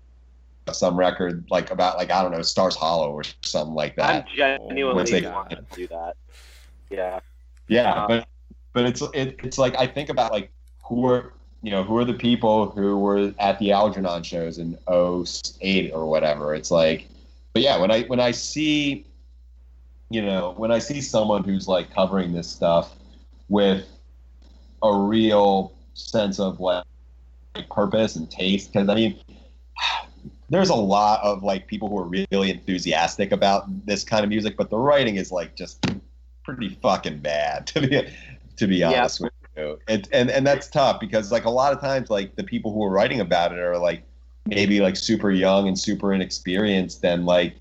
some 0.72 0.96
record 0.96 1.44
like 1.50 1.70
about 1.70 1.96
like 1.96 2.10
i 2.10 2.22
don't 2.22 2.32
know 2.32 2.42
stars 2.42 2.76
hollow 2.76 3.10
or 3.12 3.22
something 3.42 3.74
like 3.74 3.96
that. 3.96 4.26
I'm 4.30 4.36
genuinely 4.36 5.20
they- 5.20 5.26
wanting 5.28 5.58
to 5.58 5.76
do 5.76 5.86
that. 5.88 6.16
Yeah. 6.90 7.20
yeah 7.68 7.92
Uh, 7.92 8.08
but 8.08 8.28
but 8.72 8.84
it's 8.84 9.02
it, 9.14 9.36
it's 9.42 9.58
like 9.58 9.76
i 9.76 9.86
think 9.86 10.08
about 10.08 10.32
like 10.32 10.50
who 10.84 11.06
are 11.06 11.32
you 11.62 11.70
know 11.70 11.82
who 11.82 11.96
are 11.96 12.04
the 12.04 12.14
people 12.14 12.70
who 12.70 12.98
were 12.98 13.32
at 13.38 13.58
the 13.58 13.72
algernon 13.72 14.22
shows 14.22 14.58
in 14.58 14.76
08 14.88 15.92
or 15.92 16.06
whatever 16.06 16.54
it's 16.54 16.70
like 16.70 17.08
but 17.52 17.62
yeah 17.62 17.78
when 17.78 17.90
i 17.90 18.02
when 18.04 18.20
i 18.20 18.30
see 18.30 19.06
you 20.10 20.22
know 20.22 20.54
when 20.56 20.70
i 20.70 20.78
see 20.78 21.00
someone 21.00 21.44
who's 21.44 21.68
like 21.68 21.92
covering 21.92 22.32
this 22.32 22.48
stuff 22.48 22.96
with 23.48 23.86
a 24.82 24.94
real 24.94 25.72
sense 25.94 26.40
of 26.40 26.60
like 26.60 26.84
purpose 27.70 28.16
and 28.16 28.30
taste 28.30 28.72
because 28.72 28.88
i 28.88 28.94
mean 28.94 29.18
there's 30.48 30.70
a 30.70 30.74
lot 30.74 31.20
of 31.22 31.42
like 31.42 31.66
people 31.66 31.88
who 31.88 31.98
are 31.98 32.24
really 32.30 32.50
enthusiastic 32.50 33.30
about 33.30 33.64
this 33.86 34.02
kind 34.02 34.24
of 34.24 34.28
music 34.28 34.56
but 34.56 34.70
the 34.70 34.78
writing 34.78 35.16
is 35.16 35.30
like 35.30 35.54
just 35.54 35.84
pretty 36.54 36.74
fucking 36.82 37.18
bad 37.18 37.66
to 37.68 37.80
be 37.80 38.08
to 38.56 38.66
be 38.66 38.76
Yeah. 38.76 39.00
honest 39.00 39.20
with 39.20 39.32
you. 39.56 39.78
And, 39.88 40.08
and 40.12 40.30
and 40.30 40.46
that's 40.46 40.68
tough 40.68 41.00
because 41.00 41.32
like 41.32 41.44
a 41.44 41.50
lot 41.50 41.72
of 41.72 41.80
times 41.80 42.10
like 42.10 42.36
the 42.36 42.44
people 42.44 42.72
who 42.72 42.84
are 42.84 42.90
writing 42.90 43.20
about 43.20 43.52
it 43.52 43.58
are 43.58 43.78
like 43.78 44.02
maybe 44.46 44.80
like 44.80 44.96
super 44.96 45.30
young 45.30 45.68
and 45.68 45.78
super 45.78 46.12
inexperienced 46.12 47.04
and 47.04 47.26
like 47.26 47.54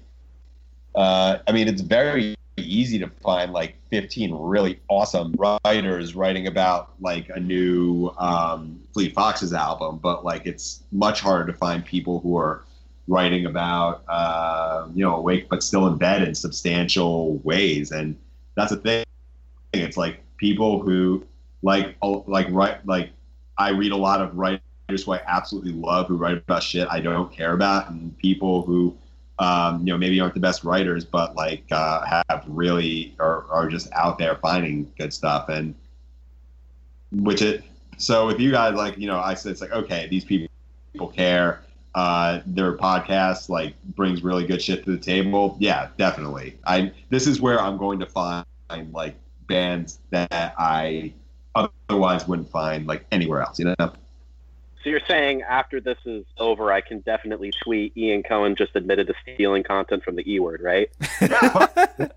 uh 0.95 1.37
I 1.47 1.51
mean 1.51 1.67
it's 1.67 1.81
very 1.81 2.35
easy 2.57 2.99
to 2.99 3.09
find 3.23 3.53
like 3.53 3.75
15 3.89 4.33
really 4.35 4.79
awesome 4.89 5.33
writers 5.37 6.15
writing 6.15 6.47
about 6.47 6.93
like 6.99 7.29
a 7.29 7.39
new 7.39 8.09
um 8.17 8.79
Fleet 8.93 9.13
Foxes 9.13 9.53
album 9.53 9.99
but 10.01 10.23
like 10.23 10.45
it's 10.45 10.83
much 10.91 11.21
harder 11.21 11.51
to 11.51 11.57
find 11.57 11.85
people 11.85 12.19
who 12.19 12.37
are 12.37 12.65
writing 13.07 13.45
about 13.45 14.03
uh 14.07 14.87
you 14.93 15.03
know 15.03 15.21
awakebutstillinbed 15.21 16.25
in 16.27 16.35
substantial 16.35 17.37
ways 17.39 17.91
and 17.91 18.15
that's 18.59 18.71
the 18.71 18.77
thing 18.77 19.05
it's 19.73 19.97
like 19.97 20.19
people 20.37 20.81
who 20.81 21.23
like 21.61 21.95
oh, 22.01 22.23
like 22.27 22.47
write 22.49 22.85
like 22.85 23.11
I 23.57 23.69
read 23.69 23.91
a 23.91 23.97
lot 23.97 24.21
of 24.21 24.37
writers 24.37 24.61
who 24.87 25.13
I 25.13 25.21
absolutely 25.27 25.73
love 25.73 26.07
who 26.07 26.15
write 26.15 26.37
about 26.37 26.63
shit 26.63 26.87
I 26.89 26.99
don't 26.99 27.31
care 27.31 27.53
about, 27.53 27.89
and 27.89 28.17
people 28.17 28.63
who 28.63 28.95
um, 29.37 29.79
you 29.79 29.93
know 29.93 29.97
maybe 29.97 30.19
aren't 30.19 30.33
the 30.33 30.39
best 30.39 30.63
writers, 30.63 31.05
but 31.05 31.35
like 31.35 31.63
uh, 31.71 32.05
have 32.05 32.43
really 32.47 33.15
are 33.19 33.45
are 33.49 33.67
just 33.67 33.91
out 33.93 34.17
there 34.17 34.35
finding 34.35 34.91
good 34.97 35.13
stuff, 35.13 35.49
and 35.49 35.75
which 37.11 37.41
it 37.41 37.63
so 37.97 38.27
with 38.27 38.39
you 38.39 38.51
guys 38.51 38.75
like 38.75 38.97
you 38.97 39.07
know 39.07 39.19
I 39.19 39.33
said 39.33 39.51
it's 39.51 39.61
like 39.61 39.71
okay 39.71 40.07
these 40.07 40.25
people 40.25 40.49
people 40.93 41.07
care. 41.07 41.61
Uh, 41.95 42.39
their 42.45 42.77
podcast 42.77 43.49
like 43.49 43.73
brings 43.95 44.23
really 44.23 44.45
good 44.45 44.61
shit 44.61 44.85
to 44.85 44.91
the 44.91 44.97
table. 44.97 45.57
Yeah, 45.59 45.89
definitely. 45.97 46.57
I 46.65 46.91
this 47.09 47.25
is 47.25 47.41
where 47.41 47.59
I'm 47.59 47.77
going 47.77 47.99
to 47.99 48.05
find 48.05 48.45
like 48.91 49.15
bands 49.47 49.99
that 50.11 50.53
I 50.57 51.13
otherwise 51.55 52.27
wouldn't 52.27 52.49
find 52.49 52.87
like 52.87 53.05
anywhere 53.11 53.41
else. 53.41 53.59
You 53.59 53.65
know? 53.65 53.93
So 54.83 54.89
you're 54.89 55.01
saying 55.07 55.41
after 55.41 55.81
this 55.81 55.97
is 56.05 56.25
over, 56.37 56.71
I 56.71 56.81
can 56.81 56.99
definitely 56.99 57.51
tweet 57.63 57.95
Ian 57.97 58.23
Cohen 58.23 58.55
just 58.55 58.75
admitted 58.75 59.07
to 59.07 59.13
stealing 59.21 59.63
content 59.63 60.03
from 60.03 60.15
the 60.15 60.31
E 60.31 60.39
word, 60.39 60.61
right? 60.61 60.89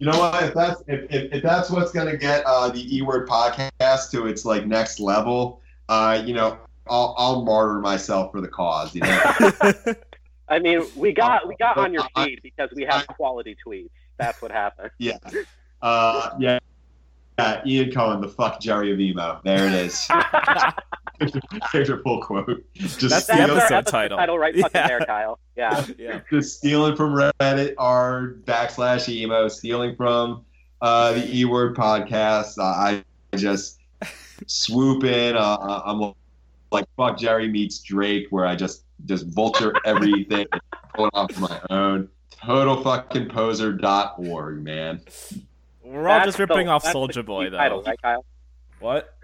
You 0.00 0.06
know 0.10 0.18
what? 0.18 0.42
If 0.42 0.54
that's 0.54 0.82
if, 0.86 1.10
if, 1.10 1.32
if 1.34 1.42
that's 1.42 1.70
what's 1.70 1.92
gonna 1.92 2.16
get 2.16 2.42
uh, 2.46 2.70
the 2.70 2.96
E 2.96 3.02
word 3.02 3.28
podcast 3.28 4.10
to 4.12 4.26
its 4.26 4.46
like 4.46 4.66
next 4.66 4.98
level, 4.98 5.60
uh, 5.90 6.22
you 6.24 6.32
know, 6.32 6.56
I'll 6.88 7.14
I'll 7.18 7.44
martyr 7.44 7.80
myself 7.80 8.32
for 8.32 8.40
the 8.40 8.48
cause. 8.48 8.94
You 8.94 9.02
know? 9.02 9.94
I 10.48 10.58
mean, 10.58 10.86
we 10.96 11.12
got 11.12 11.46
we 11.46 11.54
got 11.56 11.76
on 11.76 11.92
your 11.92 12.04
feed 12.16 12.40
because 12.42 12.70
we 12.74 12.84
have 12.84 13.06
quality 13.08 13.58
tweets. 13.64 13.90
That's 14.20 14.40
what 14.42 14.52
happened. 14.52 14.90
yeah. 14.98 15.18
Uh, 15.82 16.30
yeah. 16.38 16.58
Yeah, 17.38 17.62
Ian 17.66 17.90
Cohen, 17.90 18.20
the 18.20 18.28
FuckJerry 18.28 18.92
of 18.92 19.00
emo. 19.00 19.40
There 19.44 19.66
it 19.66 19.72
is. 19.72 20.06
There's 21.72 21.88
your 21.88 22.02
full 22.02 22.20
quote. 22.22 22.64
Just 22.74 23.00
That's 23.00 23.26
the 23.26 23.34
steal- 23.34 23.50
our 23.52 23.56
episode 23.58 23.74
episode 23.74 23.90
title. 23.90 24.18
title 24.18 24.38
right 24.38 24.54
fucking 24.54 24.70
Yeah. 24.74 24.88
there, 24.88 25.00
Kyle. 25.00 25.38
Yeah. 25.56 25.86
yeah. 25.98 26.20
just 26.30 26.58
stealing 26.58 26.96
from 26.96 27.14
Reddit 27.14 27.74
r 27.78 28.34
backslash 28.44 29.08
emo, 29.08 29.48
stealing 29.48 29.96
from 29.96 30.44
uh, 30.82 31.12
the 31.12 31.34
E 31.36 31.44
Word 31.44 31.76
podcast. 31.76 32.58
Uh, 32.58 32.62
I 32.62 33.04
just 33.36 33.80
swoop 34.46 35.04
in. 35.04 35.36
Uh, 35.36 35.82
I'm 35.84 36.12
like 36.72 36.84
FuckJerry 36.98 37.50
meets 37.50 37.78
Drake, 37.80 38.26
where 38.30 38.46
I 38.46 38.54
just 38.56 38.84
just 39.06 39.26
vulture 39.28 39.72
everything, 39.84 40.46
and 40.52 40.60
pull 40.94 41.06
it 41.06 41.10
off 41.14 41.38
my 41.38 41.60
own. 41.70 42.08
Total 42.44 42.82
fucking 42.82 43.28
poser.org, 43.28 44.62
man. 44.62 45.00
We're 45.82 46.08
all 46.08 46.18
That's 46.18 46.28
just 46.28 46.38
ripping 46.38 46.66
the- 46.66 46.72
off 46.72 46.84
Soldier 46.84 47.22
Boy, 47.22 47.44
key 47.44 47.50
though. 47.50 47.56
Title, 47.58 47.82
right, 47.82 48.00
Kyle? 48.00 48.24
What? 48.78 49.14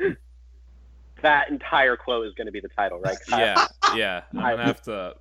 That 1.22 1.48
entire 1.48 1.96
quote 1.96 2.26
is 2.26 2.34
going 2.34 2.46
to 2.46 2.52
be 2.52 2.60
the 2.60 2.68
title, 2.68 3.00
right? 3.00 3.16
Kyle? 3.26 3.40
Yeah, 3.40 3.66
yeah. 3.94 4.22
I'm 4.32 4.56
gonna 4.56 4.64
have 4.64 4.82
to 4.82 5.14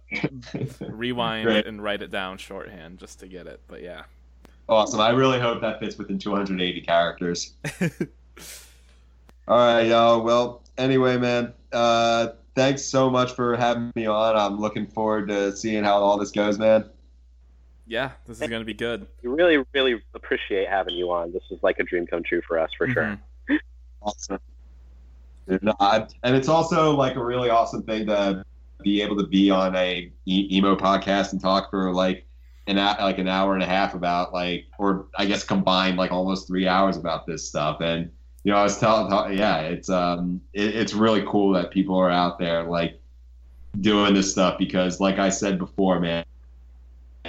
rewind 0.90 1.46
Great. 1.46 1.58
it 1.60 1.68
and 1.68 1.82
write 1.82 2.02
it 2.02 2.12
down 2.12 2.38
shorthand 2.38 3.00
just 3.00 3.20
to 3.22 3.28
get 3.28 3.48
it. 3.48 3.62
But 3.68 3.82
yeah. 3.82 4.04
Awesome. 4.68 5.00
I 5.00 5.12
really 5.12 5.40
hope 5.40 5.62
that 5.62 5.80
fits 5.80 5.98
within 5.98 6.18
280 6.20 6.82
characters. 6.82 7.54
All 9.48 9.58
right, 9.58 9.84
y'all. 9.88 10.22
Well, 10.22 10.64
anyway, 10.78 11.18
man, 11.18 11.54
uh, 11.72 12.30
thanks 12.56 12.82
so 12.84 13.10
much 13.10 13.34
for 13.34 13.56
having 13.56 13.92
me 13.96 14.08
on. 14.08 14.36
I'm 14.36 14.60
looking 14.60 14.88
forward 14.88 15.28
to 15.30 15.56
seeing 15.56 15.84
how 15.84 15.98
all 15.98 16.18
this 16.18 16.32
goes, 16.32 16.58
man. 16.58 16.90
Yeah, 17.88 18.12
this 18.26 18.42
is 18.42 18.48
gonna 18.50 18.66
be 18.66 18.74
good. 18.74 19.06
We 19.22 19.30
really, 19.30 19.64
really 19.74 20.02
appreciate 20.14 20.68
having 20.68 20.96
you 20.96 21.12
on. 21.12 21.32
This 21.32 21.44
is 21.52 21.62
like 21.62 21.80
a 21.80 21.84
dream 21.84 22.08
come 22.08 22.24
true 22.24 22.42
for 22.48 22.58
us, 22.60 22.70
for 22.78 22.88
sure. 22.88 23.20
Mhm. 23.50 23.60
Awesome. 24.02 24.40
Dude, 25.48 25.70
I- 25.80 26.08
and 26.24 26.36
it's 26.36 26.48
also 26.50 26.96
like 26.96 27.16
a 27.16 27.24
really 27.24 27.50
awesome 27.50 27.84
thing 27.84 28.08
to 28.08 28.44
be 28.84 29.02
able 29.02 29.18
to 29.18 29.28
be 29.28 29.50
on 29.52 29.76
a 29.76 30.12
e- 30.26 30.48
emo 30.52 30.76
podcast 30.76 31.32
and 31.32 31.40
talk 31.42 31.70
for 31.70 31.94
like 31.94 32.26
an 32.68 32.78
hou- 32.78 33.04
like 33.04 33.20
an 33.20 33.28
hour 33.28 33.54
and 33.54 33.62
a 33.62 33.68
half 33.68 33.94
about 33.94 34.34
like, 34.34 34.66
or 34.80 35.06
I 35.18 35.26
guess 35.26 35.44
combined 35.44 35.98
like 35.98 36.12
almost 36.12 36.48
three 36.48 36.68
hours 36.68 36.98
about 36.98 37.28
this 37.28 37.48
stuff. 37.48 37.82
And 37.82 38.12
you 38.44 38.52
know, 38.52 38.58
I 38.58 38.64
was 38.64 38.80
telling, 38.80 39.38
yeah, 39.38 39.60
it's 39.62 39.90
um, 39.90 40.42
it, 40.54 40.76
it's 40.76 40.94
really 40.94 41.24
cool 41.28 41.54
that 41.54 41.70
people 41.72 41.96
are 41.96 42.10
out 42.12 42.40
there 42.40 42.64
like 42.64 43.00
doing 43.82 44.14
this 44.16 44.32
stuff 44.32 44.58
because, 44.58 45.00
like 45.00 45.20
I 45.20 45.30
said 45.30 45.58
before, 45.60 46.00
man, 46.00 46.26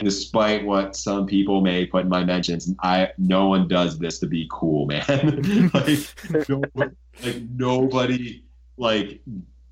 despite 0.02 0.64
what 0.64 0.96
some 0.96 1.26
people 1.26 1.60
may 1.60 1.86
put 1.86 2.04
in 2.04 2.08
my 2.08 2.24
mentions, 2.24 2.72
I 2.82 3.10
no 3.18 3.48
one 3.48 3.68
does 3.68 3.98
this 3.98 4.18
to 4.20 4.26
be 4.26 4.48
cool, 4.50 4.86
man. 4.86 5.70
like, 5.74 6.48
nobody, 6.48 6.96
like 7.22 7.42
nobody 7.50 8.42
like 8.76 9.20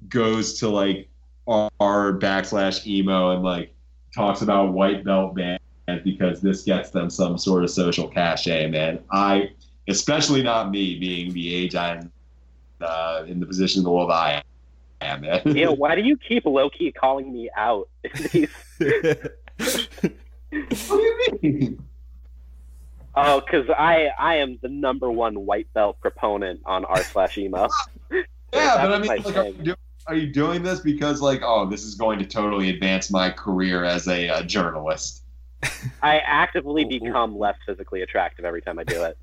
goes 0.09 0.59
to 0.61 0.69
like 0.69 1.09
r 1.47 2.13
backslash 2.19 2.87
emo 2.87 3.33
and 3.33 3.43
like 3.43 3.75
talks 4.15 4.43
about 4.43 4.73
white 4.73 5.05
belt 5.05 5.35
band 5.35 5.61
because 6.05 6.41
this 6.41 6.63
gets 6.63 6.91
them 6.91 7.11
some 7.11 7.37
sort 7.37 7.65
of 7.65 7.71
social 7.71 8.09
cachet, 8.09 8.69
man. 8.69 9.01
I 9.11 9.51
especially 9.89 10.43
not 10.43 10.71
me 10.71 10.99
being 10.99 11.33
the 11.33 11.55
age 11.55 11.75
I'm 11.75 12.11
uh, 12.81 13.25
in 13.27 13.41
the 13.41 13.47
position 13.47 13.81
in 13.81 13.85
the 13.85 13.91
world 13.91 14.11
I 14.11 14.43
am. 15.01 15.25
Yeah, 15.45 15.69
why 15.69 15.95
do 15.95 16.03
you 16.03 16.17
keep 16.17 16.47
low 16.47 16.71
key 16.71 16.91
calling 16.93 17.33
me 17.33 17.51
out? 17.57 17.89
what 19.59 20.11
do 20.89 21.03
you 21.03 21.33
mean? 21.43 21.85
Oh, 23.17 23.41
because 23.41 23.69
I 23.71 24.09
I 24.19 24.37
am 24.37 24.59
the 24.61 24.69
number 24.69 25.11
one 25.11 25.47
white 25.47 25.73
belt 25.73 26.01
proponent 26.01 26.61
on 26.65 26.85
r 26.85 27.03
slash 27.03 27.39
emo. 27.39 27.69
yeah, 28.11 28.25
but 28.53 28.93
I 28.93 28.99
mean, 28.99 29.07
like, 29.07 29.27
are 29.37 29.47
you, 29.47 29.53
doing, 29.53 29.77
are 30.09 30.15
you, 30.17 30.33
doing, 30.33 30.63
this 30.63 30.81
because 30.81 31.21
like, 31.21 31.41
oh, 31.45 31.67
this 31.69 31.85
is 31.85 31.95
going 31.95 32.19
to 32.19 32.27
totally 32.27 32.71
advance 32.71 33.11
my 33.11 33.31
career 33.31 33.85
as 33.85 34.09
a 34.09 34.29
uh, 34.29 34.43
journalist? 34.43 35.23
I 36.03 36.19
actively 36.19 36.85
become 36.85 37.39
less 37.39 37.57
physically 37.65 38.03
attractive 38.03 38.45
every 38.45 38.63
time 38.63 38.79
I 38.79 38.85
do 38.85 39.05
it. 39.05 39.17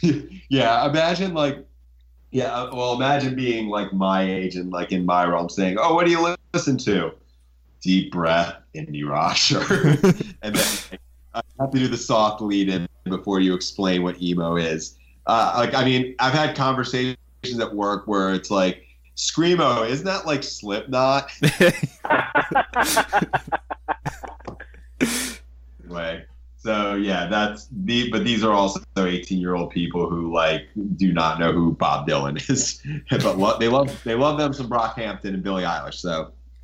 yeah, 0.48 0.88
imagine 0.88 1.34
like, 1.34 1.66
yeah, 2.30 2.52
uh, 2.52 2.70
well, 2.72 2.94
imagine 2.94 3.34
being 3.34 3.68
like 3.68 3.92
my 3.92 4.22
age 4.22 4.56
and 4.56 4.70
like 4.70 4.92
in 4.92 5.04
my 5.04 5.24
realm 5.24 5.48
saying, 5.48 5.78
"Oh, 5.80 5.94
what 5.94 6.06
do 6.06 6.12
you 6.12 6.36
listen 6.54 6.78
to?" 6.78 7.12
Deep 7.80 8.12
breath, 8.12 8.56
indie 8.74 9.08
rock, 9.08 9.36
sure. 9.36 9.62
and 10.42 10.54
then 10.54 10.78
like, 10.90 11.00
I 11.34 11.42
have 11.60 11.70
to 11.70 11.78
do 11.78 11.88
the 11.88 11.96
soft 11.96 12.42
lead 12.42 12.68
in 12.68 12.88
before 13.04 13.40
you 13.40 13.54
explain 13.54 14.02
what 14.02 14.20
emo 14.22 14.56
is. 14.56 14.98
Uh, 15.26 15.54
like, 15.56 15.74
I 15.74 15.84
mean, 15.84 16.14
I've 16.18 16.34
had 16.34 16.56
conversations 16.56 17.16
at 17.58 17.74
work 17.74 18.06
where 18.06 18.34
it's 18.34 18.50
like, 18.50 18.84
"Screamo, 19.16 19.88
isn't 19.88 20.06
that 20.06 20.26
like 20.26 20.42
Slipknot?" 20.42 21.30
way. 25.90 26.24
So 26.62 26.94
yeah, 26.94 27.26
that's 27.26 27.68
the 27.72 28.10
but 28.10 28.22
these 28.22 28.44
are 28.44 28.52
also 28.52 28.80
18 28.96 29.38
year 29.40 29.54
old 29.54 29.70
people 29.70 30.10
who 30.10 30.32
like 30.32 30.68
do 30.96 31.10
not 31.10 31.40
know 31.40 31.52
who 31.52 31.72
Bob 31.72 32.06
Dylan 32.06 32.36
is, 32.50 32.82
but 33.10 33.38
lo- 33.38 33.58
they 33.58 33.68
love 33.68 34.02
they 34.04 34.14
love 34.14 34.36
them 34.36 34.52
some 34.52 34.68
Brockhampton 34.68 35.32
and 35.32 35.42
Billie 35.42 35.62
Eilish. 35.62 35.94
So 35.94 36.32